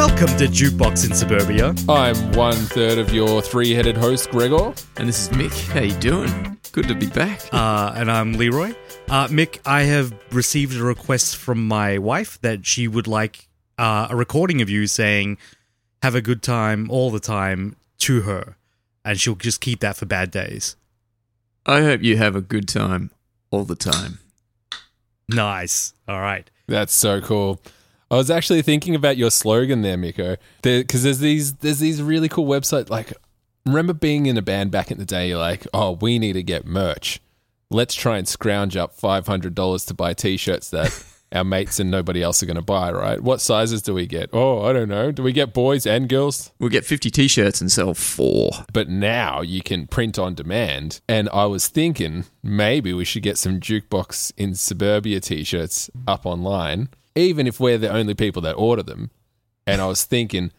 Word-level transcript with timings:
Welcome 0.00 0.34
to 0.38 0.46
Jukebox 0.46 1.06
in 1.06 1.14
Suburbia. 1.14 1.74
I'm 1.86 2.32
one 2.32 2.56
third 2.56 2.96
of 2.96 3.12
your 3.12 3.42
three 3.42 3.72
headed 3.72 3.98
host, 3.98 4.30
Gregor. 4.30 4.72
And 4.96 5.06
this 5.06 5.20
is 5.20 5.28
Mick. 5.28 5.52
How 5.72 5.80
you 5.80 5.94
doing? 5.96 6.58
Good 6.72 6.88
to 6.88 6.94
be 6.94 7.06
back. 7.06 7.42
Uh, 7.52 7.92
and 7.94 8.10
I'm 8.10 8.32
Leroy. 8.32 8.74
Uh, 9.10 9.28
Mick, 9.28 9.60
I 9.66 9.82
have 9.82 10.14
received 10.32 10.74
a 10.80 10.82
request 10.82 11.36
from 11.36 11.68
my 11.68 11.98
wife 11.98 12.40
that 12.40 12.64
she 12.64 12.88
would 12.88 13.06
like 13.06 13.46
uh, 13.76 14.06
a 14.08 14.16
recording 14.16 14.62
of 14.62 14.70
you 14.70 14.86
saying, 14.86 15.36
have 16.02 16.14
a 16.14 16.22
good 16.22 16.42
time 16.42 16.90
all 16.90 17.10
the 17.10 17.20
time 17.20 17.76
to 17.98 18.22
her. 18.22 18.56
And 19.04 19.20
she'll 19.20 19.34
just 19.34 19.60
keep 19.60 19.80
that 19.80 19.96
for 19.96 20.06
bad 20.06 20.30
days. 20.30 20.76
I 21.66 21.82
hope 21.82 22.02
you 22.02 22.16
have 22.16 22.34
a 22.34 22.40
good 22.40 22.68
time 22.68 23.10
all 23.50 23.64
the 23.64 23.76
time. 23.76 24.18
Nice. 25.28 25.92
All 26.08 26.22
right. 26.22 26.50
That's 26.66 26.94
so 26.94 27.20
cool. 27.20 27.60
I 28.10 28.16
was 28.16 28.30
actually 28.30 28.62
thinking 28.62 28.94
about 28.94 29.16
your 29.16 29.30
slogan 29.30 29.82
there, 29.82 29.96
Miko, 29.96 30.36
because 30.62 31.04
there's 31.04 31.20
these 31.20 31.54
there's 31.54 31.78
these 31.78 32.02
really 32.02 32.28
cool 32.28 32.46
websites. 32.46 32.90
Like, 32.90 33.12
remember 33.64 33.92
being 33.92 34.26
in 34.26 34.36
a 34.36 34.42
band 34.42 34.72
back 34.72 34.90
in 34.90 34.98
the 34.98 35.04
day? 35.04 35.28
You're 35.28 35.38
like, 35.38 35.66
oh, 35.72 35.92
we 35.92 36.18
need 36.18 36.32
to 36.32 36.42
get 36.42 36.66
merch. 36.66 37.20
Let's 37.70 37.94
try 37.94 38.18
and 38.18 38.26
scrounge 38.26 38.76
up 38.76 38.94
five 38.94 39.28
hundred 39.28 39.54
dollars 39.54 39.84
to 39.86 39.94
buy 39.94 40.14
T-shirts 40.14 40.70
that 40.70 41.04
our 41.32 41.44
mates 41.44 41.78
and 41.78 41.88
nobody 41.88 42.20
else 42.20 42.42
are 42.42 42.46
going 42.46 42.56
to 42.56 42.62
buy. 42.62 42.90
Right? 42.90 43.22
What 43.22 43.40
sizes 43.40 43.80
do 43.80 43.94
we 43.94 44.06
get? 44.08 44.30
Oh, 44.32 44.62
I 44.62 44.72
don't 44.72 44.88
know. 44.88 45.12
Do 45.12 45.22
we 45.22 45.32
get 45.32 45.54
boys 45.54 45.86
and 45.86 46.08
girls? 46.08 46.50
We'll 46.58 46.68
get 46.68 46.84
50 46.84 47.12
t 47.12 47.28
shirts 47.28 47.60
and 47.60 47.70
sell 47.70 47.94
four. 47.94 48.50
But 48.72 48.88
now 48.88 49.40
you 49.40 49.62
can 49.62 49.86
print 49.86 50.18
on 50.18 50.34
demand. 50.34 51.00
And 51.08 51.28
I 51.32 51.44
was 51.44 51.68
thinking 51.68 52.24
maybe 52.42 52.92
we 52.92 53.04
should 53.04 53.22
get 53.22 53.38
some 53.38 53.60
jukebox 53.60 54.32
in 54.36 54.56
suburbia 54.56 55.20
T-shirts 55.20 55.90
up 56.08 56.26
online 56.26 56.88
even 57.28 57.46
if 57.46 57.60
we're 57.60 57.78
the 57.78 57.90
only 57.92 58.14
people 58.14 58.42
that 58.42 58.54
order 58.54 58.82
them. 58.82 59.10
And 59.66 59.80
I 59.80 59.86
was 59.86 60.04
thinking, 60.04 60.52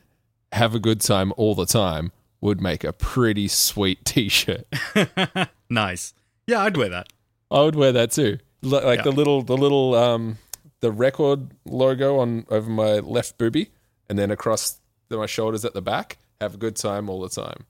have 0.52 0.73
a 0.75 0.80
good 0.80 1.02
time 1.02 1.33
all 1.38 1.55
the 1.55 1.66
time 1.66 2.11
would 2.39 2.61
make 2.61 2.83
a 2.83 2.94
pretty 2.94 3.47
sweet 3.47 4.03
t-shirt. 4.05 4.66
nice. 5.69 6.13
Yeah, 6.47 6.61
I'd 6.63 6.77
wear 6.77 6.89
that. 6.89 7.08
I 7.50 7.61
would 7.61 7.75
wear 7.75 7.91
that 7.91 8.11
too. 8.11 8.39
Like 8.61 8.97
Yeah. 9.00 9.03
the 9.03 9.11
little 9.11 9.41
the 9.41 9.58
little 9.58 9.95
um 9.95 10.38
the 10.81 10.91
record 10.91 11.52
logo 11.66 12.19
on 12.19 12.45
over 12.50 12.69
my 12.69 13.00
left 13.00 13.38
boobie 13.38 13.69
and 14.09 14.17
then 14.19 14.31
across 14.31 14.80
the, 15.09 15.17
my 15.17 15.25
shoulders 15.25 15.66
at 15.66 15.73
the 15.73 15.81
back. 15.81 16.17
Have 16.39 16.55
a 16.55 16.57
good 16.57 16.75
time 16.75 17.09
all 17.09 17.22
the 17.22 17.30
time. 17.30 17.66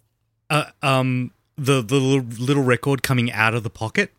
Uh, 0.50 0.66
um, 0.82 1.32
the 1.58 1.82
the 1.82 1.96
little, 1.96 2.64
record 2.64 3.04
coming 3.04 3.32
out 3.32 3.54
of 3.54 3.64
the 3.64 3.70
pocket, 3.70 4.12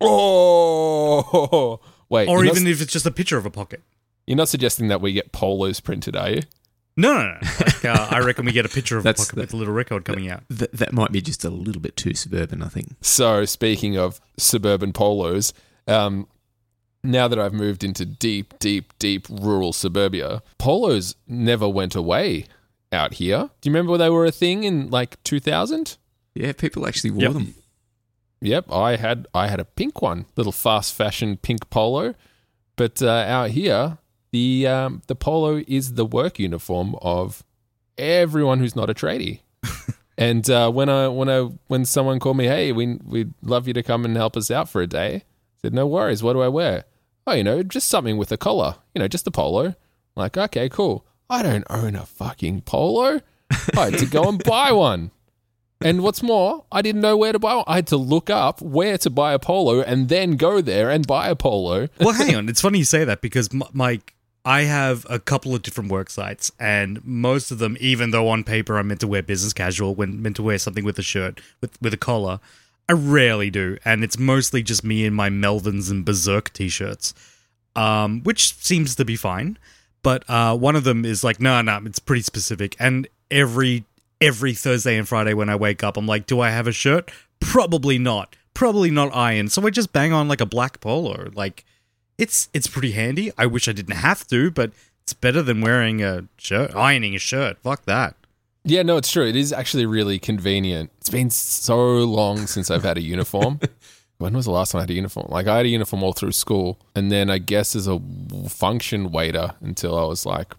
Oh, 0.00 1.80
wait. 2.08 2.28
or 2.28 2.44
even 2.44 2.66
if 2.66 2.80
it's 2.80 2.92
just 2.92 3.06
a 3.06 3.10
picture 3.10 3.36
of 3.36 3.46
a 3.46 3.50
pocket. 3.50 3.82
You're 4.30 4.36
not 4.36 4.48
suggesting 4.48 4.86
that 4.88 5.00
we 5.00 5.12
get 5.12 5.32
polos 5.32 5.80
printed, 5.80 6.14
are 6.14 6.30
you? 6.30 6.42
No, 6.96 7.12
no, 7.14 7.32
no. 7.32 7.38
Like, 7.66 7.84
uh, 7.84 8.06
I 8.10 8.20
reckon 8.20 8.44
we 8.44 8.52
get 8.52 8.64
a 8.64 8.68
picture 8.68 8.96
of 8.96 9.04
a 9.04 9.04
That's 9.08 9.24
pocket 9.24 9.34
the- 9.34 9.40
with 9.40 9.52
a 9.54 9.56
little 9.56 9.74
record 9.74 10.04
coming 10.04 10.30
out. 10.30 10.42
Th- 10.48 10.70
that 10.72 10.92
might 10.92 11.10
be 11.10 11.20
just 11.20 11.44
a 11.44 11.50
little 11.50 11.82
bit 11.82 11.96
too 11.96 12.14
suburban, 12.14 12.62
I 12.62 12.68
think. 12.68 12.90
So, 13.00 13.44
speaking 13.44 13.96
of 13.98 14.20
suburban 14.38 14.92
polos, 14.92 15.52
um, 15.88 16.28
now 17.02 17.26
that 17.26 17.38
I've 17.40 17.52
moved 17.54 17.82
into 17.82 18.04
deep, 18.06 18.54
deep, 18.60 18.92
deep 19.00 19.26
rural 19.28 19.72
suburbia, 19.72 20.42
polos 20.58 21.16
never 21.26 21.68
went 21.68 21.96
away 21.96 22.44
out 22.92 23.14
here. 23.14 23.50
Do 23.60 23.68
you 23.70 23.72
remember 23.74 23.96
they 23.98 24.10
were 24.10 24.26
a 24.26 24.30
thing 24.32 24.62
in 24.64 24.90
like 24.90 25.20
2000? 25.24 25.96
Yeah, 26.34 26.52
people 26.52 26.86
actually 26.86 27.10
wore 27.10 27.22
Yep. 27.22 27.32
them. 27.32 27.54
Yep, 28.42 28.72
I 28.72 28.96
had 28.96 29.26
I 29.34 29.48
had 29.48 29.60
a 29.60 29.64
pink 29.64 30.00
one, 30.00 30.24
little 30.36 30.52
fast 30.52 30.94
fashion 30.94 31.36
pink 31.36 31.68
polo. 31.70 32.14
But 32.76 33.02
uh, 33.02 33.08
out 33.08 33.50
here, 33.50 33.98
the 34.32 34.66
um, 34.66 35.02
the 35.06 35.14
polo 35.14 35.62
is 35.66 35.94
the 35.94 36.06
work 36.06 36.38
uniform 36.38 36.94
of 37.02 37.44
everyone 37.98 38.58
who's 38.60 38.76
not 38.76 38.90
a 38.90 38.94
tradie. 38.94 39.40
and 40.18 40.48
uh, 40.48 40.70
when 40.70 40.88
I 40.88 41.08
when 41.08 41.28
I 41.28 41.40
when 41.68 41.84
someone 41.84 42.18
called 42.20 42.36
me, 42.36 42.46
hey, 42.46 42.72
we 42.72 42.98
we'd 43.04 43.34
love 43.42 43.66
you 43.66 43.74
to 43.74 43.82
come 43.82 44.04
and 44.04 44.16
help 44.16 44.36
us 44.36 44.50
out 44.50 44.68
for 44.68 44.80
a 44.82 44.86
day, 44.86 45.14
I 45.16 45.22
said, 45.62 45.74
no 45.74 45.86
worries. 45.86 46.22
What 46.22 46.34
do 46.34 46.42
I 46.42 46.48
wear? 46.48 46.84
Oh, 47.26 47.34
you 47.34 47.44
know, 47.44 47.62
just 47.62 47.88
something 47.88 48.16
with 48.16 48.32
a 48.32 48.36
collar. 48.36 48.76
You 48.94 49.00
know, 49.00 49.08
just 49.08 49.26
a 49.26 49.30
polo. 49.30 49.74
like, 50.16 50.36
okay, 50.36 50.68
cool. 50.68 51.06
I 51.28 51.42
don't 51.42 51.64
own 51.70 51.94
a 51.94 52.06
fucking 52.06 52.62
polo. 52.62 53.20
I 53.76 53.90
had 53.90 53.98
to 53.98 54.06
go 54.06 54.28
and 54.28 54.42
buy 54.42 54.72
one. 54.90 55.10
And 55.82 56.02
what's 56.02 56.22
more, 56.22 56.66
I 56.70 56.82
didn't 56.82 57.00
know 57.00 57.16
where 57.16 57.32
to 57.32 57.38
buy 57.38 57.54
one. 57.54 57.64
I 57.66 57.76
had 57.76 57.86
to 57.88 57.96
look 57.96 58.28
up 58.28 58.60
where 58.60 58.98
to 58.98 59.08
buy 59.10 59.32
a 59.32 59.38
polo 59.38 59.80
and 59.80 60.08
then 60.08 60.36
go 60.36 60.60
there 60.60 60.90
and 60.90 61.06
buy 61.06 61.28
a 61.28 61.36
polo. 61.36 61.88
well, 61.98 62.12
hang 62.12 62.34
on. 62.36 62.48
It's 62.48 62.60
funny 62.60 62.78
you 62.80 62.84
say 62.84 63.04
that 63.04 63.22
because 63.22 63.48
m- 63.52 63.62
my 63.72 64.00
I 64.44 64.62
have 64.62 65.06
a 65.10 65.18
couple 65.18 65.54
of 65.54 65.62
different 65.62 65.90
work 65.90 66.08
sites, 66.08 66.50
and 66.58 67.04
most 67.04 67.50
of 67.50 67.58
them, 67.58 67.76
even 67.78 68.10
though 68.10 68.28
on 68.28 68.42
paper 68.42 68.78
I'm 68.78 68.88
meant 68.88 69.00
to 69.00 69.08
wear 69.08 69.22
business 69.22 69.52
casual, 69.52 69.94
when 69.94 70.22
meant 70.22 70.36
to 70.36 70.42
wear 70.42 70.58
something 70.58 70.84
with 70.84 70.98
a 70.98 71.02
shirt 71.02 71.40
with 71.60 71.80
with 71.82 71.92
a 71.92 71.98
collar, 71.98 72.40
I 72.88 72.92
rarely 72.94 73.50
do, 73.50 73.76
and 73.84 74.02
it's 74.02 74.18
mostly 74.18 74.62
just 74.62 74.82
me 74.82 75.04
in 75.04 75.14
my 75.14 75.28
Melvins 75.28 75.90
and 75.90 76.04
Berserk 76.04 76.52
t-shirts, 76.52 77.14
um, 77.76 78.22
which 78.22 78.54
seems 78.56 78.96
to 78.96 79.04
be 79.04 79.16
fine. 79.16 79.58
But 80.02 80.24
uh, 80.28 80.56
one 80.56 80.76
of 80.76 80.84
them 80.84 81.04
is 81.04 81.22
like, 81.22 81.40
no, 81.40 81.60
no, 81.60 81.78
it's 81.84 81.98
pretty 81.98 82.22
specific, 82.22 82.74
and 82.80 83.06
every 83.30 83.84
every 84.20 84.54
Thursday 84.54 84.96
and 84.96 85.06
Friday 85.08 85.34
when 85.34 85.48
I 85.48 85.56
wake 85.56 85.82
up, 85.84 85.96
I'm 85.96 86.06
like, 86.06 86.26
do 86.26 86.40
I 86.40 86.50
have 86.50 86.66
a 86.66 86.72
shirt? 86.72 87.10
Probably 87.40 87.98
not. 87.98 88.36
Probably 88.54 88.90
not 88.90 89.14
iron. 89.14 89.48
So 89.48 89.66
I 89.66 89.70
just 89.70 89.92
bang 89.92 90.12
on 90.12 90.28
like 90.28 90.40
a 90.40 90.46
black 90.46 90.80
polo. 90.80 91.30
Like 91.34 91.64
it's 92.20 92.48
it's 92.52 92.66
pretty 92.66 92.92
handy. 92.92 93.32
I 93.38 93.46
wish 93.46 93.68
I 93.68 93.72
didn't 93.72 93.96
have 93.96 94.26
to, 94.28 94.50
but 94.50 94.72
it's 95.02 95.12
better 95.14 95.42
than 95.42 95.60
wearing 95.60 96.02
a 96.02 96.24
shirt, 96.36 96.74
ironing 96.76 97.14
a 97.14 97.18
shirt. 97.18 97.58
Fuck 97.62 97.84
that. 97.86 98.14
Yeah, 98.62 98.82
no, 98.82 98.98
it's 98.98 99.10
true. 99.10 99.26
It 99.26 99.36
is 99.36 99.52
actually 99.52 99.86
really 99.86 100.18
convenient. 100.18 100.90
It's 100.98 101.08
been 101.08 101.30
so 101.30 101.78
long 102.04 102.46
since 102.46 102.70
I've 102.70 102.82
had 102.82 102.98
a 102.98 103.00
uniform. 103.00 103.58
when 104.18 104.34
was 104.34 104.44
the 104.44 104.50
last 104.50 104.72
time 104.72 104.80
I 104.80 104.82
had 104.82 104.90
a 104.90 104.94
uniform? 104.94 105.28
Like 105.30 105.46
I 105.46 105.56
had 105.56 105.66
a 105.66 105.70
uniform 105.70 106.02
all 106.02 106.12
through 106.12 106.32
school, 106.32 106.78
and 106.94 107.10
then 107.10 107.30
I 107.30 107.38
guess 107.38 107.74
as 107.74 107.88
a 107.88 107.98
function 108.48 109.10
waiter 109.10 109.54
until 109.60 109.98
I 109.98 110.04
was 110.04 110.26
like 110.26 110.54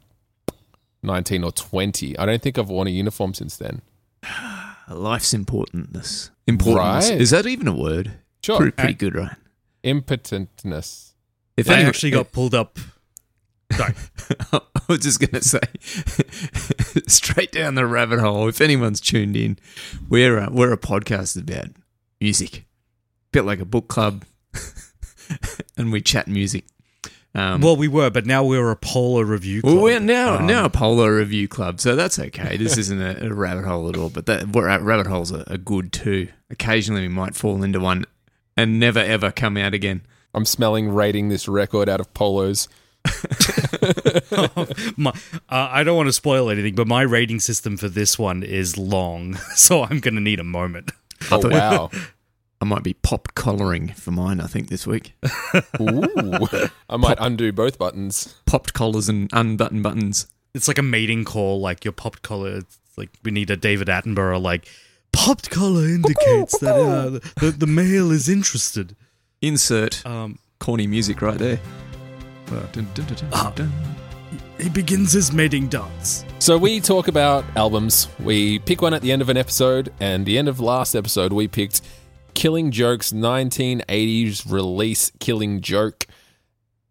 nineteen 1.04 1.44
or 1.44 1.52
twenty. 1.52 2.18
I 2.18 2.26
don't 2.26 2.42
think 2.42 2.58
I've 2.58 2.70
worn 2.70 2.88
a 2.88 2.92
uniform 2.92 3.34
since 3.36 3.56
then. 3.58 3.82
Life's 4.90 5.34
importantness. 5.34 6.32
Importance. 6.48 7.10
Right. 7.10 7.22
Is 7.22 7.30
that 7.30 7.46
even 7.46 7.68
a 7.68 7.76
word? 7.76 8.14
Sure, 8.44 8.58
Pretty, 8.58 8.72
pretty 8.72 8.94
uh, 8.94 8.98
good, 8.98 9.16
right? 9.16 9.38
impotentness. 9.84 11.11
If 11.62 11.70
I 11.70 11.74
anyone- 11.76 11.90
actually 11.90 12.12
got 12.12 12.32
pulled 12.32 12.54
up. 12.54 12.78
Sorry. 13.74 13.94
I 14.52 14.60
was 14.90 15.00
just 15.00 15.20
going 15.22 15.32
to 15.32 15.42
say, 15.42 15.62
straight 17.08 17.52
down 17.54 17.76
the 17.76 17.86
rabbit 17.86 18.20
hole. 18.20 18.48
If 18.50 18.60
anyone's 18.60 19.00
tuned 19.00 19.38
in, 19.38 19.58
we're 20.10 20.38
a, 20.40 20.50
we're 20.52 20.74
a 20.74 20.78
podcast 20.78 21.40
about 21.42 21.68
music, 22.20 22.58
a 22.58 22.64
bit 23.32 23.46
like 23.46 23.60
a 23.62 23.66
book 23.66 23.88
club, 23.88 24.26
and 25.78 25.92
we 25.92 26.02
chat 26.02 26.28
music. 26.28 26.66
Um, 27.34 27.62
Well, 27.62 27.78
we 27.78 27.88
were, 27.88 28.10
but 28.10 28.26
now 28.26 28.44
we're 28.44 28.72
a 28.72 28.76
polar 28.76 29.24
review. 29.24 29.62
well, 29.64 29.74
club. 29.76 29.84
we're 29.86 30.00
now 30.02 30.36
Um, 30.40 30.48
now 30.48 30.66
a 30.66 30.70
polar 30.70 31.16
review 31.16 31.48
club, 31.48 31.80
so 31.80 31.96
that's 31.96 32.20
okay. 32.20 32.58
This 32.58 32.78
isn't 32.78 33.02
a, 33.02 33.26
a 33.28 33.34
rabbit 33.34 33.64
hole 33.64 33.88
at 33.88 33.96
all, 33.96 34.10
but 34.10 34.26
that 34.26 34.50
we're- 34.50 34.78
rabbit 34.84 35.08
holes 35.08 35.32
are, 35.32 35.46
are 35.48 35.58
good 35.58 35.94
too. 35.94 36.28
Occasionally, 36.50 37.04
we 37.04 37.08
might 37.08 37.36
fall 37.36 37.64
into 37.64 37.80
one 37.80 38.04
and 38.58 38.82
never 38.82 39.00
ever 39.00 39.32
come 39.32 39.56
out 39.56 39.74
again. 39.74 40.02
I'm 40.34 40.46
smelling 40.46 40.90
rating 40.90 41.30
this 41.30 41.48
record 41.48 41.90
out 41.90 42.00
of 42.00 42.14
polos. 42.14 42.68
my, 44.98 45.12
uh, 45.50 45.70
I 45.72 45.84
don't 45.84 45.98
want 45.98 46.08
to 46.08 46.14
spoil 46.14 46.50
anything, 46.50 46.76
but 46.76 46.88
my 46.88 47.02
rating 47.02 47.40
system 47.40 47.78
for 47.78 47.90
this 47.90 48.20
one 48.20 48.44
is 48.44 48.78
long, 48.78 49.36
so 49.56 49.84
I'm 49.84 50.00
going 50.00 50.16
to 50.16 50.22
need 50.22 50.40
a 50.40 50.44
moment. 50.44 50.92
Oh 51.32 51.42
thought- 51.42 51.52
wow! 51.52 51.90
I 52.62 52.66
might 52.66 52.84
be 52.84 52.94
pop 52.94 53.34
collaring 53.34 53.90
for 53.90 54.12
mine. 54.12 54.40
I 54.40 54.46
think 54.46 54.70
this 54.70 54.86
week 54.86 55.14
Ooh, 55.82 56.48
I 56.88 56.98
might 56.98 57.18
undo 57.20 57.52
both 57.52 57.80
buttons. 57.80 58.36
popped 58.46 58.74
collars 58.74 59.10
and 59.10 59.30
unbuttoned 59.34 59.82
buttons. 59.82 60.28
It's 60.54 60.68
like 60.68 60.78
a 60.78 60.84
mating 60.84 61.26
call, 61.26 61.60
like 61.60 61.84
your 61.84 61.92
popped 61.92 62.22
collar. 62.22 62.58
It's 62.58 62.78
like 62.98 63.10
we 63.24 63.32
need 63.32 63.50
a 63.50 63.58
David 63.58 63.88
Attenborough, 63.88 64.42
like 64.42 64.68
popped 65.12 65.50
collar 65.50 65.86
indicates 65.86 66.60
that 66.60 66.76
uh, 66.76 67.10
the, 67.40 67.52
the 67.58 67.68
male 67.68 68.12
is 68.12 68.30
interested. 68.30 68.96
Insert 69.42 70.06
Um, 70.06 70.38
corny 70.60 70.88
music 70.88 71.22
right 71.22 71.38
there. 71.38 71.60
Dun, 72.48 72.68
dun, 72.74 72.88
dun, 72.94 73.06
dun, 73.16 73.30
Ah. 73.32 73.52
dun. 73.56 73.72
he 74.60 74.70
begins 74.70 75.12
his 75.14 75.32
mating 75.32 75.68
dance. 75.68 76.24
So 76.40 76.58
we 76.58 76.80
talk 76.80 77.08
about 77.08 77.44
albums. 77.56 78.08
We 78.20 78.60
pick 78.60 78.82
one 78.82 78.94
at 78.94 79.02
the 79.02 79.12
end 79.12 79.22
of 79.22 79.30
an 79.30 79.38
episode, 79.38 79.92
and 80.00 80.26
the 80.26 80.38
end 80.38 80.48
of 80.48 80.60
last 80.60 80.94
episode 80.96 81.34
we 81.34 81.48
picked 81.48 81.82
Killing 82.36 82.70
Joke's 82.72 83.12
1980s 83.12 84.44
release 84.52 85.12
Killing 85.20 85.62
Joke. 85.62 86.06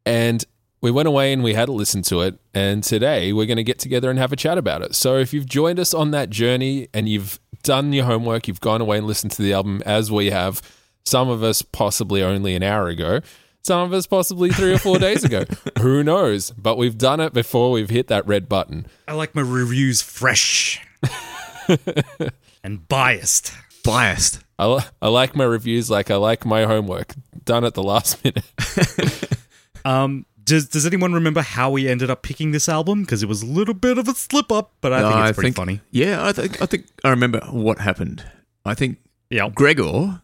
And 0.05 0.45
we 0.81 0.91
went 0.91 1.07
away 1.09 1.33
and 1.33 1.43
we 1.45 1.55
had 1.55 1.67
to 1.67 1.73
listen 1.73 2.03
to 2.03 2.23
it. 2.23 2.39
And 2.55 2.83
today 2.83 3.33
we're 3.33 3.47
going 3.47 3.57
to 3.59 3.63
get 3.65 3.79
together 3.79 4.11
and 4.11 4.19
have 4.19 4.33
a 4.33 4.37
chat 4.37 4.59
about 4.59 4.83
it. 4.83 4.95
So 4.95 5.17
if 5.19 5.33
you've 5.33 5.47
joined 5.47 5.79
us 5.79 5.93
on 5.95 6.11
that 6.11 6.31
journey 6.31 6.89
and 6.93 7.09
you've 7.09 7.39
done 7.63 7.93
your 7.93 8.07
homework, 8.07 8.49
you've 8.49 8.61
gone 8.61 8.81
away 8.81 8.99
and 8.99 9.07
listened 9.07 9.33
to 9.33 9.43
the 9.43 9.53
album 9.53 9.83
as 9.87 10.11
we 10.11 10.31
have, 10.31 10.61
some 11.11 11.29
of 11.29 11.43
us 11.43 11.63
possibly 11.63 12.23
only 12.23 12.55
an 12.55 12.63
hour 12.63 12.89
ago, 12.89 13.21
Some 13.63 13.81
of 13.83 13.93
us 13.93 14.07
possibly 14.07 14.51
three 14.51 14.73
or 14.73 14.79
four 14.79 14.99
days 15.07 15.23
ago. 15.25 15.45
Who 15.81 16.03
knows? 16.03 16.51
But 16.53 16.79
we've 16.79 16.97
done 16.97 17.21
it 17.21 17.33
before 17.35 17.71
we've 17.73 17.91
hit 17.91 18.07
that 18.09 18.27
red 18.27 18.49
button. 18.49 18.87
I 19.07 19.13
like 19.15 19.35
my 19.35 19.43
reviews 19.43 20.01
fresh 20.03 20.81
and 22.65 22.87
biased. 22.89 23.53
Biased. 23.85 24.41
I, 24.59 24.67
li- 24.67 24.85
I 25.01 25.09
like 25.09 25.35
my 25.35 25.45
reviews 25.45 25.91
like 25.91 26.11
I 26.11 26.17
like 26.17 26.45
my 26.45 26.65
homework. 26.65 27.15
Done 27.45 27.65
at 27.65 27.75
the 27.75 27.83
last 27.83 28.23
minute. 28.25 28.45
Um, 29.83 30.27
does 30.45 30.69
Does 30.69 30.85
anyone 30.85 31.15
remember 31.15 31.41
how 31.41 31.71
we 31.71 31.89
ended 31.89 32.11
up 32.11 32.23
picking 32.23 32.51
this 32.53 32.69
album? 32.69 33.01
Because 33.01 33.23
it 33.23 33.31
was 33.31 33.43
a 33.43 33.47
little 33.47 33.73
bit 33.73 33.97
of 33.97 34.09
a 34.09 34.15
slip 34.15 34.53
up, 34.53 34.73
but 34.83 34.93
I 34.93 35.01
think 35.01 35.15
No, 35.15 35.23
it's 35.25 35.35
pretty 35.37 35.47
think- 35.47 35.57
funny. 35.57 35.81
Yeah, 35.91 36.23
I 36.27 36.33
think 36.33 36.61
I 36.61 36.67
think 36.67 36.85
I 37.03 37.09
remember 37.09 37.41
what 37.51 37.79
happened. 37.79 38.23
I 38.67 38.75
think 38.75 38.99
Yeah. 39.31 39.49
Gregor 39.49 40.21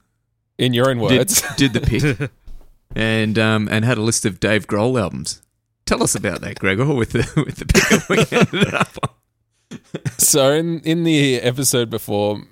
In 0.58 0.72
your 0.72 0.88
own 0.88 0.98
did, 0.98 1.18
words. 1.18 1.42
did 1.56 1.72
the 1.72 1.80
pick 1.80 2.30
and 2.94 3.38
um 3.38 3.68
and 3.70 3.84
had 3.84 3.98
a 3.98 4.02
list 4.02 4.24
of 4.24 4.40
Dave 4.40 4.66
Grohl 4.66 5.00
albums. 5.00 5.42
Tell 5.84 6.02
us 6.02 6.14
about 6.14 6.40
that, 6.40 6.58
Gregor, 6.58 6.92
with 6.92 7.12
the 7.12 7.30
with 7.46 7.56
the 7.56 7.66
pick 7.66 8.08
we 8.08 8.36
ended 8.36 8.74
up 8.74 8.96
on. 9.02 9.80
so 10.18 10.52
in 10.52 10.80
in 10.80 11.04
the 11.04 11.36
episode 11.36 11.90
before, 11.90 12.42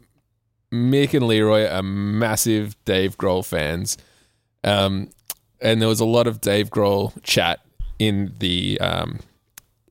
Mick 0.72 1.14
and 1.14 1.26
Leroy 1.26 1.66
are 1.66 1.82
massive 1.82 2.76
Dave 2.84 3.16
Grohl 3.16 3.44
fans, 3.44 3.96
um, 4.62 5.10
and 5.60 5.80
there 5.80 5.88
was 5.88 6.00
a 6.00 6.04
lot 6.04 6.26
of 6.26 6.40
Dave 6.40 6.70
Grohl 6.70 7.12
chat 7.22 7.60
in 7.98 8.34
the 8.38 8.78
um, 8.80 9.20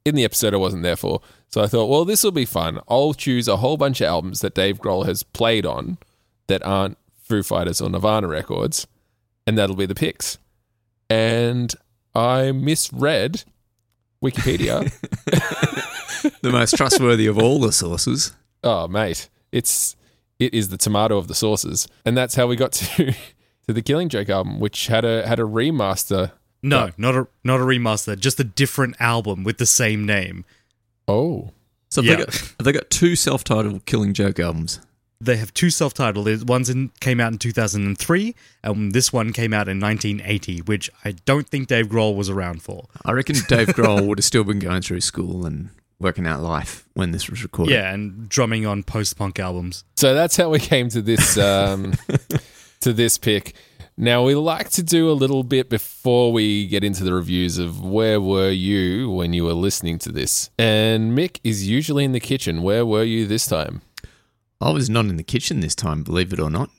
in 0.06 0.16
the 0.16 0.24
episode 0.24 0.54
I 0.54 0.57
wasn't 0.57 0.83
there 0.83 0.95
for. 0.95 1.21
So 1.50 1.62
I 1.62 1.68
thought, 1.68 1.86
well, 1.86 2.04
this 2.04 2.24
will 2.24 2.31
be 2.31 2.45
fun. 2.45 2.80
I'll 2.89 3.13
choose 3.13 3.48
a 3.48 3.57
whole 3.57 3.77
bunch 3.77 4.01
of 4.01 4.07
albums 4.07 4.39
that 4.42 4.56
Dave 4.56 4.80
Grohl 4.80 5.06
has 5.06 5.21
played 5.21 5.66
on 5.66 5.98
that 6.48 6.66
aren't 6.66 6.98
Foo 7.33 7.41
Fighters 7.44 7.81
or 7.81 7.89
Nirvana 7.89 8.27
records, 8.27 8.85
and 9.47 9.57
that'll 9.57 9.75
be 9.75 9.88
the 9.88 9.95
picks. 9.95 10.38
And 11.09 11.74
I 12.13 12.51
misread 12.51 13.44
Wikipedia. 14.24 14.91
The 16.41 16.51
most 16.51 16.77
trustworthy 16.77 17.25
of 17.27 17.38
all 17.38 17.59
the 17.59 17.74
sources. 17.74 18.31
Oh, 18.63 18.88
mate, 18.88 19.30
it's 19.51 19.95
it 20.39 20.53
is 20.53 20.69
the 20.69 20.77
tomato 20.77 21.18
of 21.18 21.27
the 21.27 21.35
sources. 21.35 21.85
and 22.06 22.15
that's 22.15 22.35
how 22.35 22.47
we 22.47 22.56
got 22.56 22.71
to 22.74 23.12
to 23.68 23.74
the 23.74 23.81
Killing 23.81 24.07
Joke 24.07 24.30
album, 24.30 24.59
which 24.62 24.88
had 24.88 25.03
a 25.03 25.27
had 25.27 25.39
a 25.39 25.44
remaster. 25.44 26.31
No, 26.62 26.91
not 26.97 27.15
a 27.15 27.27
not 27.44 27.59
a 27.59 27.63
remaster, 27.63 28.18
just 28.18 28.39
a 28.39 28.44
different 28.45 28.95
album 29.01 29.44
with 29.44 29.57
the 29.57 29.65
same 29.65 30.06
name. 30.06 30.45
Oh, 31.09 31.51
So 31.89 32.01
Yeah. 32.01 32.15
they 32.15 32.24
got 32.24 32.53
they 32.63 32.71
got 32.71 32.89
two 32.89 33.18
self-titled 33.18 33.85
Killing 33.85 34.13
Joke 34.13 34.39
albums. 34.39 34.80
They 35.23 35.37
have 35.37 35.53
two 35.53 35.69
self-titled. 35.69 36.49
One's 36.49 36.69
in 36.69 36.91
came 36.99 37.19
out 37.19 37.31
in 37.31 37.39
2003, 37.39 38.35
and 38.63 38.91
this 38.91 39.13
one 39.13 39.31
came 39.31 39.53
out 39.53 39.67
in 39.67 39.79
1980, 39.79 40.59
which 40.61 40.89
I 41.05 41.11
don't 41.25 41.47
think 41.47 41.67
Dave 41.67 41.87
Grohl 41.87 42.15
was 42.15 42.29
around 42.29 42.61
for. 42.61 42.87
I 43.05 43.11
reckon 43.13 43.37
Dave 43.47 43.69
Grohl 43.69 44.05
would 44.07 44.17
have 44.17 44.25
still 44.25 44.43
been 44.43 44.59
going 44.59 44.81
through 44.81 45.01
school 45.01 45.45
and 45.45 45.69
working 45.99 46.27
out 46.27 46.41
life 46.41 46.85
when 46.93 47.11
this 47.11 47.29
was 47.29 47.41
recorded. 47.43 47.73
Yeah, 47.73 47.93
and 47.93 48.27
drumming 48.27 48.65
on 48.65 48.83
post-punk 48.83 49.39
albums. 49.39 49.85
so 49.95 50.13
that's 50.13 50.35
how 50.35 50.49
we 50.49 50.59
came 50.59 50.89
to 50.89 51.01
this 51.01 51.37
um, 51.37 51.93
to 52.81 52.91
this 52.93 53.17
pick. 53.17 53.55
Now 53.95 54.23
we 54.23 54.33
like 54.33 54.69
to 54.71 54.83
do 54.83 55.09
a 55.09 55.13
little 55.13 55.43
bit 55.43 55.69
before 55.69 56.33
we 56.33 56.65
get 56.67 56.83
into 56.83 57.03
the 57.03 57.13
reviews 57.13 57.59
of 57.59 57.79
where 57.79 58.19
were 58.19 58.49
you 58.49 59.11
when 59.11 59.33
you 59.33 59.43
were 59.45 59.53
listening 59.53 59.99
to 59.99 60.11
this. 60.11 60.49
And 60.57 61.15
Mick 61.15 61.39
is 61.43 61.67
usually 61.69 62.03
in 62.03 62.11
the 62.11 62.19
kitchen. 62.19 62.63
Where 62.63 62.85
were 62.87 63.03
you 63.03 63.27
this 63.27 63.45
time? 63.45 63.81
I 64.63 64.69
was 64.69 64.89
not 64.89 65.07
in 65.07 65.18
the 65.18 65.24
kitchen 65.24 65.60
this 65.60 65.75
time, 65.75 66.04
believe 66.04 66.31
it 66.31 66.39
or 66.39 66.50
not, 66.50 66.69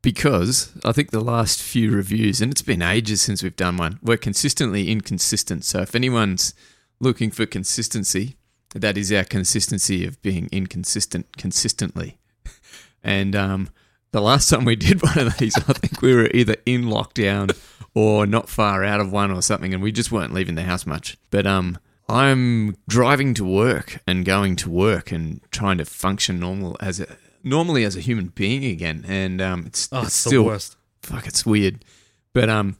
because 0.00 0.72
I 0.86 0.92
think 0.92 1.10
the 1.10 1.20
last 1.20 1.60
few 1.60 1.90
reviews, 1.90 2.40
and 2.40 2.50
it's 2.50 2.62
been 2.62 2.80
ages 2.80 3.20
since 3.20 3.42
we've 3.42 3.54
done 3.54 3.76
one, 3.76 3.98
were 4.02 4.16
consistently 4.16 4.90
inconsistent. 4.90 5.62
So 5.62 5.82
if 5.82 5.94
anyone's 5.94 6.54
looking 6.98 7.30
for 7.30 7.44
consistency, 7.44 8.36
that 8.74 8.96
is 8.96 9.12
our 9.12 9.24
consistency 9.24 10.06
of 10.06 10.20
being 10.22 10.48
inconsistent 10.50 11.36
consistently. 11.36 12.18
And 13.04 13.36
um, 13.36 13.68
the 14.10 14.20
last 14.20 14.50
time 14.50 14.64
we 14.64 14.74
did 14.74 15.00
one 15.14 15.18
of 15.18 15.38
these, 15.38 15.56
I 15.56 15.74
think 15.74 16.02
we 16.02 16.12
were 16.12 16.28
either 16.34 16.56
in 16.66 16.86
lockdown 16.86 17.56
or 17.94 18.26
not 18.26 18.48
far 18.48 18.82
out 18.82 18.98
of 18.98 19.12
one 19.12 19.30
or 19.30 19.42
something, 19.42 19.72
and 19.72 19.80
we 19.80 19.92
just 19.92 20.10
weren't 20.10 20.34
leaving 20.34 20.56
the 20.56 20.64
house 20.64 20.86
much. 20.86 21.16
But 21.30 21.46
um, 21.46 21.78
I'm 22.08 22.76
driving 22.88 23.32
to 23.34 23.44
work 23.44 24.00
and 24.08 24.24
going 24.24 24.56
to 24.56 24.70
work 24.70 25.12
and 25.12 25.40
trying 25.52 25.78
to 25.78 25.84
function 25.84 26.40
normal 26.40 26.76
as 26.80 26.98
a 26.98 27.16
normally 27.46 27.84
as 27.84 27.96
a 27.96 28.00
human 28.00 28.26
being 28.28 28.64
again, 28.64 29.04
and 29.08 29.40
um, 29.40 29.64
it's, 29.66 29.88
Oh, 29.92 29.98
it's 30.00 30.08
it's 30.08 30.16
still 30.16 30.42
the 30.42 30.48
worst. 30.48 30.76
fuck, 31.02 31.26
it's 31.26 31.46
weird. 31.46 31.84
But 32.34 32.50
um, 32.50 32.76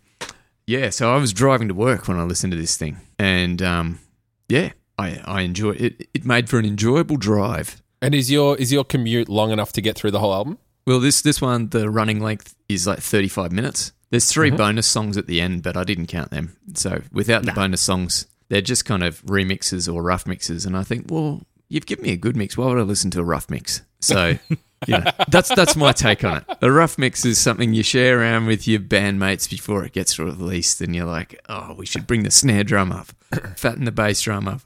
yeah. 0.67 0.91
So 0.91 1.13
I 1.15 1.17
was 1.17 1.33
driving 1.33 1.69
to 1.69 1.75
work 1.75 2.09
when 2.09 2.19
I 2.19 2.25
listened 2.25 2.51
to 2.53 2.59
this 2.59 2.77
thing, 2.77 2.99
and 3.19 3.63
um, 3.63 4.01
yeah, 4.49 4.73
I 4.99 5.21
I 5.25 5.41
enjoy 5.43 5.71
it. 5.71 6.09
It 6.13 6.25
made 6.27 6.49
for 6.51 6.59
an 6.59 6.67
enjoyable 6.67 7.17
drive. 7.17 7.81
And 8.03 8.15
is 8.15 8.31
your 8.31 8.57
is 8.59 8.71
your 8.73 8.85
commute 8.85 9.29
long 9.31 9.51
enough 9.53 9.73
to 9.73 9.81
get 9.81 9.97
through 9.97 10.11
the 10.11 10.21
whole 10.21 10.35
album? 10.35 10.59
Well, 10.87 11.01
this 11.01 11.23
this 11.23 11.41
one, 11.41 11.71
the 11.71 11.89
running 11.91 12.21
length 12.21 12.55
is 12.69 12.87
like 12.87 12.99
35 13.01 13.51
minutes. 13.53 13.93
There's 14.11 14.31
3 14.31 14.51
bonus 14.53 14.87
songs 14.87 15.17
at 15.17 15.27
the 15.27 15.41
end, 15.41 15.65
but 15.65 15.77
I 15.77 15.83
didn't 15.83 16.07
count 16.07 16.31
them. 16.31 16.57
So 16.75 17.03
without 17.11 17.45
the 17.45 17.51
bonus 17.53 17.81
songs, 17.81 18.27
they're 18.49 18.61
just 18.61 18.85
kind 18.85 19.03
of 19.03 19.21
remixes 19.23 19.93
or 19.93 20.01
rough 20.01 20.29
mixes. 20.29 20.65
And 20.65 20.77
I 20.77 20.85
think, 20.85 21.07
well, 21.11 21.43
you've 21.69 21.87
given 21.87 22.05
me 22.05 22.13
a 22.13 22.17
good 22.17 22.37
mix. 22.37 22.57
Why 22.57 22.67
would 22.67 22.79
I 22.79 22.83
listen 22.83 23.11
to 23.13 23.21
a 23.21 23.25
rough 23.25 23.51
mix? 23.51 23.83
So, 24.01 24.39
yeah, 24.87 25.13
that's 25.29 25.55
that's 25.55 25.77
my 25.77 25.93
take 25.93 26.25
on 26.25 26.39
it. 26.39 26.45
A 26.63 26.71
rough 26.71 26.99
mix 26.99 27.25
is 27.25 27.39
something 27.39 27.75
you 27.75 27.83
share 27.83 28.21
around 28.21 28.47
with 28.47 28.69
your 28.69 28.81
bandmates 28.81 29.49
before 29.49 29.85
it 29.85 29.93
gets 29.93 30.19
released, 30.19 30.81
and 30.81 30.95
you're 30.95 31.07
like, 31.07 31.41
oh, 31.49 31.75
we 31.75 31.87
should 31.87 32.07
bring 32.07 32.23
the 32.23 32.31
snare 32.31 32.65
drum 32.65 32.93
up, 32.93 33.09
fatten 33.57 33.85
the 33.85 33.93
bass 33.93 34.21
drum 34.23 34.49
up, 34.49 34.63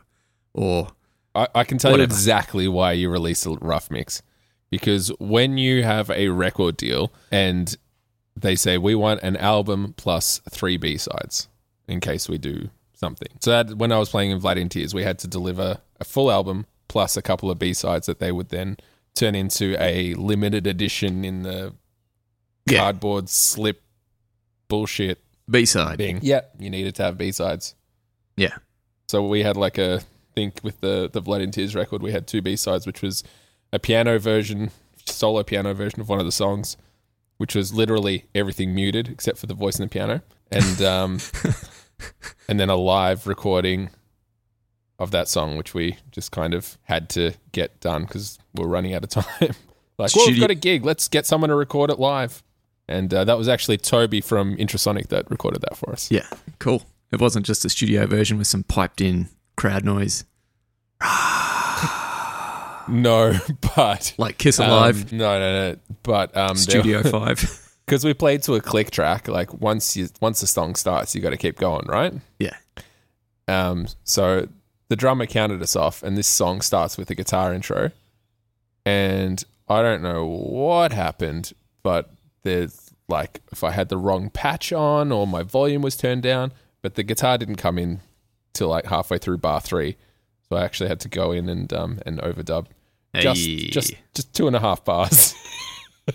or 0.52 0.88
I, 1.34 1.48
I 1.54 1.64
can 1.64 1.78
tell 1.78 1.92
Whatever. 1.92 2.12
you 2.12 2.16
exactly 2.16 2.68
why 2.68 2.92
you 2.92 3.10
release 3.10 3.46
a 3.46 3.50
rough 3.52 3.90
mix. 3.90 4.22
Because 4.70 5.08
when 5.18 5.58
you 5.58 5.82
have 5.82 6.10
a 6.10 6.28
record 6.28 6.76
deal 6.76 7.12
and 7.32 7.76
they 8.36 8.54
say 8.54 8.78
we 8.78 8.94
want 8.94 9.20
an 9.22 9.36
album 9.36 9.94
plus 9.96 10.40
three 10.50 10.76
B 10.76 10.96
sides 10.96 11.48
in 11.88 11.98
case 12.00 12.28
we 12.28 12.38
do 12.38 12.70
something. 12.94 13.28
So 13.40 13.50
that 13.50 13.76
when 13.76 13.90
I 13.90 13.98
was 13.98 14.10
playing 14.10 14.30
in 14.30 14.40
Vlad 14.40 14.56
in 14.56 14.68
Tears, 14.68 14.94
we 14.94 15.02
had 15.02 15.18
to 15.20 15.26
deliver 15.26 15.78
a 15.98 16.04
full 16.04 16.30
album 16.30 16.66
plus 16.90 17.16
a 17.16 17.22
couple 17.22 17.50
of 17.52 17.58
B 17.58 17.72
sides 17.72 18.06
that 18.08 18.18
they 18.18 18.32
would 18.32 18.48
then 18.48 18.76
turn 19.14 19.36
into 19.36 19.76
a 19.80 20.12
limited 20.14 20.66
edition 20.66 21.24
in 21.24 21.42
the 21.44 21.72
Yeah. 22.66 22.78
cardboard 22.80 23.28
slip 23.28 23.80
bullshit 24.68 25.22
B 25.48 25.64
side. 25.64 25.98
thing. 25.98 26.18
Yeah, 26.22 26.40
you 26.58 26.68
needed 26.68 26.96
to 26.96 27.04
have 27.04 27.16
B 27.16 27.30
sides. 27.30 27.76
Yeah. 28.36 28.56
So 29.08 29.24
we 29.26 29.44
had 29.44 29.56
like 29.56 29.78
a 29.78 30.02
think 30.34 30.60
with 30.64 30.80
the 30.80 31.08
the 31.12 31.20
Blood 31.20 31.42
in 31.42 31.52
Tears 31.52 31.74
record, 31.76 32.02
we 32.02 32.10
had 32.12 32.26
two 32.26 32.42
B 32.42 32.56
sides, 32.56 32.86
which 32.86 33.02
was 33.02 33.22
a 33.72 33.78
piano 33.78 34.18
version, 34.18 34.70
solo 35.06 35.42
piano 35.44 35.72
version 35.74 36.00
of 36.00 36.08
one 36.08 36.18
of 36.18 36.26
the 36.26 36.32
songs, 36.32 36.76
which 37.38 37.54
was 37.54 37.72
literally 37.72 38.24
everything 38.34 38.74
muted 38.74 39.08
except 39.08 39.38
for 39.38 39.46
the 39.46 39.54
voice 39.54 39.78
and 39.78 39.88
the 39.88 39.92
piano, 39.92 40.22
and 40.50 40.82
um, 40.82 41.18
and 42.48 42.58
then 42.58 42.68
a 42.68 42.76
live 42.76 43.26
recording 43.28 43.90
of 45.00 45.10
that 45.10 45.26
song, 45.26 45.56
which 45.56 45.74
we 45.74 45.96
just 46.12 46.30
kind 46.30 46.54
of 46.54 46.78
had 46.84 47.08
to 47.10 47.32
get 47.50 47.80
done 47.80 48.02
because 48.02 48.38
we're 48.54 48.68
running 48.68 48.94
out 48.94 49.02
of 49.02 49.10
time. 49.10 49.54
like, 49.98 50.14
well, 50.14 50.26
we've 50.28 50.38
got 50.38 50.50
a 50.50 50.54
gig, 50.54 50.84
let's 50.84 51.08
get 51.08 51.26
someone 51.26 51.50
to 51.50 51.56
record 51.56 51.90
it 51.90 51.98
live. 51.98 52.44
And 52.86 53.12
uh, 53.12 53.24
that 53.24 53.38
was 53.38 53.48
actually 53.48 53.78
Toby 53.78 54.20
from 54.20 54.56
Intrasonic 54.56 55.08
that 55.08 55.30
recorded 55.30 55.62
that 55.62 55.76
for 55.76 55.92
us. 55.92 56.10
Yeah, 56.10 56.26
cool. 56.58 56.82
It 57.12 57.20
wasn't 57.20 57.46
just 57.46 57.64
a 57.64 57.68
studio 57.68 58.06
version 58.06 58.38
with 58.38 58.46
some 58.46 58.62
piped 58.62 59.00
in 59.00 59.28
crowd 59.56 59.84
noise 59.84 60.24
No, 62.88 63.34
but 63.76 64.14
like 64.18 64.38
Kiss 64.38 64.58
um, 64.58 64.68
Alive, 64.68 65.12
no, 65.12 65.38
no, 65.38 65.70
no. 65.70 65.76
But 66.02 66.36
um, 66.36 66.56
Studio 66.56 67.02
5. 67.02 67.68
because 67.86 68.04
we 68.04 68.14
played 68.14 68.42
to 68.44 68.54
a 68.54 68.60
click 68.60 68.90
track. 68.90 69.28
Like 69.28 69.52
once 69.54 69.96
you 69.96 70.08
once 70.20 70.40
the 70.40 70.46
song 70.46 70.74
starts, 70.74 71.14
you 71.14 71.20
got 71.20 71.30
to 71.30 71.36
keep 71.36 71.56
going, 71.56 71.86
right? 71.86 72.12
Yeah. 72.38 72.56
Um. 73.46 73.86
So 74.04 74.48
the 74.90 74.96
drummer 74.96 75.24
counted 75.24 75.62
us 75.62 75.74
off, 75.76 76.02
and 76.02 76.18
this 76.18 76.26
song 76.26 76.60
starts 76.60 76.98
with 76.98 77.08
a 77.10 77.14
guitar 77.14 77.54
intro, 77.54 77.92
and 78.84 79.42
I 79.68 79.82
don't 79.82 80.02
know 80.02 80.26
what 80.26 80.92
happened, 80.92 81.52
but 81.82 82.10
there's 82.42 82.90
like 83.08 83.40
if 83.52 83.62
I 83.64 83.70
had 83.70 83.88
the 83.88 83.96
wrong 83.96 84.30
patch 84.30 84.72
on 84.72 85.12
or 85.12 85.26
my 85.26 85.42
volume 85.44 85.80
was 85.82 85.96
turned 85.96 86.22
down, 86.22 86.52
but 86.82 86.96
the 86.96 87.02
guitar 87.04 87.38
didn't 87.38 87.56
come 87.56 87.78
in 87.78 88.00
till 88.52 88.68
like 88.68 88.86
halfway 88.86 89.18
through 89.18 89.38
bar 89.38 89.60
three, 89.60 89.96
so 90.48 90.56
I 90.56 90.64
actually 90.64 90.88
had 90.88 91.00
to 91.00 91.08
go 91.08 91.32
in 91.32 91.48
and 91.48 91.72
um 91.72 92.00
and 92.04 92.18
overdub 92.20 92.66
just 93.16 93.40
Hey. 93.46 93.68
just 93.68 93.94
just 94.14 94.34
two 94.34 94.46
and 94.48 94.56
a 94.56 94.60
half 94.60 94.84
bars. 94.84 95.34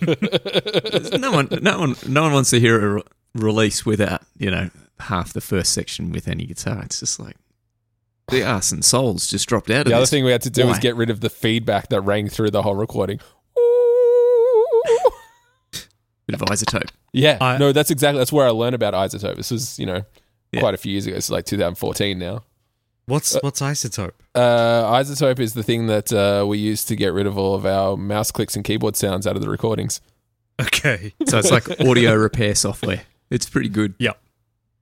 no 0.06 1.32
one, 1.32 1.48
no 1.62 1.78
one, 1.80 1.96
no 2.06 2.22
one 2.22 2.32
wants 2.32 2.50
to 2.50 2.60
hear 2.60 2.78
a 2.84 2.94
re- 2.96 3.02
release 3.34 3.86
without 3.86 4.22
you 4.36 4.50
know 4.50 4.68
half 5.00 5.32
the 5.32 5.40
first 5.40 5.72
section 5.72 6.12
with 6.12 6.28
any 6.28 6.44
guitar. 6.46 6.82
It's 6.82 7.00
just 7.00 7.18
like 7.20 7.36
the 8.28 8.42
arse 8.44 8.72
and 8.72 8.84
souls 8.84 9.28
just 9.28 9.48
dropped 9.48 9.70
out 9.70 9.82
of 9.82 9.86
The 9.86 9.92
other 9.94 10.02
this. 10.02 10.10
thing 10.10 10.24
we 10.24 10.32
had 10.32 10.42
to 10.42 10.50
do 10.50 10.66
was 10.66 10.78
get 10.78 10.96
rid 10.96 11.10
of 11.10 11.20
the 11.20 11.30
feedback 11.30 11.88
that 11.90 12.00
rang 12.00 12.28
through 12.28 12.50
the 12.50 12.62
whole 12.62 12.74
recording. 12.74 13.20
Bit 16.26 16.34
of 16.34 16.40
iZotope. 16.48 16.90
Yeah, 17.12 17.38
I- 17.40 17.56
no, 17.58 17.70
that's 17.72 17.90
exactly 17.92 18.18
that's 18.18 18.32
where 18.32 18.46
I 18.46 18.50
learned 18.50 18.74
about 18.74 18.94
iZotope. 18.94 19.36
This 19.36 19.50
was 19.52 19.78
you 19.78 19.86
know 19.86 20.02
Yeah. 20.52 20.60
quite 20.60 20.74
a 20.74 20.76
few 20.76 20.90
years 20.92 21.06
ago. 21.06 21.16
It's 21.16 21.30
like 21.30 21.44
2014 21.46 22.18
now. 22.18 22.42
What's 23.06 23.36
what's 23.42 23.60
iZotope? 23.60 24.10
Uh, 24.34 24.90
iZotope 24.92 25.38
is 25.38 25.54
the 25.54 25.62
thing 25.62 25.86
that 25.86 26.12
uh, 26.12 26.44
we 26.46 26.58
use 26.58 26.82
to 26.86 26.96
get 26.96 27.12
rid 27.12 27.28
of 27.28 27.38
all 27.38 27.54
of 27.54 27.64
our 27.64 27.96
mouse 27.96 28.32
clicks 28.32 28.56
and 28.56 28.64
keyboard 28.64 28.96
sounds 28.96 29.24
out 29.26 29.36
of 29.36 29.42
the 29.42 29.48
recordings. 29.48 30.00
Okay. 30.60 31.12
So 31.28 31.38
it's 31.38 31.50
like 31.52 31.68
audio 31.80 32.14
repair 32.14 32.54
software. 32.56 33.02
It's 33.30 33.48
pretty 33.48 33.68
good. 33.68 33.94
Yep. 33.98 34.18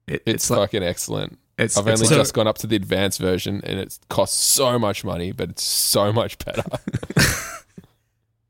It, 0.06 0.14
It's, 0.24 0.44
it's 0.44 0.50
like 0.50 0.60
fucking 0.60 0.82
excellent. 0.82 1.38
It's, 1.58 1.76
I've 1.76 1.86
it's 1.88 2.00
only 2.02 2.14
like- 2.14 2.20
just 2.22 2.34
gone 2.34 2.46
up 2.46 2.58
to 2.58 2.66
the 2.66 2.76
advanced 2.76 3.20
version, 3.20 3.60
and 3.64 3.78
it 3.78 3.98
costs 4.08 4.42
so 4.42 4.78
much 4.78 5.04
money, 5.04 5.32
but 5.32 5.50
it's 5.50 5.62
so 5.62 6.12
much 6.12 6.38
better. 6.38 6.64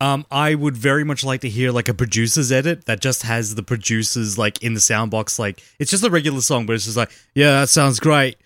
Um, 0.00 0.26
I 0.30 0.54
would 0.54 0.76
very 0.76 1.04
much 1.04 1.24
like 1.24 1.40
to 1.42 1.48
hear 1.48 1.70
like 1.70 1.88
a 1.88 1.94
producer's 1.94 2.50
edit 2.52 2.84
that 2.86 3.00
just 3.00 3.22
has 3.22 3.54
the 3.54 3.62
producers 3.62 4.36
like 4.36 4.62
in 4.62 4.74
the 4.74 4.80
sound 4.80 5.10
box. 5.10 5.38
Like 5.38 5.62
it's 5.78 5.90
just 5.90 6.04
a 6.04 6.10
regular 6.10 6.40
song, 6.40 6.66
but 6.66 6.74
it's 6.74 6.84
just 6.84 6.96
like, 6.96 7.10
yeah, 7.34 7.60
that 7.60 7.68
sounds 7.68 8.00
great. 8.00 8.36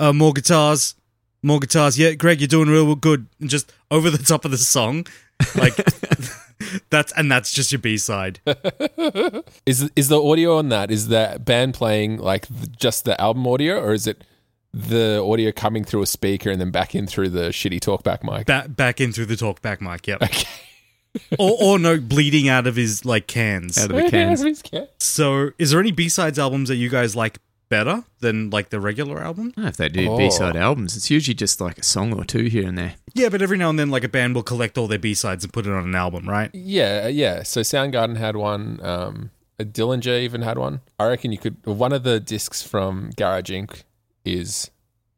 Uh, 0.00 0.12
more 0.12 0.32
guitars, 0.32 0.94
more 1.42 1.60
guitars. 1.60 1.98
Yeah, 1.98 2.14
Greg, 2.14 2.40
you're 2.40 2.48
doing 2.48 2.68
real 2.68 2.94
good. 2.96 3.26
And 3.40 3.48
just 3.48 3.72
over 3.90 4.10
the 4.10 4.18
top 4.18 4.44
of 4.44 4.50
the 4.50 4.56
song, 4.58 5.06
like 5.54 5.74
that's 6.90 7.12
and 7.12 7.30
that's 7.30 7.52
just 7.52 7.72
your 7.72 7.78
B 7.78 7.96
side. 7.98 8.40
is 9.66 9.90
is 9.96 10.08
the 10.08 10.22
audio 10.22 10.56
on 10.56 10.68
that? 10.70 10.90
Is 10.90 11.08
that 11.08 11.44
band 11.44 11.74
playing 11.74 12.18
like 12.18 12.46
the, 12.46 12.66
just 12.66 13.04
the 13.04 13.20
album 13.20 13.46
audio, 13.46 13.80
or 13.80 13.92
is 13.92 14.06
it 14.06 14.24
the 14.72 15.22
audio 15.22 15.52
coming 15.52 15.84
through 15.84 16.02
a 16.02 16.06
speaker 16.06 16.50
and 16.50 16.60
then 16.60 16.70
back 16.70 16.94
in 16.94 17.06
through 17.06 17.30
the 17.30 17.48
shitty 17.48 17.80
talkback 17.80 18.22
mic? 18.22 18.46
Back 18.46 18.74
back 18.74 19.00
in 19.00 19.12
through 19.12 19.26
the 19.26 19.34
talkback 19.34 19.80
mic. 19.80 20.06
Yep. 20.06 20.22
Okay. 20.22 20.48
or 21.38 21.56
or 21.60 21.78
no, 21.78 21.98
bleeding 21.98 22.48
out 22.48 22.66
of 22.66 22.76
his 22.76 23.04
like 23.04 23.26
cans. 23.26 23.78
out 23.78 23.90
of 23.90 23.96
the 23.96 24.10
cans. 24.10 24.62
So, 24.98 25.50
is 25.58 25.70
there 25.70 25.80
any 25.80 25.92
B 25.92 26.08
sides 26.08 26.38
albums 26.38 26.68
that 26.68 26.76
you 26.76 26.88
guys 26.88 27.14
like 27.16 27.38
better 27.68 28.04
than 28.20 28.50
like 28.50 28.70
the 28.70 28.80
regular 28.80 29.20
album? 29.22 29.48
I 29.56 29.60
don't 29.60 29.64
know 29.64 29.68
if 29.68 29.76
they 29.76 29.88
do 29.88 30.08
Oh. 30.10 30.16
B-side 30.18 30.56
albums. 30.56 30.96
It's 30.96 31.10
usually 31.10 31.34
just 31.34 31.60
like 31.60 31.78
a 31.78 31.82
song 31.84 32.12
or 32.12 32.24
two 32.24 32.44
here 32.44 32.66
and 32.66 32.76
there. 32.78 32.94
Yeah, 33.14 33.28
but 33.28 33.42
every 33.42 33.56
now 33.58 33.70
and 33.70 33.78
then, 33.78 33.90
like 33.90 34.04
a 34.04 34.08
band 34.08 34.34
will 34.34 34.42
collect 34.42 34.76
all 34.78 34.86
their 34.86 34.98
B 34.98 35.14
sides 35.14 35.44
and 35.44 35.52
put 35.52 35.66
it 35.66 35.72
on 35.72 35.84
an 35.84 35.94
album, 35.94 36.28
right? 36.28 36.50
Yeah, 36.54 37.08
yeah. 37.08 37.42
So 37.42 37.60
Soundgarden 37.62 38.16
had 38.16 38.36
one. 38.36 38.78
Um, 38.82 39.30
Dillinger 39.58 40.20
even 40.20 40.42
had 40.42 40.58
one. 40.58 40.80
I 40.98 41.06
reckon 41.08 41.32
you 41.32 41.38
could. 41.38 41.64
One 41.66 41.92
of 41.92 42.02
the 42.02 42.20
discs 42.20 42.62
from 42.62 43.10
Garage 43.16 43.50
Inc. 43.50 43.82
is 44.24 44.70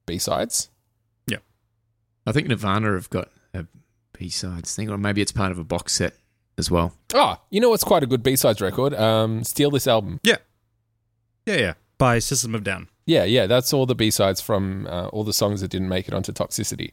B 0.07 0.17
sides. 0.19 0.71
Yeah, 1.26 1.38
I 2.26 2.31
think 2.33 2.47
Nirvana 2.47 2.93
have 2.93 3.11
got 3.11 3.28
a 3.52 3.67
B-sides 4.17 4.75
thing, 4.76 4.88
or 4.90 4.97
maybe 4.97 5.21
it's 5.21 5.33
part 5.33 5.50
of 5.50 5.59
a 5.59 5.64
box 5.64 5.93
set 5.95 6.14
as 6.57 6.71
well. 6.71 6.95
Ah, 7.14 7.40
you 7.50 7.61
know 7.61 7.69
what's 7.71 7.83
quite 7.85 8.02
a 8.05 8.07
good 8.07 8.23
B 8.23 8.37
sides 8.37 8.61
record? 8.61 8.95
Um, 8.95 9.43
Steal 9.45 9.71
This 9.73 9.87
Album. 9.88 10.21
Yeah. 10.23 10.37
Yeah, 11.47 11.57
yeah. 11.57 11.73
By 11.99 12.19
System 12.21 12.55
of 12.55 12.64
Down. 12.64 12.88
Yeah, 13.07 13.25
yeah. 13.25 13.47
That's 13.47 13.73
all 13.73 13.87
the 13.87 13.95
B 13.95 14.11
sides 14.11 14.40
from 14.40 14.87
uh, 14.88 15.09
all 15.09 15.25
the 15.25 15.33
songs 15.33 15.61
that 15.61 15.69
didn't 15.71 15.88
make 15.88 16.09
it 16.09 16.14
onto 16.14 16.33
Toxicity. 16.33 16.93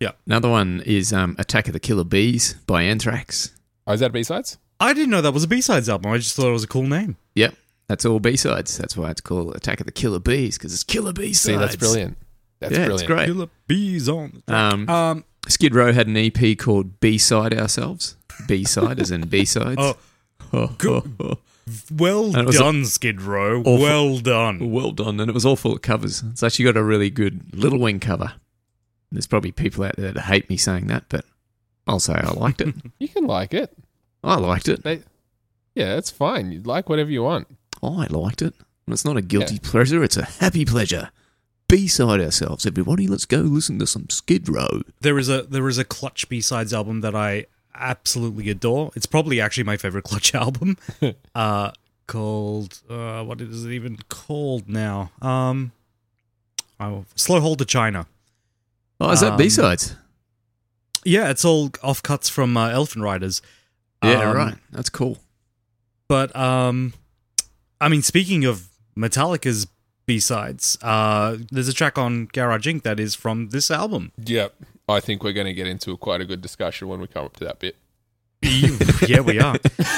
Yeah. 0.00 0.12
Another 0.26 0.48
one 0.48 0.82
is 0.84 1.12
um, 1.12 1.36
Attack 1.38 1.68
of 1.68 1.72
the 1.72 1.80
Killer 1.80 2.04
Bees 2.04 2.54
by 2.66 2.82
Anthrax. 2.82 3.52
Oh, 3.86 3.92
is 3.92 4.00
that 4.00 4.12
B 4.12 4.22
sides? 4.22 4.58
I 4.80 4.92
didn't 4.92 5.10
know 5.10 5.20
that 5.20 5.32
was 5.32 5.44
a 5.44 5.48
B 5.48 5.60
sides 5.60 5.88
album. 5.88 6.10
I 6.12 6.18
just 6.18 6.34
thought 6.36 6.48
it 6.48 6.52
was 6.52 6.64
a 6.64 6.68
cool 6.68 6.82
name. 6.86 7.16
Yep, 7.34 7.54
that's 7.88 8.04
all 8.04 8.20
B-sides. 8.20 8.78
That's 8.78 8.96
why 8.96 9.10
it's 9.10 9.20
called 9.20 9.54
Attack 9.54 9.80
of 9.80 9.86
the 9.86 9.92
Killer 9.92 10.18
Bees 10.18 10.56
because 10.58 10.72
it's 10.72 10.82
Killer 10.82 11.12
Bees. 11.12 11.40
See, 11.40 11.54
that's 11.56 11.76
brilliant. 11.76 12.16
That's 12.60 12.72
yeah, 12.72 12.86
brilliant. 12.86 13.00
it's 13.00 13.06
great. 13.06 13.26
Killer 13.26 13.48
bees 13.66 14.08
on. 14.08 14.42
the 14.46 14.52
track. 14.52 14.72
Um, 14.72 14.88
Um. 14.88 15.24
Skid 15.48 15.74
Row 15.74 15.92
had 15.92 16.06
an 16.06 16.16
EP 16.16 16.56
called 16.56 17.00
B-side 17.00 17.52
ourselves. 17.52 18.16
B-side 18.46 19.00
as 19.00 19.10
in 19.10 19.28
B-sides. 19.28 19.94
Oh, 20.54 20.66
good. 20.78 21.38
Well 21.90 22.26
And 22.26 22.38
it 22.38 22.46
was 22.46 22.56
done, 22.58 22.84
Skid 22.84 23.22
Row. 23.22 23.60
awful- 23.60 23.78
Well 23.78 24.18
done. 24.18 24.70
Well 24.70 24.90
done, 24.92 25.20
and 25.20 25.28
it 25.30 25.34
was 25.34 25.46
all 25.46 25.56
full 25.56 25.72
of 25.74 25.82
covers. 25.82 26.22
It's 26.30 26.42
actually 26.42 26.64
got 26.66 26.76
a 26.76 26.82
really 26.84 27.10
good 27.10 27.54
Little 27.54 27.78
Wing 27.78 28.00
cover. 28.00 28.34
There's 29.10 29.26
probably 29.26 29.52
people 29.52 29.84
out 29.84 29.96
there 29.96 30.12
that 30.12 30.22
hate 30.22 30.48
me 30.48 30.56
saying 30.56 30.86
that, 30.88 31.04
but 31.08 31.24
I'll 31.86 32.00
say 32.00 32.14
I 32.14 32.32
liked 32.32 32.60
it. 32.60 32.74
You 32.98 33.08
can 33.08 33.26
like 33.26 33.52
it. 33.54 33.76
I 34.24 34.36
liked 34.36 34.68
it. 34.68 34.82
They, 34.84 35.02
yeah, 35.74 35.96
it's 35.96 36.10
fine. 36.10 36.52
You 36.52 36.60
like 36.62 36.88
whatever 36.88 37.10
you 37.10 37.22
want. 37.22 37.48
I 37.82 38.06
liked 38.06 38.42
it. 38.42 38.54
And 38.86 38.92
it's 38.92 39.04
not 39.04 39.16
a 39.16 39.22
guilty 39.22 39.58
pleasure; 39.58 40.02
it's 40.02 40.16
a 40.16 40.24
happy 40.24 40.64
pleasure. 40.64 41.10
B-side 41.68 42.20
ourselves, 42.20 42.66
everybody. 42.66 43.06
Let's 43.06 43.24
go 43.24 43.38
listen 43.38 43.78
to 43.78 43.86
some 43.86 44.08
Skid 44.10 44.48
Row. 44.48 44.82
There 45.00 45.18
is 45.18 45.28
a 45.28 45.42
there 45.42 45.68
is 45.68 45.78
a 45.78 45.84
Clutch 45.84 46.28
B 46.28 46.40
sides 46.40 46.72
album 46.74 47.00
that 47.00 47.14
I 47.14 47.46
absolutely 47.74 48.48
adore. 48.50 48.90
It's 48.94 49.06
probably 49.06 49.40
actually 49.40 49.64
my 49.64 49.76
favorite 49.76 50.04
Clutch 50.04 50.34
album. 50.44 50.76
uh, 51.34 51.72
called 52.06 52.80
uh, 52.90 53.22
what 53.24 53.40
is 53.40 53.64
it 53.64 53.70
even 53.72 53.96
called 54.08 54.68
now? 54.68 55.10
Um, 55.22 55.72
oh, 56.80 57.04
Slow 57.14 57.40
Hole 57.40 57.56
to 57.56 57.64
China. 57.64 58.06
Oh, 59.00 59.10
is 59.10 59.20
that 59.20 59.32
Um, 59.32 59.36
B-sides? 59.38 59.96
Yeah, 61.04 61.30
it's 61.30 61.44
all 61.44 61.70
offcuts 61.70 62.30
from 62.30 62.56
uh, 62.56 62.68
Elephant 62.68 63.02
Riders. 63.04 63.42
Yeah, 64.04 64.30
Um, 64.30 64.36
right. 64.36 64.54
That's 64.70 64.90
cool. 64.90 65.18
But 66.08 66.34
um, 66.36 66.92
I 67.80 67.88
mean, 67.88 68.02
speaking 68.02 68.44
of 68.44 68.68
Metallica's 68.96 69.66
B 70.06 70.20
sides, 70.20 70.76
uh, 70.82 71.36
there's 71.50 71.68
a 71.68 71.72
track 71.72 71.96
on 71.98 72.26
Garage 72.32 72.66
Inc. 72.68 72.82
that 72.82 73.00
is 73.00 73.14
from 73.14 73.48
this 73.48 73.70
album. 73.70 74.12
Yep. 74.24 74.54
I 74.88 75.00
think 75.00 75.22
we're 75.22 75.32
going 75.32 75.46
to 75.46 75.54
get 75.54 75.66
into 75.66 75.96
quite 75.96 76.20
a 76.20 76.24
good 76.24 76.40
discussion 76.40 76.88
when 76.88 77.00
we 77.00 77.06
come 77.06 77.24
up 77.24 77.36
to 77.36 77.44
that 77.44 77.58
bit. 77.58 77.76
yeah, 79.08 79.20
we 79.20 79.38
are. 79.38 79.56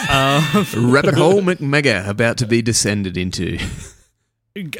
Uh, 0.09 0.65
Rabbit 0.77 1.15
hole 1.15 1.41
McMega 1.41 2.07
about 2.07 2.37
to 2.39 2.47
be 2.47 2.61
descended 2.61 3.17
into. 3.17 3.59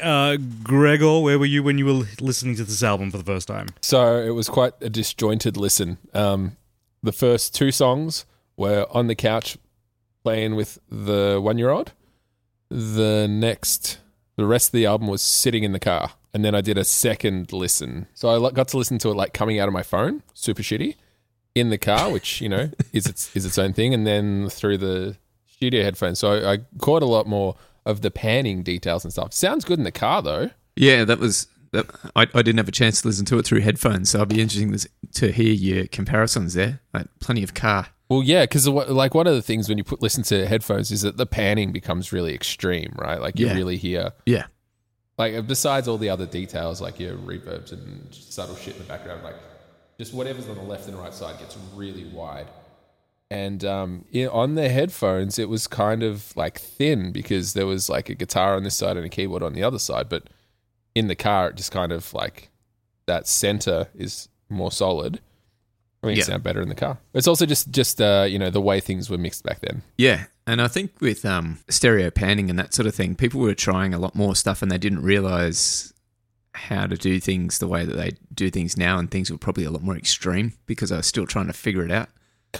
uh, 0.01 0.37
Gregor, 0.63 1.19
where 1.19 1.39
were 1.39 1.45
you 1.45 1.63
when 1.63 1.79
you 1.79 1.85
were 1.85 2.05
listening 2.21 2.55
to 2.55 2.63
this 2.63 2.83
album 2.83 3.09
for 3.09 3.17
the 3.17 3.23
first 3.23 3.47
time? 3.47 3.69
So 3.81 4.19
it 4.19 4.29
was 4.31 4.47
quite 4.49 4.73
a 4.81 4.89
disjointed 4.89 5.57
listen. 5.57 5.97
Um, 6.13 6.57
the 7.01 7.11
first 7.11 7.55
two 7.55 7.71
songs 7.71 8.25
were 8.55 8.85
on 8.91 9.07
the 9.07 9.15
couch 9.15 9.57
playing 10.23 10.55
with 10.55 10.79
the 10.89 11.39
one 11.41 11.57
year 11.57 11.71
old. 11.71 11.93
The 12.69 13.27
next, 13.27 13.99
the 14.37 14.45
rest 14.45 14.69
of 14.69 14.71
the 14.73 14.85
album 14.85 15.07
was 15.07 15.21
sitting 15.21 15.63
in 15.63 15.71
the 15.71 15.79
car. 15.79 16.11
And 16.35 16.43
then 16.43 16.53
I 16.53 16.59
did 16.59 16.77
a 16.77 16.83
second 16.83 17.53
listen. 17.53 18.07
So 18.13 18.45
I 18.45 18.51
got 18.51 18.67
to 18.67 18.77
listen 18.77 18.97
to 18.99 19.09
it 19.09 19.15
like 19.15 19.33
coming 19.33 19.57
out 19.57 19.69
of 19.69 19.73
my 19.73 19.83
phone, 19.83 20.21
super 20.33 20.61
shitty, 20.61 20.95
in 21.55 21.69
the 21.69 21.77
car, 21.77 22.11
which, 22.11 22.41
you 22.41 22.49
know, 22.49 22.69
is 22.93 23.05
its, 23.05 23.33
is 23.35 23.45
its 23.45 23.57
own 23.57 23.71
thing. 23.71 23.93
And 23.93 24.05
then 24.05 24.49
through 24.49 24.79
the 24.79 25.15
studio 25.47 25.83
headphones. 25.83 26.19
So 26.19 26.33
I, 26.33 26.53
I 26.53 26.57
caught 26.79 27.01
a 27.03 27.05
lot 27.07 27.25
more 27.25 27.55
of 27.85 28.01
the 28.01 28.11
panning 28.11 28.63
details 28.63 29.05
and 29.05 29.13
stuff. 29.13 29.31
Sounds 29.33 29.63
good 29.63 29.77
in 29.79 29.85
the 29.85 29.91
car 29.93 30.21
though. 30.21 30.49
Yeah, 30.75 31.05
that 31.05 31.19
was. 31.19 31.47
That, 31.71 31.87
I, 32.15 32.21
I 32.33 32.41
didn't 32.41 32.57
have 32.57 32.67
a 32.69 32.71
chance 32.71 33.01
to 33.01 33.07
listen 33.07 33.25
to 33.25 33.37
it 33.39 33.45
through 33.45 33.61
headphones, 33.61 34.09
so 34.09 34.19
I'll 34.19 34.25
be 34.25 34.39
interesting 34.41 34.71
to, 34.77 34.89
to 35.15 35.31
hear 35.31 35.51
your 35.53 35.87
comparisons 35.87 36.53
there. 36.53 36.79
Like 36.93 37.07
plenty 37.19 37.43
of 37.43 37.53
car. 37.53 37.87
Well, 38.09 38.23
yeah, 38.23 38.43
because 38.43 38.67
like 38.67 39.13
one 39.13 39.27
of 39.27 39.33
the 39.35 39.41
things 39.41 39.67
when 39.67 39.77
you 39.77 39.83
put 39.83 40.01
listen 40.01 40.23
to 40.25 40.45
headphones 40.47 40.91
is 40.91 41.01
that 41.01 41.17
the 41.17 41.25
panning 41.25 41.71
becomes 41.71 42.13
really 42.13 42.33
extreme, 42.35 42.93
right? 42.97 43.19
Like 43.19 43.39
you 43.39 43.47
Yeah. 43.47 43.55
really 43.55 43.75
hear, 43.77 44.11
Yeah, 44.25 44.45
like 45.17 45.47
besides 45.47 45.87
all 45.87 45.97
the 45.97 46.09
other 46.09 46.25
details, 46.25 46.81
like 46.81 46.99
your 46.99 47.15
reverbs 47.15 47.71
and 47.71 48.07
subtle 48.13 48.55
shit 48.55 48.75
in 48.75 48.81
the 48.81 48.87
background, 48.87 49.23
like 49.23 49.35
just 49.97 50.13
whatever's 50.13 50.49
on 50.49 50.55
the 50.55 50.63
left 50.63 50.87
and 50.87 50.97
right 50.97 51.13
side 51.13 51.39
gets 51.39 51.57
really 51.75 52.05
wide. 52.05 52.47
And 53.31 53.65
um, 53.65 54.05
yeah, 54.11 54.27
on 54.27 54.55
the 54.55 54.69
headphones, 54.69 55.39
it 55.39 55.49
was 55.49 55.67
kind 55.67 56.03
of 56.03 56.35
like 56.35 56.59
thin 56.59 57.11
because 57.11 57.53
there 57.53 57.65
was 57.65 57.89
like 57.89 58.09
a 58.09 58.15
guitar 58.15 58.55
on 58.55 58.63
this 58.63 58.75
side 58.75 58.97
and 58.97 59.05
a 59.05 59.09
keyboard 59.09 59.41
on 59.41 59.53
the 59.53 59.63
other 59.63 59.79
side. 59.79 60.09
But 60.09 60.23
in 60.93 61.07
the 61.07 61.15
car, 61.15 61.49
it 61.49 61.55
just 61.55 61.71
kind 61.71 61.91
of 61.91 62.13
like 62.13 62.49
that 63.07 63.27
center 63.27 63.87
is 63.95 64.29
more 64.49 64.71
solid. 64.71 65.21
I 66.05 66.09
mean, 66.09 66.17
Yeah. 66.17 66.23
it 66.23 66.27
sound 66.27 66.43
better 66.43 66.61
in 66.61 66.69
the 66.69 66.75
car. 66.75 66.97
It's 67.13 67.27
also 67.27 67.45
just 67.45 67.71
just 67.71 68.01
uh, 68.01 68.25
you 68.29 68.39
know 68.39 68.49
the 68.49 68.61
way 68.61 68.79
things 68.79 69.09
were 69.09 69.17
mixed 69.17 69.43
back 69.43 69.59
then. 69.61 69.81
yeah, 69.97 70.25
and 70.47 70.61
I 70.61 70.67
think 70.67 70.91
with 71.01 71.25
um, 71.25 71.59
stereo 71.69 72.09
panning 72.11 72.49
and 72.49 72.57
that 72.59 72.73
sort 72.73 72.87
of 72.87 72.95
thing, 72.95 73.15
people 73.15 73.41
were 73.41 73.53
trying 73.55 73.93
a 73.93 73.99
lot 73.99 74.15
more 74.15 74.35
stuff, 74.35 74.61
and 74.61 74.71
they 74.71 74.77
didn't 74.77 75.01
realize 75.01 75.91
how 76.53 76.87
to 76.87 76.95
do 76.95 77.19
things 77.19 77.59
the 77.59 77.67
way 77.67 77.83
that 77.83 77.95
they 77.97 78.11
do 78.33 78.49
things 78.49 78.77
now, 78.77 78.97
and 78.97 79.11
things 79.11 79.29
were 79.29 79.37
probably 79.37 79.65
a 79.65 79.71
lot 79.71 79.83
more 79.83 79.97
extreme 79.97 80.53
because 80.65 80.91
I 80.91 80.97
was 80.97 81.07
still 81.07 81.25
trying 81.27 81.47
to 81.47 81.53
figure 81.53 81.83
it 81.83 81.91
out. 81.91 82.07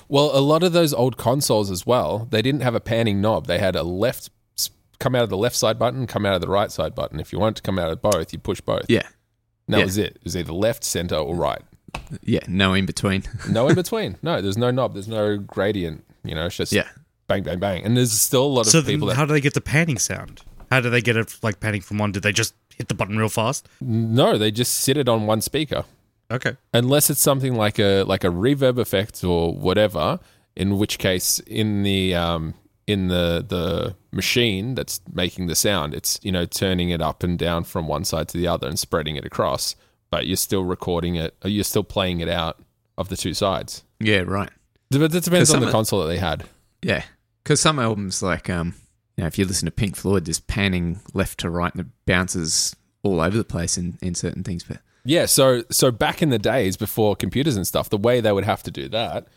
Well, 0.10 0.38
a 0.38 0.42
lot 0.42 0.64
of 0.64 0.74
those 0.74 0.94
old 0.94 1.16
consoles 1.16 1.72
as 1.72 1.86
well, 1.86 2.28
they 2.30 2.42
didn't 2.42 2.62
have 2.62 2.76
a 2.76 2.82
panning 2.82 3.22
knob. 3.22 3.48
They 3.48 3.60
had 3.60 3.76
a 3.78 3.84
left 3.84 4.30
come 5.00 5.14
out 5.16 5.24
of 5.24 5.30
the 5.30 5.38
left 5.38 5.56
side 5.56 5.78
button, 5.78 6.08
come 6.08 6.26
out 6.26 6.36
of 6.36 6.42
the 6.42 6.48
right 6.48 6.72
side 6.72 6.96
button. 6.96 7.20
If 7.20 7.32
you 7.34 7.40
wanted 7.40 7.58
to 7.58 7.62
come 7.62 7.78
out 7.80 7.92
of 7.92 8.02
both, 8.02 8.32
you 8.34 8.40
push 8.40 8.62
both. 8.62 8.86
Yeah, 8.90 9.04
And 9.68 9.74
that 9.76 9.80
yeah. 9.80 9.86
was 9.86 9.98
it. 9.98 10.16
It 10.16 10.24
was 10.24 10.36
either 10.38 10.54
left, 10.54 10.84
center, 10.86 11.16
or 11.16 11.36
right. 11.36 11.62
Yeah, 12.22 12.40
no 12.48 12.74
in 12.74 12.86
between. 12.86 13.24
No 13.50 13.68
in 13.68 13.76
between. 13.76 14.18
No, 14.22 14.42
there's 14.42 14.58
no 14.58 14.72
knob. 14.72 14.94
There's 14.94 15.08
no 15.08 15.38
gradient. 15.38 16.04
You 16.24 16.36
know, 16.36 16.46
it's 16.48 16.58
just 16.58 16.72
yeah, 16.72 16.88
bang, 17.28 17.44
bang, 17.44 17.60
bang. 17.60 17.84
And 17.84 17.96
there's 17.96 18.12
still 18.12 18.46
a 18.46 18.48
lot 18.48 18.62
of 18.62 18.68
So 18.68 18.82
then 18.82 18.94
people 18.96 19.08
that 19.08 19.16
how 19.16 19.26
do 19.26 19.34
they 19.34 19.42
get 19.42 19.54
the 19.54 19.62
panning 19.62 19.98
sound? 19.98 20.42
How 20.72 20.82
do 20.82 20.90
they 20.90 21.02
get 21.02 21.16
it 21.16 21.38
like 21.44 21.60
panning 21.60 21.82
from 21.82 21.98
one? 22.00 22.12
Did 22.12 22.24
they 22.24 22.32
just 22.32 22.54
hit 22.76 22.88
the 22.88 22.96
button 22.96 23.18
real 23.18 23.30
fast? 23.30 23.68
no, 23.82 24.38
they 24.38 24.52
just 24.52 24.74
sit 24.76 24.98
it 24.98 25.08
on 25.08 25.28
one 25.28 25.42
speaker. 25.42 25.86
Okay. 26.32 26.58
unless 26.74 27.12
it's 27.12 27.22
something 27.22 27.54
like 27.54 27.78
a 27.78 28.02
like 28.04 28.24
a 28.24 28.30
reverb 28.30 28.80
effect 28.80 29.24
or 29.24 29.54
whatever 29.54 30.20
in 30.56 30.80
which 30.80 30.98
case 30.98 31.38
in 31.46 31.84
the 31.84 32.16
um 32.16 32.56
in 32.88 33.10
the 33.10 33.46
the 33.48 33.96
machine 34.12 34.74
that's 34.74 35.02
making 35.14 35.46
the 35.46 35.56
sound. 35.56 35.94
It's 35.94 36.20
you 36.24 36.32
know 36.32 36.46
turning 36.48 36.90
it 36.90 37.00
up 37.02 37.22
and 37.22 37.38
down 37.38 37.64
from 37.64 37.88
one 37.88 38.06
side 38.06 38.28
to 38.30 38.38
the 38.40 38.48
other 38.48 38.68
and 38.68 38.80
spreading 38.80 39.16
it 39.18 39.26
across, 39.26 39.76
but 40.10 40.28
you're 40.28 40.38
still 40.38 40.64
recording 40.64 41.16
it. 41.16 41.36
Or 41.44 41.50
you're 41.50 41.64
still 41.64 41.84
playing 41.84 42.20
it 42.20 42.30
out 42.30 42.60
of 42.98 43.10
the 43.10 43.18
two 43.18 43.34
sides. 43.34 43.84
Yeah, 44.00 44.20
right. 44.20 44.50
But 44.90 45.12
that 45.12 45.24
depends 45.24 45.54
on 45.54 45.62
the 45.62 45.72
console 45.72 46.02
that 46.02 46.08
they 46.08 46.18
had. 46.18 46.46
Yeah, 46.82 47.04
because 47.44 47.60
some 47.60 47.80
albums 47.80 48.22
like 48.22 48.50
um, 48.50 48.76
you 49.18 49.24
know, 49.24 49.28
if 49.28 49.38
you 49.38 49.46
listen 49.46 49.66
to 49.66 49.72
Pink 49.72 49.96
Floyd, 49.96 50.26
there's 50.26 50.40
panning 50.40 51.00
left 51.14 51.40
to 51.40 51.50
right 51.50 51.74
and 51.74 51.82
it 51.82 51.88
bounces 52.06 52.76
all 53.04 53.22
over 53.22 53.38
the 53.38 53.44
place 53.44 53.78
in, 53.78 53.98
in 54.02 54.16
certain 54.16 54.44
things. 54.44 54.64
But 54.64 54.78
Yeah, 55.04 55.26
so 55.26 55.64
so 55.72 55.92
back 55.92 56.22
in 56.22 56.30
the 56.30 56.40
days 56.40 56.78
before 56.78 57.16
computers 57.16 57.56
and 57.56 57.68
stuff, 57.68 57.90
the 57.90 57.98
way 57.98 58.22
they 58.22 58.32
would 58.32 58.46
have 58.46 58.64
to 58.64 58.72
do 58.72 58.88
that 58.90 59.28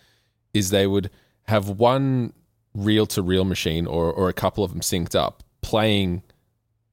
is 0.53 0.71
they 0.71 0.87
would 0.87 1.11
have 1.45 1.69
one 1.69 2.33
reel 2.75 3.07
to 3.07 3.23
reel 3.23 3.45
machine 3.45 3.87
or 3.87 4.13
or 4.13 4.29
a 4.29 4.35
couple 4.35 4.63
of 4.63 4.71
them 4.71 4.81
synced 4.81 5.15
up 5.15 5.43
playing 5.63 6.23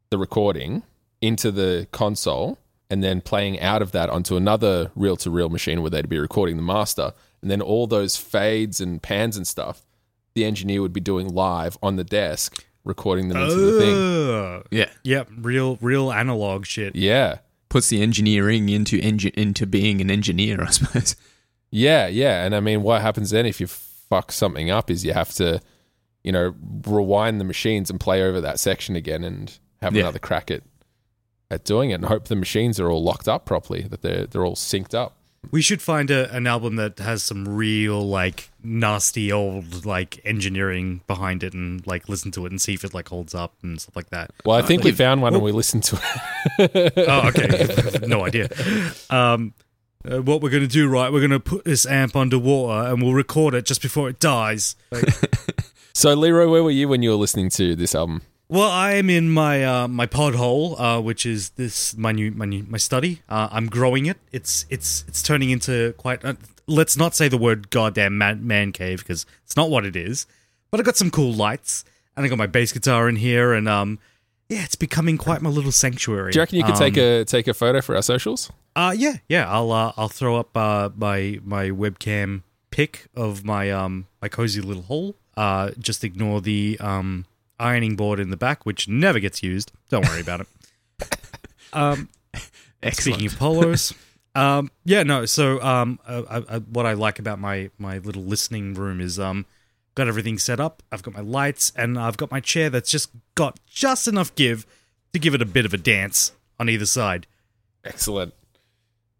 the 0.09 0.17
recording 0.17 0.83
into 1.21 1.51
the 1.51 1.87
console 1.91 2.57
and 2.89 3.03
then 3.03 3.21
playing 3.21 3.59
out 3.59 3.81
of 3.81 3.91
that 3.91 4.09
onto 4.09 4.35
another 4.35 4.91
reel 4.95 5.15
to 5.17 5.29
reel 5.31 5.49
machine 5.49 5.81
where 5.81 5.89
they'd 5.89 6.09
be 6.09 6.19
recording 6.19 6.55
the 6.57 6.61
master 6.63 7.13
and 7.41 7.49
then 7.51 7.61
all 7.61 7.87
those 7.87 8.15
fades 8.17 8.79
and 8.81 9.01
pans 9.01 9.35
and 9.37 9.47
stuff 9.47 9.83
the 10.35 10.43
engineer 10.45 10.81
would 10.81 10.93
be 10.93 10.99
doing 10.99 11.27
live 11.27 11.77
on 11.81 11.95
the 11.95 12.03
desk 12.03 12.65
recording 12.83 13.29
them 13.29 13.37
into 13.41 13.55
the 13.55 13.79
thing. 13.79 14.63
Yeah, 14.71 14.89
Yep, 15.03 15.29
real 15.37 15.77
real 15.81 16.11
analog 16.11 16.65
shit. 16.65 16.95
Yeah. 16.95 17.37
puts 17.69 17.87
the 17.89 18.01
engineering 18.01 18.69
into 18.69 18.99
engi- 18.99 19.33
into 19.33 19.65
being 19.65 19.99
an 20.01 20.11
engineer, 20.11 20.61
I 20.63 20.69
suppose. 20.69 21.15
Yeah, 21.71 22.07
yeah. 22.07 22.45
And 22.45 22.55
I 22.55 22.59
mean, 22.59 22.83
what 22.83 23.01
happens 23.01 23.31
then 23.31 23.45
if 23.45 23.59
you 23.59 23.67
fuck 23.67 24.31
something 24.31 24.69
up 24.69 24.91
is 24.91 25.03
you 25.03 25.13
have 25.13 25.33
to, 25.35 25.59
you 26.23 26.31
know, 26.31 26.53
rewind 26.85 27.41
the 27.41 27.45
machines 27.45 27.89
and 27.89 27.99
play 27.99 28.21
over 28.21 28.39
that 28.41 28.59
section 28.59 28.95
again 28.95 29.23
and 29.23 29.57
have 29.81 29.95
Yeah. 29.95 30.01
another 30.03 30.19
crack 30.19 30.51
at 30.51 30.61
at 31.51 31.63
doing 31.63 31.91
it 31.91 31.95
and 31.95 32.05
hope 32.05 32.25
the 32.27 32.35
machines 32.35 32.79
are 32.79 32.89
all 32.89 33.03
locked 33.03 33.27
up 33.27 33.45
properly, 33.45 33.83
that 33.83 34.01
they're 34.01 34.25
they're 34.25 34.45
all 34.45 34.55
synced 34.55 34.93
up. 34.93 35.15
We 35.51 35.61
should 35.61 35.79
find 35.79 36.09
a, 36.09 36.33
an 36.35 36.47
album 36.47 36.75
that 36.77 36.97
has 36.97 37.21
some 37.21 37.47
real 37.47 38.01
like 38.07 38.49
nasty 38.63 39.31
old 39.31 39.85
like 39.85 40.19
engineering 40.25 41.01
behind 41.05 41.43
it 41.43 41.53
and 41.53 41.85
like 41.85 42.09
listen 42.09 42.31
to 42.31 42.47
it 42.47 42.51
and 42.51 42.59
see 42.59 42.73
if 42.73 42.83
it 42.83 42.95
like 42.95 43.09
holds 43.09 43.35
up 43.35 43.53
and 43.61 43.79
stuff 43.79 43.95
like 43.95 44.09
that. 44.09 44.31
Well, 44.43 44.57
I 44.57 44.63
think 44.63 44.83
we 44.83 44.91
found 44.91 45.21
one 45.21 45.35
and 45.35 45.43
we 45.43 45.51
listened 45.51 45.83
to 45.83 46.01
it. 46.57 46.93
Oh, 47.07 47.27
okay. 47.27 47.99
no 48.07 48.25
idea. 48.25 48.49
Um, 49.11 49.53
uh, 50.03 50.21
what 50.21 50.41
we're 50.41 50.49
going 50.49 50.63
to 50.63 50.67
do, 50.67 50.87
right? 50.89 51.11
We're 51.11 51.19
going 51.19 51.29
to 51.31 51.39
put 51.39 51.65
this 51.65 51.85
amp 51.85 52.15
underwater 52.15 52.89
and 52.91 53.01
we'll 53.03 53.13
record 53.13 53.53
it 53.53 53.65
just 53.65 53.81
before 53.83 54.09
it 54.09 54.19
dies. 54.19 54.75
Like, 54.91 55.05
So, 55.93 56.13
Leroy, 56.13 56.49
where 56.49 56.63
were 56.63 56.71
you 56.71 56.87
when 56.89 57.01
you 57.03 57.11
were 57.11 57.15
listening 57.15 57.49
to 57.51 57.75
this 57.75 57.95
album? 57.95 58.21
Well, 58.47 58.69
I 58.69 58.93
am 58.93 59.09
in 59.09 59.29
my 59.31 59.63
uh, 59.63 59.87
my 59.87 60.05
pod 60.05 60.35
hole, 60.35 60.79
uh, 60.79 60.99
which 61.01 61.25
is 61.25 61.51
this 61.51 61.95
my 61.97 62.11
new 62.11 62.31
my 62.31 62.45
new 62.45 62.63
my 62.67 62.77
study. 62.77 63.21
Uh, 63.27 63.49
I'm 63.51 63.67
growing 63.67 64.05
it. 64.05 64.17
It's 64.31 64.65
it's 64.69 65.03
it's 65.07 65.21
turning 65.23 65.49
into 65.49 65.93
quite. 65.97 66.23
Uh, 66.23 66.35
let's 66.67 66.97
not 66.97 67.15
say 67.15 67.27
the 67.27 67.37
word 67.37 67.69
goddamn 67.69 68.17
man, 68.17 68.45
man 68.45 68.71
cave 68.71 68.99
because 68.99 69.25
it's 69.43 69.55
not 69.55 69.69
what 69.69 69.85
it 69.85 69.95
is. 69.95 70.25
But 70.71 70.79
I 70.79 70.83
got 70.83 70.97
some 70.97 71.11
cool 71.11 71.31
lights 71.33 71.85
and 72.15 72.25
I 72.25 72.29
got 72.29 72.37
my 72.37 72.47
bass 72.47 72.71
guitar 72.71 73.09
in 73.09 73.15
here 73.15 73.53
and 73.53 73.67
um. 73.69 73.99
Yeah, 74.47 74.63
it's 74.63 74.75
becoming 74.75 75.17
quite 75.17 75.41
my 75.41 75.49
little 75.49 75.71
sanctuary. 75.71 76.31
Do 76.31 76.37
you 76.37 76.41
reckon 76.43 76.59
you 76.59 76.63
could 76.65 76.75
take 76.75 76.99
Um, 76.99 77.03
a 77.03 77.25
take 77.25 77.47
a 77.47 77.53
photo 77.55 77.81
for 77.81 77.95
our 77.95 78.03
socials? 78.03 78.51
Uh 78.75 78.93
yeah, 78.95 79.15
yeah. 79.27 79.49
I'll 79.51 79.71
uh, 79.71 79.91
I'll 79.97 80.07
throw 80.07 80.35
up 80.37 80.55
uh, 80.55 80.89
my 80.95 81.39
my 81.43 81.71
webcam 81.71 82.43
pic 82.69 83.07
of 83.15 83.43
my 83.43 83.71
um 83.71 84.05
my 84.21 84.27
cozy 84.29 84.61
little 84.61 84.83
hole. 84.83 85.15
Uh, 85.35 85.71
just 85.79 86.03
ignore 86.03 86.41
the 86.41 86.77
um 86.79 87.25
ironing 87.59 87.95
board 87.95 88.19
in 88.19 88.29
the 88.29 88.37
back, 88.37 88.65
which 88.65 88.87
never 88.87 89.19
gets 89.19 89.43
used. 89.43 89.71
Don't 89.89 90.07
worry 90.07 90.21
about 90.21 90.41
it. 90.41 90.47
Um, 91.73 92.07
Excellent. 92.81 92.95
speaking 93.01 93.25
of 93.27 93.37
polos, 93.37 93.93
um, 94.35 94.71
yeah, 94.85 95.03
no. 95.03 95.25
So 95.25 95.61
um, 95.61 95.99
uh, 96.07 96.21
uh, 96.29 96.41
uh, 96.47 96.59
what 96.61 96.85
I 96.85 96.93
like 96.93 97.19
about 97.19 97.37
my 97.37 97.69
my 97.77 97.97
little 97.97 98.23
listening 98.23 98.75
room 98.75 99.01
is 99.01 99.19
um, 99.19 99.45
got 99.93 100.07
everything 100.07 100.37
set 100.37 100.61
up. 100.61 100.81
I've 100.91 101.03
got 101.03 101.13
my 101.13 101.19
lights 101.19 101.73
and 101.75 101.99
I've 101.99 102.15
got 102.15 102.31
my 102.31 102.39
chair 102.39 102.69
that's 102.69 102.89
just 102.89 103.09
got 103.33 103.59
just 103.65 104.07
enough 104.07 104.33
give 104.35 104.65
to 105.11 105.19
give 105.19 105.33
it 105.33 105.41
a 105.41 105.45
bit 105.45 105.65
of 105.65 105.73
a 105.73 105.77
dance 105.77 106.31
on 106.59 106.69
either 106.69 106.85
side. 106.85 107.27
Excellent. 107.83 108.33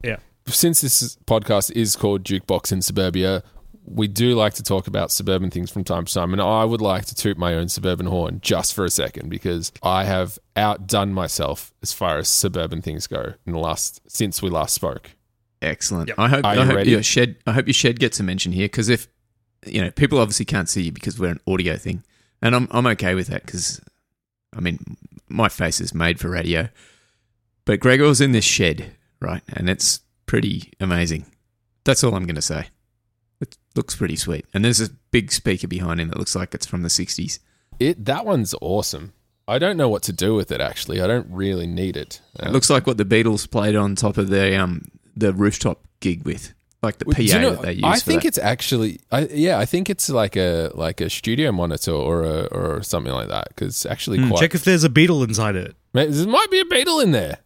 Yeah. 0.04 0.18
Since 0.48 0.82
this 0.82 1.18
podcast 1.26 1.72
is 1.72 1.96
called 1.96 2.24
Jukebox 2.24 2.72
in 2.72 2.82
Suburbia, 2.82 3.44
we 3.88 4.08
do 4.08 4.36
like 4.36 4.56
to 4.56 4.64
talk 4.64 4.88
about 4.88 5.12
suburban 5.12 5.52
things 5.52 5.70
from 5.72 5.84
time 5.84 6.06
to 6.06 6.14
time, 6.14 6.34
and 6.34 6.42
I 6.42 6.66
would 6.66 6.82
like 6.82 7.06
to 7.06 7.16
toot 7.16 7.38
my 7.38 7.54
own 7.54 7.70
suburban 7.70 8.08
horn 8.08 8.40
just 8.42 8.74
for 8.74 8.84
a 8.84 8.90
second 8.90 9.30
because 9.30 9.72
I 9.84 10.06
have 10.06 10.40
outdone 10.56 11.14
myself 11.14 11.72
as 11.84 11.94
far 11.94 12.18
as 12.18 12.28
suburban 12.28 12.82
things 12.82 13.06
go 13.08 13.34
in 13.46 13.54
the 13.54 13.60
last 13.60 14.02
since 14.08 14.42
we 14.42 14.50
last 14.50 14.74
spoke. 14.74 15.12
Excellent. 15.62 16.10
Yep. 16.10 16.20
I 16.20 16.28
hope, 16.30 16.46
Are 16.46 16.52
I 16.52 16.56
you 16.56 16.64
hope 16.64 16.76
ready? 16.76 16.92
your 16.92 17.04
shed. 17.04 17.38
I 17.46 17.52
hope 17.54 17.68
your 17.68 17.74
shed 17.74 18.00
gets 18.00 18.20
a 18.20 18.24
mention 18.24 18.52
here 18.52 18.66
because 18.66 18.90
if 18.90 19.08
you 19.66 19.82
know 19.82 19.92
people 19.92 20.20
obviously 20.20 20.46
can't 20.46 20.70
see 20.70 20.84
you 20.84 20.92
because 20.92 21.20
we're 21.20 21.32
an 21.32 21.40
audio 21.48 21.78
thing, 21.78 22.04
and 22.42 22.56
I'm 22.56 22.68
I'm 22.72 22.88
okay 22.88 23.14
with 23.16 23.28
that 23.28 23.46
because 23.46 23.80
I 24.56 24.62
mean 24.62 24.98
my 25.30 25.48
face 25.50 25.80
is 25.80 25.94
made 25.94 26.20
for 26.20 26.30
radio, 26.30 26.70
but 27.66 27.80
Gregor's 27.80 28.20
in 28.22 28.32
this 28.32 28.46
shed 28.46 28.92
right, 29.20 29.42
and 29.48 29.70
it's 29.70 30.02
pretty 30.26 30.72
amazing. 30.80 31.26
That's 31.84 32.04
all 32.04 32.16
I'm 32.16 32.26
going 32.26 32.36
to 32.36 32.42
say. 32.42 32.68
It 33.76 33.80
looks 33.80 33.96
pretty 33.96 34.16
sweet, 34.16 34.46
and 34.54 34.64
there's 34.64 34.80
a 34.80 34.90
big 35.12 35.32
speaker 35.34 35.68
behind 35.68 36.00
him 36.00 36.08
that 36.10 36.18
looks 36.18 36.36
like 36.36 36.54
it's 36.54 36.66
from 36.66 36.82
the 36.82 36.88
'60s. 36.90 37.40
It 37.80 38.06
that 38.06 38.26
one's 38.26 38.56
awesome. 38.62 39.12
I 39.48 39.60
don't 39.60 39.76
know 39.78 39.90
what 39.90 40.02
to 40.04 40.14
do 40.14 40.34
with 40.34 40.50
it 40.52 40.62
actually. 40.62 41.02
I 41.02 41.08
don't 41.08 41.28
really 41.30 41.68
need 41.68 41.98
it. 41.98 42.22
Uh, 42.42 42.48
It 42.48 42.52
looks 42.52 42.70
like 42.70 42.88
what 42.88 42.98
the 42.98 43.06
Beatles 43.06 43.50
played 43.50 43.76
on 43.76 43.96
top 43.96 44.18
of 44.18 44.30
the 44.30 44.58
um 44.60 44.84
the 45.16 45.34
rooftop 45.34 45.86
gig 46.00 46.24
with, 46.26 46.54
like 46.82 46.98
the 47.00 47.06
PA 47.06 47.22
you 47.22 47.40
know, 47.40 47.52
that 47.52 47.62
they 47.64 47.74
use. 47.74 47.84
I 47.84 47.96
for 48.00 48.06
think 48.06 48.22
that. 48.24 48.30
it's 48.30 48.38
actually, 48.38 49.02
I, 49.12 49.26
yeah, 49.28 49.60
I 49.60 49.66
think 49.66 49.90
it's 49.90 50.10
like 50.10 50.36
a 50.38 50.72
like 50.74 51.02
a 51.02 51.10
studio 51.10 51.52
monitor 51.52 51.92
or 51.92 52.24
a, 52.24 52.46
or 52.46 52.82
something 52.82 53.12
like 53.14 53.28
that 53.28 53.50
because 53.50 53.68
it's 53.76 53.86
actually 53.86 54.18
quite. 54.20 54.30
Hmm, 54.30 54.36
Check 54.38 54.56
if 54.56 54.64
there's 54.64 54.84
a 54.86 54.90
beetle 54.90 55.22
inside 55.24 55.56
it. 55.58 55.76
There 55.94 56.28
might 56.28 56.50
be 56.50 56.60
a 56.62 56.66
beetle 56.66 57.02
in 57.02 57.12
there. 57.12 57.40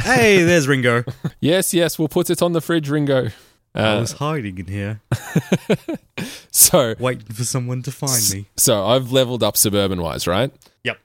Hey, 0.00 0.42
there's 0.42 0.66
Ringo. 0.68 1.04
Yes, 1.40 1.72
yes, 1.72 1.98
we'll 1.98 2.08
put 2.08 2.30
it 2.30 2.42
on 2.42 2.52
the 2.52 2.60
fridge, 2.60 2.88
Ringo. 2.90 3.30
I 3.78 3.96
Uh, 3.96 4.00
was 4.00 4.12
hiding 4.12 4.58
in 4.58 4.66
here, 4.66 5.00
so, 6.50 6.94
waiting 6.98 7.26
for 7.26 7.44
someone 7.44 7.82
to 7.82 7.92
find 7.92 8.22
me. 8.32 8.46
so 8.56 8.84
I've 8.86 9.12
leveled 9.12 9.42
up 9.42 9.56
suburban 9.56 10.00
wise, 10.02 10.26
right? 10.26 10.52
Yep. 10.84 10.98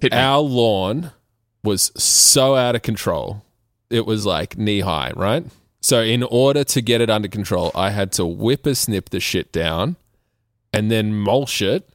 Hit 0.00 0.12
me. 0.12 0.18
Our 0.18 0.40
lawn 0.40 1.12
was 1.64 1.90
so 1.96 2.56
out 2.56 2.74
of 2.74 2.82
control. 2.82 3.42
It 3.88 4.06
was 4.06 4.26
like 4.26 4.56
knee 4.58 4.80
high, 4.80 5.12
right? 5.16 5.44
So, 5.80 6.02
in 6.02 6.22
order 6.22 6.62
to 6.64 6.80
get 6.82 7.00
it 7.00 7.08
under 7.10 7.28
control, 7.28 7.70
I 7.74 7.90
had 7.90 8.12
to 8.12 8.26
whipper 8.26 8.74
snip 8.74 9.08
the 9.10 9.18
shit 9.20 9.50
down 9.50 9.96
and 10.72 10.90
then 10.90 11.14
mulch 11.14 11.62
it 11.62 11.88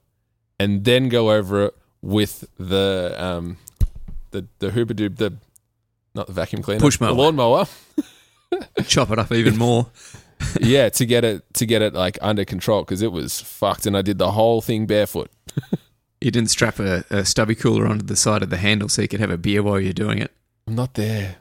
and 0.59 0.83
then 0.85 1.07
go 1.09 1.31
over 1.31 1.65
it 1.65 1.75
with 2.01 2.45
the 2.57 3.15
um 3.17 3.57
the 4.31 4.45
the 4.59 4.69
hooba 4.71 4.91
doob 4.93 5.17
the 5.17 5.33
not 6.13 6.27
the 6.27 6.33
vacuum 6.33 6.61
cleaner 6.61 6.79
Push 6.81 6.99
mower. 6.99 7.09
the 7.11 7.15
mower. 7.15 7.25
lawnmower 7.25 7.65
chop 8.85 9.11
it 9.11 9.19
up 9.19 9.31
even 9.31 9.57
more. 9.57 9.87
yeah 10.59 10.89
to 10.89 11.05
get 11.05 11.23
it 11.23 11.43
to 11.53 11.65
get 11.65 11.81
it 11.81 11.93
like 11.93 12.17
under 12.21 12.43
control 12.43 12.81
because 12.83 13.01
it 13.01 13.11
was 13.11 13.39
fucked 13.39 13.85
and 13.85 13.95
I 13.95 14.01
did 14.01 14.17
the 14.17 14.31
whole 14.31 14.61
thing 14.61 14.85
barefoot 14.85 15.31
You 16.19 16.29
didn't 16.29 16.49
strap 16.49 16.77
a, 16.79 17.05
a 17.09 17.23
stubby 17.23 17.55
cooler 17.55 17.87
onto 17.87 18.05
the 18.05 18.15
side 18.17 18.43
of 18.43 18.49
the 18.49 18.57
handle 18.57 18.89
so 18.89 19.01
you 19.01 19.07
could 19.07 19.21
have 19.21 19.31
a 19.31 19.37
beer 19.37 19.63
while 19.63 19.79
you're 19.79 19.93
doing 19.93 20.17
it. 20.19 20.31
I'm 20.67 20.75
not 20.75 20.95
there 20.95 21.37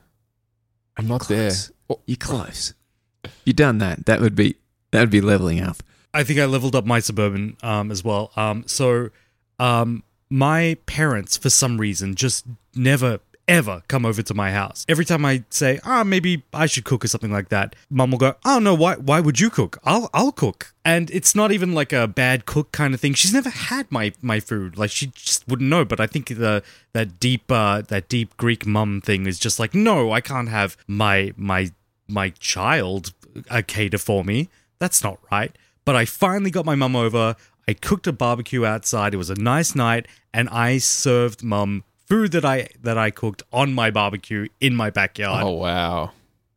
I'm 0.96 1.09
not 1.09 1.22
Close. 1.22 1.72
there 1.88 1.96
You're 2.07 2.16
close. 2.16 2.74
You 3.44 3.53
done 3.53 3.79
that. 3.79 4.07
That 4.07 4.20
would 4.20 4.37
be 4.37 4.57
that 4.92 5.00
would 5.00 5.11
be 5.11 5.20
leveling 5.20 5.61
up. 5.61 5.83
I 6.12 6.22
think 6.22 6.38
I 6.38 6.44
leveled 6.44 6.77
up 6.77 6.85
my 6.87 7.00
suburban 7.00 7.57
um, 7.62 7.90
as 7.90 8.05
well. 8.05 8.31
Um, 8.37 8.62
so 8.68 9.11
um, 9.59 10.05
my 10.31 10.77
parents, 10.87 11.37
for 11.37 11.50
some 11.50 11.81
reason, 11.81 12.14
just 12.14 12.46
never 12.77 13.18
ever 13.46 13.83
come 13.88 14.07
over 14.07 14.22
to 14.22 14.35
my 14.35 14.52
house. 14.52 14.85
Every 14.88 15.04
time 15.04 15.24
I 15.24 15.44
say, 15.50 15.78
"Ah, 15.85 16.04
maybe 16.04 16.42
I 16.52 16.66
should 16.66 16.85
cook" 16.85 17.04
or 17.04 17.09
something 17.09 17.33
like 17.33 17.48
that, 17.50 17.76
Mum 17.90 18.11
will 18.11 18.18
go, 18.18 18.37
"Oh 18.44 18.59
no, 18.59 18.74
why? 18.74 18.96
Why 18.96 19.20
would 19.20 19.40
you 19.40 19.50
cook? 19.50 19.78
I'll 19.85 20.11
I'll 20.14 20.33
cook." 20.33 20.72
And 20.85 21.11
it's 21.11 21.35
not 21.35 21.52
even 21.52 21.72
like 21.72 21.92
a 21.92 22.07
bad 22.07 22.46
cook 22.46 22.72
kind 22.72 22.94
of 22.94 23.00
thing. 23.00 23.14
She's 23.14 23.33
never 23.33 23.50
had 23.50 23.90
my 23.90 24.12
my 24.22 24.40
food. 24.40 24.76
Like 24.76 24.90
she 24.90 25.09
just 25.09 25.46
wouldn't 25.48 25.68
know. 25.68 25.85
But 25.85 26.00
I 26.00 26.07
think 26.07 26.28
the 26.28 26.62
that 26.92 27.20
deep 27.20 27.50
uh, 27.50 27.83
that 27.83 28.09
deep 28.09 28.37
Greek 28.37 28.66
mum 28.66 29.00
thing 29.00 29.26
is 29.26 29.38
just 29.38 29.59
like, 29.59 29.74
no, 29.74 30.12
I 30.12 30.20
can't 30.20 30.48
have 30.48 30.76
my 30.87 31.33
my 31.37 31.70
my 32.09 32.30
child 32.30 33.12
uh, 33.50 33.62
cater 33.66 33.98
for 33.98 34.24
me. 34.24 34.48
That's 34.78 35.02
not 35.02 35.18
right. 35.30 35.57
But 35.85 35.96
I 35.96 36.04
finally 36.04 36.50
got 36.50 36.64
my 36.64 36.74
mum 36.74 36.96
over. 36.96 37.37
I 37.66 37.72
cooked 37.72 38.07
a 38.07 38.12
barbecue 38.12 38.64
outside. 38.66 39.14
It 39.14 39.18
was 39.18 39.30
a 39.30 39.35
nice 39.35 39.74
night, 39.74 40.07
and 40.33 40.48
I 40.50 40.78
served 40.78 41.42
mum 41.42 41.85
food 42.06 42.32
that 42.32 42.44
I 42.44 42.68
that 42.82 42.98
I 42.98 43.10
cooked 43.10 43.42
on 43.52 43.72
my 43.74 43.90
barbecue 43.90 44.48
in 44.60 44.74
my 44.76 44.90
backyard. 44.90 45.44
oh 45.44 45.52
wow 45.52 46.10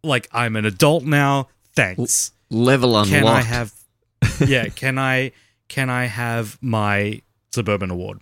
Like 0.03 0.27
I'm 0.31 0.55
an 0.55 0.65
adult 0.65 1.03
now. 1.03 1.47
Thanks. 1.75 2.31
Level 2.49 2.91
unlocked. 2.97 3.10
Can 3.10 3.27
I 3.27 3.41
have? 3.41 3.73
Yeah. 4.45 4.65
Can 4.69 4.97
I? 4.97 5.31
Can 5.67 5.89
I 5.89 6.05
have 6.05 6.57
my 6.62 7.21
suburban 7.51 7.91
award. 7.91 8.19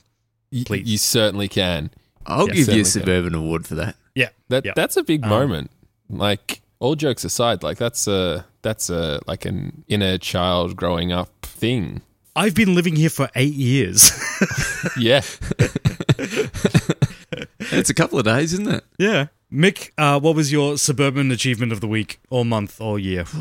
Y- 0.52 0.64
Please. 0.66 0.88
You 0.90 0.98
certainly 0.98 1.48
can. 1.48 1.90
I'll 2.26 2.48
Yeah, 2.48 2.54
give 2.54 2.58
you 2.58 2.64
certainly 2.64 2.80
a 2.82 2.84
can. 2.84 2.92
suburban 2.92 3.36
award 3.36 3.68
for 3.68 3.76
that. 3.76 3.96
Yeah, 4.16 4.30
That 4.50 4.66
yeah. 4.66 4.74
that's 4.76 4.98
a 4.98 5.04
big 5.04 5.24
Um, 5.24 5.30
moment. 5.30 5.72
Like 6.10 6.62
all 6.80 6.96
jokes 6.96 7.24
aside, 7.24 7.62
like 7.64 7.78
that's 7.78 8.08
a 8.08 8.46
that's 8.62 8.90
a 8.90 9.20
like 9.28 9.46
an 9.46 9.84
inner 9.88 10.18
child 10.18 10.76
growing 10.76 11.12
up 11.12 11.30
thing. 11.44 12.02
I've 12.36 12.56
been 12.56 12.76
living 12.76 12.96
here 12.98 13.10
for 13.10 13.30
eight 13.36 13.54
years. 13.54 14.12
Yeah. 14.98 15.22
It's 17.72 17.90
a 17.90 17.94
couple 17.94 18.20
of 18.20 18.26
days, 18.26 18.54
isn't 18.54 18.68
it? 18.68 18.84
yeah. 18.98 19.28
Mick, 19.52 19.92
uh, 19.98 20.20
what 20.20 20.36
was 20.36 20.52
your 20.52 20.78
suburban 20.78 21.32
achievement 21.32 21.72
of 21.72 21.80
the 21.80 21.88
week, 21.88 22.20
or 22.30 22.44
month, 22.44 22.82
or 22.82 22.98
year? 23.00 23.26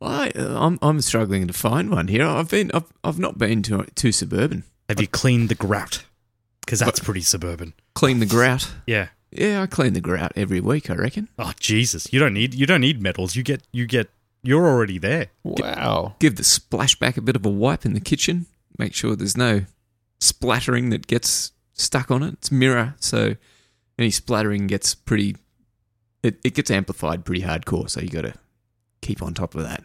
I, 0.00 0.32
I'm 0.34 0.78
I'm 0.80 1.00
struggling 1.00 1.46
to 1.46 1.52
find 1.52 1.90
one 1.90 2.08
here. 2.08 2.26
I've 2.26 2.48
been 2.50 2.70
I've, 2.72 2.90
I've 3.04 3.18
not 3.18 3.36
been 3.36 3.62
to 3.64 3.84
too 3.94 4.12
suburban. 4.12 4.64
Have 4.88 5.00
you 5.00 5.06
cleaned 5.06 5.48
the 5.48 5.54
grout? 5.54 6.04
Because 6.64 6.78
that's 6.80 7.00
pretty 7.00 7.20
suburban. 7.20 7.74
Clean 7.94 8.18
the 8.20 8.26
grout. 8.26 8.70
Yeah. 8.86 9.08
Yeah, 9.30 9.60
I 9.62 9.66
clean 9.66 9.92
the 9.92 10.00
grout 10.00 10.32
every 10.36 10.60
week. 10.60 10.88
I 10.88 10.94
reckon. 10.94 11.28
Oh 11.38 11.52
Jesus! 11.60 12.10
You 12.12 12.18
don't 12.18 12.32
need 12.34 12.54
you 12.54 12.64
don't 12.64 12.80
need 12.80 13.02
medals. 13.02 13.36
You 13.36 13.42
get 13.42 13.62
you 13.72 13.86
get 13.86 14.08
you're 14.42 14.66
already 14.66 14.98
there. 14.98 15.26
Wow. 15.44 16.14
Give 16.18 16.36
the 16.36 16.42
splashback 16.44 17.16
a 17.16 17.22
bit 17.22 17.36
of 17.36 17.44
a 17.44 17.50
wipe 17.50 17.84
in 17.84 17.92
the 17.92 18.00
kitchen. 18.00 18.46
Make 18.78 18.94
sure 18.94 19.16
there's 19.16 19.36
no 19.36 19.62
splattering 20.20 20.90
that 20.90 21.06
gets 21.06 21.52
stuck 21.78 22.10
on 22.10 22.22
it. 22.22 22.34
It's 22.34 22.50
mirror, 22.52 22.94
so 23.00 23.36
any 23.98 24.10
splattering 24.10 24.66
gets 24.66 24.94
pretty. 24.94 25.36
It, 26.22 26.38
it 26.44 26.54
gets 26.54 26.70
amplified 26.70 27.24
pretty 27.24 27.42
hardcore. 27.42 27.88
So 27.88 28.00
you 28.00 28.08
got 28.08 28.22
to 28.22 28.34
keep 29.00 29.22
on 29.22 29.32
top 29.34 29.54
of 29.54 29.62
that. 29.62 29.82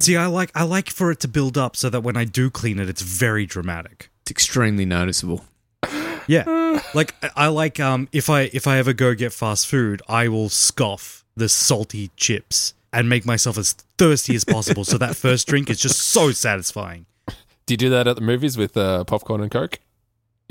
See, 0.00 0.16
I 0.16 0.26
like 0.26 0.50
I 0.54 0.62
like 0.62 0.88
for 0.90 1.10
it 1.10 1.20
to 1.20 1.28
build 1.28 1.58
up 1.58 1.76
so 1.76 1.90
that 1.90 2.00
when 2.02 2.16
I 2.16 2.24
do 2.24 2.48
clean 2.50 2.78
it, 2.78 2.88
it's 2.88 3.02
very 3.02 3.44
dramatic. 3.46 4.10
It's 4.22 4.30
extremely 4.30 4.84
noticeable. 4.86 5.44
Yeah, 6.28 6.80
like 6.94 7.14
I- 7.22 7.30
I 7.36 7.46
like 7.48 7.80
um 7.80 8.08
if 8.12 8.30
I 8.30 8.42
if 8.52 8.66
I 8.68 8.78
ever 8.78 8.92
go 8.92 9.14
get 9.14 9.32
fast 9.32 9.66
food, 9.66 10.00
I 10.08 10.28
will 10.28 10.48
scoff 10.48 11.24
the 11.36 11.48
salty 11.48 12.10
chips 12.16 12.74
and 12.92 13.08
make 13.08 13.26
myself 13.26 13.58
as 13.58 13.72
thirsty 13.98 14.34
as 14.36 14.44
possible. 14.44 14.84
so 14.84 14.96
that 14.98 15.16
first 15.16 15.48
drink 15.48 15.68
is 15.68 15.80
just 15.80 15.98
so 15.98 16.30
satisfying. 16.30 17.06
Do 17.66 17.72
you 17.74 17.76
do 17.76 17.90
that 17.90 18.06
at 18.06 18.16
the 18.16 18.22
movies 18.22 18.56
with 18.56 18.76
uh, 18.76 19.04
popcorn 19.04 19.40
and 19.40 19.50
coke? 19.50 19.80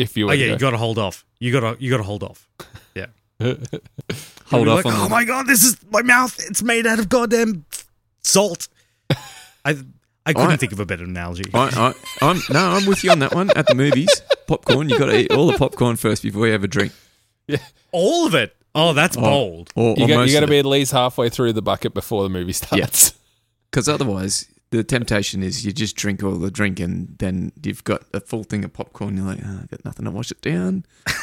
If 0.01 0.17
you 0.17 0.29
Oh 0.29 0.33
yeah, 0.33 0.47
to 0.47 0.51
you 0.53 0.57
got 0.57 0.71
to 0.71 0.77
hold 0.77 0.97
off. 0.97 1.25
You 1.39 1.51
got 1.51 1.59
to 1.77 1.83
you 1.83 1.89
got 1.91 1.97
to 1.97 2.03
hold 2.03 2.23
off. 2.23 2.47
Yeah. 2.95 3.07
Hold 3.39 4.67
off 4.67 4.85
like, 4.85 4.93
on 4.93 5.05
Oh 5.05 5.09
my 5.09 5.23
god, 5.23 5.47
this 5.47 5.63
is 5.63 5.77
my 5.89 6.01
mouth. 6.01 6.37
It's 6.47 6.61
made 6.61 6.85
out 6.85 6.99
of 6.99 7.09
goddamn 7.09 7.65
salt. 8.21 8.67
I 9.65 9.77
I 10.25 10.33
couldn't 10.33 10.51
I- 10.51 10.55
think 10.57 10.73
of 10.73 10.79
a 10.79 10.85
better 10.85 11.05
analogy. 11.05 11.49
I, 11.53 11.93
I, 12.21 12.27
I'm 12.27 12.41
no, 12.51 12.59
I'm 12.59 12.85
with 12.85 13.03
you 13.03 13.11
on 13.11 13.19
that 13.19 13.33
one. 13.33 13.49
At 13.55 13.67
the 13.67 13.75
movies, 13.75 14.21
popcorn. 14.47 14.89
You 14.89 14.99
got 14.99 15.07
to 15.07 15.17
eat 15.17 15.31
all 15.31 15.47
the 15.47 15.57
popcorn 15.57 15.95
first 15.95 16.21
before 16.23 16.45
you 16.45 16.53
have 16.53 16.63
a 16.63 16.67
drink. 16.67 16.91
Yeah, 17.47 17.57
All 17.91 18.27
of 18.27 18.35
it. 18.35 18.55
Oh, 18.75 18.93
that's 18.93 19.17
oh, 19.17 19.21
bold. 19.21 19.71
Or, 19.75 19.95
You 19.97 20.07
got, 20.07 20.27
you 20.27 20.33
got 20.33 20.41
to 20.41 20.47
be 20.47 20.59
at 20.59 20.65
least 20.65 20.91
halfway 20.91 21.29
through 21.29 21.53
the 21.53 21.61
bucket 21.61 21.93
before 21.93 22.23
the 22.23 22.29
movie 22.29 22.53
starts. 22.53 23.13
because 23.69 23.89
otherwise 23.89 24.47
the 24.71 24.84
temptation 24.84 25.43
is 25.43 25.65
you 25.65 25.71
just 25.71 25.95
drink 25.95 26.23
all 26.23 26.31
the 26.38 26.49
drink 26.51 26.79
and 26.79 27.15
then 27.19 27.51
you've 27.63 27.84
got 27.84 28.03
a 28.13 28.19
full 28.19 28.43
thing 28.43 28.63
of 28.65 28.73
popcorn. 28.73 29.17
You're 29.17 29.25
like, 29.25 29.39
oh, 29.45 29.60
I've 29.63 29.69
got 29.69 29.86
nothing 29.86 30.05
to 30.05 30.12
wash 30.12 30.31
it 30.31 30.41
down. 30.41 30.86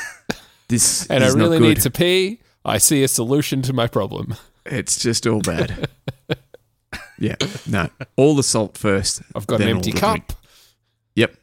This 0.68 1.06
And 1.06 1.24
I 1.24 1.28
really 1.32 1.58
need 1.60 1.80
to 1.80 1.90
pee. 1.90 2.40
I 2.62 2.76
see 2.76 3.02
a 3.02 3.08
solution 3.08 3.62
to 3.62 3.72
my 3.72 3.86
problem. 3.86 4.34
It's 4.66 5.00
just 5.00 5.26
all 5.26 5.40
bad. 5.40 5.88
yeah, 7.18 7.36
no, 7.66 7.88
all 8.16 8.36
the 8.36 8.42
salt 8.42 8.76
first. 8.76 9.22
I've 9.34 9.46
got 9.46 9.62
an 9.62 9.68
empty 9.68 9.92
cup. 9.92 10.10
drink. 10.10 10.26
Yep, 11.14 11.34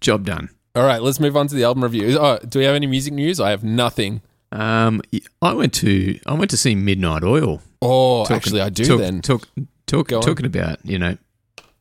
job 0.00 0.24
done. 0.24 0.48
All 0.74 0.84
right, 0.86 1.02
let's 1.02 1.20
move 1.20 1.36
on 1.36 1.46
to 1.48 1.54
the 1.54 1.64
album 1.64 1.84
review. 1.84 2.16
Oh, 2.18 2.38
do 2.38 2.58
we 2.58 2.64
have 2.64 2.74
any 2.74 2.86
music 2.86 3.12
news? 3.12 3.38
I 3.38 3.50
have 3.50 3.62
nothing. 3.62 4.22
Um, 4.50 5.02
I 5.42 5.52
went 5.52 5.74
to 5.74 6.18
I 6.26 6.32
went 6.32 6.50
to 6.52 6.56
see 6.56 6.74
Midnight 6.74 7.22
Oil. 7.22 7.60
Oh, 7.82 8.22
Talking- 8.22 8.36
actually, 8.36 8.60
I 8.62 8.70
do 8.70 8.84
talk- 8.86 8.98
then. 8.98 9.20
Talk, 9.20 9.46
talk, 9.86 10.08
Go 10.08 10.16
on. 10.16 10.22
talking 10.22 10.46
about 10.46 10.84
you 10.84 10.98
know 10.98 11.16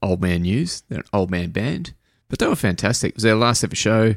old 0.02 0.22
man 0.22 0.42
news. 0.44 0.82
They're 0.90 1.00
an 1.00 1.06
old 1.14 1.32
man 1.32 1.52
band, 1.52 1.94
but 2.30 2.40
they 2.40 2.48
were 2.48 2.56
fantastic. 2.56 3.10
It 3.10 3.16
was 3.16 3.24
their 3.24 3.36
last 3.36 3.64
ever 3.64 3.76
show, 3.76 4.16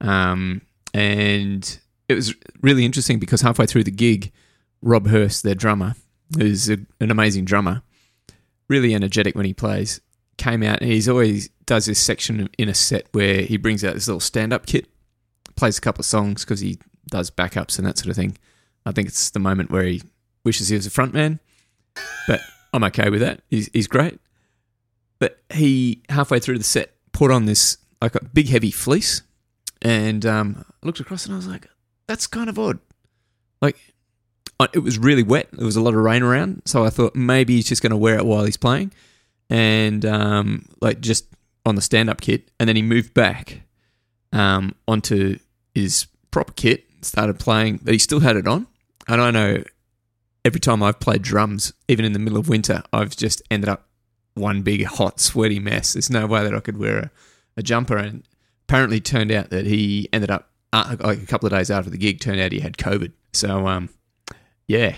um, 0.00 0.62
and 0.94 1.78
it 2.08 2.14
was 2.14 2.34
really 2.60 2.84
interesting 2.84 3.18
because 3.18 3.40
halfway 3.40 3.66
through 3.66 3.84
the 3.84 3.90
gig, 3.90 4.32
Rob 4.82 5.06
Hirst, 5.08 5.42
their 5.42 5.54
drummer, 5.54 5.94
who's 6.36 6.68
a, 6.68 6.78
an 7.00 7.10
amazing 7.10 7.44
drummer, 7.44 7.82
really 8.68 8.94
energetic 8.94 9.34
when 9.34 9.46
he 9.46 9.54
plays, 9.54 10.00
came 10.36 10.62
out 10.62 10.80
and 10.80 10.90
he's 10.90 11.08
always 11.08 11.48
does 11.66 11.86
this 11.86 11.98
section 12.00 12.48
in 12.58 12.68
a 12.68 12.74
set 12.74 13.06
where 13.12 13.42
he 13.42 13.56
brings 13.56 13.84
out 13.84 13.94
this 13.94 14.08
little 14.08 14.20
stand 14.20 14.52
up 14.52 14.66
kit, 14.66 14.86
plays 15.56 15.78
a 15.78 15.80
couple 15.80 16.00
of 16.02 16.06
songs 16.06 16.44
because 16.44 16.60
he 16.60 16.78
does 17.08 17.30
backups 17.30 17.78
and 17.78 17.86
that 17.86 17.98
sort 17.98 18.10
of 18.10 18.16
thing. 18.16 18.36
I 18.84 18.92
think 18.92 19.08
it's 19.08 19.30
the 19.30 19.38
moment 19.38 19.70
where 19.70 19.84
he 19.84 20.02
wishes 20.44 20.68
he 20.68 20.76
was 20.76 20.86
a 20.86 20.90
front 20.90 21.14
man, 21.14 21.38
but 22.26 22.40
I'm 22.72 22.84
okay 22.84 23.10
with 23.10 23.20
that. 23.20 23.40
He's, 23.48 23.68
he's 23.72 23.86
great. 23.86 24.18
But 25.18 25.40
he, 25.52 26.02
halfway 26.08 26.40
through 26.40 26.58
the 26.58 26.64
set, 26.64 26.94
put 27.12 27.30
on 27.30 27.46
this 27.46 27.76
like 28.00 28.14
a 28.14 28.24
big 28.24 28.48
heavy 28.48 28.70
fleece 28.70 29.22
and 29.82 30.24
um, 30.24 30.64
I 30.82 30.86
looked 30.86 31.00
across 31.00 31.26
and 31.26 31.34
I 31.34 31.36
was 31.36 31.46
like, 31.46 31.68
that's 32.06 32.26
kind 32.26 32.48
of 32.48 32.58
odd. 32.58 32.78
Like, 33.60 33.76
it 34.72 34.78
was 34.78 34.96
really 34.96 35.24
wet. 35.24 35.48
There 35.52 35.66
was 35.66 35.74
a 35.74 35.80
lot 35.80 35.94
of 35.94 36.00
rain 36.00 36.22
around. 36.22 36.62
So 36.66 36.84
I 36.84 36.90
thought 36.90 37.16
maybe 37.16 37.56
he's 37.56 37.68
just 37.68 37.82
going 37.82 37.90
to 37.90 37.96
wear 37.96 38.16
it 38.16 38.24
while 38.24 38.44
he's 38.44 38.56
playing. 38.56 38.92
And 39.50 40.06
um, 40.06 40.66
like 40.80 41.00
just 41.00 41.26
on 41.66 41.74
the 41.74 41.82
stand 41.82 42.08
up 42.08 42.20
kit. 42.20 42.50
And 42.60 42.68
then 42.68 42.76
he 42.76 42.82
moved 42.82 43.12
back 43.12 43.62
um, 44.32 44.76
onto 44.86 45.38
his 45.74 46.06
proper 46.30 46.52
kit, 46.52 46.84
started 47.02 47.40
playing, 47.40 47.80
but 47.82 47.92
he 47.92 47.98
still 47.98 48.20
had 48.20 48.36
it 48.36 48.46
on. 48.46 48.68
And 49.08 49.20
I 49.20 49.32
know 49.32 49.64
every 50.44 50.60
time 50.60 50.82
I've 50.82 51.00
played 51.00 51.22
drums, 51.22 51.72
even 51.88 52.04
in 52.04 52.12
the 52.12 52.18
middle 52.18 52.38
of 52.38 52.48
winter, 52.48 52.82
I've 52.92 53.16
just 53.16 53.42
ended 53.50 53.68
up 53.68 53.88
one 54.34 54.62
big 54.62 54.84
hot 54.84 55.20
sweaty 55.20 55.58
mess. 55.58 55.92
There's 55.92 56.10
no 56.10 56.26
way 56.26 56.42
that 56.42 56.54
I 56.54 56.60
could 56.60 56.78
wear 56.78 56.98
a, 56.98 57.10
a 57.58 57.62
jumper. 57.62 57.96
And 57.96 58.22
apparently, 58.68 58.98
it 58.98 59.04
turned 59.04 59.30
out 59.30 59.50
that 59.50 59.66
he 59.66 60.08
ended 60.12 60.30
up 60.30 60.50
uh, 60.72 60.96
like 61.00 61.22
a 61.22 61.26
couple 61.26 61.46
of 61.46 61.52
days 61.52 61.70
after 61.70 61.90
the 61.90 61.98
gig. 61.98 62.20
Turned 62.20 62.40
out 62.40 62.52
he 62.52 62.60
had 62.60 62.76
COVID. 62.76 63.12
So 63.32 63.66
um, 63.66 63.88
yeah, 64.66 64.96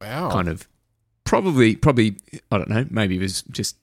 Wow. 0.00 0.30
kind 0.30 0.48
of 0.48 0.68
probably 1.24 1.76
probably 1.76 2.16
I 2.50 2.58
don't 2.58 2.68
know. 2.68 2.86
Maybe 2.90 3.14
he 3.14 3.20
was 3.20 3.42
just 3.42 3.76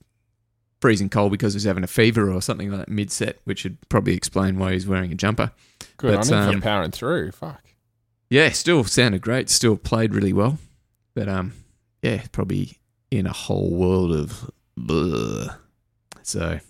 freezing 0.80 1.10
cold 1.10 1.32
because 1.32 1.54
he 1.54 1.58
was 1.58 1.64
having 1.64 1.84
a 1.84 1.88
fever 1.88 2.32
or 2.32 2.42
something 2.42 2.70
like 2.72 2.80
that 2.80 2.90
mid 2.90 3.12
set, 3.12 3.40
which 3.44 3.64
would 3.64 3.78
probably 3.90 4.16
explain 4.16 4.58
why 4.58 4.74
he's 4.74 4.88
wearing 4.88 5.12
a 5.12 5.16
jumper. 5.16 5.52
Good 5.98 6.16
but, 6.16 6.32
on 6.32 6.44
him 6.44 6.50
um, 6.50 6.56
for 6.56 6.64
powering 6.64 6.92
through. 6.92 7.32
Fuck. 7.32 7.64
Yeah, 8.32 8.52
still 8.52 8.86
sounded 8.86 9.22
great. 9.22 9.50
Still 9.50 9.76
played 9.76 10.16
really 10.16 10.32
well, 10.32 10.58
but 11.14 11.28
um, 11.28 11.52
yeah, 12.02 12.24
probably 12.32 12.78
in 13.12 13.28
a 13.28 13.34
whole 13.34 13.70
world 13.70 14.14
of 14.14 14.50
bleh. 14.80 15.54
So 16.24 16.62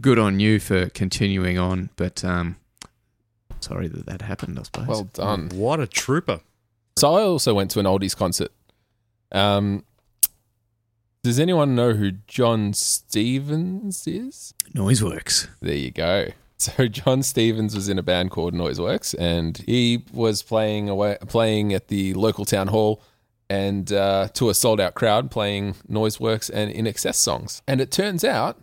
good 0.00 0.18
on 0.18 0.40
you 0.40 0.58
for 0.58 0.88
continuing 0.88 1.58
on, 1.58 1.90
but 1.96 2.24
um, 2.24 2.56
sorry 3.60 3.86
that 3.88 4.06
that 4.06 4.22
happened. 4.22 4.58
I 4.58 4.62
suppose. 4.62 4.86
Well 4.86 5.04
done. 5.12 5.50
What 5.52 5.78
a 5.78 5.86
trooper. 5.86 6.40
So 6.96 7.14
I 7.14 7.20
also 7.20 7.52
went 7.52 7.70
to 7.72 7.80
an 7.80 7.86
oldies 7.86 8.16
concert. 8.16 8.50
Um, 9.30 9.84
does 11.22 11.38
anyone 11.38 11.74
know 11.74 11.92
who 11.92 12.12
Jon 12.28 12.72
Stevens 12.72 14.06
is? 14.06 14.54
Noiseworks. 14.74 15.48
There 15.60 15.74
you 15.74 15.90
go. 15.90 16.28
So 16.76 16.88
Jon 16.88 17.22
Stevens 17.22 17.74
was 17.74 17.88
in 17.88 17.98
a 17.98 18.02
band 18.02 18.30
called 18.30 18.54
Noiseworks, 18.54 19.14
and 19.18 19.56
he 19.66 20.04
was 20.12 20.42
playing 20.42 20.88
away, 20.88 21.16
playing 21.26 21.72
at 21.72 21.88
the 21.88 22.12
local 22.14 22.44
town 22.44 22.68
hall, 22.68 23.02
and 23.48 23.90
uh, 23.92 24.28
to 24.34 24.50
a 24.50 24.54
sold 24.54 24.80
out 24.80 24.94
crowd, 24.94 25.30
playing 25.30 25.74
Noiseworks 25.90 26.50
and 26.52 26.72
INXS 26.72 27.14
songs. 27.14 27.62
And 27.66 27.80
it 27.80 27.90
turns 27.90 28.24
out 28.24 28.60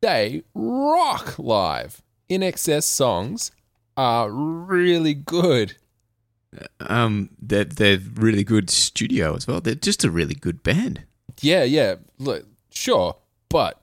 they 0.00 0.42
rock 0.54 1.38
live. 1.38 2.02
INXS 2.28 2.84
songs 2.84 3.50
are 3.96 4.30
really 4.30 5.14
good. 5.14 5.76
Um, 6.80 7.30
they're 7.40 7.64
they're 7.64 7.98
really 8.14 8.44
good 8.44 8.70
studio 8.70 9.34
as 9.36 9.46
well. 9.46 9.60
They're 9.60 9.74
just 9.74 10.04
a 10.04 10.10
really 10.10 10.34
good 10.34 10.62
band. 10.62 11.04
Yeah, 11.40 11.64
yeah. 11.64 11.96
Look, 12.18 12.46
sure, 12.70 13.16
but 13.48 13.79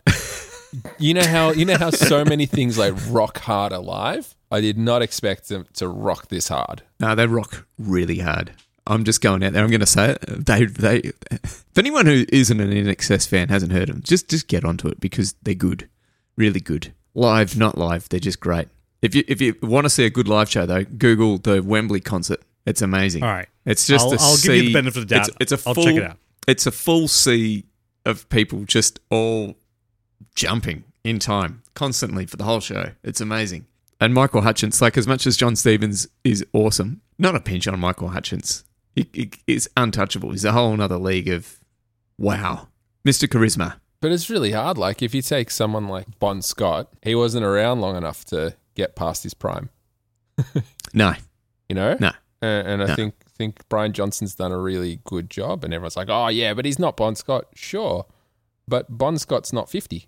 you 0.99 1.13
know 1.13 1.25
how 1.25 1.51
you 1.51 1.65
know 1.65 1.77
how 1.77 1.89
so 1.89 2.23
many 2.25 2.45
things 2.45 2.77
like 2.77 2.93
rock 3.10 3.39
hard 3.39 3.71
alive. 3.71 4.36
I 4.51 4.62
did 4.62 4.77
not 4.77 5.01
expect 5.01 5.49
them 5.49 5.65
to 5.73 5.88
rock 5.88 6.30
this 6.30 6.47
hard. 6.47 6.84
No, 6.99 7.15
they 7.15 7.27
rock 7.27 7.67
really 7.77 8.19
hard. 8.19 8.53
I'm 8.86 9.03
just 9.03 9.19
going 9.21 9.43
out 9.43 9.51
there. 9.53 9.63
I'm 9.63 9.69
going 9.69 9.82
to 9.82 9.86
say 9.86 10.12
it. 10.12 10.45
They, 10.45 10.65
they. 10.65 11.12
If 11.32 11.65
anyone 11.77 12.06
who 12.06 12.25
isn't 12.30 12.60
an 12.60 12.71
INXS 12.71 13.27
fan 13.27 13.49
hasn't 13.49 13.73
heard 13.73 13.89
them, 13.89 14.01
just 14.01 14.30
just 14.30 14.47
get 14.47 14.63
onto 14.63 14.88
it 14.88 14.99
because 15.01 15.34
they're 15.43 15.53
good, 15.53 15.89
really 16.38 16.62
good. 16.62 16.93
Live, 17.13 17.58
not 17.58 17.77
live, 17.77 18.08
they're 18.10 18.19
just 18.19 18.39
great. 18.39 18.69
If 19.01 19.13
you 19.13 19.23
if 19.27 19.41
you 19.41 19.56
want 19.62 19.86
to 19.86 19.89
see 19.89 20.06
a 20.06 20.10
good 20.10 20.27
live 20.27 20.49
show 20.49 20.65
though, 20.65 20.84
Google 20.86 21.38
the 21.38 21.62
Wembley 21.62 21.99
concert. 21.99 22.41
It's 22.65 22.82
amazing. 22.82 23.23
All 23.23 23.30
right. 23.30 23.47
It's 23.65 23.88
just 23.88 24.06
I'll- 24.06 24.13
a 24.13 24.17
I'll 24.19 24.38
give 24.38 24.56
you 24.56 24.63
the 24.63 24.73
benefit 24.73 25.01
of 25.03 25.08
the 25.08 25.15
doubt. 25.15 25.30
It's, 25.39 25.51
it's 25.53 25.65
a 25.65 25.69
I'll 25.69 25.73
full, 25.75 25.84
check 25.84 25.95
it 25.95 26.03
out. 26.03 26.17
It's 26.47 26.65
a 26.65 26.71
full 26.71 27.08
sea 27.08 27.65
of 28.06 28.27
people 28.30 28.63
just 28.63 28.99
all 29.10 29.56
jumping 30.38 30.84
in 31.04 31.17
time, 31.19 31.63
constantly 31.73 32.26
for 32.28 32.38
the 32.38 32.43
whole 32.43 32.60
show. 32.60 32.91
It's 33.04 33.19
amazing. 33.19 33.65
And 34.00 34.13
Michael 34.13 34.41
Hutchence, 34.41 34.80
like 34.82 34.95
as 34.97 35.08
much 35.08 35.26
as 35.26 35.36
Jon 35.36 35.56
Stevens 35.56 36.08
is 36.23 36.45
awesome, 36.54 37.02
not 37.17 37.36
a 37.36 37.39
pinch 37.41 37.67
on 37.67 37.80
Michael 37.80 38.10
Hutchence. 38.10 38.63
He, 38.95 39.10
he, 39.12 39.32
he's 39.47 39.67
untouchable. 39.76 40.32
He's 40.32 40.45
a 40.45 40.52
whole 40.52 40.80
other 40.80 40.97
league 41.00 41.28
of 41.28 41.60
wow, 42.19 42.67
Mr. 43.06 43.28
Charisma. 43.28 43.80
But 44.00 44.12
it's 44.12 44.30
really 44.30 44.52
hard. 44.52 44.78
Like 44.78 45.02
if 45.02 45.15
you 45.15 45.23
take 45.23 45.50
someone 45.50 45.88
like 45.88 46.19
Bon 46.19 46.43
Scott, 46.43 46.89
he 47.02 47.15
wasn't 47.15 47.43
around 47.43 47.82
long 47.82 47.97
enough 47.97 48.23
to 48.26 48.56
get 48.76 48.95
past 48.95 49.23
his 49.23 49.34
prime. 49.34 49.69
No, 50.93 51.13
You 51.67 51.76
know? 51.76 51.97
No. 52.00 52.12
And, 52.41 52.67
and 52.67 52.84
I 52.84 52.86
No. 52.88 52.95
think 52.95 53.15
think 53.38 53.67
Brian 53.69 53.91
Johnson's 53.93 54.34
done 54.36 54.52
a 54.52 54.58
really 54.58 55.00
good 55.04 55.30
job, 55.30 55.63
and 55.63 55.73
everyone's 55.73 55.97
like, 55.97 56.10
"Oh 56.10 56.28
yeah, 56.28 56.54
but 56.56 56.65
he's 56.65 56.80
not 56.80 56.95
Bon 56.97 57.15
Scott." 57.15 57.45
Sure, 57.56 58.06
but 58.67 58.86
Bon 58.95 59.17
Scott's 59.17 59.52
not 59.52 59.69
fifty 59.69 60.08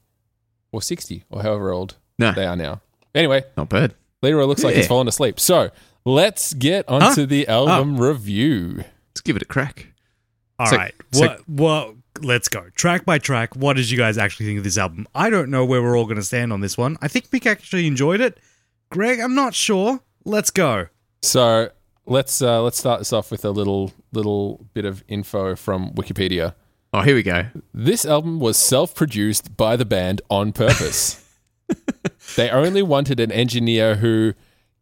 or 0.72 0.82
sixty 0.82 1.24
or 1.30 1.42
however 1.42 1.72
old 1.72 1.96
no, 2.18 2.32
they 2.32 2.46
are 2.46 2.56
now. 2.56 2.82
Anyway, 3.16 3.44
not 3.58 3.70
bad. 3.70 3.94
Leroy 4.22 4.46
looks 4.46 4.64
like 4.64 4.76
he's 4.76 4.88
fallen 4.88 5.08
asleep. 5.08 5.40
So 5.40 5.72
let's 6.06 6.54
get 6.54 6.88
onto 6.90 7.26
the 7.26 7.48
album 7.48 8.00
review. 8.00 8.84
Let's 9.12 9.22
give 9.22 9.36
it 9.36 9.42
a 9.42 9.46
crack. 9.46 9.88
All 10.60 10.68
So- 10.68 10.76
right. 10.78 10.94
so- 11.12 11.22
what? 11.22 11.42
Well, 11.48 11.96
let's 12.22 12.50
go 12.50 12.66
track 12.76 13.06
by 13.06 13.18
track. 13.18 13.56
What 13.56 13.78
did 13.78 13.90
you 13.90 13.98
guys 13.98 14.18
actually 14.18 14.48
think 14.48 14.58
of 14.58 14.64
this 14.66 14.78
album? 14.78 15.08
I 15.16 15.30
don't 15.30 15.50
know 15.50 15.64
where 15.66 15.82
we're 15.82 15.98
all 15.98 16.04
going 16.06 16.18
to 16.18 16.24
stand 16.24 16.52
on 16.52 16.60
this 16.62 16.78
one. 16.78 16.98
I 17.02 17.08
think 17.08 17.30
Mick 17.30 17.46
actually 17.46 17.88
enjoyed 17.88 18.20
it. 18.22 18.38
Greg, 18.92 19.20
I'm 19.20 19.36
not 19.36 19.54
sure. 19.56 20.02
Let's 20.26 20.52
go. 20.52 20.88
So 21.22 21.70
let's 22.06 22.42
uh, 22.42 22.62
let's 22.62 22.78
start 22.78 23.00
this 23.00 23.14
off 23.14 23.32
with 23.32 23.46
a 23.46 23.52
little 23.52 23.94
little 24.12 24.66
bit 24.74 24.84
of 24.86 25.04
info 25.08 25.56
from 25.56 25.92
Wikipedia. 25.94 26.54
Oh, 26.92 27.02
here 27.02 27.16
we 27.16 27.24
go. 27.24 27.46
This 27.74 28.04
album 28.04 28.40
was 28.40 28.58
self-produced 28.58 29.56
by 29.56 29.76
the 29.76 29.86
band 29.86 30.22
on 30.30 30.52
purpose. 30.54 31.24
they 32.36 32.50
only 32.50 32.82
wanted 32.82 33.20
an 33.20 33.32
engineer 33.32 33.96
who 33.98 34.34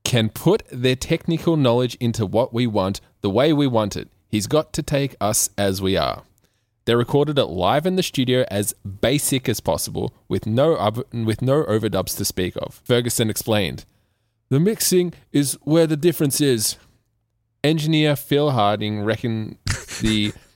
can 0.05 0.29
put 0.29 0.63
their 0.71 0.95
technical 0.95 1.57
knowledge 1.57 1.95
into 1.95 2.25
what 2.25 2.53
we 2.53 2.65
want 2.65 3.01
the 3.21 3.29
way 3.29 3.51
we 3.51 3.67
want 3.67 3.97
it. 3.97 4.07
He's 4.29 4.47
got 4.47 4.71
to 4.73 4.83
take 4.83 5.15
us 5.19 5.49
as 5.57 5.81
we 5.81 5.97
are. 5.97 6.23
They 6.85 6.95
recorded 6.95 7.37
it 7.37 7.45
live 7.47 7.85
in 7.85 7.97
the 7.97 8.03
studio 8.03 8.45
as 8.49 8.73
basic 9.01 9.49
as 9.49 9.59
possible 9.59 10.13
with 10.29 10.45
no 10.45 10.77
ob- 10.77 11.05
with 11.11 11.41
no 11.41 11.65
overdubs 11.65 12.15
to 12.15 12.23
speak 12.23 12.55
of. 12.55 12.81
Ferguson 12.85 13.29
explained, 13.29 13.83
"The 14.47 14.61
mixing 14.61 15.13
is 15.33 15.57
where 15.63 15.87
the 15.87 15.97
difference 15.97 16.39
is." 16.39 16.77
Engineer 17.61 18.15
Phil 18.15 18.51
Harding 18.51 19.01
reckoned 19.01 19.57
the 19.99 20.31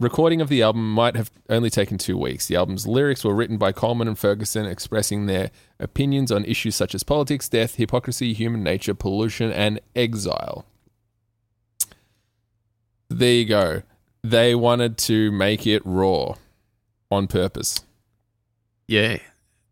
recording 0.00 0.40
of 0.40 0.48
the 0.48 0.62
album 0.62 0.92
might 0.92 1.16
have 1.16 1.30
only 1.48 1.70
taken 1.70 1.98
two 1.98 2.16
weeks. 2.16 2.46
The 2.46 2.56
album's 2.56 2.86
lyrics 2.86 3.24
were 3.24 3.34
written 3.34 3.58
by 3.58 3.72
Coleman 3.72 4.08
and 4.08 4.18
Ferguson, 4.18 4.66
expressing 4.66 5.26
their 5.26 5.50
opinions 5.80 6.30
on 6.30 6.44
issues 6.44 6.76
such 6.76 6.94
as 6.94 7.02
politics, 7.02 7.48
death, 7.48 7.76
hypocrisy, 7.76 8.32
human 8.32 8.62
nature, 8.62 8.94
pollution, 8.94 9.52
and 9.52 9.80
exile. 9.96 10.64
There 13.08 13.32
you 13.32 13.44
go. 13.44 13.82
They 14.22 14.54
wanted 14.54 14.98
to 14.98 15.32
make 15.32 15.66
it 15.66 15.82
raw 15.84 16.34
on 17.10 17.26
purpose. 17.26 17.80
Yeah. 18.86 19.18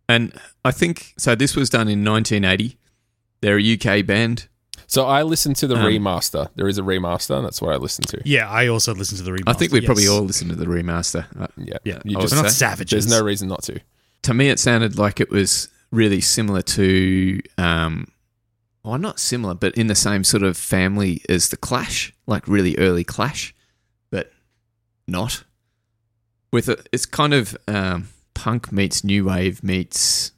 And 0.08 0.32
I 0.64 0.70
think 0.70 1.14
so. 1.18 1.34
This 1.34 1.56
was 1.56 1.68
done 1.68 1.88
in 1.88 2.04
1980. 2.04 2.78
They're 3.40 3.58
a 3.58 3.74
UK 3.74 4.06
band. 4.06 4.48
So 4.88 5.06
I 5.06 5.22
listened 5.24 5.56
to 5.56 5.66
the 5.66 5.74
Um, 5.76 5.82
remaster. 5.84 6.48
There 6.54 6.68
is 6.68 6.78
a 6.78 6.82
remaster, 6.82 7.36
and 7.36 7.44
that's 7.44 7.60
what 7.60 7.72
I 7.72 7.76
listened 7.76 8.06
to. 8.08 8.20
Yeah, 8.24 8.48
I 8.48 8.68
also 8.68 8.94
listened 8.94 9.18
to 9.18 9.24
the 9.24 9.32
remaster. 9.32 9.48
I 9.48 9.52
think 9.54 9.72
we 9.72 9.80
probably 9.80 10.06
all 10.06 10.22
listened 10.22 10.50
to 10.50 10.56
the 10.56 10.66
remaster. 10.66 11.26
Uh, 11.38 11.48
Yeah, 11.56 11.78
Yeah, 11.84 11.98
You 12.04 12.16
just 12.20 12.34
we're 12.34 12.42
not 12.42 12.50
say. 12.52 12.56
savages. 12.66 13.06
there's 13.06 13.20
no 13.20 13.24
reason 13.24 13.48
not 13.48 13.62
to. 13.64 13.80
To 14.22 14.34
me, 14.34 14.48
it 14.48 14.58
sounded 14.60 14.96
like 14.98 15.20
it 15.20 15.30
was 15.30 15.68
really 15.90 16.20
similar 16.20 16.62
to, 16.62 17.40
um, 17.58 18.08
well, 18.84 18.98
not 18.98 19.18
similar, 19.18 19.54
but 19.54 19.74
in 19.74 19.88
the 19.88 19.94
same 19.94 20.22
sort 20.24 20.42
of 20.44 20.56
family 20.56 21.22
as 21.28 21.48
the 21.48 21.56
Clash, 21.56 22.12
like 22.26 22.46
really 22.46 22.76
early 22.78 23.02
Clash, 23.04 23.54
but 24.10 24.32
not. 25.08 25.42
With 26.52 26.68
a, 26.68 26.78
it's 26.92 27.06
kind 27.06 27.34
of 27.34 27.56
um, 27.66 28.08
punk 28.34 28.70
meets 28.72 29.02
new 29.02 29.24
wave 29.24 29.62
meets 29.64 30.30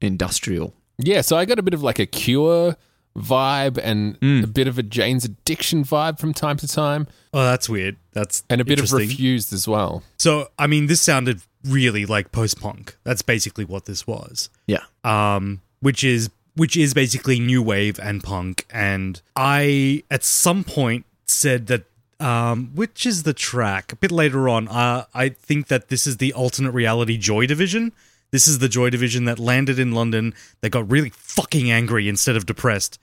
industrial. 0.00 0.74
Yeah, 0.98 1.22
so 1.22 1.36
I 1.36 1.44
got 1.46 1.58
a 1.58 1.62
bit 1.62 1.74
of 1.74 1.82
like 1.82 1.98
a 1.98 2.06
Cure 2.06 2.76
vibe 3.16 3.78
and 3.82 4.18
Mm. 4.20 4.44
a 4.44 4.46
bit 4.46 4.66
of 4.68 4.78
a 4.78 4.82
Jane's 4.82 5.24
Addiction 5.24 5.84
vibe 5.84 6.18
from 6.18 6.32
time 6.34 6.56
to 6.58 6.68
time, 6.68 7.06
Oh, 7.32 7.42
that's 7.44 7.68
weird. 7.68 7.96
That's 8.12 8.42
and 8.48 8.60
a 8.60 8.64
bit 8.64 8.78
of 8.78 8.84
interesting. 8.84 9.08
Refused 9.08 9.52
as 9.52 9.66
well. 9.68 10.02
So, 10.18 10.48
I 10.58 10.66
mean, 10.66 10.86
this 10.86 11.00
sounded 11.02 11.40
really 11.64 12.06
like 12.06 12.32
post-punk. 12.32 12.96
That's 13.04 13.22
basically 13.22 13.64
what 13.64 13.84
this 13.86 14.06
was. 14.06 14.48
Yeah. 14.66 14.84
Um, 15.04 15.60
which 15.80 16.02
is 16.04 16.30
which 16.54 16.74
is 16.76 16.94
basically 16.94 17.38
new 17.38 17.62
wave 17.62 17.98
and 18.00 18.22
punk. 18.22 18.64
And 18.70 19.20
I, 19.36 20.02
at 20.10 20.24
some 20.24 20.64
point, 20.64 21.04
said 21.26 21.66
that. 21.66 21.84
Um, 22.18 22.70
which 22.74 23.04
is 23.04 23.24
the 23.24 23.34
track? 23.34 23.92
A 23.92 23.96
bit 23.96 24.10
later 24.10 24.48
on, 24.48 24.68
uh, 24.68 25.04
I 25.12 25.28
think 25.28 25.66
that 25.68 25.88
this 25.88 26.06
is 26.06 26.16
the 26.16 26.32
alternate 26.32 26.70
reality 26.72 27.18
Joy 27.18 27.44
Division. 27.46 27.92
This 28.30 28.48
is 28.48 28.58
the 28.58 28.70
Joy 28.70 28.88
Division 28.88 29.26
that 29.26 29.38
landed 29.38 29.78
in 29.78 29.92
London. 29.92 30.32
They 30.62 30.70
got 30.70 30.90
really 30.90 31.10
fucking 31.10 31.70
angry 31.70 32.08
instead 32.08 32.34
of 32.34 32.46
depressed. 32.46 32.98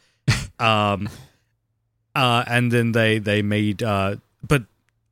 Um, 0.60 1.10
uh, 2.16 2.44
and 2.48 2.72
then 2.72 2.92
they 2.92 3.20
they 3.20 3.42
made. 3.42 3.82
Uh, 3.84 4.18
but 4.48 4.64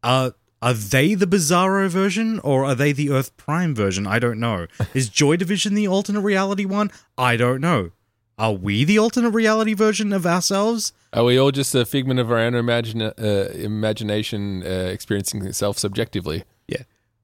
uh, 0.04 0.32
are 0.62 0.74
they 0.74 1.16
the 1.16 1.26
Bizarro 1.26 1.90
version 1.90 2.40
or 2.40 2.66
are 2.66 2.76
they 2.76 2.92
the 2.92 3.10
Earth 3.10 3.36
Prime 3.38 3.74
version? 3.74 4.06
I 4.06 4.20
don't 4.20 4.40
know. 4.40 4.68
Is 4.94 5.10
Joy 5.10 5.36
Division 5.38 5.74
the 5.74 5.88
alternate 5.88 6.22
reality 6.22 6.66
one? 6.66 6.92
I 7.18 7.36
don't 7.36 7.62
know. 7.62 7.92
Are 8.38 8.54
we 8.54 8.84
the 8.84 8.98
alternate 8.98 9.32
reality 9.32 9.74
version 9.74 10.14
of 10.14 10.26
ourselves? 10.26 10.94
Are 11.14 11.24
we 11.24 11.38
all 11.38 11.52
just 11.52 11.76
a 11.76 11.86
figment 11.86 12.20
of 12.20 12.32
our 12.32 12.40
own 12.40 12.56
imagine, 12.56 13.02
uh, 13.02 13.52
imagination, 13.54 14.64
uh, 14.64 14.90
experiencing 14.92 15.46
itself 15.46 15.78
subjectively? 15.78 16.44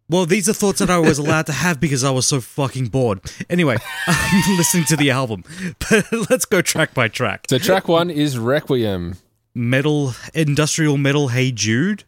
Well, 0.09 0.25
these 0.25 0.47
are 0.47 0.53
thoughts 0.53 0.79
that 0.79 0.89
I 0.89 0.99
was 0.99 1.17
allowed 1.17 1.47
to 1.47 1.51
have 1.51 1.81
because 1.81 2.05
I 2.05 2.11
was 2.11 2.25
so 2.25 2.39
fucking 2.39 2.87
bored. 2.87 3.19
Anyway, 3.49 3.75
I'm 4.07 4.57
listening 4.57 4.85
to 4.85 4.95
the 4.95 5.11
album, 5.11 5.43
but 5.89 6.05
let's 6.29 6.45
go 6.45 6.61
track 6.61 6.93
by 6.93 7.09
track. 7.09 7.47
So 7.49 7.57
track 7.57 7.89
one 7.89 8.09
is 8.09 8.37
Requiem. 8.37 9.17
Metal, 9.53 10.13
industrial 10.33 10.97
metal. 10.97 11.27
Hey 11.29 11.51
Jude. 11.51 12.05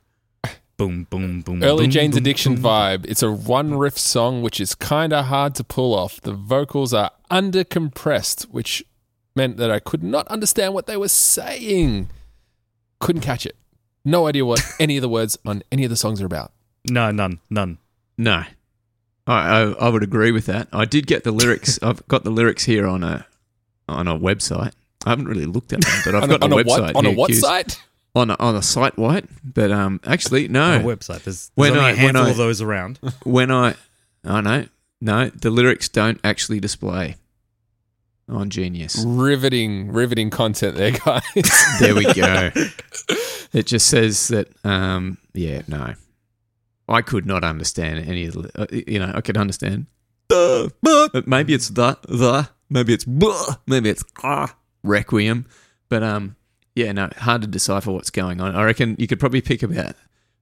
Boom, 0.77 1.07
boom, 1.09 1.41
boom. 1.41 1.61
Early 1.61 1.85
boom, 1.85 1.91
Jane's 1.91 2.15
boom, 2.15 2.23
Addiction 2.23 2.55
boom. 2.55 2.63
vibe. 2.63 3.05
It's 3.05 3.21
a 3.21 3.29
one 3.29 3.77
riff 3.77 3.97
song 3.97 4.41
which 4.43 4.61
is 4.61 4.75
kind 4.75 5.11
of 5.11 5.25
hard 5.25 5.55
to 5.55 5.63
pull 5.65 5.93
off. 5.93 6.21
The 6.21 6.31
vocals 6.31 6.93
are 6.93 7.11
under 7.29 7.65
compressed, 7.65 8.43
which 8.43 8.81
meant 9.35 9.57
that 9.57 9.69
I 9.69 9.79
could 9.79 10.03
not 10.03 10.25
understand 10.29 10.73
what 10.73 10.85
they 10.85 10.95
were 10.95 11.09
saying. 11.09 12.09
Couldn't 13.01 13.23
catch 13.23 13.45
it. 13.45 13.57
No 14.05 14.27
idea 14.27 14.45
what 14.45 14.61
any 14.79 14.95
of 14.95 15.01
the 15.01 15.09
words 15.09 15.37
on 15.45 15.63
any 15.69 15.83
of 15.83 15.89
the 15.89 15.97
songs 15.97 16.21
are 16.21 16.25
about. 16.25 16.53
No, 16.89 17.11
none, 17.11 17.39
none. 17.49 17.77
No, 18.19 18.43
I, 19.25 19.33
I 19.61 19.61
I 19.71 19.89
would 19.89 20.03
agree 20.03 20.31
with 20.31 20.45
that. 20.47 20.67
I 20.73 20.85
did 20.85 21.07
get 21.07 21.23
the 21.23 21.31
lyrics. 21.31 21.79
I've 21.83 22.05
got 22.07 22.23
the 22.23 22.29
lyrics 22.31 22.65
here 22.65 22.85
on 22.85 23.03
a 23.03 23.25
on 23.87 24.07
a 24.07 24.17
website. 24.19 24.73
I 25.05 25.11
haven't 25.11 25.27
really 25.29 25.45
looked 25.45 25.71
at 25.73 25.81
them, 25.81 26.01
but 26.03 26.15
I've 26.15 26.23
on 26.23 26.29
got 26.29 26.41
a, 26.41 26.45
on 26.45 26.51
a 26.53 26.55
website 26.57 26.81
what? 26.81 26.95
On 26.97 27.05
a 27.05 27.09
here, 27.09 27.17
what 27.17 27.27
Q's. 27.29 27.39
site? 27.39 27.81
On 28.15 28.29
a, 28.31 28.35
on 28.39 28.55
a 28.55 28.61
site, 28.61 28.97
white. 28.97 29.25
But 29.43 29.71
um, 29.71 30.01
actually, 30.05 30.47
no. 30.49 30.73
On 30.73 30.81
a 30.81 30.83
website. 30.83 31.23
There's, 31.23 31.49
there's 31.49 31.51
When 31.55 31.71
only 31.77 31.83
I- 31.85 31.91
a 31.91 31.95
when 31.95 32.15
handful 32.15 32.25
I- 32.25 32.29
of 32.31 32.37
those 32.37 32.61
around. 32.61 32.99
when 33.23 33.49
I, 33.51 33.75
I 34.25 34.41
know, 34.41 34.65
no, 34.99 35.29
the 35.29 35.49
lyrics 35.51 35.87
don't 35.87 36.19
actually 36.23 36.59
display 36.59 37.15
on 38.27 38.49
Genius. 38.49 39.03
Riveting, 39.07 39.91
riveting 39.93 40.29
content 40.31 40.75
there, 40.75 40.91
guys. 40.91 41.23
There 41.79 41.95
we 41.95 42.11
go. 42.13 42.49
it 43.53 43.65
just 43.67 43.87
says 43.87 44.27
that, 44.29 44.49
um, 44.65 45.17
yeah, 45.33 45.61
no, 45.67 45.93
I 46.89 47.01
could 47.01 47.25
not 47.25 47.43
understand 47.43 48.07
any 48.07 48.25
of 48.25 48.33
the, 48.33 48.51
uh, 48.61 48.65
you 48.71 48.99
know, 48.99 49.11
I 49.13 49.21
could 49.21 49.37
understand 49.37 49.85
the, 50.29 50.71
but 51.13 51.27
maybe 51.27 51.53
it's 51.53 51.69
the 51.69 51.97
the, 52.07 52.49
maybe 52.69 52.93
it's 52.93 53.05
blah, 53.05 53.55
maybe 53.67 53.89
it's 53.89 54.03
ah, 54.23 54.55
requiem, 54.83 55.45
but 55.87 56.03
um, 56.03 56.35
yeah, 56.75 56.91
no, 56.91 57.09
hard 57.17 57.41
to 57.41 57.47
decipher 57.47 57.91
what's 57.91 58.09
going 58.09 58.41
on. 58.41 58.55
I 58.55 58.63
reckon 58.63 58.95
you 58.99 59.07
could 59.07 59.19
probably 59.19 59.41
pick 59.41 59.63
about 59.63 59.95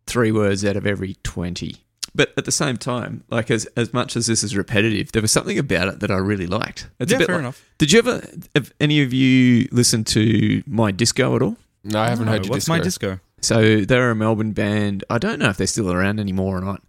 three 0.06 0.32
words 0.32 0.64
out 0.66 0.76
of 0.78 0.86
every 0.88 1.16
twenty. 1.24 1.84
But 2.16 2.34
at 2.38 2.46
the 2.46 2.52
same 2.52 2.78
time, 2.78 3.24
like 3.30 3.52
as 3.52 3.66
as 3.78 3.94
much 3.94 4.16
as 4.16 4.26
this 4.28 4.44
is 4.44 4.56
repetitive, 4.58 5.12
there 5.12 5.22
was 5.22 5.32
something 5.32 5.60
about 5.60 5.88
it 5.90 6.00
that 6.00 6.10
I 6.10 6.16
really 6.18 6.48
liked. 6.48 6.90
It's 7.00 7.12
yeah, 7.12 7.18
a 7.18 7.20
bit 7.20 7.28
fair 7.28 7.36
like- 7.36 7.44
enough. 7.44 7.64
Did 7.78 7.92
you 7.92 8.00
ever? 8.00 8.22
Have 8.56 8.74
any 8.80 9.02
of 9.04 9.14
you 9.14 9.68
listened 9.72 10.08
to 10.08 10.64
my 10.66 10.92
disco 10.92 11.36
at 11.36 11.42
all? 11.42 11.58
no, 11.84 12.00
I 12.00 12.10
haven't 12.10 12.26
No, 12.26 12.32
heard 12.32 12.46
your 12.46 12.52
What's 12.52 12.66
disco. 12.66 12.78
my 12.78 12.84
disco? 12.84 13.20
So 13.42 13.82
they're 13.82 14.12
a 14.12 14.16
Melbourne 14.16 14.54
band. 14.54 15.04
I 15.10 15.18
don't 15.18 15.40
know 15.40 15.50
if 15.50 15.58
they're 15.58 15.68
still 15.68 15.92
around 15.92 16.20
anymore 16.20 16.58
or 16.58 16.62
not. 16.62 16.84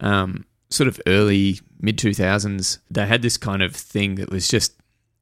Um, 0.00 0.46
sort 0.70 0.88
of 0.88 1.00
early 1.06 1.60
mid 1.80 1.98
two 1.98 2.14
thousands. 2.14 2.78
They 2.90 3.06
had 3.06 3.22
this 3.22 3.36
kind 3.36 3.62
of 3.62 3.76
thing 3.76 4.16
that 4.16 4.30
was 4.30 4.48
just, 4.48 4.74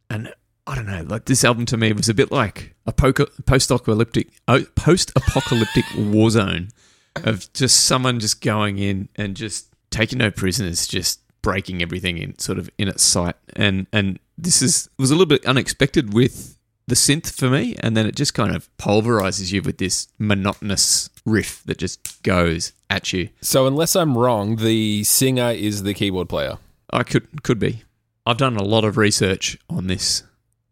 and 0.09 0.33
I 0.67 0.75
don't 0.75 0.87
know. 0.87 1.03
Like 1.03 1.25
this 1.25 1.45
album 1.45 1.67
to 1.67 1.77
me 1.77 1.93
was 1.93 2.09
a 2.09 2.15
bit 2.15 2.31
like 2.31 2.75
a 2.87 2.93
post 2.93 3.71
apocalyptic 3.71 4.29
post 4.77 5.13
apocalyptic 5.17 5.85
war 5.97 6.31
zone 6.31 6.69
of 7.17 7.53
just 7.53 7.85
someone 7.85 8.21
just 8.21 8.41
going 8.41 8.79
in 8.79 9.09
and 9.17 9.37
just 9.37 9.69
taking 9.91 10.19
no 10.19 10.31
prisoners, 10.31 10.87
just 10.87 11.21
breaking 11.43 11.83
everything 11.83 12.19
in 12.19 12.39
sort 12.39 12.59
of 12.59 12.71
in 12.79 12.89
its 12.89 13.03
sight. 13.03 13.35
And 13.57 13.87
and 13.93 14.19
this 14.39 14.63
is 14.63 14.89
was 14.99 15.11
a 15.11 15.15
little 15.15 15.27
bit 15.27 15.45
unexpected 15.45 16.15
with 16.15 16.57
the 16.91 16.95
synth 16.97 17.33
for 17.35 17.49
me, 17.49 17.75
and 17.81 17.97
then 17.97 18.07
it 18.07 18.15
just 18.15 18.35
kind 18.35 18.55
of 18.55 18.69
pulverizes 18.77 19.51
you 19.53 19.63
with 19.63 19.79
this 19.79 20.09
monotonous 20.19 21.09
riff 21.25 21.63
that 21.65 21.79
just 21.79 22.23
goes 22.23 22.73
at 22.91 23.13
you. 23.13 23.31
So 23.41 23.67
unless 23.67 23.97
I'm 23.97 24.19
wrong, 24.19 24.57
the 24.57 25.03
singer 25.05 25.51
is 25.53 25.83
the 25.85 25.95
keyboard 25.95 26.29
player. 26.29 26.59
I 26.93 27.03
could 27.05 27.43
could 27.43 27.59
be. 27.59 27.83
I've 28.27 28.37
done 28.37 28.57
a 28.57 28.63
lot 28.63 28.85
of 28.85 28.97
research 28.99 29.57
on 29.71 29.87
this, 29.87 30.23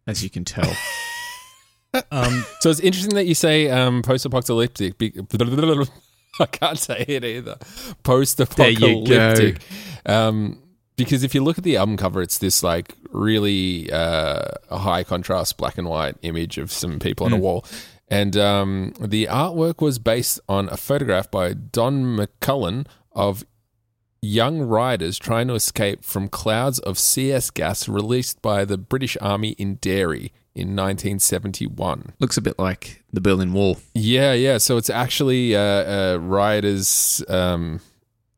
as 0.06 0.22
you 0.22 0.28
can 0.30 0.44
tell. 0.44 0.70
Um, 2.12 2.44
So 2.60 2.68
it's 2.68 2.80
interesting 2.80 3.14
that 3.14 3.24
you 3.26 3.34
say 3.34 3.70
um, 3.70 4.02
post-apocalyptic. 4.02 4.98
be- 4.98 5.14
I 6.40 6.44
can't 6.46 6.78
say 6.78 7.02
it 7.08 7.24
either. 7.24 7.56
Post-apocalyptic. 8.02 9.62
Um, 10.04 10.62
because 10.98 11.22
if 11.22 11.34
you 11.34 11.42
look 11.42 11.56
at 11.56 11.64
the 11.64 11.78
album 11.78 11.96
cover, 11.96 12.20
it's 12.20 12.36
this 12.38 12.62
like 12.62 12.94
really 13.10 13.90
uh, 13.90 14.42
high 14.70 15.04
contrast 15.04 15.56
black 15.56 15.78
and 15.78 15.88
white 15.88 16.16
image 16.20 16.58
of 16.58 16.70
some 16.70 16.98
people 16.98 17.24
on 17.24 17.32
a 17.32 17.38
wall. 17.38 17.64
And 18.10 18.36
um, 18.36 18.94
the 19.00 19.26
artwork 19.26 19.80
was 19.80 19.98
based 19.98 20.40
on 20.48 20.68
a 20.70 20.76
photograph 20.76 21.30
by 21.30 21.52
Don 21.52 22.16
McCullin 22.16 22.86
of 23.12 23.44
young 24.20 24.60
riders 24.60 25.18
trying 25.18 25.48
to 25.48 25.54
escape 25.54 26.04
from 26.04 26.28
clouds 26.28 26.78
of 26.80 26.98
CS 26.98 27.50
gas 27.50 27.88
released 27.88 28.42
by 28.42 28.64
the 28.64 28.78
British 28.78 29.16
Army 29.20 29.50
in 29.50 29.76
Derry 29.76 30.32
in 30.54 30.68
1971. 30.74 32.14
Looks 32.18 32.36
a 32.36 32.42
bit 32.42 32.58
like 32.58 33.04
the 33.12 33.20
Berlin 33.20 33.52
Wall. 33.52 33.78
Yeah, 33.94 34.32
yeah. 34.32 34.58
So 34.58 34.76
it's 34.76 34.90
actually 34.90 35.54
uh, 35.54 35.60
uh, 35.60 36.18
rioters, 36.20 37.22
um, 37.28 37.80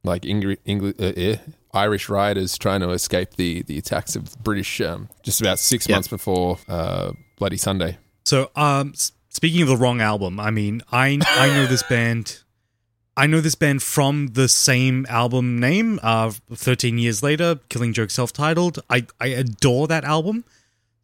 like 0.05 0.23
Ingri- 0.23 0.59
Engli- 0.67 1.01
uh, 1.01 1.13
eh, 1.17 1.37
Irish 1.73 2.09
rioters 2.09 2.59
trying 2.59 2.81
to 2.81 2.91
escape 2.91 3.37
the, 3.37 3.63
the 3.63 3.79
attacks 3.79 4.17
of 4.17 4.37
British 4.43 4.81
um, 4.81 5.09
just 5.23 5.41
about 5.41 5.59
six 5.59 5.89
Yeah. 5.89 5.97
months 5.97 6.09
before 6.09 6.59
uh, 6.69 7.13
Bloody 7.39 7.57
Sunday. 7.57 7.99
So, 8.25 8.51
um, 8.57 8.93
speaking 9.29 9.63
of 9.63 9.69
the 9.69 9.77
wrong 9.77 10.01
album, 10.01 10.41
I 10.41 10.51
mean, 10.51 10.83
I 10.93 11.19
I 11.29 11.49
know 11.49 11.67
this 11.67 11.83
band. 11.85 12.41
I 13.17 13.27
know 13.27 13.41
this 13.41 13.55
band 13.55 13.83
from 13.83 14.29
the 14.29 14.49
same 14.49 15.05
album 15.09 15.59
name. 15.59 15.99
Uh, 16.03 16.33
thirteen 16.55 16.99
years 16.99 17.23
later, 17.23 17.61
Killing 17.69 17.93
Joke, 17.93 18.11
self-titled. 18.11 18.79
I 18.89 19.07
I 19.21 19.29
adore 19.29 19.87
that 19.89 20.05
album. 20.05 20.45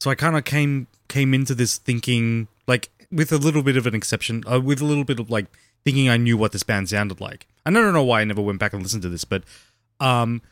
So 0.01 0.11
I 0.11 0.15
kind 0.15 0.37
of 0.37 0.45
came 0.45 0.87
came 1.09 1.33
into 1.35 1.55
this 1.55 1.79
thinking 1.79 2.49
like 2.67 2.91
with 3.13 3.33
a 3.33 3.39
little 3.39 3.63
bit 3.63 3.77
of 3.77 3.87
an 3.87 3.95
exception, 3.95 4.43
uh, 4.51 4.61
with 4.61 4.81
a 4.81 4.85
little 4.85 5.05
bit 5.05 5.21
of 5.21 5.31
like 5.31 5.47
thinking 5.85 6.09
I 6.09 6.17
knew 6.17 6.37
what 6.37 6.53
this 6.53 6.63
band 6.65 6.89
sounded 6.89 7.21
like. 7.21 7.47
And 7.65 7.79
I 7.79 7.81
don't 7.81 7.93
know 7.95 8.03
why 8.05 8.21
I 8.21 8.25
never 8.25 8.43
went 8.43 8.59
back 8.59 8.73
and 8.73 8.83
listened 8.83 9.03
to 9.03 9.09
this, 9.09 9.25
but 9.25 9.43
um, 10.01 10.43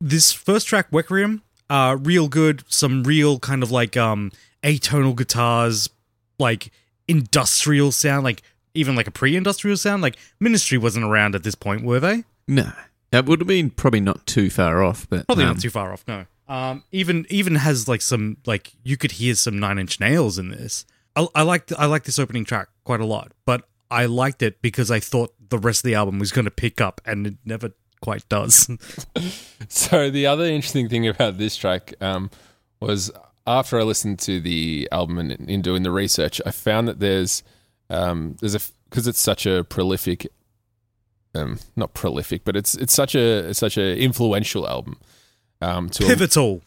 this 0.00 0.32
first 0.32 0.66
track, 0.66 0.86
Requiem, 0.90 1.42
uh, 1.70 1.96
real 2.00 2.28
good. 2.28 2.64
Some 2.68 3.02
real 3.02 3.38
kind 3.38 3.62
of 3.62 3.70
like 3.70 3.96
um 3.96 4.32
atonal 4.62 5.16
guitars, 5.16 5.88
like 6.38 6.72
industrial 7.08 7.92
sound, 7.92 8.24
like 8.24 8.42
even 8.74 8.94
like 8.94 9.06
a 9.06 9.10
pre-industrial 9.10 9.76
sound. 9.76 10.02
Like 10.02 10.16
Ministry 10.40 10.78
wasn't 10.78 11.04
around 11.04 11.34
at 11.34 11.42
this 11.42 11.54
point, 11.54 11.82
were 11.82 12.00
they? 12.00 12.24
No, 12.46 12.72
that 13.10 13.26
would 13.26 13.40
have 13.40 13.48
been 13.48 13.70
probably 13.70 14.00
not 14.00 14.26
too 14.26 14.50
far 14.50 14.82
off, 14.82 15.08
but 15.08 15.26
Probably 15.26 15.44
um, 15.44 15.50
not 15.50 15.60
too 15.60 15.70
far 15.70 15.92
off. 15.92 16.04
No. 16.06 16.26
Um, 16.48 16.84
even 16.92 17.26
even 17.28 17.56
has 17.56 17.88
like 17.88 18.02
some 18.02 18.36
like 18.46 18.72
you 18.84 18.96
could 18.96 19.12
hear 19.12 19.34
some 19.34 19.58
Nine 19.58 19.78
Inch 19.78 19.98
Nails 19.98 20.38
in 20.38 20.50
this. 20.50 20.84
I, 21.16 21.26
I 21.34 21.42
liked 21.42 21.72
I 21.76 21.86
liked 21.86 22.06
this 22.06 22.18
opening 22.18 22.44
track 22.44 22.68
quite 22.84 23.00
a 23.00 23.06
lot, 23.06 23.32
but 23.44 23.68
I 23.90 24.06
liked 24.06 24.42
it 24.42 24.62
because 24.62 24.90
I 24.90 25.00
thought 25.00 25.32
the 25.48 25.58
rest 25.58 25.80
of 25.80 25.88
the 25.88 25.94
album 25.94 26.18
was 26.18 26.32
going 26.32 26.44
to 26.44 26.50
pick 26.50 26.80
up, 26.80 27.00
and 27.04 27.26
it 27.26 27.34
never 27.44 27.72
quite 28.00 28.28
does. 28.28 28.68
So 29.68 30.10
the 30.10 30.26
other 30.26 30.44
interesting 30.44 30.88
thing 30.88 31.08
about 31.08 31.38
this 31.38 31.56
track 31.56 31.94
um, 32.00 32.30
was 32.80 33.10
after 33.46 33.80
I 33.80 33.82
listened 33.82 34.18
to 34.20 34.40
the 34.40 34.88
album 34.92 35.18
and 35.18 35.32
in 35.50 35.62
doing 35.62 35.82
the 35.82 35.90
research, 35.90 36.40
I 36.46 36.50
found 36.50 36.86
that 36.88 37.00
there's 37.00 37.42
um, 37.90 38.36
there's 38.40 38.54
a 38.54 38.60
because 38.88 39.06
it's 39.08 39.18
such 39.20 39.46
a 39.46 39.64
prolific, 39.64 40.26
um, 41.34 41.58
not 41.74 41.94
prolific, 41.94 42.44
but 42.44 42.54
it's 42.56 42.74
it's 42.76 42.94
such 42.94 43.14
a 43.14 43.48
it's 43.48 43.58
such 43.58 43.76
a 43.78 43.96
influential 43.98 44.68
album. 44.68 44.98
Um, 45.60 45.88
to 45.90 46.04
a 46.04 46.08
Pivotal. 46.08 46.62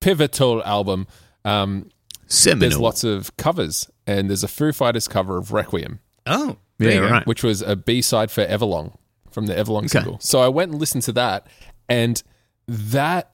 pivotal 0.00 0.62
album. 0.64 1.06
Um, 1.44 1.90
there's 2.28 2.78
lots 2.78 3.04
of 3.04 3.36
covers, 3.36 3.88
and 4.06 4.28
there's 4.30 4.44
a 4.44 4.48
Foo 4.48 4.72
Fighters 4.72 5.08
cover 5.08 5.36
of 5.36 5.52
Requiem, 5.52 6.00
Oh, 6.26 6.56
yeah, 6.78 6.98
right. 6.98 7.26
which 7.26 7.42
was 7.42 7.60
a 7.62 7.76
B 7.76 8.00
side 8.02 8.30
for 8.30 8.44
Everlong 8.46 8.96
from 9.30 9.46
the 9.46 9.54
Everlong 9.54 9.80
Okay. 9.80 9.88
single. 9.88 10.18
So 10.20 10.40
I 10.40 10.48
went 10.48 10.72
and 10.72 10.80
listened 10.80 11.02
to 11.04 11.12
that, 11.12 11.46
and 11.88 12.22
that 12.66 13.32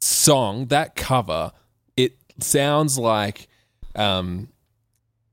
song, 0.00 0.66
that 0.66 0.94
cover, 0.96 1.52
it 1.96 2.16
sounds 2.40 2.98
like, 2.98 3.48
um, 3.94 4.48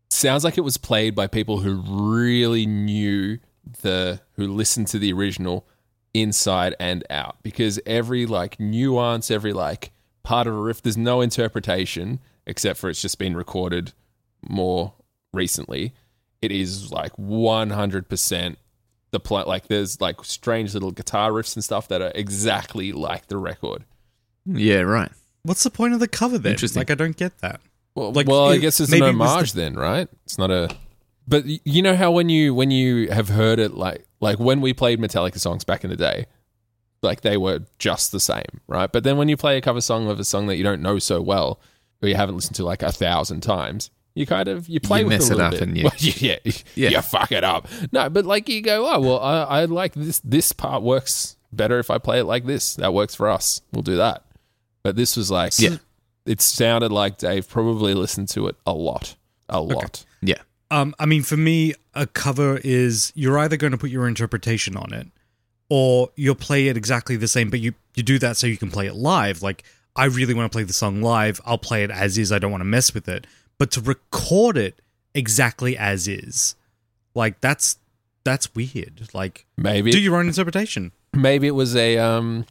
sounds 0.10 0.44
like 0.44 0.58
it 0.58 0.62
was 0.62 0.78
played 0.78 1.16
by 1.16 1.28
people 1.28 1.60
who 1.60 1.76
really 1.76 2.66
knew 2.66 3.40
the 3.82 4.20
who 4.34 4.48
listened 4.48 4.88
to 4.88 5.00
the 5.00 5.12
original 5.14 5.66
inside 6.14 6.76
and 6.80 7.04
out 7.10 7.38
because 7.44 7.80
every 7.86 8.26
like 8.26 8.60
nuance, 8.60 9.32
every 9.32 9.54
like 9.54 9.92
part 10.22 10.48
of 10.48 10.54
a 10.54 10.58
riff, 10.58 10.82
there's 10.82 10.98
no 10.98 11.22
interpretation 11.22 12.20
except 12.46 12.78
for 12.78 12.90
it's 12.90 13.02
just 13.02 13.18
been 13.18 13.36
recorded 13.36 13.94
more 14.48 14.94
recently. 15.34 15.94
It 16.42 16.52
is 16.52 16.92
like 16.92 17.14
100% 17.16 18.56
the 19.14 19.20
play. 19.22 19.44
Like 19.44 19.68
there's 19.68 20.02
like 20.02 20.24
strange 20.26 20.74
little 20.74 20.92
guitar 20.92 21.32
riffs 21.32 21.56
and 21.56 21.64
stuff 21.64 21.88
that 21.88 22.02
are 22.02 22.12
exactly 22.14 22.92
like 22.92 23.28
the 23.28 23.38
record. 23.38 23.86
yeah, 24.46 24.82
right. 24.82 25.12
What's 25.44 25.64
the 25.64 25.70
point 25.70 25.94
of 25.94 26.00
the 26.02 26.08
cover 26.10 26.38
then? 26.38 26.52
Interesting. 26.54 26.82
Like 26.82 26.92
I 26.92 26.96
don't 26.96 27.16
get 27.16 27.38
that. 27.40 27.62
Well, 27.96 28.12
Like, 28.12 28.28
well, 28.28 28.50
I 28.50 28.58
guess 28.58 28.80
it's 28.80 28.92
an 28.92 29.02
homage 29.02 29.54
the- 29.54 29.62
then, 29.62 29.76
right? 29.76 30.08
It's 30.26 30.38
not 30.38 30.52
a. 30.52 30.70
But 31.26 31.46
you 31.66 31.82
know 31.82 31.96
how 31.96 32.12
when 32.12 32.28
you 32.28 32.54
when 32.54 32.70
you 32.72 33.10
have 33.10 33.30
heard 33.30 33.58
it, 33.60 33.74
like 33.76 34.06
like 34.20 34.40
when 34.40 34.60
we 34.60 34.74
played 34.74 35.00
Metallica 35.00 35.40
songs 35.40 35.64
back 35.64 35.86
in 35.86 35.90
the 35.90 35.96
day, 35.96 36.26
like 37.02 37.22
they 37.22 37.38
were 37.38 37.62
just 37.80 38.12
the 38.12 38.20
same, 38.20 38.60
right? 38.68 38.92
But 38.92 39.06
then 39.06 39.16
when 39.18 39.30
you 39.30 39.38
play 39.38 39.58
a 39.58 39.62
cover 39.62 39.80
song 39.80 40.10
of 40.10 40.20
a 40.20 40.26
song 40.26 40.48
that 40.48 40.58
you 40.58 40.64
don't 40.66 40.82
know 40.82 41.00
so 41.00 41.22
well, 41.22 41.60
or 42.02 42.10
you 42.10 42.16
haven't 42.16 42.36
listened 42.36 42.56
to 42.58 42.66
like 42.66 42.84
a 42.84 42.92
thousand 42.92 43.40
times, 43.42 43.90
you 44.16 44.26
kind 44.26 44.48
of 44.48 44.68
you 44.70 44.80
play 44.80 45.00
You 45.00 45.06
with 45.08 45.14
mess 45.20 45.30
it 45.30 45.38
a 45.38 45.40
it 45.40 45.42
up 45.42 45.52
bit. 45.52 45.62
and 45.62 45.78
you- 45.78 45.84
Well, 45.86 45.94
yeah, 45.98 46.38
Yeah. 46.76 46.90
you 46.90 47.02
fuck 47.02 47.32
it 47.32 47.44
up. 47.44 47.68
No, 47.92 48.10
but 48.10 48.26
like 48.26 48.48
you 48.50 48.62
go, 48.62 48.88
oh 48.88 49.00
well, 49.00 49.20
I, 49.20 49.62
I 49.62 49.66
like 49.66 49.94
this. 49.94 50.20
This 50.24 50.52
part 50.52 50.84
works 50.84 51.36
better 51.52 51.80
if 51.80 51.90
I 51.90 51.98
play 51.98 52.20
it 52.20 52.26
like 52.26 52.46
this. 52.46 52.76
That 52.76 52.94
works 52.94 53.16
for 53.16 53.30
us. 53.30 53.62
We'll 53.72 53.84
do 53.84 53.96
that. 53.98 54.24
But 54.84 54.96
this 54.96 55.16
was 55.18 55.32
like, 55.32 55.54
Yeah. 55.60 55.78
it 56.26 56.42
sounded 56.42 56.92
like 56.92 57.18
Dave 57.18 57.48
probably 57.50 57.94
listened 57.94 58.28
to 58.30 58.48
it 58.48 58.56
a 58.68 58.74
lot, 58.74 59.16
a 59.50 59.62
lot. 59.62 60.06
Yeah. 60.22 60.42
Um, 60.72 60.96
I 61.00 61.06
mean, 61.06 61.22
for 61.24 61.38
me, 61.38 61.74
a 61.94 62.08
cover 62.08 62.60
is 62.64 63.12
you're 63.16 63.38
either 63.40 63.58
going 63.58 63.72
to 63.72 63.78
put 63.78 63.92
your 63.92 64.08
interpretation 64.08 64.76
on 64.76 64.92
it, 64.94 65.08
or 65.70 66.10
you'll 66.16 66.34
play 66.36 66.68
it 66.68 66.78
exactly 66.78 67.16
the 67.16 67.28
same, 67.28 67.50
but 67.50 67.60
you 67.60 67.74
you 67.96 68.02
do 68.04 68.18
that 68.20 68.38
so 68.38 68.48
you 68.48 68.58
can 68.58 68.72
play 68.72 68.88
it 68.88 68.96
live. 68.96 69.42
Like 69.44 69.64
I 69.96 70.06
really 70.06 70.34
want 70.34 70.52
to 70.52 70.56
play 70.56 70.64
the 70.64 70.74
song 70.74 71.02
live, 71.04 71.40
I'll 71.46 71.60
play 71.60 71.84
it 71.84 71.92
as 71.92 72.18
is. 72.18 72.32
I 72.32 72.40
don't 72.40 72.52
want 72.52 72.62
to 72.62 72.66
mess 72.66 72.94
with 72.94 73.08
it. 73.08 73.28
But 73.64 73.72
to 73.72 73.80
record 73.82 74.58
it 74.58 74.82
exactly 75.16 75.78
as 75.78 76.06
is, 76.06 76.56
like 77.16 77.40
that's 77.40 77.78
that's 78.26 78.54
weird. 78.54 79.08
Like 79.14 79.46
Maybe, 79.56 79.90
do 79.90 80.02
your 80.02 80.18
own 80.18 80.28
interpretation. 80.28 80.92
maybe 81.14 81.48
it 81.48 81.56
was 81.56 81.74
a, 81.74 81.98
um, 81.98 82.46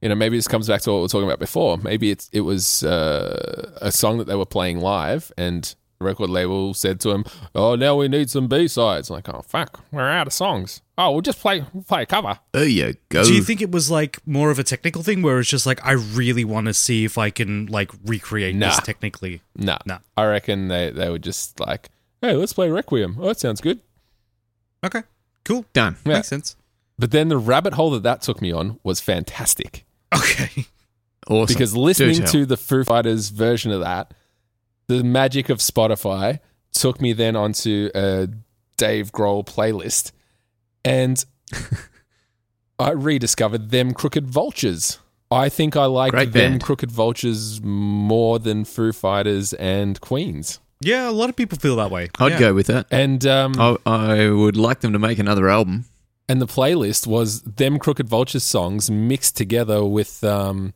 you 0.00 0.08
know, 0.08 0.14
maybe 0.14 0.38
this 0.38 0.48
comes 0.48 0.68
back 0.68 0.80
to 0.80 0.90
what 0.90 0.96
we 0.96 1.02
were 1.02 1.08
talking 1.08 1.28
about 1.28 1.38
before. 1.38 1.76
Maybe 1.76 2.10
it's 2.10 2.30
it 2.32 2.40
was 2.40 2.82
uh, 2.82 3.72
a 3.82 3.92
song 3.92 4.16
that 4.16 4.26
they 4.26 4.34
were 4.34 4.46
playing 4.46 4.80
live, 4.80 5.30
and 5.36 5.74
the 6.02 6.08
record 6.08 6.30
label 6.30 6.74
said 6.74 7.00
to 7.00 7.10
him, 7.10 7.24
"Oh, 7.54 7.74
now 7.76 7.96
we 7.96 8.08
need 8.08 8.28
some 8.30 8.48
B 8.48 8.66
sides." 8.68 9.08
Like, 9.10 9.28
oh 9.28 9.42
fuck, 9.46 9.84
we're 9.92 10.08
out 10.08 10.26
of 10.26 10.32
songs. 10.32 10.82
Oh, 10.98 11.12
we'll 11.12 11.20
just 11.20 11.38
play 11.40 11.64
we'll 11.72 11.84
play 11.84 12.02
a 12.02 12.06
cover. 12.06 12.38
There 12.52 12.64
you 12.66 12.94
go. 13.08 13.24
Do 13.24 13.32
you 13.34 13.42
think 13.42 13.60
it 13.62 13.70
was 13.70 13.90
like 13.90 14.18
more 14.26 14.50
of 14.50 14.58
a 14.58 14.62
technical 14.64 15.02
thing 15.02 15.22
where 15.22 15.38
it's 15.40 15.48
just 15.48 15.66
like 15.66 15.84
I 15.84 15.92
really 15.92 16.44
want 16.44 16.66
to 16.66 16.74
see 16.74 17.04
if 17.04 17.16
I 17.18 17.30
can 17.30 17.66
like 17.66 17.90
recreate 18.04 18.58
this 18.58 18.76
Nah. 18.76 18.80
technically? 18.84 19.42
Nah, 19.56 19.78
Nah. 19.86 19.98
I 20.16 20.24
reckon 20.26 20.68
they 20.68 20.90
they 20.90 21.08
were 21.08 21.18
just 21.18 21.58
like, 21.60 21.90
hey, 22.20 22.34
let's 22.34 22.52
play 22.52 22.68
Requiem. 22.70 23.16
Oh, 23.20 23.28
that 23.28 23.38
sounds 23.40 23.60
good. 23.60 23.80
Okay, 24.84 25.02
cool, 25.44 25.64
Done. 25.72 25.96
Yeah. 26.04 26.14
makes 26.14 26.28
sense. 26.28 26.56
But 26.98 27.10
then 27.10 27.28
the 27.28 27.38
rabbit 27.38 27.74
hole 27.74 27.90
that 27.92 28.02
that 28.02 28.22
took 28.22 28.40
me 28.42 28.52
on 28.52 28.78
was 28.82 29.00
fantastic. 29.00 29.84
Okay. 30.14 30.66
Awesome. 31.28 31.54
because 31.54 31.72
Do 31.72 31.78
listening 31.80 32.16
tell. 32.18 32.26
to 32.32 32.46
the 32.46 32.56
Foo 32.56 32.82
Fighters 32.84 33.28
version 33.30 33.70
of 33.70 33.80
that, 33.80 34.12
the 34.88 35.02
magic 35.04 35.48
of 35.48 35.58
Spotify 35.58 36.40
took 36.72 37.00
me 37.00 37.12
then 37.12 37.36
onto 37.36 37.90
a 37.94 38.28
Dave 38.76 39.12
Grohl 39.12 39.44
playlist, 39.46 40.12
and 40.84 41.24
I 42.78 42.90
rediscovered 42.90 43.70
them 43.70 43.92
Crooked 43.92 44.26
Vultures. 44.26 44.98
I 45.30 45.48
think 45.48 45.76
I 45.76 45.84
like 45.86 46.12
them 46.12 46.30
band. 46.30 46.62
Crooked 46.62 46.90
Vultures 46.90 47.60
more 47.62 48.38
than 48.38 48.64
Foo 48.64 48.92
Fighters 48.92 49.52
and 49.54 50.00
Queens. 50.00 50.58
Yeah, 50.80 51.08
a 51.08 51.12
lot 51.12 51.28
of 51.30 51.36
people 51.36 51.56
feel 51.58 51.76
that 51.76 51.90
way. 51.90 52.10
I'd 52.18 52.32
Yeah. 52.32 52.38
go 52.40 52.54
with 52.54 52.66
that. 52.66 52.86
And 52.90 53.24
um, 53.24 53.54
I, 53.58 53.76
I 53.86 54.30
would 54.30 54.56
like 54.56 54.80
them 54.80 54.92
to 54.92 54.98
make 54.98 55.18
another 55.18 55.48
album. 55.48 55.84
and 56.28 56.40
the 56.40 56.46
playlist 56.46 57.06
was 57.06 57.42
them 57.42 57.78
Crooked 57.78 58.08
Vultures 58.08 58.42
songs 58.44 58.90
mixed 58.90 59.36
together 59.36 59.84
with 59.84 60.22
um, 60.24 60.74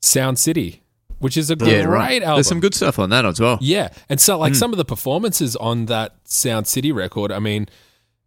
Sound 0.00 0.38
City, 0.38 0.81
which 1.22 1.36
is 1.36 1.50
a 1.50 1.56
great 1.56 1.72
Yeah, 1.72 1.84
right. 1.84 2.22
album. 2.22 2.36
There's 2.36 2.46
some 2.48 2.60
good 2.60 2.74
stuff 2.74 2.98
on 2.98 3.10
that 3.10 3.24
as 3.24 3.40
well. 3.40 3.58
Yeah, 3.60 3.88
and 4.08 4.20
so 4.20 4.38
like 4.38 4.54
some 4.54 4.72
of 4.72 4.76
the 4.76 4.84
performances 4.84 5.56
on 5.56 5.86
that 5.86 6.16
Sound 6.24 6.66
City 6.66 6.92
record, 6.92 7.32
I 7.32 7.38
mean, 7.38 7.68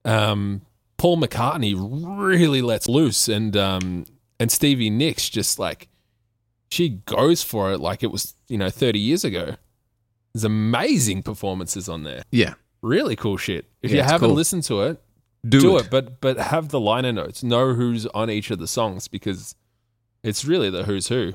um, 0.04 0.62
Paul 0.98 1.18
McCartney 1.18 1.76
really 1.78 2.62
lets 2.62 2.88
loose, 2.90 3.28
and 3.28 3.56
um, 3.58 4.06
and 4.40 4.52
Stevie 4.52 4.90
Nicks 4.90 5.30
just 5.30 5.60
like 5.60 5.88
she 6.72 6.90
goes 6.90 7.44
for 7.44 7.72
it 7.74 7.80
like 7.80 8.02
it 8.04 8.12
was 8.12 8.36
you 8.48 8.58
know 8.58 8.70
thirty 8.70 9.00
years 9.00 9.24
ago. 9.24 9.56
There's 10.34 10.44
amazing 10.44 11.24
performances 11.24 11.88
on 11.88 12.04
there. 12.04 12.24
Yeah. 12.32 12.56
Really 12.82 13.16
cool 13.16 13.38
shit. 13.38 13.66
If 13.82 13.92
Yeah, 13.92 13.98
you 13.98 14.04
haven't 14.04 14.28
cool. 14.30 14.36
listened 14.36 14.64
to 14.66 14.82
it, 14.84 15.02
Do, 15.48 15.60
do, 15.62 15.78
it. 15.78 15.86
it. 15.86 15.90
but 15.90 16.20
but 16.22 16.38
have 16.38 16.70
the 16.70 16.80
liner 16.80 17.14
notes. 17.14 17.42
Know 17.44 17.74
who's 17.74 18.06
on 18.08 18.30
each 18.30 18.52
of 18.52 18.60
the 18.60 18.68
songs 18.68 19.08
because 19.08 19.56
it's 20.24 20.44
really 20.46 20.70
the 20.70 20.84
who's 20.84 21.08
who. 21.08 21.34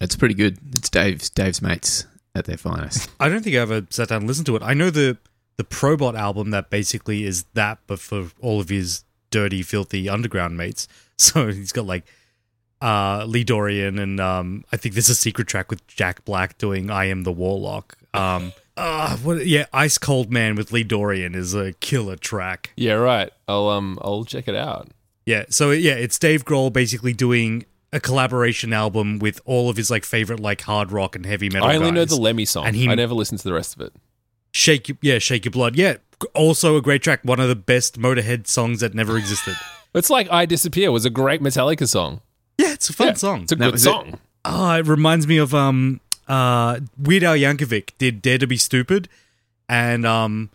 It's 0.00 0.16
pretty 0.16 0.34
good. 0.34 0.58
It's 0.74 0.90
Dave's 0.90 1.30
Dave's 1.30 1.62
mates 1.62 2.06
at 2.34 2.44
their 2.44 2.56
finest. 2.56 3.10
I 3.20 3.28
don't 3.28 3.42
think 3.42 3.56
I 3.56 3.60
ever 3.60 3.86
sat 3.90 4.08
down 4.08 4.18
and 4.18 4.28
listened 4.28 4.46
to 4.46 4.56
it. 4.56 4.62
I 4.62 4.74
know 4.74 4.90
the 4.90 5.16
the 5.56 5.64
Probot 5.64 6.16
album 6.16 6.50
that 6.50 6.68
basically 6.68 7.24
is 7.24 7.44
that, 7.54 7.78
but 7.86 7.98
for 7.98 8.28
all 8.40 8.60
of 8.60 8.68
his 8.68 9.04
dirty, 9.30 9.62
filthy 9.62 10.08
underground 10.08 10.56
mates. 10.56 10.88
So 11.18 11.46
he's 11.46 11.72
got 11.72 11.86
like 11.86 12.04
uh, 12.82 13.24
Lee 13.26 13.42
Dorrian, 13.42 13.98
and 13.98 14.20
um, 14.20 14.66
I 14.70 14.76
think 14.76 14.94
there's 14.94 15.08
a 15.08 15.14
secret 15.14 15.48
track 15.48 15.70
with 15.70 15.86
Jack 15.86 16.26
Black 16.26 16.58
doing 16.58 16.90
"I 16.90 17.06
Am 17.06 17.22
the 17.22 17.32
Warlock." 17.32 17.96
Um, 18.12 18.52
uh, 18.76 19.16
what? 19.16 19.46
Yeah, 19.46 19.64
Ice 19.72 19.96
Cold 19.96 20.30
Man 20.30 20.56
with 20.56 20.72
Lee 20.72 20.84
Dorrian 20.84 21.34
is 21.34 21.54
a 21.54 21.72
killer 21.72 22.16
track. 22.16 22.72
Yeah, 22.76 22.92
right. 22.94 23.32
I'll 23.48 23.70
um 23.70 23.98
I'll 24.02 24.26
check 24.26 24.46
it 24.46 24.54
out. 24.54 24.88
Yeah, 25.24 25.46
so 25.48 25.70
yeah, 25.70 25.94
it's 25.94 26.18
Dave 26.18 26.44
Grohl 26.44 26.70
basically 26.70 27.14
doing 27.14 27.64
a 27.92 28.00
collaboration 28.00 28.72
album 28.72 29.18
with 29.18 29.40
all 29.44 29.70
of 29.70 29.76
his 29.76 29.90
like 29.90 30.04
favorite 30.04 30.40
like 30.40 30.62
hard 30.62 30.90
rock 30.92 31.14
and 31.16 31.24
heavy 31.24 31.48
metal. 31.48 31.68
I 31.68 31.76
only 31.76 31.90
know 31.92 32.04
the 32.04 32.16
Lemmy 32.16 32.44
song. 32.44 32.66
And 32.66 32.76
he- 32.76 32.88
I 32.88 32.94
never 32.94 33.14
listened 33.14 33.38
to 33.40 33.44
the 33.48 33.52
rest 33.54 33.74
of 33.76 33.80
it. 33.82 33.92
Shake 34.52 34.88
Your, 34.88 34.98
yeah, 35.02 35.18
Shake 35.18 35.44
Your 35.44 35.52
Blood. 35.52 35.76
Yeah, 35.76 35.96
also 36.34 36.76
a 36.76 36.82
great 36.82 37.02
track. 37.02 37.20
One 37.22 37.40
of 37.40 37.48
the 37.48 37.54
best 37.56 37.98
Motorhead 38.00 38.46
songs 38.46 38.80
that 38.80 38.94
never 38.94 39.16
existed. 39.18 39.54
It's 39.94 40.10
like 40.10 40.30
I 40.30 40.44
Disappear 40.44 40.92
was 40.92 41.06
a 41.06 41.10
great 41.10 41.40
Metallica 41.40 41.88
song. 41.88 42.20
yeah, 42.58 42.72
it's 42.74 42.90
a 42.90 42.92
fun 42.92 43.06
Yeah, 43.08 43.12
song. 43.14 43.42
It's 43.44 43.52
a 43.52 43.56
That 43.56 43.64
good 43.66 43.72
was 43.72 43.86
it. 43.86 43.88
song. 43.88 44.18
Oh, 44.44 44.72
it 44.72 44.86
reminds 44.86 45.26
me 45.26 45.38
of 45.38 45.54
um 45.54 46.00
uh 46.28 46.80
Weird 46.98 47.22
Al 47.24 47.34
Yankovic 47.34 47.92
did 47.96 48.20
Dare 48.20 48.36
to 48.38 48.46
Be 48.46 48.58
Stupid, 48.58 49.08
and 49.70 50.04
um 50.04 50.50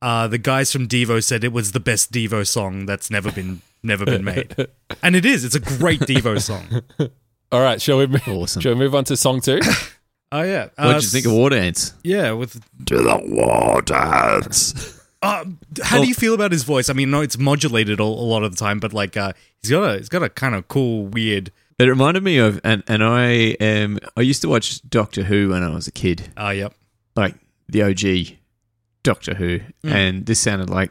uh 0.00 0.28
the 0.28 0.38
guys 0.38 0.72
from 0.72 0.88
Devo 0.88 1.22
said 1.22 1.44
it 1.44 1.52
was 1.52 1.72
the 1.72 1.80
best 1.80 2.10
Devo 2.10 2.46
song 2.46 2.86
that's 2.86 3.10
never 3.10 3.30
been 3.30 3.60
never 3.86 4.04
been 4.04 4.24
made, 4.24 4.54
and 5.02 5.16
it 5.16 5.24
is. 5.24 5.44
It's 5.44 5.54
a 5.54 5.60
great 5.60 6.00
Devo 6.00 6.40
song. 6.40 6.82
All 7.52 7.60
right, 7.62 7.80
shall 7.80 7.98
we 7.98 8.06
move, 8.06 8.26
Awesome. 8.28 8.60
shall 8.60 8.72
we 8.74 8.78
move 8.78 8.94
on 8.94 9.04
to 9.04 9.16
song 9.16 9.40
two? 9.40 9.60
Oh 10.32 10.42
yeah. 10.42 10.70
What 10.76 10.94
did 10.94 11.02
you 11.04 11.08
think 11.08 11.26
of 11.26 11.32
War 11.32 11.50
Dance? 11.50 11.94
Yeah, 12.02 12.32
with 12.32 12.60
To 12.86 12.96
the 12.96 13.20
War 13.26 13.80
Dance. 13.80 15.00
Uh, 15.22 15.44
how 15.82 16.00
do 16.02 16.08
you 16.08 16.14
feel 16.14 16.34
about 16.34 16.50
his 16.50 16.64
voice? 16.64 16.90
I 16.90 16.94
mean, 16.94 17.12
no, 17.12 17.20
it's 17.20 17.38
modulated 17.38 18.00
a, 18.00 18.02
a 18.02 18.04
lot 18.04 18.42
of 18.42 18.50
the 18.50 18.56
time, 18.56 18.80
but 18.80 18.92
like, 18.92 19.16
uh, 19.16 19.32
he's 19.62 19.70
got 19.70 19.82
a 19.94 19.98
he's 19.98 20.08
got 20.08 20.24
a 20.24 20.28
kind 20.28 20.56
of 20.56 20.66
cool, 20.66 21.06
weird. 21.06 21.52
It 21.78 21.84
reminded 21.84 22.24
me 22.24 22.38
of, 22.38 22.60
and 22.64 22.82
and 22.88 23.04
I 23.04 23.52
um 23.60 24.00
I 24.16 24.22
used 24.22 24.42
to 24.42 24.48
watch 24.48 24.82
Doctor 24.90 25.22
Who 25.22 25.50
when 25.50 25.62
I 25.62 25.68
was 25.72 25.86
a 25.86 25.92
kid, 25.92 26.28
Uh, 26.36 26.50
yep. 26.50 26.74
like 27.14 27.36
the 27.68 27.82
OG 27.84 28.36
Doctor 29.04 29.34
Who, 29.34 29.60
and 29.84 30.26
this 30.26 30.40
sounded 30.40 30.70
like 30.70 30.90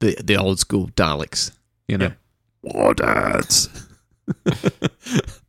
the 0.00 0.16
the 0.22 0.36
old 0.36 0.58
school 0.58 0.88
Daleks. 0.96 1.52
You 1.88 1.98
know, 1.98 2.12
War 2.62 2.94
Dance. 2.94 3.68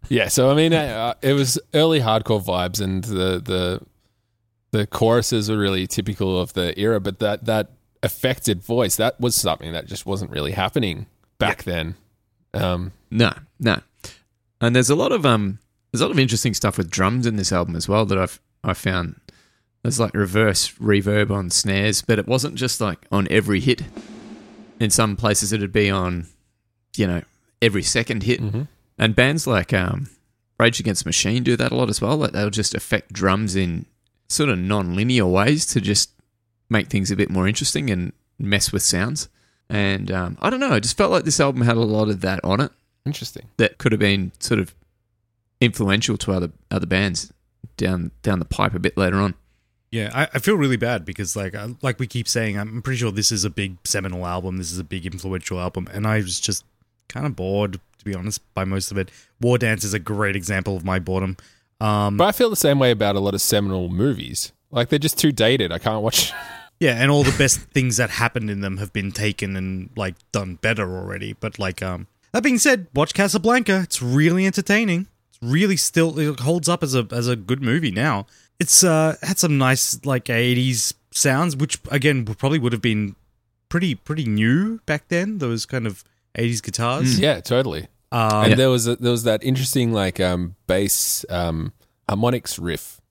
yeah, 0.09 0.27
so 0.27 0.51
I 0.51 0.53
mean, 0.53 0.73
uh, 0.73 1.15
it 1.21 1.33
was 1.33 1.59
early 1.73 1.99
hardcore 1.99 2.43
vibes, 2.43 2.79
and 2.81 3.03
the 3.03 3.41
the 3.43 3.81
the 4.71 4.85
choruses 4.87 5.49
were 5.49 5.57
really 5.57 5.87
typical 5.87 6.39
of 6.39 6.53
the 6.53 6.77
era. 6.79 6.99
But 6.99 7.19
that 7.19 7.45
that 7.45 7.71
affected 8.03 8.61
voice 8.61 8.95
that 8.95 9.19
was 9.19 9.35
something 9.35 9.71
that 9.73 9.87
just 9.87 10.05
wasn't 10.05 10.29
really 10.31 10.51
happening 10.51 11.07
back 11.39 11.63
then. 11.63 11.95
Um, 12.53 12.91
No, 13.09 13.33
no. 13.59 13.81
And 14.61 14.75
there's 14.75 14.89
a 14.89 14.95
lot 14.95 15.11
of 15.11 15.25
um 15.25 15.59
there's 15.91 16.01
a 16.01 16.05
lot 16.05 16.11
of 16.11 16.19
interesting 16.19 16.53
stuff 16.53 16.77
with 16.77 16.89
drums 16.89 17.25
in 17.25 17.35
this 17.35 17.51
album 17.51 17.75
as 17.75 17.87
well 17.87 18.05
that 18.05 18.17
I've 18.17 18.39
I 18.63 18.73
found. 18.73 19.19
There's 19.83 19.99
like 19.99 20.13
reverse 20.13 20.71
reverb 20.73 21.31
on 21.31 21.49
snares, 21.49 22.01
but 22.01 22.19
it 22.19 22.27
wasn't 22.27 22.55
just 22.55 22.81
like 22.81 23.05
on 23.11 23.27
every 23.31 23.59
hit. 23.59 23.83
In 24.79 24.89
some 24.89 25.15
places 25.15 25.51
it'd 25.53 25.71
be 25.71 25.89
on, 25.89 26.27
you 26.95 27.07
know, 27.07 27.21
every 27.61 27.83
second 27.83 28.23
hit. 28.23 28.41
mhm. 28.41 28.67
And 28.97 29.15
bands 29.15 29.45
like 29.47 29.73
um 29.73 30.09
Rage 30.59 30.79
Against 30.79 31.03
the 31.03 31.09
Machine 31.09 31.43
do 31.43 31.55
that 31.55 31.71
a 31.71 31.75
lot 31.75 31.89
as 31.89 32.01
well. 32.01 32.17
Like 32.17 32.31
they'll 32.31 32.49
just 32.49 32.73
affect 32.75 33.13
drums 33.13 33.55
in 33.55 33.85
sort 34.27 34.49
of 34.49 34.57
non-linear 34.59 35.25
ways 35.25 35.65
to 35.67 35.79
just 35.81 36.09
make 36.69 36.87
things 36.87 37.11
a 37.11 37.15
bit 37.15 37.29
more 37.29 37.47
interesting 37.47 37.89
and 37.89 38.11
mess 38.39 38.71
with 38.73 38.81
sounds. 38.81 39.29
And 39.69 40.11
um, 40.11 40.37
I 40.41 40.49
don't 40.49 40.59
know, 40.59 40.71
I 40.71 40.79
just 40.79 40.97
felt 40.97 41.11
like 41.11 41.23
this 41.25 41.39
album 41.39 41.61
had 41.61 41.77
a 41.77 41.81
lot 41.81 42.09
of 42.09 42.21
that 42.21 42.39
on 42.43 42.59
it 42.61 42.71
Interesting. 43.05 43.47
that 43.57 43.77
could 43.77 43.91
have 43.91 43.99
been 43.99 44.31
sort 44.39 44.59
of 44.59 44.73
influential 45.61 46.17
to 46.17 46.31
other 46.33 46.51
other 46.71 46.85
bands 46.85 47.33
down 47.77 48.11
down 48.21 48.39
the 48.39 48.45
pipe 48.45 48.73
a 48.73 48.79
bit 48.79 48.97
later 48.97 49.17
on. 49.17 49.33
Yeah, 49.91 50.11
I, 50.13 50.27
I 50.33 50.39
feel 50.39 50.55
really 50.55 50.77
bad 50.77 51.05
because 51.05 51.35
like 51.35 51.55
uh, 51.55 51.69
like 51.81 51.99
we 51.99 52.07
keep 52.07 52.27
saying, 52.27 52.57
I'm 52.57 52.81
pretty 52.81 52.97
sure 52.97 53.11
this 53.11 53.31
is 53.31 53.45
a 53.45 53.49
big 53.49 53.77
seminal 53.85 54.25
album. 54.25 54.57
This 54.57 54.71
is 54.71 54.79
a 54.79 54.83
big 54.83 55.05
influential 55.05 55.59
album, 55.59 55.87
and 55.93 56.05
I 56.05 56.17
was 56.17 56.39
just 56.39 56.65
kind 57.07 57.25
of 57.25 57.35
bored 57.35 57.73
to 57.99 58.05
be 58.05 58.13
honest 58.13 58.41
by 58.53 58.65
most 58.65 58.91
of 58.91 58.97
it. 58.97 59.09
War 59.41 59.57
Dance 59.57 59.83
is 59.83 59.93
a 59.93 59.99
great 59.99 60.35
example 60.35 60.75
of 60.75 60.83
my 60.83 60.99
boredom. 60.99 61.37
Um, 61.79 62.17
But 62.17 62.27
I 62.27 62.31
feel 62.31 62.49
the 62.49 62.55
same 62.55 62.79
way 62.79 62.91
about 62.91 63.15
a 63.15 63.19
lot 63.19 63.33
of 63.33 63.41
seminal 63.41 63.89
movies. 63.89 64.51
Like 64.71 64.89
they're 64.89 64.99
just 64.99 65.17
too 65.17 65.31
dated. 65.31 65.71
I 65.71 65.79
can't 65.79 66.01
watch. 66.03 66.31
Yeah, 66.79 67.01
and 67.01 67.09
all 67.09 67.23
the 67.23 67.35
best 67.39 67.59
things 67.71 67.97
that 67.97 68.11
happened 68.11 68.51
in 68.51 68.61
them 68.61 68.77
have 68.77 68.93
been 68.93 69.11
taken 69.11 69.55
and 69.55 69.89
like 69.95 70.13
done 70.31 70.59
better 70.61 70.95
already. 70.95 71.33
But 71.33 71.57
like, 71.57 71.81
um, 71.81 72.05
that 72.33 72.43
being 72.43 72.59
said, 72.59 72.85
watch 72.93 73.15
Casablanca. 73.15 73.79
It's 73.81 73.99
really 73.99 74.45
entertaining. 74.45 75.07
It's 75.31 75.39
really 75.41 75.75
still 75.75 76.19
it 76.19 76.41
holds 76.41 76.69
up 76.69 76.83
as 76.83 76.93
a 76.93 77.07
as 77.11 77.27
a 77.27 77.35
good 77.35 77.63
movie 77.63 77.89
now. 77.89 78.27
It's 78.59 78.83
uh 78.83 79.15
had 79.21 79.37
some 79.37 79.57
nice 79.57 80.03
like 80.05 80.25
'80s 80.25 80.93
sounds, 81.11 81.55
which 81.55 81.79
again 81.91 82.25
probably 82.25 82.59
would 82.59 82.73
have 82.73 82.81
been 82.81 83.15
pretty 83.69 83.95
pretty 83.95 84.25
new 84.25 84.79
back 84.85 85.07
then. 85.09 85.37
Those 85.37 85.65
kind 85.65 85.85
of 85.87 86.03
'80s 86.37 86.61
guitars. 86.63 87.19
yeah, 87.19 87.39
totally. 87.39 87.87
Um, 88.11 88.43
And 88.43 88.49
Yeah. 88.51 88.55
there 88.55 88.69
was 88.69 88.87
a, 88.87 88.95
there 88.95 89.11
was 89.11 89.23
that 89.23 89.43
interesting 89.43 89.91
like 89.93 90.19
um, 90.19 90.55
bass 90.65 91.25
um, 91.29 91.73
harmonics 92.07 92.57
riff, 92.57 93.01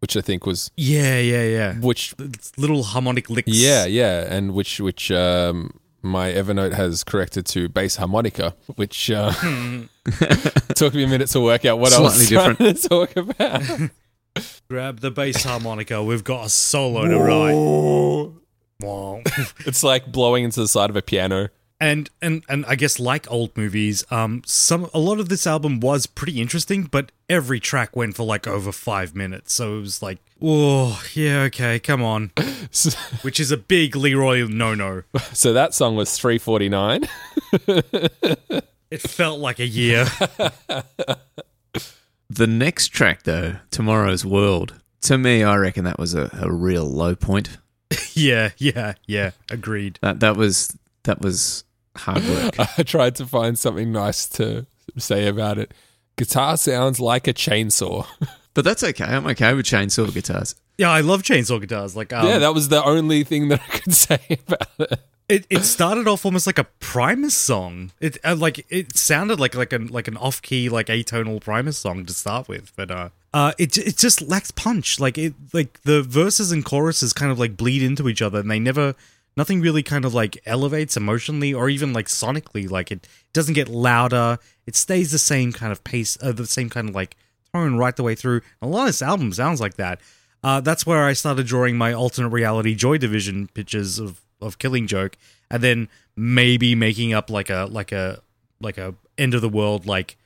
which 0.00 0.16
I 0.16 0.20
think 0.20 0.44
was 0.46 0.70
yeah, 0.76 1.18
yeah, 1.18 1.44
yeah. 1.44 1.74
which 1.80 2.14
It's 2.18 2.52
little 2.58 2.82
harmonic 2.82 3.30
licks. 3.30 3.48
yeah 3.48 3.86
yeah, 3.86 4.26
and 4.28 4.52
which 4.54 4.78
which 4.80 5.10
um, 5.10 5.70
my 6.02 6.30
Evernote 6.32 6.74
has 6.74 7.02
corrected 7.02 7.46
to 7.46 7.68
bass 7.68 7.96
harmonica, 7.96 8.54
which 8.76 9.10
uh, 9.10 9.32
took 10.74 10.94
me 10.94 11.04
a 11.04 11.08
minute 11.08 11.28
to 11.30 11.40
work 11.40 11.64
out 11.64 11.78
what 11.78 11.92
I 11.92 12.00
was 12.00 12.26
Slightly 12.28 12.54
trying 12.56 12.74
to 12.74 12.88
talk 12.88 13.16
about. 13.16 13.62
Grab 14.68 15.00
the 15.00 15.10
bass 15.10 15.42
harmonica. 15.44 16.02
We've 16.02 16.24
got 16.24 16.46
a 16.46 16.48
solo 16.48 17.06
to 17.06 17.18
write. 17.18 17.54
It's 19.66 19.84
like 19.84 20.10
blowing 20.10 20.44
into 20.44 20.60
the 20.60 20.68
side 20.68 20.90
of 20.90 20.96
a 20.96 21.02
piano. 21.02 21.50
and 21.80 22.08
and 22.20 22.42
and 22.48 22.64
I 22.66 22.74
guess 22.74 22.98
like 22.98 23.30
old 23.30 23.56
movies, 23.56 24.04
um, 24.10 24.42
some 24.46 24.88
a 24.94 24.98
lot 24.98 25.20
of 25.20 25.28
this 25.28 25.46
album 25.46 25.78
was 25.80 26.06
pretty 26.06 26.40
interesting, 26.40 26.84
but 26.84 27.12
every 27.28 27.60
track 27.60 27.94
went 27.94 28.16
for 28.16 28.24
like 28.24 28.46
over 28.46 28.72
five 28.72 29.14
minutes, 29.14 29.52
so 29.52 29.78
it 29.78 29.80
was 29.80 30.02
like, 30.02 30.18
oh 30.40 31.02
yeah, 31.12 31.42
okay, 31.42 31.78
come 31.78 32.02
on, 32.02 32.30
which 33.22 33.38
is 33.38 33.50
a 33.50 33.56
big 33.56 33.94
Leroy 33.94 34.46
no 34.46 34.74
no. 34.74 35.02
so 35.32 35.52
that 35.52 35.74
song 35.74 35.94
was 35.96 36.16
three 36.18 36.38
forty 36.38 36.68
nine. 36.68 37.02
It 38.90 39.00
felt 39.00 39.38
like 39.40 39.58
a 39.58 39.66
year. 39.66 40.06
The 42.34 42.46
next 42.46 42.88
track 42.88 43.24
though, 43.24 43.56
Tomorrow's 43.70 44.24
World, 44.24 44.80
to 45.02 45.18
me 45.18 45.44
I 45.44 45.56
reckon 45.56 45.84
that 45.84 45.98
was 45.98 46.14
a, 46.14 46.30
a 46.40 46.50
real 46.50 46.84
low 46.84 47.14
point. 47.14 47.58
yeah, 48.14 48.50
yeah, 48.56 48.94
yeah. 49.06 49.32
Agreed. 49.50 49.98
That 50.00 50.20
that 50.20 50.36
was 50.36 50.74
that 51.02 51.20
was 51.20 51.64
hard 51.94 52.24
work. 52.24 52.54
I 52.78 52.84
tried 52.84 53.16
to 53.16 53.26
find 53.26 53.58
something 53.58 53.92
nice 53.92 54.26
to 54.30 54.66
say 54.96 55.26
about 55.26 55.58
it. 55.58 55.74
Guitar 56.16 56.56
sounds 56.56 56.98
like 56.98 57.28
a 57.28 57.34
chainsaw. 57.34 58.06
but 58.54 58.64
that's 58.64 58.82
okay. 58.82 59.04
I'm 59.04 59.26
okay 59.26 59.52
with 59.52 59.66
chainsaw 59.66 60.12
guitars. 60.12 60.54
Yeah, 60.78 60.90
I 60.90 61.02
love 61.02 61.22
chainsaw 61.22 61.60
guitars. 61.60 61.94
Like, 61.94 62.14
um, 62.14 62.26
yeah, 62.26 62.38
that 62.38 62.54
was 62.54 62.70
the 62.70 62.82
only 62.82 63.24
thing 63.24 63.48
that 63.48 63.60
I 63.60 63.76
could 63.78 63.92
say 63.92 64.38
about 64.48 64.68
it. 64.78 65.00
It, 65.32 65.46
it 65.48 65.64
started 65.64 66.06
off 66.06 66.26
almost 66.26 66.46
like 66.46 66.58
a 66.58 66.64
Primus 66.64 67.34
song. 67.34 67.90
It 68.00 68.18
uh, 68.22 68.36
like 68.36 68.66
it 68.68 68.96
sounded 68.96 69.40
like 69.40 69.54
like 69.54 69.72
an 69.72 69.86
like 69.86 70.06
an 70.06 70.18
off 70.18 70.42
key 70.42 70.68
like 70.68 70.88
atonal 70.88 71.40
Primus 71.40 71.78
song 71.78 72.04
to 72.04 72.12
start 72.12 72.48
with, 72.48 72.70
but 72.76 72.90
uh, 72.90 73.08
uh, 73.32 73.52
it 73.58 73.78
it 73.78 73.96
just 73.96 74.20
lacks 74.20 74.50
punch. 74.50 75.00
Like 75.00 75.16
it 75.16 75.34
like 75.54 75.82
the 75.84 76.02
verses 76.02 76.52
and 76.52 76.62
choruses 76.62 77.14
kind 77.14 77.32
of 77.32 77.38
like 77.38 77.56
bleed 77.56 77.82
into 77.82 78.08
each 78.10 78.20
other, 78.20 78.40
and 78.40 78.50
they 78.50 78.58
never 78.58 78.94
nothing 79.34 79.62
really 79.62 79.82
kind 79.82 80.04
of 80.04 80.12
like 80.12 80.38
elevates 80.44 80.98
emotionally 80.98 81.54
or 81.54 81.70
even 81.70 81.94
like 81.94 82.08
sonically. 82.08 82.70
Like 82.70 82.92
it 82.92 83.08
doesn't 83.32 83.54
get 83.54 83.68
louder. 83.68 84.38
It 84.66 84.76
stays 84.76 85.12
the 85.12 85.18
same 85.18 85.52
kind 85.52 85.72
of 85.72 85.82
pace, 85.82 86.18
uh, 86.22 86.32
the 86.32 86.46
same 86.46 86.68
kind 86.68 86.90
of 86.90 86.94
like 86.94 87.16
tone 87.54 87.76
right 87.76 87.96
the 87.96 88.02
way 88.02 88.14
through. 88.14 88.42
A 88.60 88.66
lot 88.66 88.82
of 88.82 88.86
this 88.88 89.02
album 89.02 89.32
sounds 89.32 89.62
like 89.62 89.76
that. 89.76 89.98
Uh, 90.44 90.60
that's 90.60 90.84
where 90.84 91.04
I 91.04 91.12
started 91.12 91.46
drawing 91.46 91.78
my 91.78 91.92
alternate 91.92 92.30
reality 92.30 92.74
Joy 92.74 92.98
Division 92.98 93.46
pictures 93.48 93.98
of 93.98 94.21
of 94.42 94.58
Killing 94.58 94.86
Joke, 94.86 95.16
and 95.50 95.62
then 95.62 95.88
maybe 96.16 96.74
making 96.74 97.12
up 97.12 97.30
like 97.30 97.50
a 97.50 97.66
like 97.70 97.92
a 97.92 98.20
like 98.60 98.78
a 98.78 98.94
end 99.18 99.34
of 99.34 99.40
the 99.40 99.48
world 99.48 99.86
like 99.86 100.16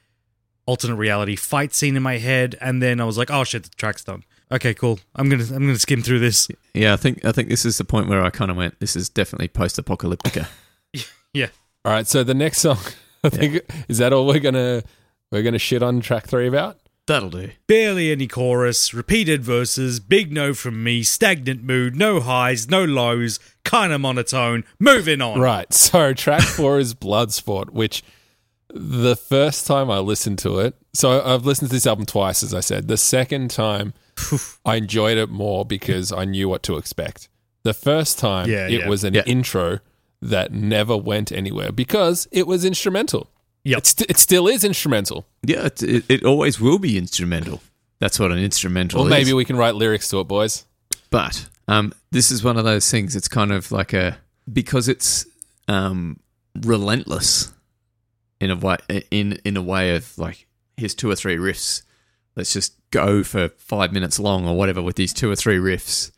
alternate 0.67 0.97
reality 0.97 1.37
fight 1.37 1.73
scene 1.75 1.97
in 1.97 2.03
my 2.03 2.19
head, 2.19 2.57
and 2.61 2.83
then 2.83 3.01
I 3.01 3.05
was 3.05 3.17
like, 3.19 3.31
oh 3.31 3.45
shit, 3.45 3.63
the 3.65 3.71
track's 3.71 4.05
done. 4.05 4.25
Okay, 4.51 4.75
cool. 4.75 5.01
I'm 5.15 5.29
gonna 5.29 5.45
I'm 5.45 5.67
gonna 5.67 5.79
skim 5.79 6.03
through 6.03 6.21
this. 6.21 6.49
Yeah, 6.75 6.93
I 6.93 6.97
think 6.97 7.25
I 7.25 7.33
think 7.33 7.49
this 7.49 7.65
is 7.65 7.79
the 7.79 7.85
point 7.85 8.09
where 8.09 8.23
I 8.23 8.31
kind 8.31 8.51
of 8.51 8.57
went. 8.57 8.79
This 8.81 8.95
is 8.97 9.09
definitely 9.09 9.49
post-apocalyptica. 9.49 10.49
Yeah, 11.35 11.49
All 11.85 11.93
right, 11.93 12.07
so 12.07 12.25
the 12.25 12.33
next 12.33 12.61
song, 12.61 12.79
I 13.25 13.29
think, 13.29 13.61
is 13.89 13.99
that 13.99 14.15
all 14.15 14.27
we're 14.27 14.39
gonna 14.41 14.83
we're 15.31 15.43
gonna 15.43 15.59
shit 15.59 15.83
on 15.83 16.01
track 16.01 16.27
three 16.27 16.47
about? 16.49 16.79
That'll 17.07 17.31
do. 17.31 17.51
barely 17.69 18.11
any 18.11 18.27
chorus, 18.27 18.93
repeated 18.93 19.45
verses, 19.45 20.01
big 20.01 20.33
no 20.33 20.53
from 20.55 20.83
me, 20.83 21.03
stagnant 21.05 21.63
mood, 21.63 21.95
no 21.95 22.19
highs, 22.21 22.69
no 22.69 22.85
lows, 22.85 23.39
kind 23.65 23.93
of 23.93 24.01
monotone. 24.01 24.65
Moving 24.81 25.21
on. 25.21 25.39
Right. 25.41 25.73
So 25.73 26.13
track 26.15 26.43
four 26.43 26.79
is 26.81 26.95
Bloodsport, 26.95 27.71
which 27.71 28.03
the 28.75 29.15
first 29.17 29.67
time 29.67 29.91
I 29.91 29.99
listened 30.01 30.39
to 30.41 30.59
it, 30.59 30.75
so 30.93 31.23
I've 31.25 31.47
listened 31.47 31.71
to 31.71 31.75
this 31.77 31.87
album 31.87 32.07
twice, 32.07 32.43
as 32.43 32.53
I 32.53 32.61
said. 32.61 32.89
The 32.89 32.97
second 32.97 33.51
time, 33.51 33.95
I 34.65 34.77
enjoyed 34.77 35.17
it 35.17 35.31
more 35.31 35.65
because 35.65 36.11
I 36.13 36.25
knew 36.25 36.49
what 36.49 36.63
to 36.65 36.77
expect. 36.77 37.29
The 37.63 37.73
first 37.75 38.19
time, 38.19 38.51
Yeah, 38.51 38.67
it 38.67 38.81
yeah. 38.81 38.89
was 38.89 39.05
an 39.05 39.15
Yeah. 39.15 39.23
intro 39.27 39.79
that 40.21 40.53
never 40.53 40.97
went 40.97 41.31
anywhere 41.31 41.71
because 41.71 42.27
it 42.33 42.47
was 42.47 42.65
instrumental. 42.65 43.31
Yep. 43.67 43.79
It, 43.79 43.87
st- 43.87 44.11
it 44.11 44.19
still 44.19 44.47
is 44.49 44.63
instrumental. 44.65 45.27
Yeah, 45.43 45.67
it, 45.67 45.83
it, 45.83 46.05
it 46.09 46.25
always 46.25 46.61
will 46.61 46.79
be 46.79 46.97
instrumental. 46.97 47.61
That's 47.99 48.19
what 48.21 48.31
an 48.31 48.39
instrumental 48.39 48.99
Well, 49.01 49.07
is. 49.07 49.11
maybe 49.11 49.33
we 49.33 49.45
can 49.45 49.57
write 49.57 49.75
lyrics 49.75 50.09
to 50.11 50.21
it, 50.21 50.25
boys. 50.29 50.65
But 51.11 51.49
um, 51.67 51.93
this 52.11 52.31
is 52.31 52.45
one 52.45 52.57
of 52.59 52.65
those 52.65 52.91
things. 52.91 53.17
It's 53.17 53.29
kind 53.29 53.51
of 53.53 53.73
like 53.73 53.93
a 53.93 54.19
because 54.53 54.89
it's 54.89 55.27
um, 55.67 56.21
relentless 56.63 57.53
in 58.41 58.51
a 58.51 58.57
way. 58.57 58.77
In 59.11 59.39
in 59.45 59.57
a 59.57 59.63
way 59.63 59.97
of 59.97 60.17
like 60.19 60.47
here's 60.77 60.95
two 60.95 61.11
or 61.11 61.17
three 61.17 61.37
riffs. 61.37 61.83
Let's 62.37 62.53
just 62.53 62.75
go 62.91 63.23
for 63.23 63.49
five 63.57 63.93
minutes 63.93 64.19
long 64.21 64.47
or 64.47 64.57
whatever 64.57 64.83
with 64.83 64.97
these 64.97 65.15
two 65.15 65.31
or 65.31 65.37
three 65.37 65.57
riffs. 65.57 66.11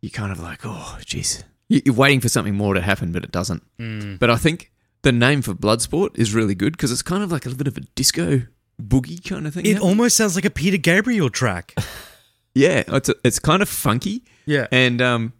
You're 0.00 0.10
kind 0.10 0.32
of 0.32 0.40
like, 0.40 0.60
oh, 0.64 0.98
jeez. 1.02 1.44
You- 1.68 1.82
You're 1.84 1.94
waiting 1.94 2.20
for 2.20 2.28
something 2.28 2.56
more 2.56 2.74
to 2.74 2.80
happen, 2.80 3.12
but 3.12 3.22
it 3.22 3.30
doesn't. 3.30 3.62
Mm. 3.78 4.18
But 4.18 4.28
I 4.30 4.36
think 4.36 4.71
the 5.02 5.12
name 5.12 5.42
for 5.42 5.54
Bloodsport 5.54 6.18
is 6.18 6.34
really 6.34 6.54
good 6.54 6.72
because 6.72 6.92
it's 6.92 7.02
kind 7.02 7.22
of 7.22 7.30
like 7.32 7.44
a 7.44 7.48
little 7.48 7.58
bit 7.58 7.68
of 7.68 7.76
a 7.76 7.86
disco 7.94 8.42
boogie 8.80 9.26
kind 9.28 9.46
of 9.46 9.54
thing. 9.54 9.66
It 9.66 9.80
almost 9.80 10.16
sounds 10.16 10.34
like 10.34 10.44
a 10.44 10.50
Peter 10.50 10.76
Gabriel 10.76 11.30
track. 11.30 11.74
yeah, 12.54 12.82
it's 12.88 13.10
it's 13.24 13.38
kind 13.38 13.62
of 13.62 13.68
funky. 13.68 14.24
Yeah. 14.46 14.66
And 14.72 15.00
um, 15.02 15.32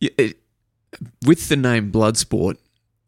it, 0.00 0.38
with 1.26 1.48
the 1.48 1.56
name 1.56 1.92
Bloodsport, 1.92 2.56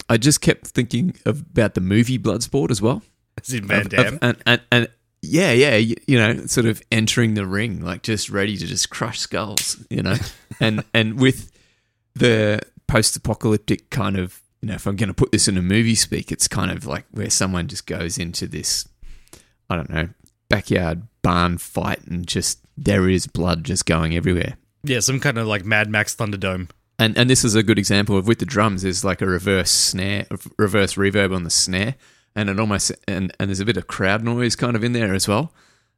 I 0.09 0.17
just 0.17 0.41
kept 0.41 0.69
thinking 0.69 1.17
of, 1.25 1.41
about 1.41 1.75
the 1.75 1.81
movie 1.81 2.19
Bloodsport 2.19 2.71
as 2.71 2.83
well. 2.83 3.03
As 3.41 3.53
in 3.55 3.67
Van 3.67 3.87
Of- 3.87 3.93
of- 3.95 4.19
and, 4.23 4.37
and, 4.47 4.61
and 4.71 4.89
yeah, 5.23 5.53
yeah, 5.53 5.77
you, 5.77 5.97
you 6.07 6.19
know, 6.19 6.47
sort 6.47 6.67
of 6.67 6.83
entering 6.91 7.35
the 7.35 7.47
ring, 7.47 7.85
like 7.85 8.03
just 8.03 8.31
ready 8.31 8.57
to 8.57 8.67
just 8.67 8.91
crush 8.91 9.19
skulls, 9.19 9.85
you 9.91 10.03
know, 10.03 10.17
and 10.61 10.85
and 10.95 11.21
with 11.21 11.53
the 12.15 12.61
post-apocalyptic 12.87 13.91
kind 13.91 14.17
of, 14.17 14.41
you 14.63 14.69
know, 14.69 14.75
if 14.75 14.87
I'm 14.87 14.97
going 14.97 15.09
to 15.09 15.15
put 15.15 15.33
this 15.33 15.49
in 15.49 15.57
a 15.57 15.63
movie 15.63 15.95
speak, 15.95 16.31
it's 16.31 16.49
kind 16.49 16.71
of 16.71 16.87
like 16.87 17.05
where 17.11 17.31
someone 17.31 17.67
just 17.69 17.87
goes 17.87 18.19
into 18.19 18.47
this, 18.47 18.87
I 19.69 19.77
don't 19.77 19.91
know, 19.91 20.09
backyard 20.49 21.03
barn 21.23 21.59
fight, 21.59 22.03
and 22.07 22.27
just 22.27 22.61
there 22.77 23.09
is 23.09 23.27
blood 23.27 23.65
just 23.65 23.87
going 23.87 24.15
everywhere. 24.17 24.57
yeah, 24.85 25.01
some 25.01 25.21
kind 25.21 25.39
of 25.39 25.47
like 25.47 25.65
Mad 25.65 25.89
Max 25.91 26.15
Thunderdome. 26.15 26.71
And 26.99 27.17
and 27.17 27.31
this 27.31 27.45
is 27.45 27.55
a 27.55 27.63
good 27.63 27.79
example 27.79 28.19
of 28.19 28.27
with 28.27 28.39
the 28.41 28.45
drums. 28.47 28.83
There's 28.83 29.05
like 29.05 29.23
a 29.23 29.27
reverse 29.27 29.71
snare, 29.71 30.27
a 30.31 30.39
reverse 30.59 30.95
reverb 30.97 31.35
on 31.35 31.45
the 31.45 31.51
snare, 31.51 31.95
and 32.37 32.51
it 32.51 32.61
almost 32.61 32.93
and 33.09 33.33
and 33.41 33.49
there's 33.49 33.61
a 33.61 33.65
bit 33.65 33.79
of 33.79 33.87
crowd 33.87 34.23
noise 34.23 34.55
kind 34.57 34.77
of 34.77 34.85
in 34.85 34.93
there 34.93 35.15
as 35.15 35.27
well, 35.27 35.55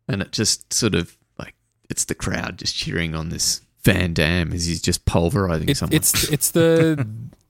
and 0.06 0.22
it 0.22 0.30
just 0.30 0.72
sort 0.72 0.94
of 0.94 1.16
like 1.38 1.54
it's 1.90 2.04
the 2.04 2.14
crowd 2.14 2.58
just 2.58 2.76
cheering 2.76 3.16
on 3.16 3.30
this 3.30 3.62
Van 3.84 4.14
Damme 4.14 4.52
as 4.52 4.66
he's 4.66 4.80
just 4.80 5.04
pulverizing 5.04 5.68
It, 5.68 5.76
someone. 5.76 5.96
it's 5.96 6.28
it's 6.30 6.50
the 6.52 7.04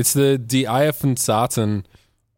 it's 0.00 0.12
the 0.14 0.36
Die 0.38 0.90
von 0.90 1.16
Satan 1.16 1.86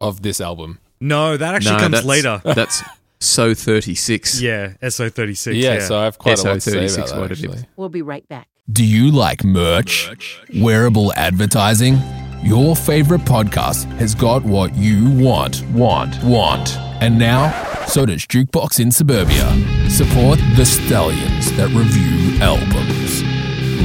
of 0.01 0.23
this 0.23 0.41
album. 0.41 0.79
No, 1.01 1.37
that 1.37 1.55
actually 1.55 1.77
No, 1.77 1.79
comes 1.79 1.93
that's- 2.03 2.05
later. 2.05 2.41
That's 2.55 2.83
so 3.21 3.55
thirty 3.55 3.95
six. 3.95 4.41
Yeah, 4.41 4.75
SO36. 4.83 5.55
Yeah, 5.55 5.75
Yeah, 5.75 5.81
so 5.81 5.99
I 5.99 6.05
have 6.05 6.19
quite 6.19 6.39
a 6.41 6.43
lot 6.43 6.55
to 6.55 6.61
say 6.61 6.85
SO36 6.87 6.95
about 6.97 7.09
that. 7.09 7.21
what. 7.21 7.31
Actually. 7.31 7.65
We'll 7.77 7.89
be 7.89 8.03
right 8.03 8.29
back. 8.29 8.49
Do 8.71 8.85
you 8.85 9.11
like 9.11 9.45
merch? 9.45 10.11
Wearable 10.57 11.13
advertising? 11.17 11.99
Your 12.43 12.75
favorite 12.75 13.21
podcast 13.23 13.85
has 13.99 14.15
got 14.17 14.43
what 14.45 14.75
you 14.75 15.11
want, 15.25 15.63
want, 15.69 16.21
want. 16.25 16.77
And 17.01 17.17
now, 17.19 17.53
so 17.87 18.05
does 18.07 18.27
Jukebox 18.27 18.81
in 18.81 18.91
Suburbia. 18.91 19.47
Support 19.89 20.41
the 20.57 20.65
stallions 20.65 21.53
that 21.57 21.69
review 21.69 22.41
albums. 22.43 23.23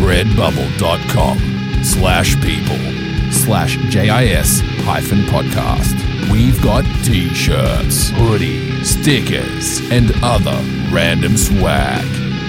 Redbubble.com 0.04 1.38
slash 1.84 2.36
people 2.42 2.78
slash 3.32 3.78
JIS 3.90 4.62
hyphen 4.86 5.20
podcast. 5.26 5.96
We've 6.32 6.62
got 6.62 6.84
t-shirts, 7.06 8.12
hoodies, 8.12 8.86
stickers, 8.86 9.80
and 9.92 10.12
other 10.24 10.58
random 10.94 11.38
swag. 11.38 12.06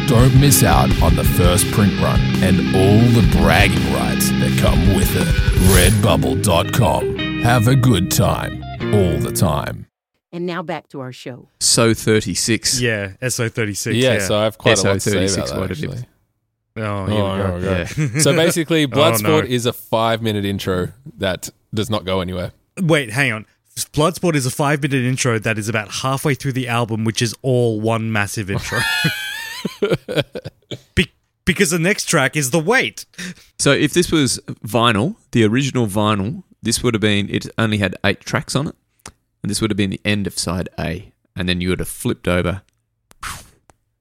Don't 0.08 0.34
miss 0.40 0.62
out 0.62 0.90
on 1.02 1.14
the 1.16 1.24
first 1.24 1.70
print 1.72 1.92
run 2.00 2.18
and 2.42 2.60
all 2.74 3.00
the 3.20 3.28
bragging 3.38 3.92
rights 3.92 4.30
that 4.30 4.58
come 4.60 4.94
with 4.96 5.14
it. 5.14 5.28
Redbubble.com. 5.74 7.18
Have 7.42 7.68
a 7.68 7.76
good 7.76 8.10
time 8.10 8.62
all 8.94 9.18
the 9.18 9.32
time. 9.32 9.86
And 10.32 10.44
now 10.46 10.62
back 10.62 10.88
to 10.88 11.00
our 11.00 11.12
show. 11.12 11.48
So 11.60 11.94
thirty 11.94 12.34
six. 12.34 12.80
yeah, 12.80 13.12
SO36. 13.22 13.94
Yeah, 13.94 14.14
Yeah, 14.14 14.18
so 14.20 14.38
I 14.38 14.44
have 14.44 14.58
quite 14.58 14.78
a 14.78 14.82
lot 14.82 14.94
to 14.94 15.00
say 15.00 15.24
SO36 15.24 15.34
about 15.36 15.48
that. 15.48 15.58
what 15.58 15.70
it 15.70 15.78
is. 15.78 15.84
Actually. 15.84 16.06
Oh, 16.80 17.04
oh, 17.04 17.06
here 17.06 17.18
Oh, 17.46 17.56
we 17.56 17.62
go. 17.62 17.68
oh, 17.70 17.78
Yeah. 18.14 18.18
So 18.20 18.32
basically, 18.34 18.84
Oh, 18.84 18.88
Bloodsport 18.88 19.44
no. 19.44 19.48
is 19.48 19.66
a 19.66 19.72
five-minute 19.72 20.44
intro 20.44 20.88
that 21.18 21.48
does 21.74 21.90
not 21.90 22.04
go 22.04 22.20
anywhere. 22.20 22.52
Wait, 22.80 23.10
hang 23.10 23.32
on. 23.32 23.46
Bloodsport 23.92 24.34
is 24.34 24.44
a 24.46 24.50
five 24.50 24.82
minute 24.82 25.04
intro 25.04 25.38
that 25.38 25.56
is 25.58 25.68
about 25.68 25.88
halfway 26.02 26.34
through 26.34 26.52
the 26.52 26.66
album, 26.68 27.04
which 27.04 27.22
is 27.22 27.34
all 27.42 27.80
one 27.80 28.10
massive 28.10 28.50
intro. 28.50 28.80
Be- 30.94 31.12
because 31.44 31.70
the 31.70 31.78
next 31.78 32.06
track 32.06 32.36
is 32.36 32.50
The 32.50 32.58
Wait. 32.58 33.06
So 33.58 33.72
if 33.72 33.92
this 33.94 34.10
was 34.12 34.38
vinyl, 34.66 35.16
the 35.32 35.44
original 35.44 35.86
vinyl, 35.86 36.42
this 36.62 36.82
would 36.82 36.94
have 36.94 37.00
been 37.00 37.28
it 37.30 37.46
only 37.56 37.78
had 37.78 37.94
eight 38.04 38.20
tracks 38.20 38.54
on 38.56 38.68
it, 38.68 38.74
and 39.42 39.50
this 39.50 39.60
would 39.60 39.70
have 39.70 39.76
been 39.76 39.90
the 39.90 40.00
end 40.04 40.26
of 40.26 40.38
side 40.38 40.68
A, 40.78 41.12
and 41.36 41.48
then 41.48 41.60
you 41.60 41.70
would 41.70 41.78
have 41.78 41.88
flipped 41.88 42.28
over. 42.28 42.62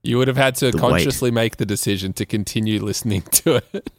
You 0.03 0.17
would 0.17 0.27
have 0.27 0.37
had 0.37 0.55
to 0.55 0.71
The 0.71 0.77
consciously 0.77 1.31
make 1.31 1.57
the 1.57 1.65
decision 1.65 2.13
to 2.13 2.25
continue 2.25 2.79
listening 2.81 3.21
to 3.31 3.61
it. 3.73 3.89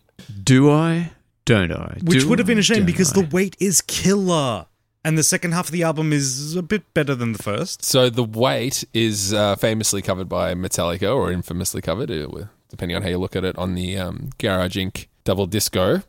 Do 0.43 0.71
I? 0.71 1.13
Don't 1.45 1.73
I? 1.73 1.99
Which 2.03 2.23
Do 2.23 2.29
would 2.29 2.39
have 2.39 2.47
been 2.47 2.59
a 2.59 2.63
shame 2.63 2.85
because 2.85 3.17
I? 3.17 3.23
The 3.23 3.29
Wait 3.29 3.57
is 3.61 3.81
killer. 3.83 4.67
And 5.05 5.17
the 5.17 5.23
second 5.23 5.53
half 5.53 5.67
of 5.67 5.73
the 5.73 5.83
album 5.85 6.13
is 6.13 6.57
a 6.57 6.63
bit 6.63 6.93
better 6.93 7.15
than 7.15 7.33
the 7.33 7.43
first. 7.43 7.85
So 7.85 8.11
the 8.11 8.25
Wait 8.25 8.85
is 8.93 9.33
uh, 9.33 9.57
famously 9.57 10.03
covered 10.03 10.29
by 10.29 10.55
Metallica, 10.55 11.15
or 11.15 11.33
infamously 11.33 11.81
covered, 11.81 12.11
uh, 12.11 12.47
depending 12.69 12.97
on 12.97 13.03
how 13.03 13.09
you 13.09 13.19
look 13.19 13.37
at 13.37 13.45
it, 13.45 13.57
on 13.57 13.75
the 13.75 13.97
um, 13.97 14.31
Garage 14.39 14.77
Inc. 14.77 15.07
double 15.25 15.47
disco. 15.47 16.03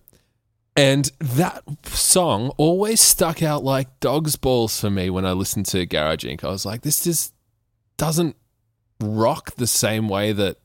And 0.76 1.12
that 1.20 1.64
song 1.84 2.50
always 2.58 3.00
stuck 3.00 3.44
out 3.44 3.64
like 3.64 4.00
dog's 4.00 4.36
balls 4.36 4.80
for 4.80 4.90
me 4.90 5.10
when 5.10 5.26
I 5.26 5.34
listened 5.34 5.68
to 5.68 5.86
Garage 5.86 6.26
Inc. 6.26 6.44
I 6.44 6.50
was 6.50 6.66
like, 6.66 6.82
this 6.82 7.04
just 7.04 7.34
doesn't 7.98 8.36
rock 9.02 9.56
the 9.56 9.68
same 9.68 10.10
way 10.10 10.32
that 10.34 10.58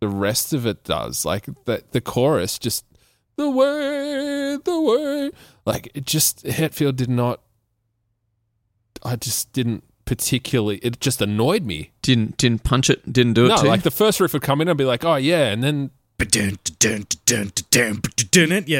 the 0.00 0.08
rest 0.08 0.52
of 0.52 0.66
it 0.66 0.84
does. 0.84 1.24
Like 1.24 1.46
the 1.64 1.82
the 1.92 2.00
chorus 2.00 2.58
just 2.58 2.84
the 3.36 3.50
way, 3.50 4.56
the 4.64 4.80
way. 4.80 5.30
Like 5.64 5.90
it 5.94 6.04
just 6.06 6.44
Hetfield 6.44 6.96
did 6.96 7.10
not 7.10 7.40
I 9.04 9.16
just 9.16 9.52
didn't 9.52 9.84
particularly. 10.04 10.78
It 10.78 11.00
just 11.00 11.20
annoyed 11.22 11.64
me. 11.64 11.92
didn't 12.02 12.36
didn't 12.36 12.64
punch 12.64 12.90
it, 12.90 13.12
didn't 13.12 13.34
do 13.34 13.46
it 13.46 13.50
No, 13.50 13.56
to 13.58 13.62
you? 13.64 13.68
like 13.68 13.82
the 13.82 13.90
first 13.90 14.20
riff 14.20 14.32
would 14.32 14.42
come 14.42 14.60
in, 14.60 14.68
I'd 14.68 14.76
be 14.76 14.84
like, 14.84 15.04
"Oh 15.04 15.16
yeah," 15.16 15.50
and 15.52 15.62
then. 15.62 15.90
Yeah, 16.20 16.50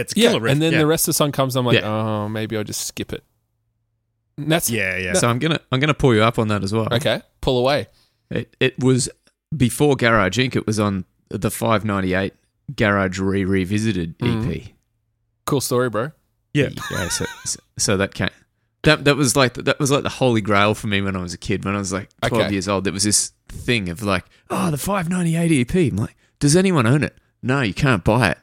it's 0.01 0.17
a 0.17 0.19
yeah, 0.19 0.29
killer 0.31 0.41
riff. 0.41 0.53
and 0.53 0.63
then 0.63 0.73
yeah. 0.73 0.79
the 0.79 0.87
rest 0.87 1.05
of 1.05 1.11
the 1.11 1.15
song 1.15 1.33
comes. 1.33 1.55
I'm 1.55 1.67
like, 1.67 1.81
Yeah. 1.81 1.89
"Oh, 1.89 2.29
maybe 2.29 2.57
I'll 2.57 2.65
just 2.65 2.87
skip 2.87 3.13
it." 3.13 3.23
And 4.37 4.51
that's 4.51 4.71
Yeah, 4.71 4.97
yeah. 4.97 5.13
so 5.15 5.29
I'm 5.29 5.39
gonna 5.39 5.61
I'm 5.71 5.81
gonna 5.81 5.95
pull 5.95 6.15
you 6.15 6.23
up 6.23 6.39
on 6.39 6.49
that 6.49 6.65
as 6.65 6.73
well. 6.73 6.89
okay. 6.93 7.23
Pull 7.41 7.59
away. 7.59 7.87
It 8.31 8.55
it 8.61 8.83
was 8.83 9.09
before 9.57 9.97
Garage 9.97 10.39
Inc. 10.39 10.55
It 10.57 10.67
was 10.67 10.79
on 10.79 11.05
the 11.31 11.51
598 11.51 12.35
Garage 12.77 13.19
Re 13.19 13.45
Revisited 13.45 14.15
EP. 14.21 14.27
Mhm. 14.27 14.73
Cool 15.47 15.61
story, 15.61 15.89
bro. 15.91 16.13
Yeah. 16.55 16.69
yeah. 16.91 17.09
So, 17.09 17.25
so, 17.45 17.61
so 17.79 17.97
that 17.97 18.15
came. 18.15 18.29
That 18.83 19.05
that 19.05 19.17
was 19.17 19.35
like 19.37 19.55
that 19.55 19.79
was 19.81 19.91
like 19.91 20.03
the 20.03 20.09
holy 20.09 20.41
grail 20.41 20.75
for 20.75 20.87
me 20.87 21.01
when 21.01 21.17
I 21.17 21.21
was 21.23 21.35
a 21.35 21.39
kid. 21.39 21.65
When 21.65 21.75
I 21.75 21.79
was 21.79 21.93
like 21.93 22.09
twelve 22.23 22.45
Okay. 22.45 22.53
years 22.53 22.69
old, 22.69 22.85
there 22.85 22.93
was 22.93 23.03
this 23.05 23.33
thing 23.49 23.89
of 23.89 24.03
like, 24.03 24.25
oh, 24.51 24.71
the 24.71 24.79
five 24.79 25.09
ninety 25.09 25.37
eight 25.37 25.53
EP. 25.53 25.75
I'm 25.93 25.97
like, 25.97 26.17
does 26.39 26.55
anyone 26.57 26.87
own 26.87 27.03
it? 27.03 27.17
No, 27.43 27.61
you 27.63 27.75
can't 27.75 28.05
buy 28.05 28.31
it. 28.31 28.39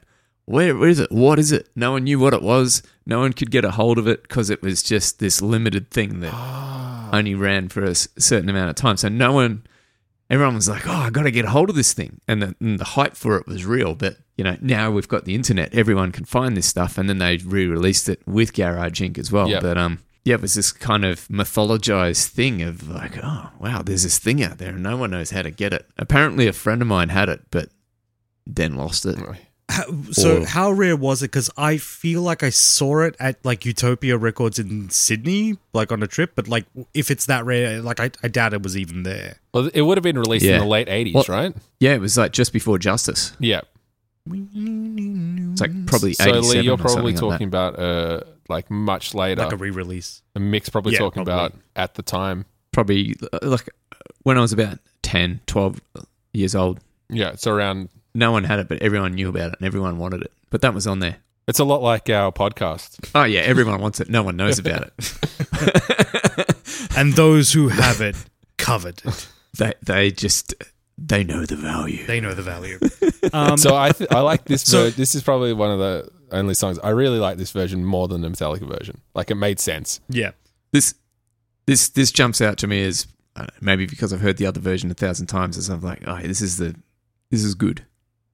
Where, 0.46 0.76
where 0.76 0.88
is 0.88 1.00
it? 1.00 1.10
What 1.10 1.38
is 1.40 1.50
it? 1.52 1.68
No 1.74 1.92
one 1.92 2.04
knew 2.04 2.18
what 2.20 2.32
it 2.34 2.42
was. 2.42 2.82
No 3.04 3.18
one 3.20 3.32
could 3.32 3.50
get 3.50 3.64
a 3.64 3.72
hold 3.72 3.98
of 3.98 4.06
it 4.06 4.22
because 4.22 4.48
it 4.48 4.62
was 4.62 4.82
just 4.82 5.18
this 5.18 5.42
limited 5.42 5.90
thing 5.90 6.20
that 6.20 6.32
only 7.12 7.34
ran 7.34 7.68
for 7.68 7.82
a 7.82 7.94
certain 7.96 8.48
amount 8.48 8.70
of 8.70 8.76
time. 8.76 8.96
So 8.96 9.08
no 9.08 9.32
one, 9.32 9.64
everyone 10.30 10.54
was 10.54 10.68
like, 10.68 10.86
"Oh, 10.86 10.92
I 10.92 11.10
got 11.10 11.22
to 11.22 11.30
get 11.30 11.44
a 11.44 11.50
hold 11.50 11.70
of 11.70 11.76
this 11.76 11.92
thing," 11.92 12.20
and 12.28 12.42
the, 12.42 12.56
and 12.60 12.78
the 12.78 12.84
hype 12.84 13.16
for 13.16 13.36
it 13.36 13.46
was 13.46 13.64
real. 13.64 13.94
But 13.94 14.18
you 14.36 14.44
know, 14.44 14.56
now 14.60 14.90
we've 14.90 15.08
got 15.08 15.24
the 15.24 15.34
internet, 15.34 15.74
everyone 15.74 16.12
can 16.12 16.24
find 16.24 16.56
this 16.56 16.66
stuff, 16.66 16.98
and 16.98 17.08
then 17.08 17.18
they 17.18 17.38
re-released 17.38 18.08
it 18.08 18.20
with 18.26 18.52
Garage 18.52 19.00
Inc. 19.00 19.18
as 19.18 19.32
well. 19.32 19.48
Yeah. 19.48 19.60
But 19.60 19.78
um, 19.78 20.00
yeah, 20.24 20.34
it 20.34 20.42
was 20.42 20.54
this 20.54 20.72
kind 20.72 21.04
of 21.04 21.26
mythologized 21.28 22.26
thing 22.28 22.62
of 22.62 22.88
like, 22.88 23.18
oh 23.22 23.50
wow, 23.58 23.82
there's 23.82 24.02
this 24.02 24.18
thing 24.18 24.42
out 24.42 24.58
there, 24.58 24.70
and 24.70 24.82
no 24.82 24.96
one 24.96 25.10
knows 25.10 25.30
how 25.30 25.42
to 25.42 25.50
get 25.50 25.72
it. 25.72 25.86
Apparently, 25.96 26.46
a 26.46 26.52
friend 26.52 26.82
of 26.82 26.88
mine 26.88 27.10
had 27.10 27.28
it, 27.28 27.42
but 27.50 27.68
then 28.46 28.74
lost 28.74 29.06
it. 29.06 29.16
How, 29.68 29.84
so 30.12 30.42
Or- 30.42 30.46
how 30.46 30.70
rare 30.70 30.96
was 30.96 31.22
it? 31.22 31.26
Because 31.32 31.50
I 31.56 31.76
feel 31.76 32.22
like 32.22 32.42
I 32.42 32.50
saw 32.50 33.00
it 33.00 33.16
at 33.18 33.44
like 33.44 33.64
Utopia 33.66 34.16
Records 34.16 34.58
in 34.58 34.90
Sydney, 34.90 35.56
like 35.72 35.90
on 35.92 36.02
a 36.02 36.06
trip. 36.06 36.32
But 36.34 36.48
like, 36.48 36.64
if 36.94 37.10
it's 37.10 37.26
that 37.26 37.44
rare, 37.44 37.80
like 37.82 37.98
I, 38.00 38.10
I 38.22 38.28
doubt 38.28 38.52
it 38.54 38.62
was 38.62 38.76
even 38.76 39.02
there. 39.02 39.36
Well, 39.52 39.70
it 39.74 39.82
would 39.82 39.96
have 39.98 40.02
been 40.04 40.18
released 40.18 40.44
Yeah. 40.44 40.54
in 40.54 40.60
the 40.60 40.66
late 40.66 40.88
80s, 40.88 41.14
Well- 41.14 41.24
right? 41.28 41.54
Yeah, 41.80 41.94
it 41.94 42.00
was 42.00 42.16
like 42.16 42.32
just 42.32 42.52
before 42.52 42.78
Justice. 42.78 43.32
Yeah. 43.40 43.62
It's 44.28 45.60
like 45.60 45.86
probably 45.86 46.12
So, 46.14 46.24
87 46.24 46.48
Lee, 46.50 46.60
you're 46.60 46.76
probably 46.76 47.12
something 47.16 47.28
like 47.28 47.32
talking 47.34 47.46
about 47.48 47.78
uh, 47.78 48.20
like 48.48 48.70
much 48.70 49.14
later. 49.14 49.42
like 49.42 49.52
a 49.52 49.56
re-release. 49.56 50.22
a 50.34 50.40
mix 50.40 50.68
probably 50.68 50.92
Yeah, 50.94 50.98
talking 50.98 51.24
probably. 51.24 51.46
about 51.46 51.54
at 51.76 51.94
the 51.94 52.02
time. 52.02 52.44
probably 52.72 53.14
uh, 53.32 53.38
like 53.42 53.68
when 54.22 54.36
I 54.36 54.40
was 54.40 54.52
about 54.52 54.78
10, 55.02 55.40
12 55.46 55.80
years 56.32 56.54
old. 56.54 56.80
Yeah, 57.08 57.30
it's 57.30 57.46
around. 57.46 57.88
No 58.16 58.32
one 58.32 58.44
had 58.44 58.58
it, 58.58 58.68
but 58.68 58.80
everyone 58.82 59.14
knew 59.14 59.28
about 59.28 59.52
it 59.52 59.58
and 59.58 59.66
everyone 59.66 59.98
wanted 59.98 60.22
it. 60.22 60.32
But 60.50 60.62
that 60.62 60.72
was 60.74 60.86
on 60.86 61.00
there. 61.00 61.16
It's 61.46 61.58
a 61.58 61.64
lot 61.64 61.82
like 61.82 62.08
our 62.10 62.32
podcast. 62.32 63.10
Oh, 63.14 63.24
yeah, 63.24 63.40
everyone 63.40 63.80
wants 63.80 64.00
it. 64.00 64.08
No 64.08 64.22
one 64.22 64.36
knows 64.36 64.58
about 64.58 64.90
it. 64.98 66.52
And 66.96 67.12
those 67.12 67.52
who 67.52 67.68
have 67.68 68.00
it 68.00 68.16
covered 68.56 69.02
it. 69.04 69.28
they, 69.58 69.74
they 69.82 70.10
just, 70.10 70.54
they 70.98 71.24
know 71.24 71.44
the 71.44 71.56
value. 71.56 72.06
They 72.06 72.20
know 72.20 72.34
the 72.34 72.42
value. 72.42 72.78
Um, 73.32 73.56
So 73.58 73.74
I 73.74 73.90
th- 73.90 74.10
I 74.12 74.20
like 74.20 74.44
this. 74.44 74.62
So- 74.62 74.84
ver- 74.84 74.90
this 74.90 75.14
is 75.16 75.22
probably 75.22 75.52
one 75.52 75.70
of 75.72 75.78
the 75.80 76.08
only 76.30 76.54
songs 76.54 76.78
I 76.78 76.90
really 76.90 77.18
like 77.18 77.38
this 77.38 77.50
version 77.50 77.84
more 77.84 78.06
than 78.08 78.20
the 78.20 78.28
Metallica 78.28 78.66
version. 78.66 79.00
Like 79.14 79.30
it 79.32 79.34
made 79.34 79.58
sense. 79.60 80.00
yeah. 80.08 80.30
This, 80.72 80.94
this, 81.66 81.88
this 81.88 82.12
jumps 82.12 82.40
out 82.40 82.56
to 82.58 82.66
me 82.68 82.84
as 82.84 83.06
I 83.34 83.42
know, 83.42 83.48
maybe 83.60 83.86
because 83.86 84.12
I've 84.12 84.20
heard 84.20 84.36
the 84.36 84.46
other 84.46 84.60
version 84.60 84.90
a 84.90 84.94
thousand 84.94 85.26
times 85.26 85.58
as 85.58 85.68
I'm 85.68 85.80
like, 85.80 86.02
oh, 86.06 86.18
this 86.22 86.40
is 86.40 86.56
the, 86.58 86.74
this 87.30 87.42
is 87.44 87.54
good. 87.54 87.84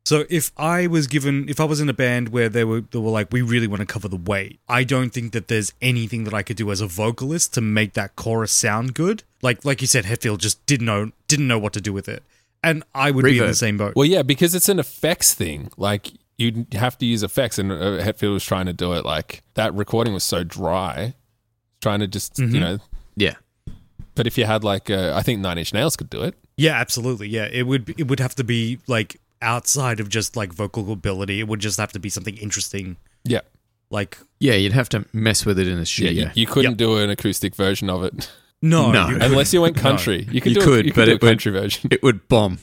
So 0.04 0.24
if 0.28 0.50
I 0.56 0.88
was 0.88 1.06
given, 1.06 1.48
if 1.48 1.60
I 1.60 1.64
was 1.64 1.80
in 1.80 1.88
a 1.88 1.92
band 1.92 2.30
where 2.30 2.48
they 2.48 2.64
were, 2.64 2.80
they 2.80 2.98
were 2.98 3.10
like, 3.10 3.32
we 3.32 3.40
really 3.40 3.68
want 3.68 3.80
to 3.80 3.86
cover 3.86 4.08
the 4.08 4.16
Wait, 4.16 4.58
I 4.68 4.82
don't 4.82 5.10
think 5.10 5.32
that 5.32 5.46
there's 5.48 5.72
anything 5.80 6.24
that 6.24 6.34
I 6.34 6.42
could 6.42 6.56
do 6.56 6.70
as 6.72 6.80
a 6.80 6.86
vocalist 6.88 7.54
to 7.54 7.60
make 7.60 7.92
that 7.94 8.16
chorus 8.16 8.50
sound 8.50 8.94
good. 8.94 9.22
Like, 9.42 9.64
like 9.64 9.80
you 9.80 9.86
said, 9.86 10.04
Hetfield 10.04 10.38
just 10.38 10.64
didn't 10.66 10.86
know, 10.86 11.12
didn't 11.28 11.46
know 11.46 11.58
what 11.58 11.72
to 11.74 11.80
do 11.80 11.92
with 11.92 12.08
it, 12.08 12.22
and 12.64 12.82
I 12.94 13.10
would 13.12 13.24
be 13.24 13.38
in 13.38 13.46
the 13.46 13.54
same 13.54 13.76
boat. 13.78 13.94
Well, 13.94 14.04
yeah, 14.06 14.22
because 14.22 14.54
it's 14.56 14.68
an 14.68 14.78
effects 14.80 15.34
thing. 15.34 15.70
Like 15.76 16.10
you 16.36 16.66
have 16.72 16.98
to 16.98 17.06
use 17.06 17.22
effects, 17.22 17.58
and 17.58 17.70
uh, 17.70 18.02
Hetfield 18.02 18.32
was 18.32 18.44
trying 18.44 18.66
to 18.66 18.72
do 18.72 18.92
it. 18.94 19.04
Like 19.04 19.42
that 19.54 19.72
recording 19.74 20.14
was 20.14 20.24
so 20.24 20.42
dry, 20.42 21.14
trying 21.80 22.00
to 22.00 22.08
just 22.08 22.34
Mhm. 22.36 22.52
you 22.54 22.60
know. 22.60 22.78
Yeah. 23.16 23.34
But 24.14 24.26
if 24.26 24.36
you 24.36 24.44
had 24.46 24.62
like, 24.64 24.90
uh, 24.90 25.12
I 25.16 25.22
think 25.22 25.40
Nine 25.40 25.58
Inch 25.58 25.72
Nails 25.72 25.96
could 25.96 26.10
do 26.10 26.22
it. 26.22 26.34
Yeah, 26.56 26.72
absolutely. 26.74 27.28
Yeah, 27.28 27.48
it 27.50 27.66
would, 27.66 27.94
it 27.98 28.08
would 28.08 28.20
have 28.20 28.34
to 28.34 28.44
be 28.44 28.78
like 28.86 29.16
outside 29.42 30.00
of 30.00 30.08
just 30.08 30.36
like 30.36 30.52
vocal 30.52 30.90
ability. 30.92 31.40
It 31.40 31.48
would 31.48 31.60
just 31.60 31.78
have 31.78 31.92
to 31.92 31.98
be 31.98 32.08
something 32.08 32.36
interesting. 32.38 32.96
Yeah, 33.24 33.40
Like, 33.90 34.16
Yeah, 34.40 34.54
you'd 34.54 34.72
have 34.72 34.88
to 34.90 35.04
mess 35.12 35.44
with 35.44 35.58
it 35.58 35.68
in 35.68 35.78
the 35.78 35.94
yeah. 35.98 36.10
You, 36.10 36.30
you 36.34 36.46
couldn't 36.46 36.76
do 36.78 36.96
an 36.98 37.10
acoustic 37.10 37.54
version 37.54 37.90
of 37.90 38.02
it 38.04 38.30
no, 38.62 38.90
No. 38.92 39.08
you 39.08 39.18
unless 39.20 39.52
you 39.52 39.60
went 39.60 39.76
country. 39.76 40.26
You 40.30 40.40
could 40.40 40.52
You 40.54 40.60
do. 40.60 40.64
could, 40.66 40.84
a, 40.84 40.86
you 40.88 40.92
but 40.92 40.94
could 40.94 41.04
do 41.06 41.10
a 41.10 41.14
it 41.14 41.22
would- 41.22 41.28
country 41.28 41.52
version. 41.52 41.88
it 41.92 42.02
would 42.02 42.28
bomb. 42.28 42.58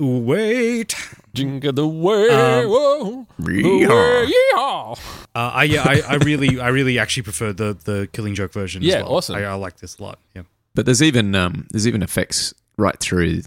wait. 0.00 0.94
Jingle 1.34 1.72
the 1.72 1.86
way, 1.86 2.28
Um, 2.28 2.68
whoa, 2.68 3.26
Yeehaw. 3.40 4.26
yeehaw. 4.26 4.98
Uh, 5.34 5.50
I 5.52 5.64
yeah, 5.64 5.82
I, 5.84 6.00
I 6.08 6.14
really, 6.16 6.60
I 6.60 6.68
really 6.68 6.98
actually 6.98 7.24
prefer 7.24 7.52
the 7.52 7.76
the 7.84 8.08
Killing 8.12 8.34
Joke 8.34 8.52
version. 8.52 8.82
as 8.82 8.88
Yeah, 8.88 9.02
well. 9.02 9.16
awesome. 9.16 9.36
I, 9.36 9.44
I 9.44 9.54
like 9.54 9.78
this 9.78 9.98
a 9.98 10.02
lot. 10.02 10.18
Yeah. 10.34 10.42
But 10.74 10.86
there's 10.86 11.02
even 11.02 11.34
um, 11.34 11.66
there's 11.72 11.86
even 11.88 12.02
effects 12.02 12.54
right 12.76 12.98
through. 13.00 13.42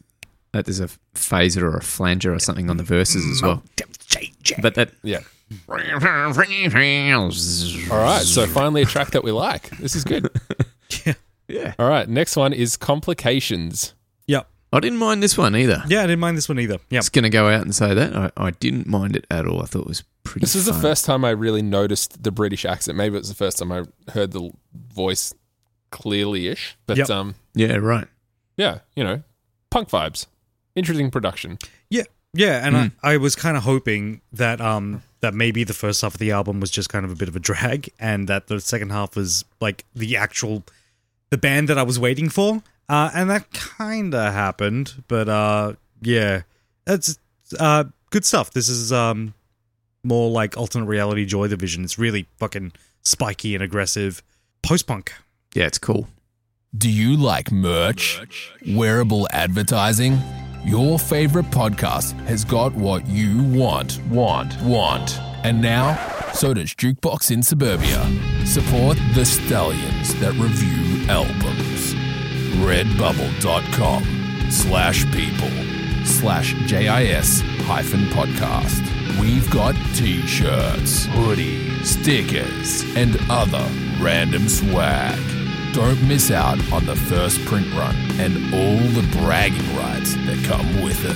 That 0.53 0.65
there's 0.65 0.79
a 0.79 0.89
phaser 1.13 1.61
or 1.63 1.77
a 1.77 1.81
flanger 1.83 2.33
or 2.33 2.39
something 2.39 2.69
on 2.69 2.77
the 2.77 2.83
verses 2.83 3.25
as 3.25 3.41
well. 3.41 3.63
But 4.61 4.75
that 4.75 4.91
Yeah. 5.03 5.19
All 7.91 7.97
right. 7.97 8.21
So 8.23 8.45
finally, 8.47 8.81
a 8.81 8.85
track 8.85 9.11
that 9.11 9.23
we 9.23 9.31
like. 9.31 9.69
This 9.77 9.95
is 9.95 10.03
good. 10.03 10.29
yeah, 11.47 11.73
All 11.79 11.89
right. 11.89 12.07
Next 12.07 12.35
one 12.35 12.53
is 12.53 12.75
complications. 12.77 13.93
Yep. 14.27 14.47
I 14.73 14.79
didn't 14.81 14.97
mind 14.99 15.23
this 15.23 15.37
one 15.37 15.55
either. 15.55 15.83
Yeah, 15.87 15.99
I 15.99 16.07
didn't 16.07 16.19
mind 16.19 16.37
this 16.37 16.49
one 16.49 16.59
either. 16.59 16.77
Yeah. 16.89 16.99
Just 16.99 17.13
gonna 17.13 17.29
go 17.29 17.47
out 17.49 17.61
and 17.61 17.73
say 17.73 17.93
that 17.93 18.15
I, 18.15 18.31
I 18.37 18.51
didn't 18.51 18.87
mind 18.87 19.15
it 19.15 19.25
at 19.31 19.47
all. 19.47 19.61
I 19.61 19.65
thought 19.65 19.81
it 19.83 19.87
was 19.87 20.03
pretty. 20.23 20.41
This 20.41 20.55
is 20.55 20.65
the 20.65 20.73
first 20.73 21.05
time 21.05 21.23
I 21.23 21.29
really 21.29 21.61
noticed 21.61 22.21
the 22.23 22.31
British 22.31 22.65
accent. 22.65 22.97
Maybe 22.97 23.15
it 23.15 23.19
was 23.19 23.29
the 23.29 23.35
first 23.35 23.59
time 23.59 23.71
I 23.71 23.83
heard 24.11 24.31
the 24.31 24.51
voice 24.93 25.33
clearly-ish. 25.91 26.77
But 26.85 26.97
Yep. 26.97 27.09
um, 27.09 27.35
Yeah, 27.53 27.75
right. 27.77 28.07
yeah, 28.57 28.79
you 28.95 29.03
know, 29.05 29.23
punk 29.69 29.89
vibes. 29.89 30.25
Interesting 30.77 31.11
production. 31.11 31.57
Yeah. 31.89 32.03
Yeah, 32.33 32.65
and 32.65 32.75
Mm. 32.75 32.91
I, 33.01 33.13
I 33.13 33.17
was 33.17 33.35
kind 33.35 33.57
of 33.57 33.63
hoping 33.63 34.21
that 34.33 34.61
um 34.61 35.01
that 35.21 35.33
maybe 35.33 35.63
the 35.63 35.73
first 35.73 36.01
half 36.01 36.13
of 36.13 36.19
the 36.19 36.31
album 36.31 36.59
was 36.59 36.69
just 36.69 36.89
kind 36.89 37.03
of 37.03 37.11
a 37.11 37.15
bit 37.15 37.27
of 37.27 37.35
a 37.35 37.39
drag, 37.39 37.89
and 37.99 38.27
that 38.27 38.47
the 38.47 38.59
second 38.61 38.91
half 38.91 39.15
was 39.15 39.43
like 39.59 39.85
the 39.95 40.15
actual 40.17 40.63
the 41.31 41.37
band 41.37 41.67
that 41.69 41.77
I 41.77 41.83
was 41.83 41.99
waiting 41.99 42.29
for. 42.29 42.61
Uh, 42.89 43.09
and 43.13 43.29
that 43.29 43.51
kind 43.51 44.13
of 44.13 44.31
happened, 44.33 45.03
but 45.07 45.27
uh, 45.27 45.73
yeah, 46.01 46.43
it's 46.85 47.17
uh 47.59 47.85
good 48.11 48.23
stuff. 48.25 48.51
This 48.51 48.69
is 48.69 48.91
um 48.93 49.33
more 50.03 50.29
like 50.29 50.55
alternate 50.57 50.85
reality 50.85 51.25
Joy 51.25 51.47
Division. 51.47 51.83
It's 51.83 51.97
really 51.97 52.27
fucking 52.37 52.71
spiky 53.03 53.55
and 53.55 53.63
aggressive 53.63 54.21
post 54.61 54.85
punk. 54.85 55.13
Yeah, 55.55 55.65
it's 55.65 55.79
cool. 55.79 56.07
Do 56.77 56.89
you 56.91 57.17
like 57.17 57.51
merch? 57.51 58.21
Wearable 58.67 59.27
advertising? 59.31 60.19
Your 60.67 60.99
favorite 60.99 61.45
podcast 61.45 62.11
has 62.25 62.43
got 62.43 62.75
what 62.75 63.07
you 63.07 63.41
want, 63.41 64.01
want, 64.09 64.61
want. 64.63 65.17
And 65.45 65.61
now, 65.61 65.95
so 66.33 66.53
does 66.53 66.75
Jukebox 66.75 67.31
in 67.31 67.41
Suburbia. 67.41 68.03
Support 68.45 68.97
the 69.13 69.23
stallions 69.23 70.13
that 70.19 70.33
review 70.33 71.07
albums. 71.09 71.93
Redbubble.com 72.59 74.51
slash 74.51 75.05
people 75.13 75.47
slash 76.03 76.53
JIS 76.65 77.39
hyphen 77.63 78.01
podcast. 78.07 78.83
We've 79.21 79.49
got 79.49 79.73
t-shirts, 79.95 81.07
hoodies, 81.07 81.85
stickers, 81.85 82.83
and 82.97 83.17
other 83.29 83.65
random 84.01 84.49
swag. 84.49 85.36
Don't 85.77 86.01
miss 86.07 86.31
out 86.31 86.57
on 86.73 86.87
the 86.87 86.95
first 86.95 87.39
print 87.45 87.71
run 87.75 87.95
and 88.19 88.35
all 88.51 88.79
the 88.99 89.07
bragging 89.19 89.75
rights 89.77 90.15
that 90.15 90.43
come 90.43 90.81
with 90.81 90.99
it. 91.05 91.15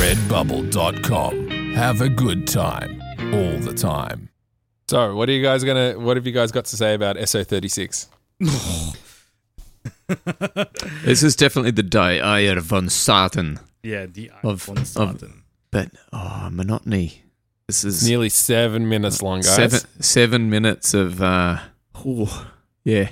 Redbubble.com. 0.00 1.48
Have 1.74 2.00
a 2.00 2.08
good 2.08 2.48
time 2.48 3.00
all 3.32 3.56
the 3.60 3.72
time. 3.72 4.28
So, 4.88 5.14
what 5.14 5.28
are 5.28 5.32
you 5.32 5.40
guys 5.44 5.62
gonna? 5.62 5.96
What 5.96 6.16
have 6.16 6.26
you 6.26 6.32
guys 6.32 6.50
got 6.50 6.64
to 6.64 6.76
say 6.76 6.94
about 6.94 7.16
SO 7.28 7.44
thirty 7.44 7.68
six? 7.68 8.08
This 11.04 11.22
is 11.22 11.36
definitely 11.36 11.70
the 11.70 11.84
day 11.84 12.20
I 12.20 12.40
had 12.42 12.58
von 12.62 12.88
Satan. 12.88 13.60
Yeah, 13.84 14.06
the 14.06 14.32
Of- 14.42 14.64
von 14.64 14.78
of- 14.78 14.86
Satan. 14.88 15.44
But 15.70 15.92
oh, 16.12 16.48
monotony. 16.50 17.22
This 17.68 17.84
is 17.84 18.06
Nearly 18.08 18.28
seven 18.28 18.88
minutes 18.88 19.22
long, 19.22 19.42
guys. 19.42 19.54
seven 19.54 19.80
seven 20.02 20.50
minutes 20.50 20.94
of 20.94 21.22
uh 21.22 21.58
oh, 22.04 22.50
yeah. 22.82 23.10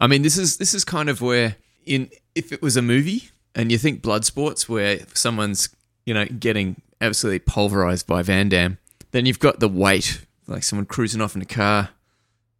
I 0.00 0.06
mean 0.06 0.22
this 0.22 0.38
is 0.38 0.56
this 0.56 0.74
is 0.74 0.84
kind 0.84 1.08
of 1.08 1.20
where 1.20 1.56
in 1.84 2.10
if 2.34 2.52
it 2.52 2.62
was 2.62 2.76
a 2.76 2.82
movie 2.82 3.30
and 3.54 3.70
you 3.70 3.78
think 3.78 4.02
blood 4.02 4.24
sports 4.24 4.68
where 4.68 5.00
someone's, 5.14 5.68
you 6.06 6.14
know, 6.14 6.24
getting 6.24 6.80
absolutely 7.00 7.40
pulverized 7.40 8.06
by 8.06 8.22
Van 8.22 8.48
Damme, 8.48 8.78
then 9.10 9.26
you've 9.26 9.38
got 9.38 9.60
the 9.60 9.68
Wait, 9.68 10.24
like 10.46 10.62
someone 10.62 10.86
cruising 10.86 11.20
off 11.20 11.34
in 11.34 11.42
a 11.42 11.46
car, 11.46 11.90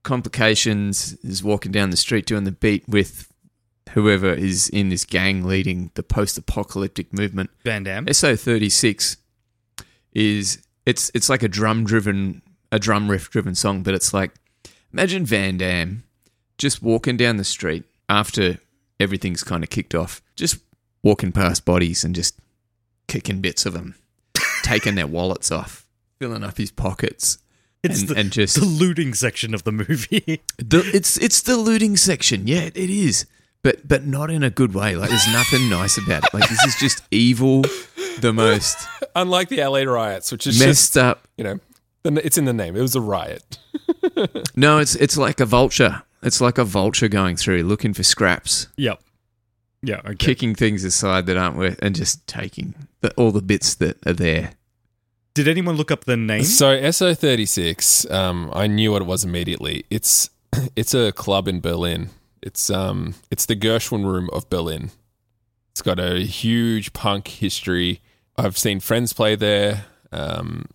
complications 0.03 1.15
is 1.23 1.43
walking 1.43 1.73
down 1.73 1.91
the 1.91 1.97
street 1.97 2.27
doing 2.27 2.45
the 2.45 2.53
beat 2.53 2.89
with 2.89 3.33
whoever 3.91 4.33
is 4.33 4.69
in 4.69 4.89
this 4.89 5.05
gang 5.05 5.45
leading 5.45 5.91
the 5.95 6.03
post 6.03 6.39
apocalyptic 6.39 7.13
movement. 7.13 7.51
Van 7.65 7.83
Damme. 7.83 8.13
SO 8.13 8.37
thirty 8.37 8.69
six 8.69 9.17
is 10.13 10.63
it's 10.87 11.11
it's 11.15 11.29
like 11.29 11.43
a 11.43 11.49
drum 11.49 11.85
driven 11.85 12.43
a 12.73 12.79
drum 12.79 13.11
riff 13.11 13.31
driven 13.31 13.55
song, 13.55 13.83
but 13.83 13.95
it's 13.95 14.13
like 14.13 14.33
Imagine 14.93 15.25
Van 15.25 15.57
Damme 15.57 16.03
just 16.61 16.83
walking 16.83 17.17
down 17.17 17.39
the 17.39 17.45
street 17.45 17.85
after 18.09 18.59
everything's 19.01 19.43
kind 19.43 19.65
of 19.65 19.71
kicked 19.71 19.95
off, 19.95 20.23
just 20.37 20.59
walking 21.03 21.33
past 21.33 21.65
bodies 21.65 22.05
and 22.05 22.15
just 22.15 22.39
kicking 23.09 23.41
bits 23.41 23.65
of 23.65 23.73
them, 23.73 23.97
taking 24.63 24.95
their 24.95 25.07
wallets 25.07 25.51
off, 25.51 25.87
filling 26.19 26.45
up 26.45 26.59
his 26.59 26.71
pockets. 26.71 27.39
It's 27.83 28.01
and, 28.01 28.09
the, 28.11 28.17
and 28.17 28.31
just 28.31 28.61
the 28.61 28.67
looting 28.67 29.15
section 29.15 29.55
of 29.55 29.65
the 29.65 29.73
movie. 29.73 30.43
the, 30.59 30.89
it's 30.95 31.17
it's 31.17 31.41
the 31.41 31.57
looting 31.57 31.97
section. 31.97 32.47
Yeah, 32.47 32.69
it 32.75 32.77
is. 32.77 33.25
But 33.63 33.89
but 33.89 34.05
not 34.05 34.31
in 34.31 34.43
a 34.43 34.51
good 34.51 34.75
way. 34.75 34.97
Like 34.97 35.09
there's 35.09 35.33
nothing 35.33 35.71
nice 35.71 35.97
about 35.97 36.25
it. 36.25 36.35
Like 36.35 36.49
this 36.49 36.63
is 36.65 36.77
just 36.77 37.03
evil, 37.11 37.63
the 38.21 38.33
most 38.35 38.77
Unlike 39.17 39.49
the 39.49 39.65
LA 39.65 39.81
riots, 39.81 40.31
which 40.31 40.47
is 40.47 40.59
just 40.59 40.67
messed 40.67 40.99
up. 40.99 41.27
you 41.39 41.45
know, 41.45 41.59
it's 42.05 42.37
in 42.37 42.45
the 42.45 42.53
name. 42.53 42.77
It 42.77 42.83
was 42.83 42.95
a 42.95 43.01
riot. 43.01 43.59
No, 44.55 44.79
it's 44.79 44.95
it's 44.95 45.17
like 45.17 45.41
a 45.41 45.47
vulture. 45.47 46.03
It's 46.23 46.41
like 46.41 46.59
a 46.59 46.65
vulture 46.65 47.09
going 47.09 47.37
through 47.37 47.63
looking 47.63 47.95
for 47.95 48.03
scraps, 48.03 48.69
yep. 48.77 49.01
Yeah. 49.83 50.01
Okay. 50.05 50.15
kicking 50.15 50.55
things 50.55 50.85
aside 50.85 51.27
that 51.27 51.37
aren't 51.37 51.57
worth, 51.57 51.79
and 51.81 51.95
just 51.95 52.27
taking 52.27 52.75
the, 53.01 53.13
all 53.15 53.31
the 53.31 53.43
bits 53.43 53.75
that 53.77 53.97
are 54.07 54.13
there. 54.13 54.53
Did 55.33 55.49
anyone 55.49 55.77
look 55.77 55.91
up 55.91 56.05
the 56.05 56.17
name? 56.17 56.43
So 56.43 56.77
SO36, 56.79 58.11
um, 58.11 58.51
I 58.53 58.67
knew 58.67 58.93
what 58.93 59.03
it 59.03 59.07
was 59.07 59.25
immediately. 59.25 59.85
It's 59.89 60.29
it's 60.77 60.93
a 60.93 61.13
club 61.13 61.49
in 61.49 61.61
Berlin. 61.61 62.11
It's 62.43 62.71
um 62.71 63.15
it's 63.31 63.47
the 63.47 63.57
Gershwin 63.57 64.05
Room 64.05 64.29
of 64.33 64.49
Berlin. 64.51 64.91
It's 65.71 65.83
got 65.83 65.99
a 66.01 66.21
huge 66.21 66.93
punk 66.93 67.29
history. 67.29 68.03
I've 68.37 68.59
seen 68.59 68.81
friends 68.81 69.13
play 69.13 69.37
there. 69.37 69.87
Um, 70.13 70.67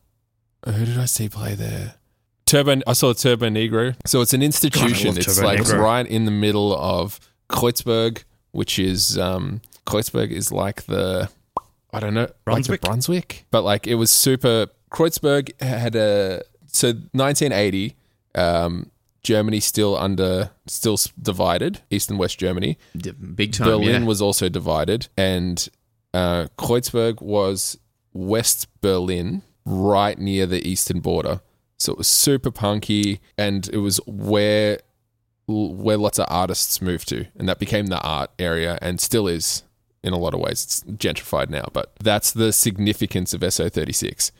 who 0.65 0.85
did 0.85 0.97
I 0.97 1.05
see 1.05 1.29
play 1.29 1.53
there? 1.53 1.95
Turbo. 2.63 2.81
I 2.87 2.93
saw 2.93 3.09
a 3.09 3.13
Turbonegro. 3.13 3.95
So 4.05 4.21
it's 4.21 4.33
an 4.33 4.41
institution. 4.41 5.07
love 5.07 5.17
it's 5.17 5.35
Turbo 5.35 5.47
like 5.47 5.59
Negro. 5.59 5.79
right 5.79 6.07
in 6.07 6.25
the 6.25 6.31
middle 6.31 6.75
of 6.75 7.19
Kreuzberg, 7.49 8.23
which 8.51 8.79
is 8.79 9.17
um 9.17 9.61
Kreuzberg 9.85 10.31
is 10.31 10.51
like 10.51 10.83
the 10.83 11.29
I 11.93 11.99
don't 11.99 12.13
know 12.13 12.27
Brunswick? 12.43 12.69
like 12.69 12.81
the 12.81 12.87
Brunswick, 12.87 13.45
but 13.51 13.63
like 13.63 13.87
it 13.87 13.95
was 13.95 14.11
super. 14.11 14.67
Kreuzberg 14.91 15.59
had 15.61 15.95
a 15.95 16.43
so 16.67 16.89
1980. 16.89 17.95
Um, 18.35 18.91
Germany 19.23 19.59
still 19.59 19.97
under 19.97 20.51
still 20.67 20.97
divided, 21.19 21.81
East 21.89 22.09
and 22.09 22.19
West 22.19 22.37
Germany. 22.37 22.77
D- 22.95 23.11
Big 23.11 23.53
time. 23.53 23.67
Berlin 23.67 24.01
yeah. 24.01 24.07
was 24.07 24.21
also 24.21 24.49
divided, 24.49 25.07
and 25.17 25.67
uh, 26.13 26.47
Kreuzberg 26.59 27.21
was 27.21 27.77
West 28.13 28.67
Berlin, 28.81 29.41
right 29.65 30.19
near 30.19 30.45
the 30.45 30.67
eastern 30.67 30.99
border. 30.99 31.41
So 31.77 31.91
it 31.91 31.97
was 31.97 32.07
super 32.07 32.51
punky, 32.51 33.19
and 33.37 33.67
it 33.71 33.77
was 33.77 33.99
where 34.05 34.79
where 35.47 35.97
lots 35.97 36.17
of 36.17 36.25
artists 36.29 36.81
moved 36.81 37.07
to, 37.09 37.27
and 37.35 37.47
that 37.47 37.59
became 37.59 37.87
the 37.87 38.01
art 38.01 38.31
area, 38.39 38.79
and 38.81 38.99
still 38.99 39.27
is 39.27 39.63
in 40.03 40.13
a 40.13 40.17
lot 40.17 40.33
of 40.33 40.39
ways. 40.39 40.63
It's 40.63 40.83
gentrified 40.83 41.49
now, 41.49 41.65
but 41.73 41.93
that's 41.99 42.31
the 42.31 42.53
significance 42.53 43.33
of 43.33 43.41
SO36. 43.41 44.31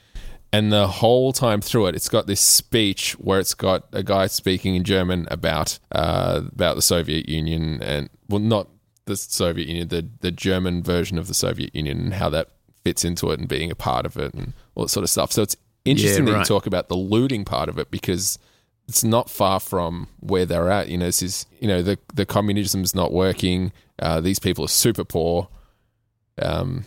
And 0.54 0.72
the 0.72 0.88
whole 0.88 1.34
time 1.34 1.60
through 1.60 1.88
it, 1.88 1.96
it's 1.96 2.08
got 2.08 2.28
this 2.28 2.40
speech 2.40 3.14
where 3.14 3.40
it's 3.40 3.54
got 3.54 3.88
a 3.92 4.04
guy 4.04 4.28
speaking 4.28 4.76
in 4.76 4.84
German 4.84 5.28
about 5.30 5.80
uh, 5.92 6.42
about 6.52 6.76
the 6.76 6.82
Soviet 6.82 7.28
Union 7.28 7.82
and 7.82 8.10
well, 8.30 8.40
not 8.40 8.70
the 9.06 9.18
Soviet 9.18 9.68
Union, 9.68 9.90
the 9.90 10.08
the 10.22 10.32
German 10.32 10.82
version 10.82 11.18
of 11.18 11.28
the 11.28 11.34
Soviet 11.34 11.76
Union 11.76 12.00
and 12.00 12.14
how 12.14 12.30
that 12.30 12.52
fits 12.86 13.04
into 13.04 13.32
it 13.32 13.40
and 13.40 13.50
being 13.50 13.72
a 13.72 13.76
part 13.76 14.06
of 14.06 14.16
it 14.16 14.34
and 14.34 14.54
all 14.76 14.84
that 14.86 14.90
sort 14.90 15.04
of 15.04 15.10
stuff. 15.10 15.32
So 15.32 15.42
it's 15.42 15.58
interesting 15.86 16.28
Yeah, 16.28 16.34
that 16.34 16.40
you 16.40 16.46
talk 16.46 16.68
about 16.68 16.90
the 16.90 16.98
looting 16.98 17.46
part 17.46 17.70
of 17.70 17.78
it 17.78 17.92
because 17.92 18.38
it's 18.88 19.04
not 19.04 19.30
far 19.30 19.60
from 19.60 20.08
where 20.20 20.46
they're 20.46 20.70
at. 20.70 20.90
You 20.90 20.98
know, 20.98 21.06
this 21.06 21.22
is 21.22 21.46
you 21.60 21.68
know 21.68 21.82
the 21.82 21.98
the 22.14 22.26
communism's 22.26 22.94
not 22.94 23.14
working. 23.14 23.72
Uh, 24.00 24.22
these 24.22 24.40
people 24.40 24.66
are 24.66 24.70
super 24.70 25.04
poor. 25.04 25.48
Um, 26.42 26.86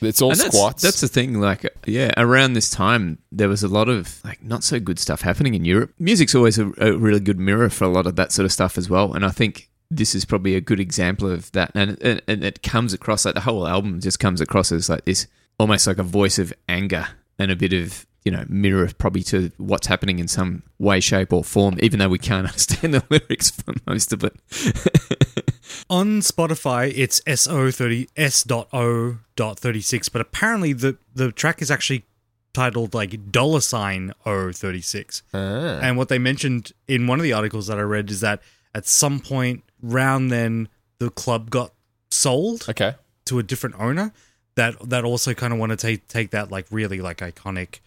it's 0.00 0.22
all 0.22 0.30
And 0.30 0.40
that's, 0.40 0.56
squats. 0.56 0.82
That's 0.82 1.00
the 1.00 1.08
thing. 1.08 1.40
Like, 1.40 1.66
yeah, 1.86 2.12
around 2.16 2.54
this 2.54 2.70
time, 2.70 3.18
there 3.30 3.48
was 3.48 3.62
a 3.62 3.68
lot 3.68 3.88
of 3.88 4.22
like 4.24 4.42
not 4.42 4.64
so 4.64 4.80
good 4.80 4.98
stuff 4.98 5.20
happening 5.20 5.54
in 5.54 5.64
Europe. 5.64 5.92
Music's 5.98 6.34
always 6.34 6.58
a, 6.58 6.72
a 6.78 6.96
really 6.96 7.20
good 7.20 7.38
mirror 7.38 7.68
for 7.68 7.84
a 7.84 7.88
lot 7.88 8.06
of 8.06 8.16
that 8.16 8.32
sort 8.32 8.46
of 8.46 8.52
stuff 8.52 8.78
as 8.78 8.88
well. 8.88 9.12
And 9.12 9.24
I 9.24 9.30
think 9.30 9.68
this 9.90 10.14
is 10.14 10.24
probably 10.24 10.54
a 10.54 10.60
good 10.60 10.80
example 10.80 11.30
of 11.30 11.52
that. 11.52 11.72
And 11.74 12.00
and, 12.02 12.22
and 12.26 12.44
it 12.44 12.62
comes 12.62 12.92
across 12.94 13.24
like 13.24 13.34
the 13.34 13.40
whole 13.42 13.68
album 13.68 14.00
just 14.00 14.18
comes 14.18 14.40
across 14.40 14.72
as 14.72 14.88
like 14.88 15.04
this, 15.04 15.26
almost 15.58 15.86
like 15.86 15.98
a 15.98 16.02
voice 16.02 16.38
of 16.38 16.52
anger 16.68 17.08
and 17.38 17.50
a 17.50 17.56
bit 17.56 17.72
of 17.74 18.06
you 18.24 18.32
know 18.32 18.44
mirror 18.48 18.90
probably 18.98 19.22
to 19.24 19.50
what's 19.56 19.86
happening 19.86 20.18
in 20.18 20.28
some 20.28 20.62
way, 20.78 21.00
shape, 21.00 21.32
or 21.32 21.44
form. 21.44 21.78
Even 21.80 21.98
though 21.98 22.08
we 22.08 22.18
can't 22.18 22.46
understand 22.48 22.94
the 22.94 23.04
lyrics 23.10 23.50
for 23.50 23.74
most 23.86 24.12
of 24.12 24.24
it. 24.24 24.34
On 25.90 26.20
Spotify, 26.20 26.92
it's 26.94 27.20
SO30 27.20 28.08
S.O.36, 28.16 30.12
but 30.12 30.20
apparently 30.20 30.72
the 30.72 30.98
the 31.14 31.32
track 31.32 31.62
is 31.62 31.70
actually 31.70 32.04
titled 32.52 32.94
like 32.94 33.30
dollar 33.30 33.60
sign 33.60 34.12
O36. 34.26 35.22
Ah. 35.32 35.80
And 35.82 35.96
what 35.96 36.08
they 36.08 36.18
mentioned 36.18 36.72
in 36.88 37.06
one 37.06 37.18
of 37.18 37.22
the 37.22 37.32
articles 37.32 37.68
that 37.68 37.78
I 37.78 37.82
read 37.82 38.10
is 38.10 38.20
that 38.20 38.42
at 38.74 38.86
some 38.86 39.20
point 39.20 39.64
round 39.82 40.30
then 40.30 40.68
the 40.98 41.10
club 41.10 41.50
got 41.50 41.72
sold 42.10 42.66
okay. 42.68 42.94
to 43.24 43.38
a 43.38 43.42
different 43.42 43.76
owner 43.78 44.12
that 44.56 44.76
that 44.88 45.04
also 45.04 45.32
kind 45.32 45.52
of 45.52 45.58
want 45.58 45.70
to 45.70 45.76
take 45.76 46.06
take 46.08 46.30
that 46.30 46.50
like 46.50 46.66
really 46.70 47.00
like 47.00 47.18
iconic 47.18 47.80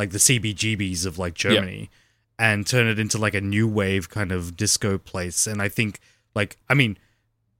like 0.00 0.10
the 0.12 0.18
CBGBs 0.18 1.04
of 1.04 1.18
like 1.18 1.34
Germany 1.34 1.90
and 2.38 2.66
turn 2.66 2.86
it 2.86 2.98
into 2.98 3.18
like 3.18 3.34
a 3.34 3.40
new 3.42 3.68
wave 3.68 4.08
kind 4.08 4.32
of 4.32 4.56
disco 4.56 4.96
place. 4.96 5.46
And 5.46 5.60
I 5.60 5.68
think 5.68 6.00
like 6.34 6.56
I 6.70 6.74
mean 6.74 6.96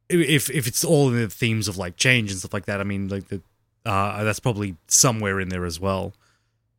if 0.09 0.49
if 0.51 0.67
it's 0.67 0.83
all 0.83 1.09
in 1.11 1.17
the 1.17 1.29
themes 1.29 1.69
of 1.69 1.77
like 1.77 1.97
change 1.97 2.31
and 2.31 2.39
stuff 2.41 2.55
like 2.55 2.65
that 2.65 2.81
I 2.81 2.85
mean 2.85 3.09
like 3.09 3.29
the 3.29 3.43
uh 3.85 4.25
that's 4.25 4.41
probably 4.41 4.77
somewhere 4.89 5.39
in 5.39 5.51
there 5.51 5.67
as 5.67 5.79
well. 5.79 6.15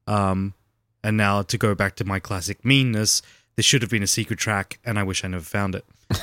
Um 0.07 0.55
and 1.03 1.15
now 1.15 1.43
to 1.43 1.57
go 1.59 1.75
back 1.75 1.95
to 1.97 2.05
my 2.05 2.19
classic 2.19 2.65
meanness 2.65 3.21
there 3.55 3.63
should 3.63 3.83
have 3.83 3.91
been 3.91 4.01
a 4.03 4.07
secret 4.07 4.39
track 4.39 4.79
and 4.83 4.97
I 4.97 5.03
wish 5.03 5.23
I 5.23 5.27
never 5.27 5.43
found 5.43 5.75
it. 5.75 5.85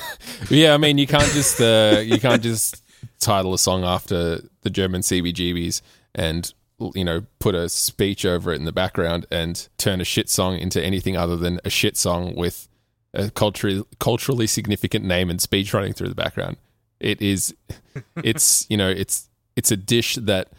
Yeah, 0.49 0.73
I 0.73 0.77
mean, 0.77 0.97
you 0.97 1.05
can't 1.05 1.31
just 1.33 1.61
uh, 1.61 2.01
you 2.03 2.19
can't 2.19 2.41
just 2.41 2.83
title 3.19 3.53
a 3.53 3.59
song 3.59 3.83
after 3.83 4.41
the 4.61 4.69
German 4.69 5.01
CBGBs 5.01 5.81
and 6.15 6.53
you 6.95 7.03
know 7.03 7.25
put 7.39 7.55
a 7.55 7.69
speech 7.69 8.25
over 8.25 8.51
it 8.51 8.55
in 8.55 8.65
the 8.65 8.71
background 8.71 9.25
and 9.31 9.67
turn 9.77 10.01
a 10.01 10.05
shit 10.05 10.29
song 10.29 10.57
into 10.57 10.83
anything 10.83 11.17
other 11.17 11.35
than 11.35 11.59
a 11.65 11.69
shit 11.69 11.97
song 11.97 12.35
with 12.35 12.67
a 13.13 13.29
culturally 13.31 13.83
culturally 13.99 14.47
significant 14.47 15.05
name 15.05 15.29
and 15.29 15.41
speech 15.41 15.73
running 15.73 15.93
through 15.93 16.09
the 16.09 16.15
background. 16.15 16.57
It 16.99 17.21
is, 17.21 17.55
it's 18.23 18.65
you 18.69 18.77
know 18.77 18.89
it's 18.89 19.29
it's 19.55 19.71
a 19.71 19.77
dish 19.77 20.15
that 20.15 20.49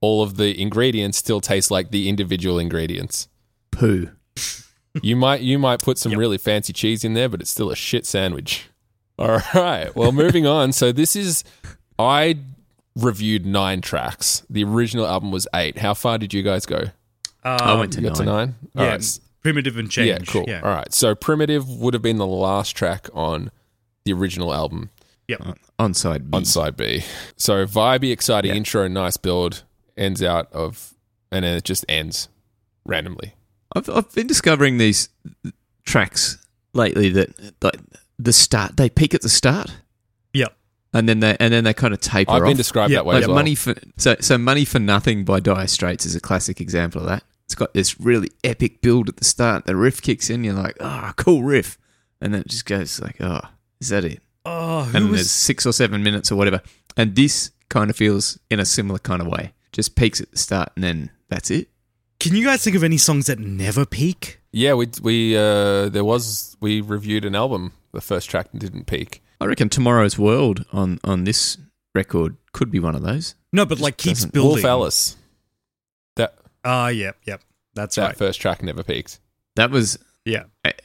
all 0.00 0.22
of 0.22 0.36
the 0.36 0.60
ingredients 0.60 1.18
still 1.18 1.40
taste 1.40 1.70
like 1.70 1.90
the 1.90 2.08
individual 2.08 2.58
ingredients. 2.58 3.28
Poo. 3.70 4.10
You 5.02 5.16
might 5.16 5.40
you 5.40 5.58
might 5.58 5.80
put 5.80 5.98
some 5.98 6.12
really 6.12 6.38
fancy 6.38 6.72
cheese 6.72 7.04
in 7.04 7.14
there, 7.14 7.28
but 7.28 7.40
it's 7.40 7.50
still 7.50 7.70
a 7.70 7.76
shit 7.76 8.06
sandwich. 8.06 8.68
All 9.18 9.40
right. 9.54 9.94
Well, 9.94 10.12
moving 10.12 10.46
on. 10.46 10.72
So 10.72 10.92
this 10.92 11.16
is 11.16 11.42
I 11.98 12.38
reviewed 12.96 13.44
nine 13.46 13.80
tracks. 13.80 14.42
The 14.48 14.64
original 14.64 15.06
album 15.06 15.30
was 15.32 15.46
eight. 15.54 15.78
How 15.78 15.94
far 15.94 16.18
did 16.18 16.32
you 16.34 16.42
guys 16.42 16.66
go? 16.66 16.78
Um, 17.42 17.58
I 17.60 17.74
went 17.74 17.92
to 17.94 18.00
You 18.00 18.08
got 18.08 18.16
to 18.16 18.24
nine. 18.24 18.36
nine. 18.36 18.54
All 18.76 18.84
yeah 18.84 18.90
right. 18.92 19.18
primitive 19.42 19.76
and 19.76 19.90
change 19.90 20.08
Yeah. 20.08 20.18
Cool. 20.32 20.46
All 20.62 20.74
right. 20.74 20.92
So 20.94 21.14
primitive 21.14 21.68
would 21.68 21.92
have 21.94 22.02
been 22.02 22.16
the 22.18 22.26
last 22.26 22.76
track 22.76 23.08
on 23.12 23.50
the 24.04 24.12
original 24.12 24.52
album 24.54 24.90
Yep. 25.28 25.40
Uh, 25.46 25.54
on 25.78 25.94
side 25.94 26.30
B. 26.30 26.36
on 26.36 26.44
side 26.44 26.76
B. 26.76 27.02
So 27.36 27.66
vibey, 27.66 28.12
exciting 28.12 28.50
Yeah. 28.50 28.56
intro, 28.58 28.86
nice 28.88 29.16
build, 29.16 29.64
ends 29.96 30.22
out 30.22 30.52
of, 30.52 30.94
and 31.32 31.44
then 31.44 31.56
it 31.56 31.64
just 31.64 31.84
ends 31.88 32.28
randomly. 32.84 33.34
I've, 33.74 33.88
I've 33.90 34.12
been 34.14 34.26
discovering 34.26 34.78
these 34.78 35.08
tracks 35.84 36.38
lately 36.72 37.08
that 37.10 37.30
like 37.62 37.76
the 38.18 38.32
start 38.32 38.76
they 38.76 38.88
peak 38.88 39.14
at 39.14 39.22
the 39.22 39.28
start 39.28 39.68
Yep. 39.68 39.78
And 40.94 41.06
then 41.08 41.20
they 41.20 41.36
and 41.38 41.52
then 41.52 41.64
they 41.64 41.74
kind 41.74 41.92
of 41.92 42.00
taper 42.00 42.30
I've 42.32 42.42
off. 42.42 42.48
been 42.48 42.56
described 42.56 42.90
Yeah, 42.92 42.98
that 43.00 43.06
way 43.06 43.14
like 43.16 43.22
as 43.24 43.28
well. 43.28 43.34
money 43.36 43.54
for 43.54 43.74
so 43.98 44.16
so 44.20 44.38
money 44.38 44.64
for 44.64 44.78
nothing 44.78 45.24
by 45.24 45.40
Dire 45.40 45.66
Straits 45.66 46.06
is 46.06 46.14
a 46.16 46.20
classic 46.20 46.60
example 46.60 47.02
of 47.02 47.08
that. 47.08 47.22
It's 47.44 47.54
got 47.54 47.74
this 47.74 48.00
really 48.00 48.30
epic 48.42 48.80
build 48.80 49.10
at 49.10 49.18
the 49.18 49.24
start. 49.24 49.66
The 49.66 49.76
riff 49.76 50.00
kicks 50.00 50.30
in. 50.30 50.44
You're 50.44 50.54
like, 50.54 50.76
ah, 50.80 51.12
cool 51.16 51.42
riff, 51.42 51.76
and 52.20 52.32
then 52.32 52.40
it 52.40 52.48
just 52.48 52.64
goes 52.64 53.00
like, 53.02 53.20
oh, 53.20 53.40
is 53.80 53.90
that 53.90 54.04
it? 54.04 54.22
Oh, 54.46 54.84
who 54.84 54.96
and 54.96 55.10
was 55.10 55.18
there's 55.20 55.30
six 55.30 55.66
or 55.66 55.72
seven 55.72 56.02
minutes 56.02 56.32
or 56.32 56.36
whatever. 56.36 56.62
And 56.96 57.14
this 57.16 57.50
kind 57.68 57.90
of 57.90 57.96
feels 57.96 58.38
in 58.50 58.60
a 58.60 58.64
similar 58.64 58.98
kind 58.98 59.20
of 59.20 59.28
way. 59.28 59.52
Just 59.72 59.96
peaks 59.96 60.20
at 60.20 60.30
the 60.30 60.38
start, 60.38 60.70
and 60.76 60.84
then 60.84 61.10
that's 61.28 61.50
it. 61.50 61.68
Can 62.20 62.34
you 62.36 62.44
guys 62.44 62.62
think 62.62 62.76
of 62.76 62.84
any 62.84 62.96
songs 62.96 63.26
that 63.26 63.38
never 63.40 63.84
peak? 63.84 64.40
Yeah, 64.52 64.74
we 64.74 64.88
we 65.02 65.36
uh, 65.36 65.88
there 65.88 66.04
was 66.04 66.56
we 66.60 66.80
reviewed 66.80 67.24
an 67.24 67.34
album. 67.34 67.72
The 67.92 68.00
first 68.00 68.30
track 68.30 68.48
didn't 68.56 68.86
peak. 68.86 69.22
I 69.40 69.46
reckon 69.46 69.68
Tomorrow's 69.68 70.18
World 70.18 70.64
on 70.72 70.98
on 71.04 71.24
this 71.24 71.58
record 71.94 72.36
could 72.52 72.70
be 72.70 72.80
one 72.80 72.94
of 72.94 73.02
those. 73.02 73.34
No, 73.52 73.64
but 73.66 73.78
like 73.80 73.96
keeps 73.96 74.20
doesn't- 74.20 74.32
building. 74.32 74.62
Wolf 74.62 74.64
Alice. 74.64 75.16
That 76.16 76.36
Ah, 76.64 76.88
yep, 76.88 77.16
yep. 77.24 77.42
That's 77.74 77.96
that 77.96 78.02
right. 78.06 78.16
first 78.16 78.40
track 78.40 78.62
never 78.62 78.82
peaked. 78.82 79.18
That 79.56 79.70
was 79.70 79.98
Yeah. 80.24 80.44
it, 80.64 80.80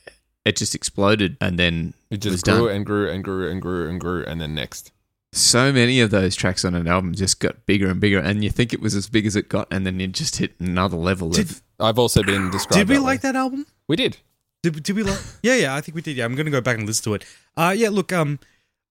it 0.45 0.56
just 0.58 0.76
exploded 0.76 1.38
and 1.39 1.58
then 1.60 1.93
It 2.10 2.24
was 2.24 2.34
just 2.34 2.45
grew 2.45 2.68
done. 2.68 2.76
and 2.78 2.86
grew 2.86 3.10
and 3.10 3.24
grew 3.24 3.50
and 3.50 3.62
grew 3.62 3.89
and 3.89 4.00
grew, 4.00 4.24
and 4.26 4.41
then 4.41 4.56
next. 4.56 4.91
So 5.32 5.72
many 5.72 6.02
of 6.02 6.10
those 6.10 6.36
tracks 6.36 6.66
on 6.66 6.74
an 6.74 6.88
album 6.88 7.14
just 7.14 7.39
got 7.39 7.66
bigger 7.68 7.88
and 7.89 8.00
bigger, 8.00 8.18
and 8.20 8.43
you 8.43 8.50
think 8.50 8.74
it 8.74 8.82
was 8.82 8.95
as 8.95 9.08
big 9.08 9.28
as 9.28 9.36
it 9.36 9.47
got, 9.47 9.68
and 9.72 9.86
then 9.86 10.02
it 10.02 10.12
just 10.12 10.38
hit 10.38 10.56
another 10.60 10.97
level 10.97 11.30
Did, 11.30 11.52
of. 11.52 11.62
I've 11.80 12.00
also 12.00 12.24
been 12.24 12.50
described. 12.50 12.80
did 12.80 12.89
we 12.89 12.95
that 12.95 13.02
like 13.02 13.24
way. 13.24 13.32
that 13.32 13.36
album? 13.36 13.68
We 13.88 13.95
did. 13.95 14.18
Did, 14.64 14.84
did 14.84 14.95
we 14.95 15.03
like? 15.03 15.20
Yeah, 15.41 15.55
yeah, 15.55 15.76
I 15.76 15.82
think 15.82 15.95
we 15.95 16.01
did. 16.01 16.18
Yeah, 16.18 16.26
I'm 16.26 16.36
gonna 16.36 16.51
go 16.51 16.62
back 16.62 16.78
and 16.78 16.86
listen 16.86 17.03
to 17.05 17.14
it. 17.16 17.26
Uh, 17.55 17.74
yeah, 17.76 17.89
look, 17.89 18.12
um, 18.12 18.39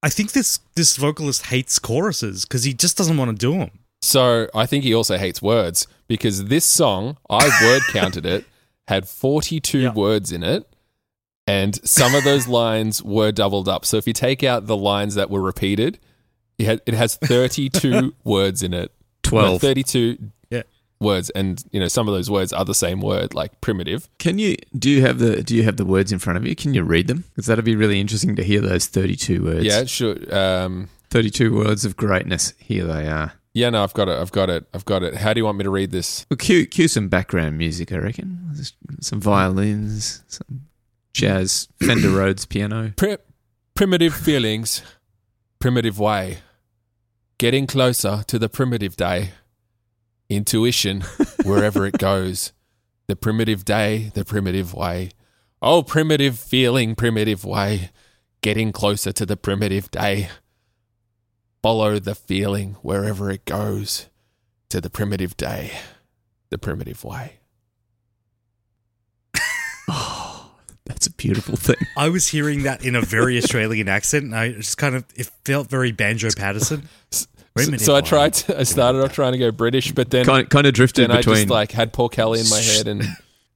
I 0.02 0.08
think 0.08 0.32
this 0.32 0.60
this 0.76 0.96
vocalist 0.96 1.46
hates 1.46 1.78
choruses 1.78 2.44
because 2.44 2.64
he 2.64 2.72
just 2.72 2.96
doesn't 2.96 3.16
want 3.16 3.30
to 3.30 3.36
do 3.36 3.58
them. 3.58 3.70
So 4.00 4.48
I 4.54 4.64
think 4.66 4.84
he 4.84 4.94
also 4.94 5.18
hates 5.18 5.42
words 5.42 5.86
because 6.06 6.44
this 6.46 6.64
song, 6.64 7.18
I 7.28 7.48
word 7.64 7.82
counted 7.90 8.24
it, 8.24 8.44
had 8.86 9.08
42 9.08 9.78
Yeah. 9.78 9.92
words 9.92 10.30
in 10.32 10.42
it. 10.42 10.66
And 11.48 11.74
some 11.88 12.14
of 12.14 12.24
those 12.24 12.46
lines 12.46 13.02
were 13.02 13.32
doubled 13.32 13.68
up. 13.68 13.84
So 13.86 13.96
if 13.96 14.06
you 14.06 14.12
take 14.12 14.44
out 14.44 14.66
the 14.66 14.76
lines 14.76 15.14
that 15.16 15.30
were 15.30 15.40
repeated, 15.40 15.98
it, 16.58 16.86
has 16.94 17.16
32 17.16 18.14
words 18.24 18.62
in 18.62 18.74
it. 18.74 18.92
No, 19.32 19.58
32 19.58 20.18
Yeah. 20.50 20.62
Words. 21.00 21.30
And, 21.30 21.62
you 21.70 21.80
know, 21.80 21.88
some 21.88 22.08
of 22.08 22.14
those 22.14 22.30
words 22.30 22.52
are 22.52 22.64
the 22.64 22.74
same 22.74 23.00
word, 23.00 23.34
like 23.34 23.60
primitive. 23.60 24.08
Can 24.18 24.38
you 24.38 24.56
do 24.76 24.90
you 24.90 25.02
have 25.02 25.18
the 25.18 25.42
do 25.42 25.54
you 25.54 25.62
have 25.62 25.76
the 25.76 25.84
words 25.84 26.12
in 26.12 26.18
front 26.18 26.36
of 26.36 26.46
you? 26.46 26.54
Can 26.56 26.74
you 26.74 26.82
read 26.82 27.06
them? 27.06 27.24
Because 27.34 27.46
that'd 27.46 27.64
be 27.64 27.76
really 27.76 28.00
interesting 28.00 28.36
to 28.36 28.44
hear 28.44 28.60
those 28.60 28.86
thirty-two 28.86 29.44
words. 29.44 29.64
Yeah, 29.64 29.84
sure. 29.84 30.16
Um, 30.34 30.88
thirty-two 31.10 31.54
words 31.54 31.84
of 31.84 31.96
greatness. 31.96 32.52
Here 32.58 32.84
they 32.84 33.08
are. 33.08 33.32
yeah, 33.54 33.70
no, 33.70 33.82
I've 33.82 33.94
got 33.94 34.08
it. 34.08 34.18
I've 34.18 34.32
got 34.32 34.50
it. 34.50 34.66
I've 34.74 34.84
got 34.84 35.02
it. 35.02 35.14
How 35.16 35.32
do 35.32 35.40
you 35.40 35.44
want 35.44 35.58
me 35.58 35.64
to 35.64 35.70
read 35.70 35.90
this? 35.90 36.26
Well, 36.30 36.36
cue 36.36 36.66
cue 36.66 36.88
some 36.88 37.08
background 37.08 37.58
music. 37.58 37.92
I 37.92 37.96
reckon 37.96 38.54
some 39.00 39.20
violins, 39.20 40.22
some 40.28 40.62
jazz, 41.12 41.68
Fender 41.80 42.10
Rhodes 42.10 42.44
piano. 42.46 42.92
Pri- 42.96 43.18
primitive 43.74 44.14
feelings, 44.14 44.82
primitive 45.58 45.98
way. 45.98 46.38
Getting 47.38 47.66
closer 47.68 48.24
to 48.26 48.38
the 48.38 48.48
primitive 48.48 48.96
day. 48.96 49.30
Intuition, 50.28 51.00
wherever 51.44 51.86
it 51.86 51.98
goes. 51.98 52.52
The 53.06 53.16
primitive 53.16 53.64
day, 53.64 54.10
the 54.14 54.24
primitive 54.24 54.74
way. 54.74 55.10
Oh, 55.62 55.82
primitive 55.82 56.38
feeling, 56.38 56.94
primitive 56.94 57.44
way. 57.44 57.90
Getting 58.42 58.70
closer 58.70 59.12
to 59.12 59.26
the 59.26 59.36
primitive 59.36 59.90
day. 59.90 60.28
Follow 61.62 61.98
the 61.98 62.14
feeling 62.14 62.76
wherever 62.82 63.30
it 63.30 63.44
goes. 63.44 64.08
To 64.68 64.80
the 64.82 64.90
primitive 64.90 65.34
day, 65.38 65.72
the 66.50 66.58
primitive 66.58 67.02
way. 67.02 67.38
Oh, 69.88 70.50
that's 70.84 71.06
a 71.06 71.12
beautiful 71.12 71.56
thing. 71.56 71.76
I 71.96 72.10
was 72.10 72.28
hearing 72.28 72.64
that 72.64 72.84
in 72.84 72.94
a 72.94 73.00
very 73.00 73.38
Australian 73.38 73.88
accent, 73.88 74.26
and 74.26 74.34
I 74.34 74.52
just 74.52 74.76
kind 74.76 74.94
of 74.94 75.06
it 75.16 75.30
felt 75.46 75.70
very 75.70 75.90
Banjo 75.90 76.28
Paterson. 76.36 76.86
So, 77.58 77.64
Primitive 77.64 77.84
so 77.86 77.96
I 77.96 78.00
tried. 78.00 78.34
To, 78.34 78.60
I 78.60 78.62
started 78.62 79.02
off 79.02 79.12
trying 79.12 79.32
to 79.32 79.38
go 79.38 79.50
British, 79.50 79.92
but 79.92 80.10
then 80.10 80.24
Kind 80.24 80.48
kind 80.50 80.66
of 80.66 80.74
drifted 80.74 81.02
then 81.02 81.10
I 81.12 81.16
between. 81.18 81.36
just 81.36 81.50
like 81.50 81.72
had 81.72 81.92
Paul 81.92 82.08
Kelly 82.08 82.40
in 82.40 82.48
my 82.48 82.60
head, 82.60 82.88
and 82.88 83.04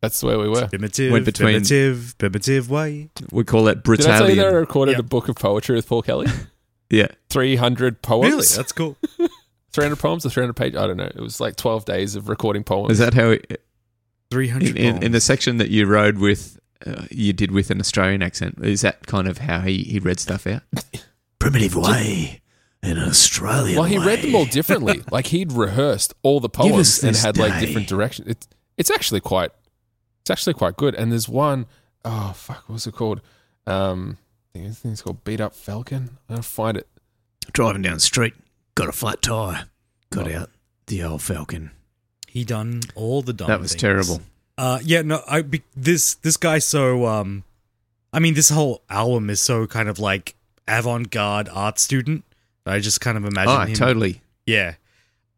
that's 0.01 0.23
where 0.23 0.39
we 0.39 0.49
were. 0.49 0.67
Primitive, 0.69 1.13
Went 1.13 1.25
between- 1.25 1.47
primitive, 1.55 2.15
primitive 2.19 2.71
way. 2.71 3.11
we 3.31 3.45
call 3.45 3.65
that 3.65 3.83
Did 3.85 4.01
I 4.07 4.19
tell 4.19 4.29
you 4.31 4.37
that 4.37 4.47
I 4.47 4.51
recorded 4.51 4.93
Yeah. 4.93 4.99
a 5.01 5.03
book 5.03 5.29
of 5.29 5.37
poetry 5.37 5.77
with 5.77 5.87
Paul 5.89 6.03
Kelly? 6.03 6.27
Yeah, 6.91 7.07
Three 7.31 7.57
hundred 7.57 8.03
poems. 8.03 8.33
Really, 8.35 8.47
that's 8.55 8.73
cool. 8.73 8.99
three 9.73 9.85
hundred 9.85 9.99
poems 9.99 10.27
or 10.27 10.29
three 10.29 10.43
hundred 10.43 10.57
pages? 10.57 10.79
I 10.79 10.87
don't 10.87 10.99
know. 10.99 11.05
It 11.05 11.21
was 11.23 11.41
like 11.41 11.57
twelve 11.57 11.87
days 11.87 12.17
of 12.17 12.29
recording 12.29 12.65
poems. 12.65 12.91
is 12.93 12.99
that 12.99 13.15
how 13.15 13.31
it, 13.31 13.63
Three 14.31 14.51
in, 14.51 14.77
in, 14.77 15.03
in 15.03 15.13
the 15.13 15.21
section 15.23 15.57
that 15.57 15.71
you 15.71 15.87
rode 15.87 16.19
with? 16.19 16.59
Uh, 16.87 17.07
you 17.11 17.33
did 17.33 17.51
with 17.51 17.71
an 17.71 17.81
Australian 17.81 18.21
accent. 18.23 18.59
Is 18.63 18.83
that 18.83 19.07
kind 19.07 19.27
of 19.27 19.39
how 19.39 19.61
he, 19.61 19.85
he 19.85 20.01
read 20.01 20.21
stuff 20.21 20.47
out? 20.47 20.61
Primitive 21.39 21.77
way 21.77 22.42
in 22.83 22.99
an 22.99 23.09
Australian. 23.09 23.77
well, 23.77 23.85
he 23.85 23.99
read 23.99 24.23
them 24.23 24.35
all 24.35 24.45
differently. 24.45 25.03
like 25.11 25.27
he'd 25.29 25.53
rehearsed 25.53 26.15
all 26.23 26.41
the 26.41 26.49
poems 26.49 27.03
and 27.03 27.15
this 27.15 27.23
had 27.23 27.37
like 27.37 27.61
different 27.61 27.89
directions. 27.89 28.29
It's 28.29 28.49
it's 28.77 28.91
actually 28.91 29.21
quite 29.21 29.51
it's 30.23 30.31
actually 30.31 30.55
quite 30.55 30.77
good. 30.77 30.95
And 30.95 31.13
there's 31.13 31.29
one 31.29 31.67
oh 32.05 32.33
fuck, 32.35 32.65
what's 32.69 32.87
it 32.87 32.95
called? 32.95 33.21
Um, 33.67 34.19
I 34.55 34.59
think 34.59 34.65
it's- 34.67 34.79
I 34.79 34.81
think 34.83 34.93
it's 34.95 35.03
called 35.03 35.25
Beat 35.25 35.41
Up 35.41 35.55
Falcon. 35.55 36.19
I'll 36.29 36.43
find 36.43 36.77
it. 36.77 36.89
Driving 37.53 37.83
down 37.83 37.95
the 37.95 38.01
street, 38.01 38.35
got 38.75 38.89
a 38.89 38.93
flat 38.93 39.23
tire, 39.23 39.67
got 40.11 40.31
Oh. 40.31 40.37
out 40.37 40.51
the 40.87 41.03
old 41.03 41.23
Falcon. 41.23 41.71
He 42.29 42.45
done 42.45 42.81
all 42.95 43.23
the 43.23 43.33
dumb. 43.33 43.49
that 43.49 43.61
was 43.61 43.73
things. 43.73 43.81
terrible. 43.81 44.21
Uh, 44.59 44.79
yeah, 44.83 45.03
no, 45.03 45.23
I 45.29 45.43
be, 45.43 45.63
this 45.77 46.15
this 46.15 46.37
guy 46.37 46.59
so 46.59 47.07
um, 47.07 47.45
I 48.13 48.19
mean, 48.19 48.35
this 48.35 48.49
whole 48.51 48.83
album 48.91 49.31
is 49.31 49.41
so 49.41 49.67
kind 49.67 49.89
of 49.89 49.99
like 49.99 50.35
avant-garde 50.69 51.49
art 51.49 51.79
student. 51.79 52.25
I 52.67 52.79
just 52.79 53.01
kind 53.01 53.17
of 53.19 53.25
imagine 53.25 53.53
Oh, 53.55 53.61
him. 53.65 53.75
totally. 53.75 54.23
Yeah. 54.47 54.75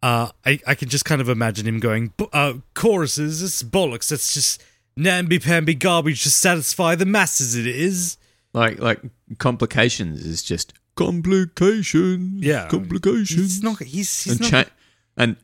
Uh, 0.02 0.30
I 0.44 0.60
I 0.66 0.74
can 0.74 0.88
just 0.88 1.04
kind 1.06 1.20
of 1.22 1.28
imagine 1.30 1.66
him 1.66 1.80
going, 1.80 2.12
uh, 2.32 2.54
choruses, 2.74 3.42
it's 3.42 3.62
bollocks. 3.62 4.08
That's 4.10 4.34
just 4.34 4.62
namby-pamby 4.96 5.74
garbage 5.76 6.22
to 6.24 6.30
satisfy 6.30 6.94
the 6.94 7.06
masses. 7.06 7.56
It 7.56 7.66
is. 7.66 8.18
Like 8.52 8.78
like 8.78 9.00
complications 9.38 10.24
is 10.24 10.42
just 10.42 10.74
complications. 10.94 12.42
Yeah. 12.44 12.68
complications. 12.68 13.30
He's 13.40 13.62
not. 13.62 13.78
He's, 13.82 14.22
he's 14.24 14.32
and, 14.34 14.40
not. 14.42 14.50
cha- 14.66 14.72
and 15.16 15.36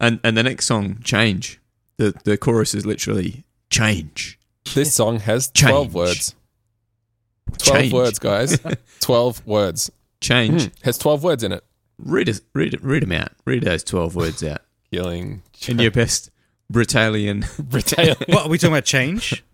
and 0.00 0.20
and 0.24 0.36
the 0.36 0.42
next 0.42 0.66
song, 0.66 0.98
change. 1.04 1.60
The 1.96 2.14
the 2.24 2.36
chorus 2.36 2.74
is 2.74 2.84
literally 2.84 3.44
change. 3.70 4.38
This 4.74 4.94
song 4.94 5.20
has 5.20 5.50
twelve 5.50 5.86
Change. 5.86 5.94
words. 5.94 6.34
Twelve 7.58 7.80
Change. 7.82 7.92
words, 7.92 8.18
guys. 8.18 8.58
twelve 9.00 9.46
words. 9.46 9.90
Change. 10.20 10.64
Hmm, 10.64 10.68
has 10.84 10.98
twelve 10.98 11.22
words 11.22 11.42
in 11.44 11.52
it. 11.52 11.64
Read 11.98 12.28
us. 12.28 12.40
Read 12.54 12.74
it. 12.74 12.82
Read 12.82 13.02
them 13.02 13.12
out. 13.12 13.32
Read 13.44 13.62
those 13.64 13.82
twelve 13.84 14.14
words 14.16 14.42
out 14.42 14.60
Killing. 14.92 15.42
in 15.66 15.78
your 15.78 15.90
best 15.90 16.30
Britalian 16.70 17.44
Britannia. 17.58 18.16
what 18.28 18.46
are 18.46 18.48
we 18.48 18.58
talking 18.58 18.74
about? 18.74 18.84
Change, 18.84 19.44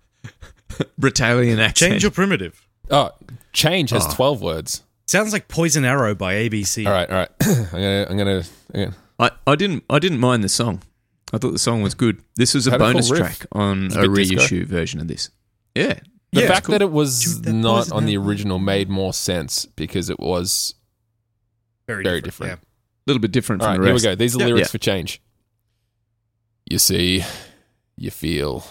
Britalian 0.98 1.58
accent. 1.60 1.92
change 1.92 2.04
or 2.04 2.10
primitive? 2.10 2.66
Oh, 2.90 3.10
change 3.52 3.90
has 3.90 4.04
Oh. 4.06 4.12
twelve 4.14 4.42
words. 4.42 4.82
Sounds 5.06 5.32
like 5.32 5.48
Poison 5.48 5.84
Arrow 5.84 6.14
by 6.14 6.34
ABC. 6.34 6.86
All 6.86 6.92
right, 6.92 7.10
all 7.10 7.16
right. 7.16 7.28
I'm 7.42 7.64
gonna, 7.72 8.06
I'm 8.10 8.16
gonna, 8.16 8.42
I'm 8.74 8.80
gonna 8.80 8.94
I, 9.18 9.30
I 9.46 9.54
didn't 9.54 9.84
I 9.90 9.98
didn't 9.98 10.18
mind 10.18 10.42
the 10.42 10.48
song. 10.48 10.82
I 11.32 11.38
thought 11.38 11.52
the 11.52 11.58
song 11.58 11.82
was 11.82 11.94
good. 11.94 12.22
This 12.36 12.54
was 12.54 12.66
a 12.66 12.70
Had 12.72 12.78
bonus 12.80 13.10
riff. 13.10 13.20
track 13.20 13.46
on 13.52 13.86
It's 13.86 13.96
a 13.96 14.00
a, 14.00 14.08
bit 14.08 14.14
disco. 14.28 14.36
reissue 14.36 14.64
version 14.66 15.00
of 15.00 15.08
this. 15.08 15.30
Yeah. 15.74 15.98
The 16.35 16.41
Yeah, 16.43 16.49
fact 16.49 16.66
cool. 16.66 16.72
that 16.72 16.82
it 16.82 16.91
was 16.91 17.22
Shoot 17.22 17.43
that 17.45 17.53
not 17.53 17.93
on 17.93 18.07
the 18.07 18.14
arrow. 18.14 18.24
original 18.24 18.59
made 18.59 18.89
more 18.91 19.12
sense 19.12 19.66
because 19.66 20.11
it 20.11 20.18
was 20.18 20.74
Very, 21.87 22.03
very 22.03 22.20
different. 22.20 22.51
different. 22.53 22.62
A 22.62 22.66
little 23.07 23.20
bit 23.20 23.30
different 23.32 23.62
All 23.62 23.66
from 23.68 23.72
right, 23.74 23.80
the 23.82 23.87
here 23.87 23.95
we 23.95 24.01
go. 24.01 24.14
These 24.16 24.35
are 24.37 24.41
Yeah, 24.41 24.47
lyrics 24.47 24.68
yeah. 24.68 24.72
for 24.72 24.78
change. 24.78 25.20
You 26.66 26.78
see, 26.78 27.22
you 27.97 28.11
feel, 28.11 28.64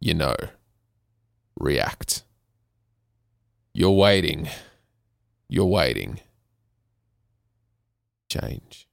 you 0.00 0.14
know, 0.14 0.34
react. 1.58 2.24
You're 3.74 3.90
waiting. 3.92 4.48
You're 5.48 5.66
waiting. 5.66 6.20
Change. 8.28 8.88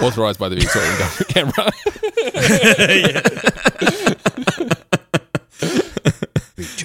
Authorized 0.00 0.38
by 0.38 0.48
the 0.48 0.56
Victorian 0.56 0.96
Government 0.98 1.28
camera. 4.54 4.70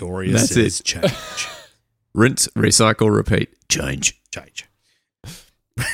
Victoria 0.09 0.33
That's 0.33 0.55
it. 0.57 0.83
change. 0.83 1.47
Rinse, 2.13 2.47
recycle, 2.49 3.13
repeat, 3.15 3.49
change. 3.69 4.19
Change. 4.33 4.65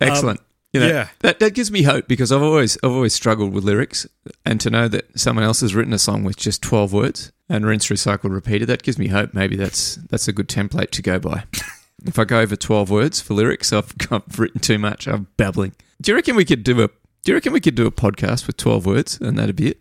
Um, 0.00 0.08
Excellent. 0.08 0.40
you 0.72 0.80
know, 0.80 0.86
yeah. 0.86 1.08
that 1.20 1.38
that 1.38 1.54
gives 1.54 1.70
me 1.70 1.82
hope 1.82 2.06
because 2.06 2.30
I've 2.30 2.42
always 2.42 2.76
I've 2.82 2.90
always 2.92 3.14
struggled 3.14 3.52
with 3.52 3.64
lyrics, 3.64 4.06
and 4.44 4.60
to 4.60 4.70
know 4.70 4.86
that 4.88 5.18
someone 5.18 5.44
else 5.44 5.60
has 5.62 5.74
written 5.74 5.92
a 5.92 5.98
song 5.98 6.24
with 6.24 6.36
just 6.36 6.62
twelve 6.62 6.92
words 6.92 7.32
and 7.48 7.64
rinse, 7.64 7.86
recycle, 7.88 8.30
repeated, 8.30 8.68
that 8.68 8.82
gives 8.82 8.98
me 8.98 9.08
hope. 9.08 9.32
Maybe 9.34 9.56
that's 9.56 9.94
that's 10.10 10.28
a 10.28 10.32
good 10.32 10.48
template 10.48 10.90
to 10.90 11.02
go 11.02 11.18
by. 11.18 11.44
if 12.04 12.18
I 12.18 12.24
go 12.24 12.40
over 12.40 12.54
twelve 12.54 12.90
words 12.90 13.20
for 13.20 13.34
lyrics, 13.34 13.72
I've, 13.72 13.94
I've 14.10 14.38
written 14.38 14.60
too 14.60 14.78
much. 14.78 15.08
I'm 15.08 15.28
babbling. 15.36 15.72
Do 16.02 16.12
you 16.12 16.16
reckon 16.16 16.36
we 16.36 16.44
could 16.44 16.62
do 16.64 16.82
a 16.82 16.88
Do 16.88 17.32
you 17.32 17.34
reckon 17.34 17.52
we 17.52 17.60
could 17.60 17.76
do 17.76 17.86
a 17.86 17.92
podcast 17.92 18.46
with 18.46 18.56
twelve 18.58 18.84
words 18.84 19.18
and 19.20 19.38
that'd 19.38 19.56
be 19.56 19.68
it? 19.70 19.80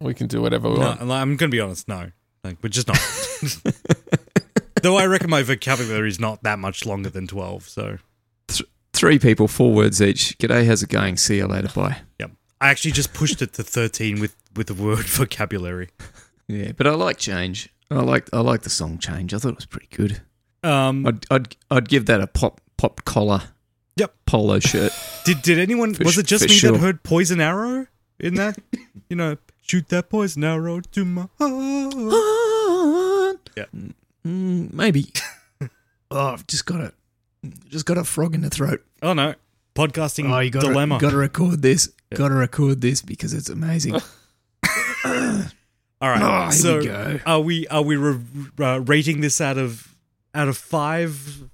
We 0.00 0.14
can 0.14 0.26
do 0.26 0.40
whatever 0.42 0.68
we 0.68 0.76
No, 0.78 0.86
want. 0.86 1.00
I'm 1.02 1.36
going 1.36 1.50
to 1.50 1.54
be 1.54 1.60
honest. 1.60 1.88
No, 1.88 2.10
like, 2.42 2.58
we're 2.62 2.68
just 2.68 2.88
not. 2.88 2.98
Though 4.82 4.96
I 4.96 5.06
reckon 5.06 5.30
my 5.30 5.42
vocabulary 5.42 6.08
is 6.08 6.20
not 6.20 6.42
that 6.42 6.58
much 6.58 6.84
longer 6.84 7.08
than 7.08 7.26
twelve. 7.26 7.68
So 7.68 7.98
Three 8.92 9.18
people, 9.18 9.48
four 9.48 9.72
words 9.72 10.00
each. 10.00 10.38
G'day, 10.38 10.66
how's 10.66 10.82
it 10.82 10.88
going? 10.88 11.16
See 11.16 11.38
you 11.38 11.46
later. 11.46 11.68
Bye. 11.74 11.98
yeah, 12.20 12.26
I 12.60 12.68
actually 12.68 12.92
just 12.92 13.12
pushed 13.14 13.40
it 13.42 13.52
to 13.54 13.62
thirteen 13.62 14.20
with 14.20 14.36
with 14.54 14.66
the 14.68 14.74
word 14.74 14.98
vocabulary. 15.06 15.88
Yeah, 16.48 16.72
but 16.76 16.86
I 16.86 16.90
like 16.90 17.16
change. 17.16 17.70
I 17.90 17.96
like 18.02 18.28
I 18.32 18.40
like 18.40 18.62
the 18.62 18.70
song 18.70 18.98
change. 18.98 19.32
I 19.34 19.38
thought 19.38 19.50
it 19.50 19.56
was 19.56 19.66
pretty 19.66 19.88
good. 19.90 20.20
Um, 20.62 21.06
I'd 21.06 21.26
I'd 21.30 21.56
I'd 21.70 21.88
give 21.88 22.06
that 22.06 22.20
a 22.20 22.26
pop 22.26 22.60
pop 22.76 23.04
collar. 23.04 23.42
Yep. 23.96 24.14
Polo 24.26 24.58
shirt. 24.60 24.92
did 25.24 25.40
did 25.42 25.58
anyone? 25.58 25.94
For 25.94 26.04
was 26.04 26.14
sh- 26.14 26.18
it 26.18 26.26
just 26.26 26.44
for 26.44 26.48
me 26.50 26.54
sure. 26.54 26.72
that 26.72 26.78
heard 26.78 27.02
Poison 27.02 27.40
Arrow 27.40 27.86
in 28.20 28.34
that? 28.34 28.58
You 29.08 29.16
know, 29.16 29.36
Shoot 29.66 29.88
that 29.88 30.10
poison 30.10 30.44
arrow 30.44 30.80
to 30.80 31.04
my 31.04 31.26
heart. 31.38 31.94
Yeah. 33.56 33.64
Mm, 34.26 34.72
maybe. 34.72 35.06
oh, 36.10 36.26
I've 36.32 36.46
just 36.48 36.66
got 36.66 36.80
a 36.80 36.92
just 37.68 37.86
got 37.86 37.96
a 37.98 38.02
frog 38.04 38.34
in 38.34 38.40
the 38.40 38.50
throat. 38.50 38.84
Oh 39.00 39.12
no. 39.12 39.34
Podcasting 39.76 40.28
Oh, 40.32 40.40
you 40.40 40.50
got 40.50 40.62
dilemma. 40.62 40.98
got 40.98 41.10
to 41.10 41.16
record 41.16 41.62
this. 41.62 41.88
Yeah. 42.10 42.18
Got 42.18 42.28
to 42.28 42.34
record 42.34 42.80
this 42.80 43.00
because 43.00 43.32
it's 43.32 43.48
amazing. 43.48 43.94
All 43.94 44.00
right. 45.12 45.46
Oh, 46.22 46.42
here 46.44 46.52
so 46.52 46.78
we 46.78 46.86
go. 46.86 47.20
are 47.26 47.40
we 47.40 47.66
are 47.68 47.82
we 47.82 47.96
re- 47.96 48.20
uh, 48.60 48.80
rating 48.80 49.20
this 49.20 49.40
out 49.40 49.56
of 49.56 49.94
out 50.34 50.48
of 50.48 50.56
five 50.58 51.44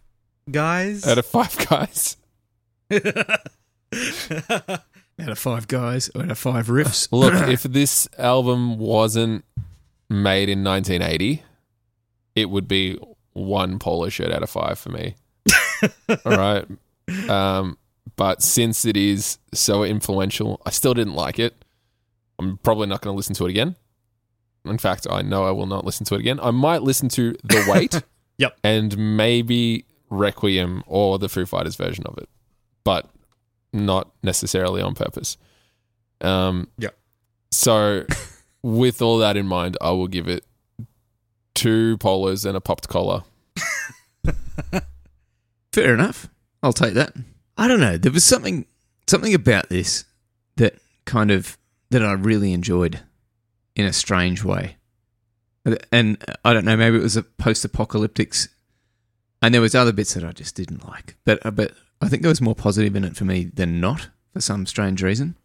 guys? 0.50 1.06
Out 1.06 1.18
of 1.18 1.26
five 1.26 1.54
guys. 1.68 2.16
Out 5.20 5.28
of 5.28 5.38
five 5.38 5.68
guys, 5.68 6.10
out 6.16 6.30
of 6.30 6.38
five 6.38 6.66
riffs. 6.68 7.08
Look, 7.12 7.34
if 7.48 7.62
this 7.62 8.08
album 8.18 8.78
wasn't 8.78 9.44
made 10.08 10.48
in 10.48 10.64
1980, 10.64 11.42
it 12.34 12.50
would 12.50 12.66
be 12.68 12.98
one 13.32 13.78
polo 13.78 14.08
shirt 14.08 14.32
out 14.32 14.42
of 14.42 14.50
five 14.50 14.78
for 14.78 14.90
me. 14.90 15.14
All 16.24 16.36
right. 16.36 16.66
Um, 17.28 17.78
but 18.16 18.42
since 18.42 18.84
it 18.84 18.96
is 18.96 19.38
so 19.52 19.84
influential, 19.84 20.60
I 20.64 20.70
still 20.70 20.94
didn't 20.94 21.14
like 21.14 21.38
it. 21.38 21.64
I'm 22.38 22.58
probably 22.58 22.86
not 22.86 23.00
going 23.02 23.12
to 23.14 23.16
listen 23.16 23.34
to 23.36 23.46
it 23.46 23.50
again. 23.50 23.76
In 24.64 24.78
fact, 24.78 25.06
I 25.10 25.22
know 25.22 25.44
I 25.44 25.50
will 25.50 25.66
not 25.66 25.84
listen 25.84 26.04
to 26.06 26.14
it 26.14 26.20
again. 26.20 26.38
I 26.40 26.50
might 26.50 26.82
listen 26.82 27.08
to 27.10 27.34
The 27.44 27.66
Wait. 27.72 28.02
Yep. 28.38 28.58
And 28.62 29.16
maybe 29.16 29.84
Requiem 30.10 30.82
or 30.86 31.18
the 31.18 31.28
Foo 31.28 31.46
Fighters 31.46 31.76
version 31.76 32.04
of 32.06 32.18
it, 32.18 32.28
but 32.84 33.08
not 33.72 34.10
necessarily 34.22 34.82
on 34.82 34.94
purpose. 34.94 35.36
Um, 36.20 36.68
Yep. 36.78 36.96
So, 37.50 38.06
with 38.62 39.02
all 39.02 39.18
that 39.18 39.36
in 39.36 39.46
mind, 39.46 39.76
I 39.80 39.90
will 39.90 40.08
give 40.08 40.28
it 40.28 40.44
two 41.54 41.98
polos 41.98 42.44
and 42.44 42.56
a 42.56 42.60
popped 42.60 42.88
collar. 42.88 43.24
Fair 45.72 45.94
enough. 45.94 46.28
I'll 46.62 46.72
take 46.72 46.94
that. 46.94 47.12
I 47.56 47.68
don't 47.68 47.80
know. 47.80 47.96
There 47.96 48.12
was 48.12 48.24
something 48.24 48.66
something 49.06 49.34
about 49.34 49.68
this 49.68 50.04
that 50.56 50.76
kind 51.04 51.30
of 51.30 51.58
that 51.90 52.04
I 52.04 52.12
really 52.12 52.52
enjoyed 52.52 53.00
in 53.74 53.84
a 53.86 53.92
strange 53.92 54.44
way. 54.44 54.76
And 55.92 56.24
I 56.44 56.52
don't 56.52 56.64
know, 56.64 56.76
maybe 56.76 56.96
it 56.96 57.02
was 57.02 57.16
a 57.16 57.22
post-apocalyptics 57.22 58.48
and 59.42 59.52
there 59.54 59.60
was 59.60 59.74
other 59.74 59.92
bits 59.92 60.14
that 60.14 60.24
I 60.24 60.32
just 60.32 60.54
didn't 60.54 60.86
like. 60.88 61.16
But 61.24 61.54
but 61.54 61.72
I 62.00 62.08
think 62.08 62.22
there 62.22 62.30
was 62.30 62.40
more 62.40 62.54
positive 62.54 62.96
in 62.96 63.04
it 63.04 63.16
for 63.16 63.24
me 63.24 63.44
than 63.44 63.80
not 63.80 64.08
for 64.32 64.40
some 64.40 64.66
strange 64.66 65.02
reason. 65.02 65.36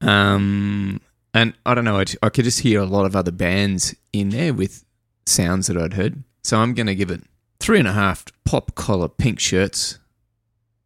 Um 0.00 1.00
and 1.34 1.54
I 1.64 1.74
don't 1.74 1.84
know, 1.84 1.98
I, 1.98 2.04
I 2.22 2.28
could 2.28 2.44
just 2.44 2.60
hear 2.60 2.80
a 2.80 2.84
lot 2.86 3.06
of 3.06 3.16
other 3.16 3.30
bands 3.30 3.94
in 4.12 4.28
there 4.30 4.52
with 4.52 4.84
sounds 5.24 5.66
that 5.68 5.78
I'd 5.78 5.94
heard. 5.94 6.22
So 6.42 6.58
I'm 6.58 6.74
going 6.74 6.88
to 6.88 6.94
give 6.94 7.10
it 7.10 7.22
three 7.58 7.78
and 7.78 7.88
a 7.88 7.92
half 7.92 8.24
pop 8.44 8.74
collar 8.74 9.08
pink 9.08 9.38
shirts 9.40 9.98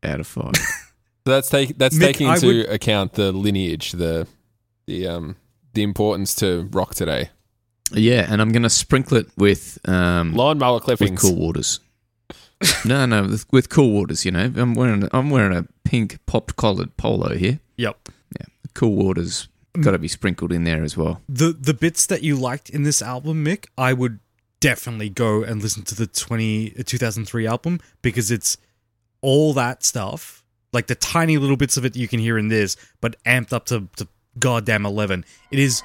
out 0.04 0.20
of 0.20 0.26
five. 0.26 0.52
That's 1.24 1.48
take 1.48 1.76
that's 1.76 1.96
Mick, 1.98 2.00
taking 2.06 2.28
into 2.28 2.46
would- 2.46 2.66
account 2.68 3.14
the 3.14 3.32
lineage, 3.32 3.90
the 3.92 4.28
the 4.86 5.08
um 5.08 5.34
the 5.72 5.82
importance 5.82 6.36
to 6.36 6.68
rock 6.70 6.94
today. 6.94 7.30
yeah, 7.92 8.24
and 8.30 8.40
I'm 8.40 8.52
going 8.52 8.62
to 8.62 8.70
sprinkle 8.70 9.16
it 9.16 9.26
with 9.36 9.76
um 9.86 10.34
Lawnmower 10.34 10.74
with 10.74 10.84
clippings. 10.84 11.20
cool 11.20 11.34
waters. 11.34 11.80
No, 12.84 13.06
no, 13.06 13.22
with, 13.22 13.46
with 13.52 13.68
cool 13.68 13.92
waters. 13.92 14.24
You 14.24 14.30
know, 14.32 14.52
I'm 14.56 14.74
wearing 14.74 15.08
I'm 15.12 15.30
wearing 15.30 15.56
a 15.56 15.66
pink 15.84 16.18
popped 16.26 16.56
collared 16.56 16.96
polo 16.96 17.34
here. 17.34 17.60
Yep. 17.76 18.08
Yeah. 18.38 18.46
Cool 18.74 18.96
waters 18.96 19.48
got 19.80 19.90
to 19.92 19.98
be 19.98 20.08
sprinkled 20.08 20.52
in 20.52 20.64
there 20.64 20.82
as 20.82 20.96
well. 20.96 21.20
The 21.28 21.52
the 21.52 21.74
bits 21.74 22.06
that 22.06 22.22
you 22.22 22.36
liked 22.36 22.70
in 22.70 22.82
this 22.82 23.02
album, 23.02 23.44
Mick, 23.44 23.66
I 23.76 23.92
would 23.92 24.20
definitely 24.60 25.08
go 25.08 25.42
and 25.42 25.62
listen 25.62 25.82
to 25.84 25.94
the 25.94 26.06
20, 26.06 26.78
uh, 26.78 26.82
2003 26.84 27.46
album 27.46 27.80
because 28.02 28.30
it's 28.30 28.56
all 29.20 29.52
that 29.52 29.84
stuff, 29.84 30.44
like 30.72 30.86
the 30.86 30.94
tiny 30.94 31.36
little 31.36 31.56
bits 31.56 31.76
of 31.76 31.84
it 31.84 31.94
you 31.96 32.08
can 32.08 32.20
hear 32.20 32.38
in 32.38 32.48
this, 32.48 32.76
but 33.00 33.22
amped 33.24 33.52
up 33.52 33.66
to, 33.66 33.88
to 33.96 34.08
goddamn 34.38 34.86
11. 34.86 35.24
It 35.50 35.58
is 35.58 35.82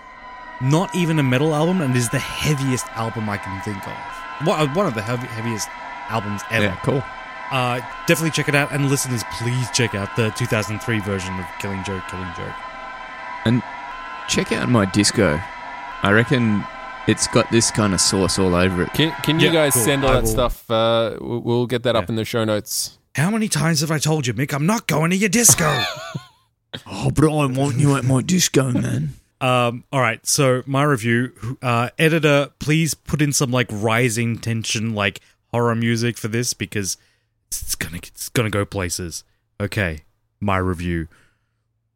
not 0.61 0.95
even 0.95 1.19
a 1.19 1.23
metal 1.23 1.53
album 1.53 1.81
and 1.81 1.95
it 1.95 1.97
is 1.97 2.09
the 2.09 2.19
heaviest 2.19 2.85
album 2.89 3.29
I 3.29 3.37
can 3.37 3.61
think 3.61 3.85
of. 3.87 4.47
One 4.47 4.73
one 4.73 4.85
of 4.87 4.95
the 4.95 5.01
heavy, 5.01 5.27
heaviest 5.27 5.67
albums 6.11 6.41
ever. 6.51 6.65
Yeah, 6.65 6.75
cool. 6.83 7.03
Uh, 7.51 7.79
definitely 8.07 8.31
check 8.31 8.47
it 8.47 8.55
out. 8.55 8.71
And 8.71 8.89
listeners, 8.89 9.23
please 9.39 9.69
check 9.71 9.95
out 9.95 10.15
the 10.15 10.29
2003 10.31 10.99
version 11.01 11.37
of 11.39 11.45
Killing 11.59 11.83
Joke, 11.83 12.03
Killing 12.09 12.31
Joke. 12.37 12.53
And 13.45 13.61
check 14.29 14.51
out 14.51 14.69
my 14.69 14.85
disco. 14.85 15.39
I 16.03 16.11
reckon 16.11 16.63
it's 17.07 17.27
got 17.27 17.49
this 17.51 17.69
kind 17.71 17.93
of 17.93 17.99
sauce 18.01 18.39
all 18.39 18.55
over 18.55 18.83
it. 18.83 18.93
Can 18.93 19.11
can 19.23 19.39
you 19.39 19.47
Yeah, 19.47 19.53
guys 19.53 19.73
cool. 19.73 19.83
send 19.83 20.03
all 20.05 20.11
I 20.11 20.13
that 20.15 20.23
will- 20.23 20.29
stuff? 20.29 20.69
Uh, 20.71 21.17
we'll 21.19 21.39
we'll 21.41 21.65
get 21.67 21.83
that 21.83 21.95
up 21.95 22.07
in 22.09 22.15
the 22.15 22.25
show 22.25 22.43
notes. 22.45 22.97
How 23.15 23.29
many 23.29 23.49
times 23.49 23.81
have 23.81 23.91
I 23.91 23.97
told 23.99 24.25
you, 24.27 24.33
Mick? 24.33 24.53
I'm 24.53 24.65
not 24.65 24.87
going 24.87 25.09
to 25.11 25.17
your 25.17 25.29
disco. 25.29 25.83
Oh, 26.87 27.11
but 27.11 27.25
I 27.25 27.45
want 27.47 27.75
you 27.77 27.95
at 27.97 28.05
my 28.05 28.21
disco, 28.21 28.71
man. 28.71 29.09
um, 29.41 29.83
all 29.91 29.99
right. 29.99 30.25
So 30.25 30.63
my 30.65 30.83
review, 30.83 31.57
uh, 31.61 31.89
editor, 31.99 32.49
please 32.59 32.93
put 32.93 33.21
in 33.21 33.33
some 33.33 33.51
like 33.51 33.67
rising 33.69 34.37
tension, 34.37 34.95
like 34.95 35.19
horror 35.51 35.75
music 35.75 36.17
for 36.17 36.27
this 36.27 36.53
because 36.53 36.97
it's 37.47 37.75
gonna 37.75 37.97
it's 37.97 38.29
gonna 38.29 38.49
go 38.49 38.65
places. 38.65 39.23
Okay, 39.59 39.99
my 40.39 40.57
review. 40.57 41.07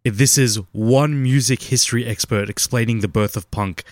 If 0.03 0.17
This 0.17 0.37
is 0.37 0.59
one 0.71 1.23
music 1.23 1.63
history 1.63 2.05
expert 2.05 2.49
explaining 2.49 2.99
the 2.99 3.07
birth 3.07 3.35
of 3.35 3.49
punk. 3.49 3.83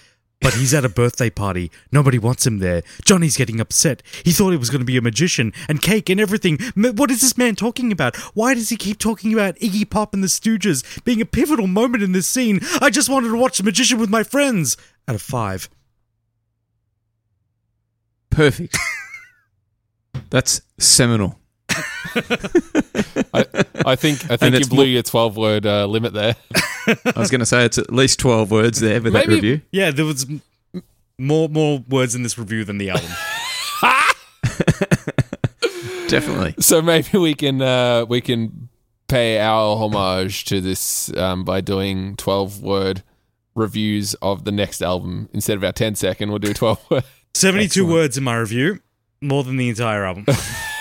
But 0.42 0.56
he's 0.56 0.74
at 0.74 0.84
a 0.84 0.90
birthday 0.90 1.30
party. 1.30 1.72
Nobody 1.90 2.20
wants 2.20 2.46
him 2.46 2.60
there. 2.60 2.84
Johnny's 3.06 3.38
getting 3.38 3.62
upset. 3.62 4.04
He 4.26 4.32
thought 4.32 4.52
he 4.52 4.58
was 4.58 4.70
going 4.70 4.82
to 4.82 4.86
be 4.86 4.98
a 4.98 5.02
magician 5.02 5.54
and 5.70 5.82
cake 5.82 6.10
and 6.10 6.20
everything. 6.20 6.60
What 6.76 7.10
is 7.12 7.22
this 7.22 7.38
man 7.38 7.56
talking 7.56 7.94
about? 7.94 8.18
Why 8.36 8.54
does 8.54 8.68
he 8.68 8.76
keep 8.76 9.00
talking 9.00 9.34
about 9.34 9.56
Iggy 9.56 9.90
Pop 9.90 10.14
and 10.14 10.22
the 10.22 10.28
Stooges 10.28 11.02
being 11.06 11.22
a 11.22 11.26
pivotal 11.26 11.68
moment 11.68 12.04
in 12.04 12.12
this 12.12 12.28
scene? 12.28 12.60
I 12.82 12.90
just 12.90 13.08
wanted 13.08 13.30
to 13.30 13.38
watch 13.38 13.58
The 13.58 13.64
Magician 13.64 14.00
with 14.00 14.10
my 14.10 14.22
friends. 14.24 14.76
Out 15.08 15.16
of 15.16 15.22
five. 15.22 15.70
Perfect. 18.30 18.78
That's 20.34 20.62
seminal. 20.80 21.40
I, 23.36 23.46
I 23.86 23.96
think 23.96 24.24
I 24.32 24.36
think 24.36 24.42
And 24.42 24.56
you 24.60 24.66
blew 24.66 24.78
more- 24.78 24.86
your 24.86 25.04
twelve 25.04 25.38
word 25.38 25.68
uh, 25.68 25.86
limit 25.86 26.14
there. 26.14 26.36
I 26.88 27.14
was 27.20 27.30
going 27.30 27.40
to 27.40 27.46
say 27.46 27.66
it's 27.66 27.78
at 27.78 27.94
least 27.94 28.18
12 28.20 28.50
words 28.50 28.80
there 28.82 29.00
with 29.00 29.14
that 29.14 29.28
review. 29.28 29.62
Yeah, 29.72 29.92
there 29.92 30.06
was 30.06 30.26
more 31.20 31.48
more 31.50 31.84
words 31.88 32.16
in 32.16 32.24
this 32.24 32.36
review 32.40 32.66
than 32.66 32.80
the 32.80 32.90
album. 32.90 33.12
Definitely. 36.08 36.56
So 36.60 36.82
maybe 36.82 37.16
we 37.20 37.36
can 37.36 37.62
uh, 37.62 38.06
we 38.10 38.20
can 38.22 38.70
pay 39.08 39.40
our 39.40 39.78
homage 39.78 40.46
to 40.46 40.62
this 40.62 41.16
um, 41.16 41.44
by 41.44 41.62
doing 41.62 42.16
twelve 42.18 42.60
word 42.62 43.04
reviews 43.56 44.16
of 44.16 44.46
the 44.46 44.52
next 44.52 44.82
album 44.82 45.30
instead 45.32 45.58
of 45.58 45.64
our 45.64 45.72
10 45.72 45.94
second. 45.94 46.30
We'll 46.30 46.40
do 46.40 46.54
twelve 46.54 46.84
word. 46.90 47.04
72 47.36 47.86
words 47.88 48.18
in 48.18 48.24
my 48.24 48.36
review. 48.36 48.80
More 49.24 49.44
than 49.44 49.58
the 49.58 49.70
entire 49.70 50.04
album. 50.04 50.26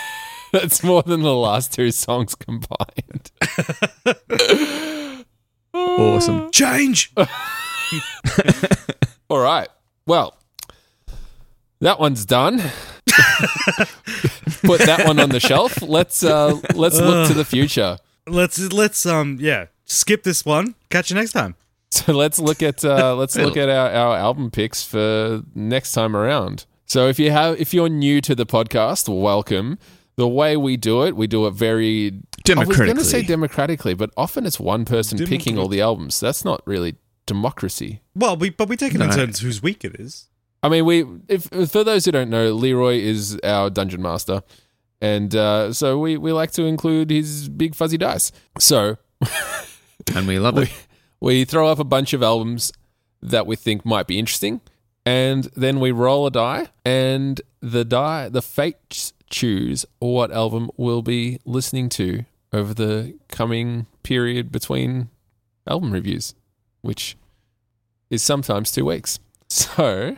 That's 0.53 0.82
more 0.82 1.03
than 1.03 1.22
the 1.22 1.34
last 1.34 1.72
two 1.72 1.90
songs 1.93 2.34
combined. 2.34 3.30
Awesome. 5.74 6.51
Change! 6.53 7.12
All 9.30 9.38
right. 9.38 9.68
Well, 10.07 10.36
that 11.80 11.99
one's 11.99 12.26
done. 12.26 12.59
Put 14.62 14.80
that 14.80 15.05
one 15.07 15.18
on 15.18 15.30
the 15.30 15.40
shelf. 15.40 15.80
Let's 15.80 16.22
uh, 16.22 16.61
let's 16.74 17.01
look 17.01 17.28
to 17.28 17.34
the 17.34 17.45
future. 17.45 17.99
Let's 18.26 18.59
let's 18.72 19.07
um 19.07 19.38
yeah, 19.40 19.66
skip 19.86 20.22
this 20.22 20.45
one. 20.45 20.74
Catch 20.90 21.11
you 21.11 21.16
next 21.16 21.32
time. 21.32 21.55
So 21.90 22.12
let's 22.12 22.38
look 22.38 22.62
at 22.62 22.84
uh, 22.84 23.14
let's 23.16 23.36
look 23.36 23.57
at 23.57 23.68
our, 23.68 23.90
our 23.90 24.16
album 24.16 24.51
picks 24.51 24.84
for 24.84 25.43
next 25.55 25.93
time 25.93 26.16
around. 26.16 26.66
So 26.93 27.09
if 27.09 27.18
you 27.18 27.30
have 27.30 27.59
if 27.59 27.72
you're 27.72 27.88
new 27.88 28.20
to 28.20 28.34
the 28.34 28.45
podcast, 28.45 29.09
welcome. 29.09 29.78
The 30.16 30.28
way 30.28 30.59
we 30.59 30.76
do 30.76 31.05
it, 31.05 31.16
we 31.16 31.26
do 31.26 31.47
it 31.47 31.53
very 31.53 32.11
democratically. 32.45 32.61
I 32.61 32.66
was 32.66 32.76
going 32.76 32.97
to 32.99 33.05
say 33.05 33.22
Democratically. 33.22 33.95
democratically, 33.95 33.95
but 33.95 34.11
often 34.14 34.45
it's 34.45 34.61
one 34.61 34.84
person 34.84 35.16
picking 35.24 35.57
all 35.59 35.68
the 35.68 35.80
albums. 35.80 36.20
That's 36.20 36.45
not 36.45 36.61
really 36.66 36.97
democracy. 37.24 38.03
Well, 38.14 38.36
we 38.36 38.51
but 38.51 38.68
we 38.68 38.76
take 38.76 38.95
it 38.95 39.01
in 39.01 39.09
No. 39.09 39.16
turns 39.16 39.40
whose 39.40 39.62
week 39.62 39.86
it 39.86 39.99
is. 39.99 40.28
I 40.62 40.68
mean, 40.68 40.84
we 40.84 41.07
if 41.28 41.45
for 41.70 41.82
those 41.82 42.05
who 42.05 42.12
don't 42.12 42.28
know, 42.28 42.53
Leroy 42.53 42.99
is 42.99 43.40
our 43.43 43.70
dungeon 43.70 44.03
master, 44.03 44.43
and 45.01 45.34
uh, 45.34 45.72
so 45.72 45.99
we 45.99 46.18
we 46.18 46.32
like 46.34 46.51
to 46.53 46.64
include 46.64 47.09
his 47.09 47.49
big 47.49 47.74
fuzzy 47.74 47.97
dice. 47.97 48.32
So 48.59 48.99
and 50.14 50.28
we 50.28 50.38
love 50.38 50.59
it. 50.64 50.68
we 51.20 51.47
throw 51.47 51.68
up 51.68 51.78
a 51.78 51.84
bunch 51.84 52.12
of 52.12 52.22
albums 52.22 52.70
that 53.22 53.47
we 53.47 53.57
think 53.57 53.86
might 53.86 54.07
be 54.07 54.18
interesting, 54.18 54.61
and 55.05 55.45
then 55.57 55.81
we 55.81 55.91
roll 55.91 56.27
a 56.27 56.31
die, 56.31 56.69
and 56.85 57.41
the 57.61 57.85
die 57.85 58.29
the 58.29 58.43
fates 58.43 59.13
choose 59.31 59.87
what 59.99 60.31
album 60.31 60.71
we'll 60.77 61.03
be 61.03 61.39
listening 61.45 61.89
to 61.89 62.25
over 62.53 62.75
the 62.75 63.19
coming 63.29 63.87
period 64.03 64.53
between 64.53 65.09
album 65.67 65.91
reviews, 65.93 66.35
which 66.83 67.17
is 68.11 68.23
sometimes 68.23 68.71
two 68.73 68.85
weeks. 68.85 69.19
So 69.49 70.17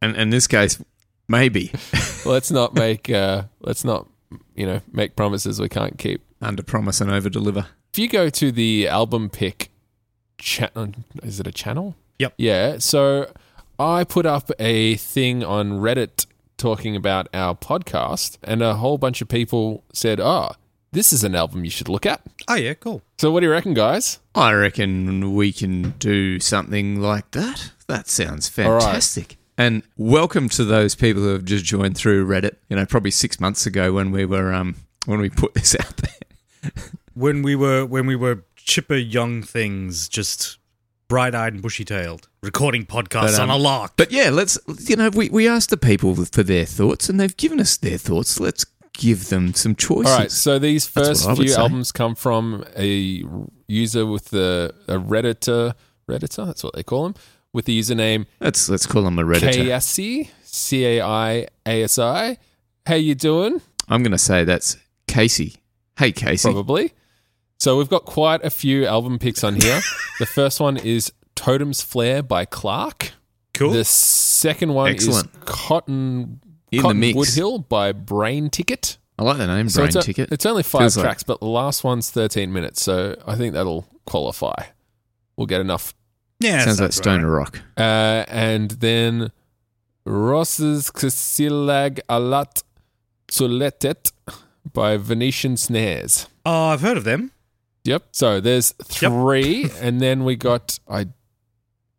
And 0.00 0.16
in 0.16 0.30
this 0.30 0.46
case, 0.46 0.82
maybe 1.28 1.70
let's 2.24 2.50
not 2.50 2.72
make 2.72 3.10
uh, 3.10 3.42
let's 3.60 3.84
not 3.84 4.08
you 4.54 4.64
know 4.64 4.80
make 4.90 5.16
promises 5.16 5.60
we 5.60 5.68
can't 5.68 5.98
keep. 5.98 6.22
under 6.40 6.62
promise 6.62 6.98
and 7.02 7.10
over 7.10 7.28
deliver. 7.28 7.66
If 7.92 7.98
you 7.98 8.08
go 8.08 8.30
to 8.30 8.50
the 8.50 8.88
album 8.88 9.28
pick 9.28 9.70
channel, 10.38 10.94
is 11.22 11.40
it 11.40 11.46
a 11.46 11.52
channel? 11.52 11.94
Yep. 12.20 12.34
Yeah. 12.38 12.78
So 12.78 13.30
I 13.80 14.04
put 14.04 14.26
up 14.26 14.50
a 14.58 14.96
thing 14.96 15.42
on 15.42 15.80
Reddit 15.80 16.26
talking 16.58 16.94
about 16.94 17.28
our 17.32 17.54
podcast, 17.54 18.36
and 18.44 18.60
a 18.60 18.74
whole 18.74 18.98
bunch 18.98 19.22
of 19.22 19.28
people 19.28 19.84
said, 19.94 20.20
"Oh, 20.20 20.50
this 20.92 21.14
is 21.14 21.24
an 21.24 21.34
album 21.34 21.64
you 21.64 21.70
should 21.70 21.88
look 21.88 22.04
at." 22.04 22.20
Oh 22.46 22.56
yeah, 22.56 22.74
cool. 22.74 23.00
So 23.16 23.30
what 23.30 23.40
do 23.40 23.46
you 23.46 23.52
reckon, 23.52 23.72
guys? 23.72 24.18
I 24.34 24.52
reckon 24.52 25.34
we 25.34 25.50
can 25.50 25.94
do 25.98 26.38
something 26.40 27.00
like 27.00 27.30
that. 27.30 27.72
That 27.86 28.06
sounds 28.06 28.52
All 28.58 28.70
right. 28.70 28.82
fantastic. 28.82 29.38
And 29.56 29.82
welcome 29.96 30.50
to 30.50 30.64
those 30.64 30.94
people 30.94 31.22
who 31.22 31.28
have 31.30 31.46
just 31.46 31.64
joined 31.64 31.96
through 31.96 32.26
Reddit. 32.26 32.56
You 32.68 32.76
know, 32.76 32.84
probably 32.84 33.10
six 33.12 33.40
months 33.40 33.64
ago 33.64 33.94
when 33.94 34.10
we 34.10 34.26
were 34.26 34.52
um 34.52 34.74
when 35.06 35.20
we 35.20 35.30
put 35.30 35.54
this 35.54 35.74
out 35.80 35.96
there. 35.96 36.70
When 37.14 37.40
we 37.40 37.56
were 37.56 37.86
when 37.86 38.04
we 38.04 38.14
were 38.14 38.44
chipper 38.56 38.96
young 38.96 39.42
things, 39.42 40.06
just 40.06 40.58
bright 41.10 41.34
eyed 41.34 41.52
and 41.52 41.60
bushy 41.60 41.84
tailed, 41.84 42.28
recording 42.40 42.86
podcasts 42.86 43.36
But, 43.36 43.40
um, 43.40 43.50
on 43.50 43.60
a 43.60 43.62
lark. 43.62 43.92
But 43.96 44.12
yeah, 44.12 44.30
let's 44.30 44.58
you 44.88 44.96
know 44.96 45.10
we 45.10 45.28
we 45.28 45.46
asked 45.46 45.68
the 45.68 45.76
people 45.76 46.14
for 46.24 46.42
their 46.42 46.64
thoughts 46.64 47.10
and 47.10 47.20
they've 47.20 47.36
given 47.36 47.60
us 47.60 47.76
their 47.76 47.98
thoughts. 47.98 48.40
Let's 48.40 48.64
give 48.94 49.28
them 49.28 49.52
some 49.52 49.74
choices. 49.74 50.12
All 50.12 50.18
right. 50.18 50.30
So 50.30 50.58
these 50.58 50.86
first 50.86 51.26
what 51.26 51.32
I 51.32 51.34
would 51.34 51.48
few 51.48 51.56
albums 51.56 51.92
come 51.92 52.14
from 52.14 52.64
a 52.76 53.24
user 53.66 54.06
with 54.06 54.26
the 54.26 54.72
a 54.88 54.94
redditor, 54.94 55.74
redditor. 56.08 56.46
That's 56.46 56.62
what 56.62 56.74
they 56.74 56.84
call 56.84 57.06
him, 57.06 57.14
with 57.52 57.64
the 57.64 57.78
username 57.78 58.26
let's 58.40 58.68
let's 58.68 58.86
call 58.86 59.02
them 59.02 59.18
a 59.18 59.22
Redditor. 59.22 59.66
KSC 59.66 60.30
C 60.44 60.86
A 60.86 61.04
I 61.04 61.48
A 61.66 61.82
S 61.82 61.98
I. 61.98 62.38
How 62.86 62.94
you 62.94 63.14
doing? 63.16 63.60
I'm 63.88 64.02
going 64.02 64.12
to 64.12 64.18
say 64.18 64.44
that's 64.44 64.76
Casey. 65.08 65.56
Hey 65.98 66.12
Casey. 66.12 66.48
Probably. 66.48 66.92
So 67.60 67.76
we've 67.76 67.88
got 67.90 68.06
quite 68.06 68.42
a 68.44 68.50
few 68.50 68.86
album 68.86 69.18
picks 69.18 69.44
on 69.44 69.54
here. 69.60 69.80
the 70.18 70.26
first 70.26 70.60
one 70.60 70.76
is 70.78 71.12
Totem's 71.34 71.82
Flare 71.82 72.22
by 72.22 72.44
Clark. 72.46 73.12
cool. 73.54 73.70
The 73.72 73.84
second 73.84 74.72
one 74.74 74.90
Excellent. 74.90 75.26
is 75.26 75.32
Cotton 75.44 76.40
In 76.72 76.82
the 76.82 76.94
mix. 76.94 77.34
Hill 77.34 77.58
by 77.58 77.92
Brain 77.92 78.48
Ticket. 78.48 78.96
I 79.18 79.24
like 79.24 79.36
the 79.36 79.46
name 79.46 79.68
So 79.68 79.80
Brain 79.80 79.88
it's, 79.88 79.96
a- 79.96 80.02
Ticket. 80.02 80.32
it's 80.32 80.46
only 80.46 80.62
five 80.62 80.80
Feels 80.80 80.96
like- 80.96 81.04
tracks, 81.04 81.22
but 81.22 81.40
the 81.40 81.46
last 81.46 81.84
one's 81.84 82.10
13 82.10 82.50
minutes. 82.50 82.80
So 82.82 83.14
I 83.26 83.34
think 83.36 83.52
that'll 83.52 83.84
qualify. 84.06 84.64
We'll 85.36 85.46
get 85.46 85.60
enough. 85.60 85.92
yeah, 86.40 86.64
Sounds 86.64 86.80
like 86.80 86.86
right. 86.86 86.94
Stoner 86.94 87.30
Rock. 87.30 87.60
Uh, 87.76 88.24
and 88.28 88.70
then 88.70 89.30
Rossz 90.06 90.58
Csillag 90.60 92.00
Alatt 92.08 92.62
Született 93.30 94.12
by 94.72 94.96
Venetian 94.96 95.58
Snares. 95.58 96.26
Oh, 96.46 96.68
I've 96.68 96.80
heard 96.80 96.96
of 96.96 97.04
them. 97.04 97.32
Yep. 97.84 98.08
So 98.12 98.40
there's 98.40 98.72
three, 98.84 99.70
and 99.80 100.00
then 100.00 100.24
we 100.24 100.36
got. 100.36 100.78
I 100.88 101.08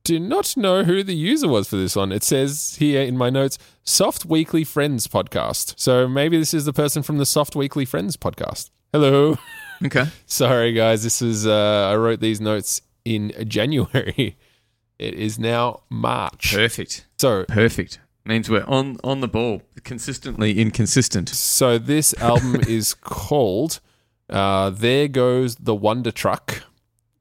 do 0.03 0.19
not 0.19 0.57
know 0.57 0.83
who 0.83 1.03
the 1.03 1.15
user 1.15 1.47
was 1.47 1.69
for 1.69 1.75
this 1.75 1.95
one. 1.95 2.11
It 2.11 2.23
says 2.23 2.75
here 2.79 3.01
in 3.01 3.17
my 3.17 3.29
notes, 3.29 3.57
Soft 3.83 4.25
Weekly 4.25 4.63
Friends 4.63 5.07
podcast. 5.07 5.79
So 5.79 6.07
maybe 6.07 6.37
this 6.37 6.53
is 6.53 6.65
the 6.65 6.73
person 6.73 7.03
from 7.03 7.17
the 7.17 7.25
Soft 7.25 7.55
Weekly 7.55 7.85
Friends 7.85 8.17
podcast. 8.17 8.69
Hello. 8.93 9.37
Okay. 9.83 10.05
Sorry, 10.25 10.73
guys. 10.73 11.03
This 11.03 11.21
is 11.21 11.47
uh, 11.47 11.89
I 11.91 11.95
wrote 11.95 12.19
these 12.19 12.41
notes 12.41 12.81
in 13.05 13.33
January. 13.47 14.37
It 14.99 15.15
is 15.15 15.39
now 15.39 15.81
March. 15.89 16.53
Perfect. 16.53 17.07
So 17.17 17.45
Perfect. 17.45 17.97
Means 18.23 18.51
we're 18.51 18.63
on 18.65 18.97
on 19.03 19.21
the 19.21 19.27
ball. 19.27 19.63
Consistently 19.83 20.59
inconsistent. 20.59 21.27
So 21.29 21.79
this 21.79 22.13
album 22.21 22.57
is 22.67 22.93
called 22.93 23.79
uh, 24.31 24.69
"There 24.71 25.07
Goes 25.07 25.55
the 25.55 25.75
Wonder 25.75 26.11
Truck" 26.11 26.63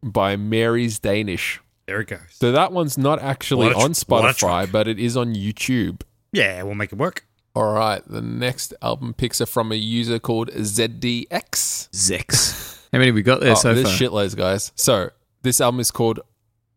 by 0.02 0.36
Mary's 0.36 0.98
Danish. 0.98 1.60
There 1.86 2.00
it 2.00 2.08
goes. 2.08 2.20
So 2.30 2.52
that 2.52 2.72
one's 2.72 2.96
not 2.96 3.20
actually 3.20 3.70
tr- 3.70 3.76
on 3.78 3.92
Spotify, 3.92 4.70
but 4.70 4.86
it 4.88 4.98
is 4.98 5.16
on 5.16 5.34
YouTube. 5.34 6.02
Yeah, 6.32 6.62
we'll 6.62 6.74
make 6.76 6.92
it 6.92 6.98
work. 6.98 7.26
All 7.54 7.72
right, 7.72 8.00
the 8.06 8.22
next 8.22 8.72
album 8.80 9.12
picks 9.12 9.40
are 9.40 9.46
from 9.46 9.72
a 9.72 9.74
user 9.74 10.20
called 10.20 10.50
ZDX. 10.52 11.88
Zex. 11.90 12.78
How 12.92 12.98
many 12.98 13.10
we 13.10 13.22
got 13.22 13.40
there 13.40 13.52
Oh, 13.52 13.54
so 13.56 13.74
there's 13.74 13.88
far? 13.88 13.96
shitloads, 14.08 14.36
guys. 14.36 14.72
So 14.76 15.10
this 15.42 15.60
album 15.60 15.80
is 15.80 15.90
called 15.90 16.20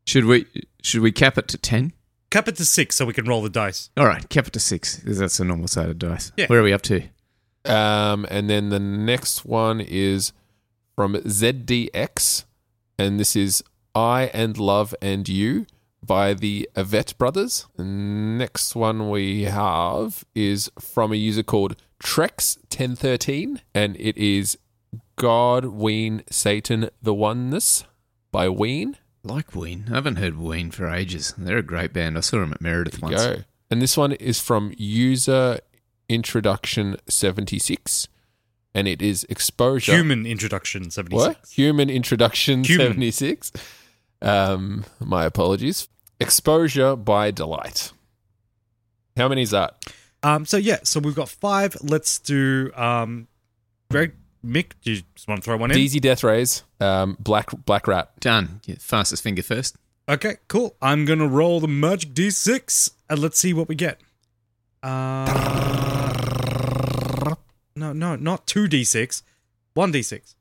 Should 0.05 0.25
we 0.25 0.45
should 0.81 1.01
we 1.01 1.11
cap 1.11 1.37
it 1.37 1.47
to 1.49 1.57
ten? 1.57 1.93
Cap 2.31 2.47
it 2.47 2.55
to 2.55 2.65
six 2.65 2.95
so 2.95 3.05
we 3.05 3.13
can 3.13 3.25
roll 3.25 3.41
the 3.43 3.49
dice. 3.49 3.91
All 3.95 4.05
right, 4.07 4.27
cap 4.29 4.47
it 4.47 4.53
to 4.53 4.59
six. 4.59 4.99
'cause 5.03 5.19
That's 5.19 5.39
a 5.39 5.45
normal 5.45 5.67
side 5.67 5.89
of 5.89 5.99
dice. 5.99 6.31
Yeah. 6.37 6.47
Where 6.47 6.59
are 6.59 6.63
we 6.63 6.73
up 6.73 6.81
to? 6.83 7.03
Um, 7.65 8.25
and 8.29 8.49
then 8.49 8.69
the 8.69 8.79
next 8.79 9.45
one 9.45 9.79
is 9.81 10.33
from 10.95 11.15
ZDX, 11.15 12.43
and 12.97 13.19
this 13.19 13.35
is 13.35 13.63
I 13.95 14.29
and 14.33 14.57
Love 14.57 14.93
and 15.01 15.27
You 15.29 15.65
by 16.05 16.33
the 16.33 16.69
Avett 16.75 17.17
Brothers. 17.17 17.67
The 17.77 17.83
next 17.85 18.75
one 18.75 19.09
we 19.09 19.43
have 19.43 20.25
is 20.35 20.69
from 20.79 21.11
a 21.13 21.15
user 21.15 21.43
called 21.43 21.75
Trex1013, 22.03 23.61
and 23.73 23.95
it 23.97 24.17
is 24.17 24.57
God, 25.15 25.65
Ween, 25.65 26.23
Satan, 26.29 26.89
the 27.01 27.13
Oneness 27.13 27.85
by 28.31 28.49
Ween. 28.49 28.97
Like 29.23 29.55
Ween. 29.55 29.85
I 29.89 29.95
haven't 29.95 30.17
heard 30.17 30.37
Ween 30.37 30.69
for 30.71 30.89
ages. 30.89 31.33
They're 31.37 31.59
a 31.59 31.63
great 31.63 31.93
band. 31.93 32.17
I 32.17 32.21
saw 32.21 32.39
them 32.39 32.51
at 32.51 32.61
Meredith 32.61 32.99
There 32.99 33.09
you 33.09 33.15
once. 33.15 33.25
go. 33.37 33.43
And 33.71 33.81
this 33.81 33.95
one 33.95 34.11
is 34.11 34.39
from 34.41 34.73
user 34.77 35.59
introduction 36.13 36.97
76, 37.09 38.07
and 38.73 38.87
it 38.87 39.01
is 39.01 39.25
exposure. 39.29 39.93
Human 39.93 40.25
introduction, 40.25 40.91
76. 40.91 41.27
What? 41.27 41.49
Human 41.51 41.89
introduction 41.89 42.63
Human. 42.63 42.87
76. 42.87 43.51
Um, 44.21 44.85
my 44.99 45.25
apologies. 45.25 45.87
Exposure 46.19 46.95
by 46.95 47.31
Delight. 47.31 47.91
How 49.17 49.27
many 49.27 49.41
is 49.41 49.51
that? 49.51 49.93
Um, 50.23 50.45
so 50.45 50.57
yeah, 50.57 50.79
so 50.83 50.99
we've 50.99 51.15
got 51.15 51.29
five. 51.29 51.75
Let's 51.81 52.19
do 52.19 52.71
um, 52.75 53.27
Greg, 53.91 54.13
Mick. 54.45 54.71
Do 54.81 54.91
you 54.93 55.01
just 55.15 55.27
want 55.27 55.41
to 55.41 55.45
throw 55.45 55.57
one 55.57 55.71
in? 55.71 55.77
Easy 55.77 55.99
Death 55.99 56.23
Rays, 56.23 56.63
um, 56.79 57.17
Black 57.19 57.49
Black 57.65 57.87
Rat. 57.87 58.17
Done. 58.21 58.61
Yeah, 58.65 58.75
fastest 58.79 59.21
finger 59.21 59.43
first. 59.43 59.75
Okay, 60.07 60.37
cool. 60.47 60.75
I'm 60.81 61.05
gonna 61.05 61.27
roll 61.27 61.59
the 61.59 61.67
magic 61.67 62.13
d6 62.13 62.91
and 63.09 63.19
let's 63.19 63.37
see 63.39 63.53
what 63.53 63.67
we 63.67 63.75
get. 63.75 63.99
Uh, 64.83 65.25
no, 67.75 67.93
no, 67.93 68.15
not 68.15 68.45
two 68.45 68.67
d6, 68.67 69.23
one 69.73 69.93
d6. 69.93 70.35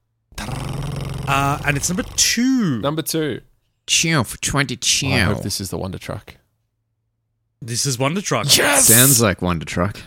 Uh, 1.29 1.59
and 1.65 1.77
it's 1.77 1.89
number 1.89 2.03
two. 2.17 2.81
Number 2.81 3.03
two. 3.03 3.41
Chow 3.87 4.23
for 4.25 4.37
twenty 4.39 4.79
I 5.13 5.21
hope 5.21 5.43
this 5.43 5.61
is 5.61 5.71
the 5.71 5.79
Wonder 5.79 5.99
Truck. 5.99 6.37
This 7.61 7.87
is 7.87 7.99
Wonder 7.99 8.21
Truck. 8.21 8.57
Yes. 8.57 8.87
Sounds 8.87 9.23
like 9.23 9.41
Wonder 9.41 9.65
Truck. 9.65 10.01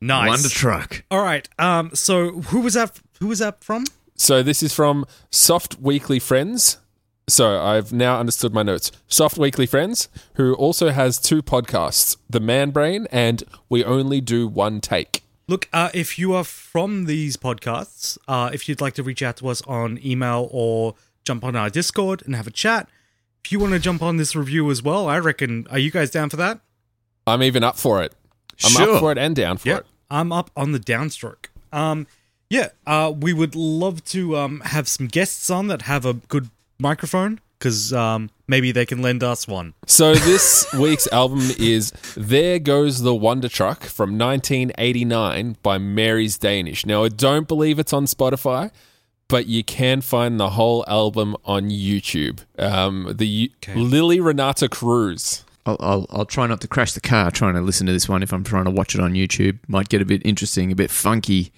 Nice. 0.00 0.28
Wonder 0.28 0.48
Truck. 0.48 1.04
All 1.10 1.22
right. 1.22 1.48
Um. 1.58 1.90
So 1.94 2.40
who 2.42 2.60
was 2.60 2.74
that? 2.74 3.00
Who 3.20 3.28
was 3.28 3.38
that 3.38 3.62
from? 3.62 3.84
So 4.16 4.42
this 4.42 4.62
is 4.62 4.74
from 4.74 5.06
Soft 5.30 5.80
Weekly 5.80 6.18
Friends. 6.18 6.78
So 7.30 7.60
I've 7.62 7.92
now 7.92 8.18
understood 8.18 8.52
my 8.52 8.64
notes. 8.64 8.90
Soft 9.06 9.38
Weekly 9.38 9.64
Friends, 9.66 10.08
who 10.34 10.54
also 10.54 10.90
has 10.90 11.18
two 11.18 11.42
podcasts, 11.42 12.16
The 12.28 12.40
Man 12.40 12.70
Brain 12.70 13.06
and 13.12 13.44
We 13.68 13.84
Only 13.84 14.20
Do 14.20 14.48
One 14.48 14.80
Take. 14.80 15.22
Look, 15.46 15.68
uh, 15.72 15.90
if 15.94 16.18
you 16.18 16.32
are 16.34 16.42
from 16.44 17.06
these 17.06 17.36
podcasts, 17.36 18.18
uh, 18.26 18.50
if 18.52 18.68
you'd 18.68 18.80
like 18.80 18.94
to 18.94 19.04
reach 19.04 19.22
out 19.22 19.36
to 19.38 19.48
us 19.48 19.62
on 19.62 19.98
email 20.04 20.48
or 20.50 20.94
jump 21.24 21.44
on 21.44 21.54
our 21.54 21.70
Discord 21.70 22.22
and 22.26 22.34
have 22.34 22.48
a 22.48 22.50
chat, 22.52 22.88
if 23.44 23.52
you 23.52 23.60
want 23.60 23.72
to 23.74 23.78
jump 23.78 24.02
on 24.02 24.16
this 24.16 24.34
review 24.34 24.68
as 24.70 24.82
well, 24.82 25.08
I 25.08 25.18
reckon, 25.20 25.66
are 25.70 25.78
you 25.78 25.90
guys 25.92 26.10
down 26.10 26.30
for 26.30 26.36
that? 26.36 26.58
I'm 27.28 27.42
even 27.44 27.62
up 27.62 27.78
for 27.78 28.02
it. 28.02 28.12
I'm 28.64 28.70
Sure. 28.72 28.94
up 28.94 29.00
for 29.00 29.12
it 29.12 29.18
and 29.18 29.36
down 29.36 29.56
for 29.58 29.68
Yeah, 29.68 29.76
it. 29.78 29.86
I'm 30.10 30.32
up 30.32 30.50
on 30.56 30.72
the 30.72 30.80
downstroke. 30.80 31.46
Um, 31.72 32.06
yeah, 32.48 32.70
uh, 32.88 33.12
we 33.16 33.32
would 33.32 33.54
love 33.54 34.04
to 34.06 34.36
um, 34.36 34.60
have 34.66 34.88
some 34.88 35.06
guests 35.06 35.48
on 35.48 35.68
that 35.68 35.82
have 35.82 36.04
a 36.04 36.14
good 36.14 36.50
microphone 36.80 37.40
because 37.58 37.92
um, 37.92 38.30
maybe 38.48 38.72
they 38.72 38.86
can 38.86 39.02
lend 39.02 39.22
us 39.22 39.46
one. 39.46 39.74
So 39.86 40.14
this 40.14 40.66
week's 40.78 41.06
album 41.12 41.40
is 41.58 41.90
There 42.16 42.58
Goes 42.58 43.02
the 43.02 43.14
Wonder 43.14 43.48
Truck 43.50 43.82
from 43.84 44.16
1989 44.18 45.56
by 45.62 45.78
Mary's 45.78 46.38
Danish. 46.38 46.86
Now 46.86 47.04
I 47.04 47.08
don't 47.08 47.46
believe 47.46 47.78
it's 47.78 47.92
on 47.92 48.06
Spotify, 48.06 48.70
but 49.28 49.46
you 49.46 49.62
can 49.62 50.00
find 50.00 50.40
the 50.40 50.50
whole 50.50 50.84
album 50.88 51.36
on 51.44 51.70
YouTube. 51.70 52.40
Um, 52.58 53.12
the 53.16 53.26
U- 53.26 53.48
Okay. 53.62 53.74
Lily 53.78 54.20
Renata 54.20 54.68
Cruz. 54.68 55.44
I'll, 55.66 55.76
I'll 55.80 56.06
I'll 56.10 56.24
try 56.24 56.46
not 56.46 56.62
to 56.62 56.68
crash 56.68 56.92
the 56.92 57.00
car 57.02 57.30
trying 57.30 57.52
to 57.54 57.60
listen 57.60 57.86
to 57.86 57.92
this 57.92 58.08
one 58.08 58.22
if 58.22 58.32
I'm 58.32 58.42
trying 58.42 58.64
to 58.64 58.70
watch 58.70 58.94
it 58.94 59.00
on 59.02 59.12
YouTube. 59.12 59.58
Might 59.68 59.90
get 59.90 60.00
a 60.00 60.06
bit 60.06 60.22
interesting, 60.24 60.72
a 60.72 60.74
bit 60.74 60.90
funky. 60.90 61.52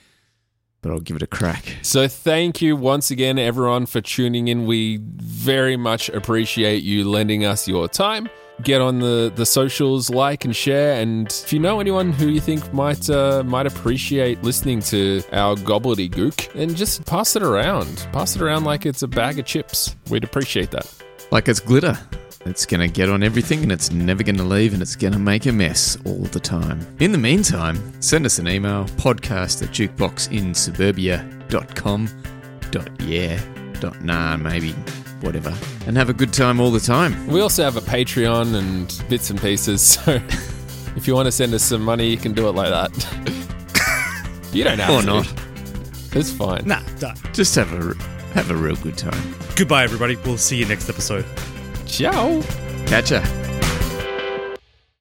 But 0.83 0.91
I'll 0.91 1.01
give 1.01 1.17
it 1.17 1.23
a 1.23 1.27
crack. 1.27 1.77
So 1.83 2.07
thank 2.09 2.61
you 2.61 2.77
once 2.77 3.11
again, 3.11 3.39
everyone, 3.39 3.87
for 3.87 4.01
tuning 4.01 4.49
in. 4.49 4.67
We 4.67 4.99
very 5.17 5.77
much 5.77 6.09
appreciate 6.11 6.83
you 6.83 7.09
lending 7.09 7.45
us 7.45 7.67
your 7.67 7.89
time. 7.89 8.29
Get 8.63 8.81
on 8.81 8.99
the, 9.01 9.33
the 9.35 9.47
socials, 9.47 10.11
like 10.11 10.45
and 10.45 10.55
share, 10.55 11.01
and 11.01 11.27
if 11.27 11.53
you 11.53 11.59
know 11.59 11.81
anyone 11.81 12.13
who 12.13 12.29
you 12.29 12.41
think 12.41 12.73
might 12.73 13.09
uh, 13.09 13.43
might 13.45 13.67
appreciate 13.67 14.43
listening 14.43 14.81
to 14.83 15.23
our 15.33 15.57
gobbledygook, 15.57 16.53
then 16.53 16.75
just 16.75 17.05
pass 17.07 17.35
it 17.35 17.43
around. 17.43 18.07
Pass 18.13 18.37
it 18.37 18.43
around 18.43 18.65
like 18.65 18.85
it's 18.85 19.03
a 19.03 19.09
bag 19.09 19.39
of 19.39 19.47
chips. 19.47 19.97
We'd 20.11 20.23
appreciate 20.23 20.71
that. 20.73 20.93
Like 21.33 21.49
it's 21.49 21.61
glitter. 21.61 21.99
It's 22.45 22.67
going 22.67 22.81
to 22.81 22.89
get 22.89 23.09
on 23.09 23.23
everything 23.23 23.63
and 23.63 23.71
it's 23.71 23.93
never 23.93 24.25
going 24.25 24.37
to 24.37 24.43
leave 24.43 24.73
and 24.73 24.83
it's 24.83 24.97
going 24.97 25.13
to 25.13 25.19
make 25.19 25.47
a 25.47 25.53
mess 25.53 25.97
all 26.05 26.25
the 26.25 26.41
time. 26.41 26.85
In 26.99 27.13
the 27.13 27.19
meantime, 27.19 27.81
send 28.03 28.27
us 28.27 28.39
an 28.41 28.49
email 28.49 28.85
podcast 28.97 29.63
at 29.63 29.69
jukeboxinsuburbia.com. 29.71 32.09
Dot 32.71 33.01
yeah, 33.03 33.41
dot 33.81 34.03
nah, 34.03 34.37
maybe, 34.37 34.73
whatever. 35.21 35.55
And 35.87 35.97
have 35.97 36.09
a 36.09 36.15
good 36.15 36.33
time 36.33 36.59
all 36.59 36.71
the 36.71 36.81
time. 36.81 37.27
We 37.29 37.41
also 37.41 37.63
have 37.63 37.77
a 37.77 37.81
Patreon 37.83 38.55
and 38.55 39.05
bits 39.09 39.31
and 39.31 39.41
pieces, 39.41 39.83
so 39.87 40.21
if 40.97 41.07
you 41.07 41.15
want 41.15 41.27
to 41.27 41.33
send 41.33 41.53
us 41.55 41.63
some 41.63 41.83
money, 41.83 42.09
you 42.09 42.17
can 42.17 42.33
do 42.33 42.49
it 42.49 42.53
like 42.53 42.71
that. 42.71 42.91
you 44.53 44.65
don't 44.65 44.79
have 44.79 44.91
Or 44.91 45.01
to. 45.03 45.07
not. 45.07 45.33
It's 46.17 46.33
fine. 46.33 46.67
Nah, 46.67 46.83
done. 46.99 47.17
Just 47.33 47.55
have 47.55 47.73
a, 47.73 47.95
have 48.35 48.51
a 48.51 48.57
real 48.57 48.77
good 48.77 48.99
time. 48.99 49.35
Goodbye, 49.55 49.85
everybody. 49.85 50.17
We'll 50.17 50.39
see 50.39 50.57
you 50.57 50.67
next 50.67 50.89
episode. 50.89 51.25
Ciao. 51.93 52.41
Catch 52.87 53.13
ya. 53.13 53.23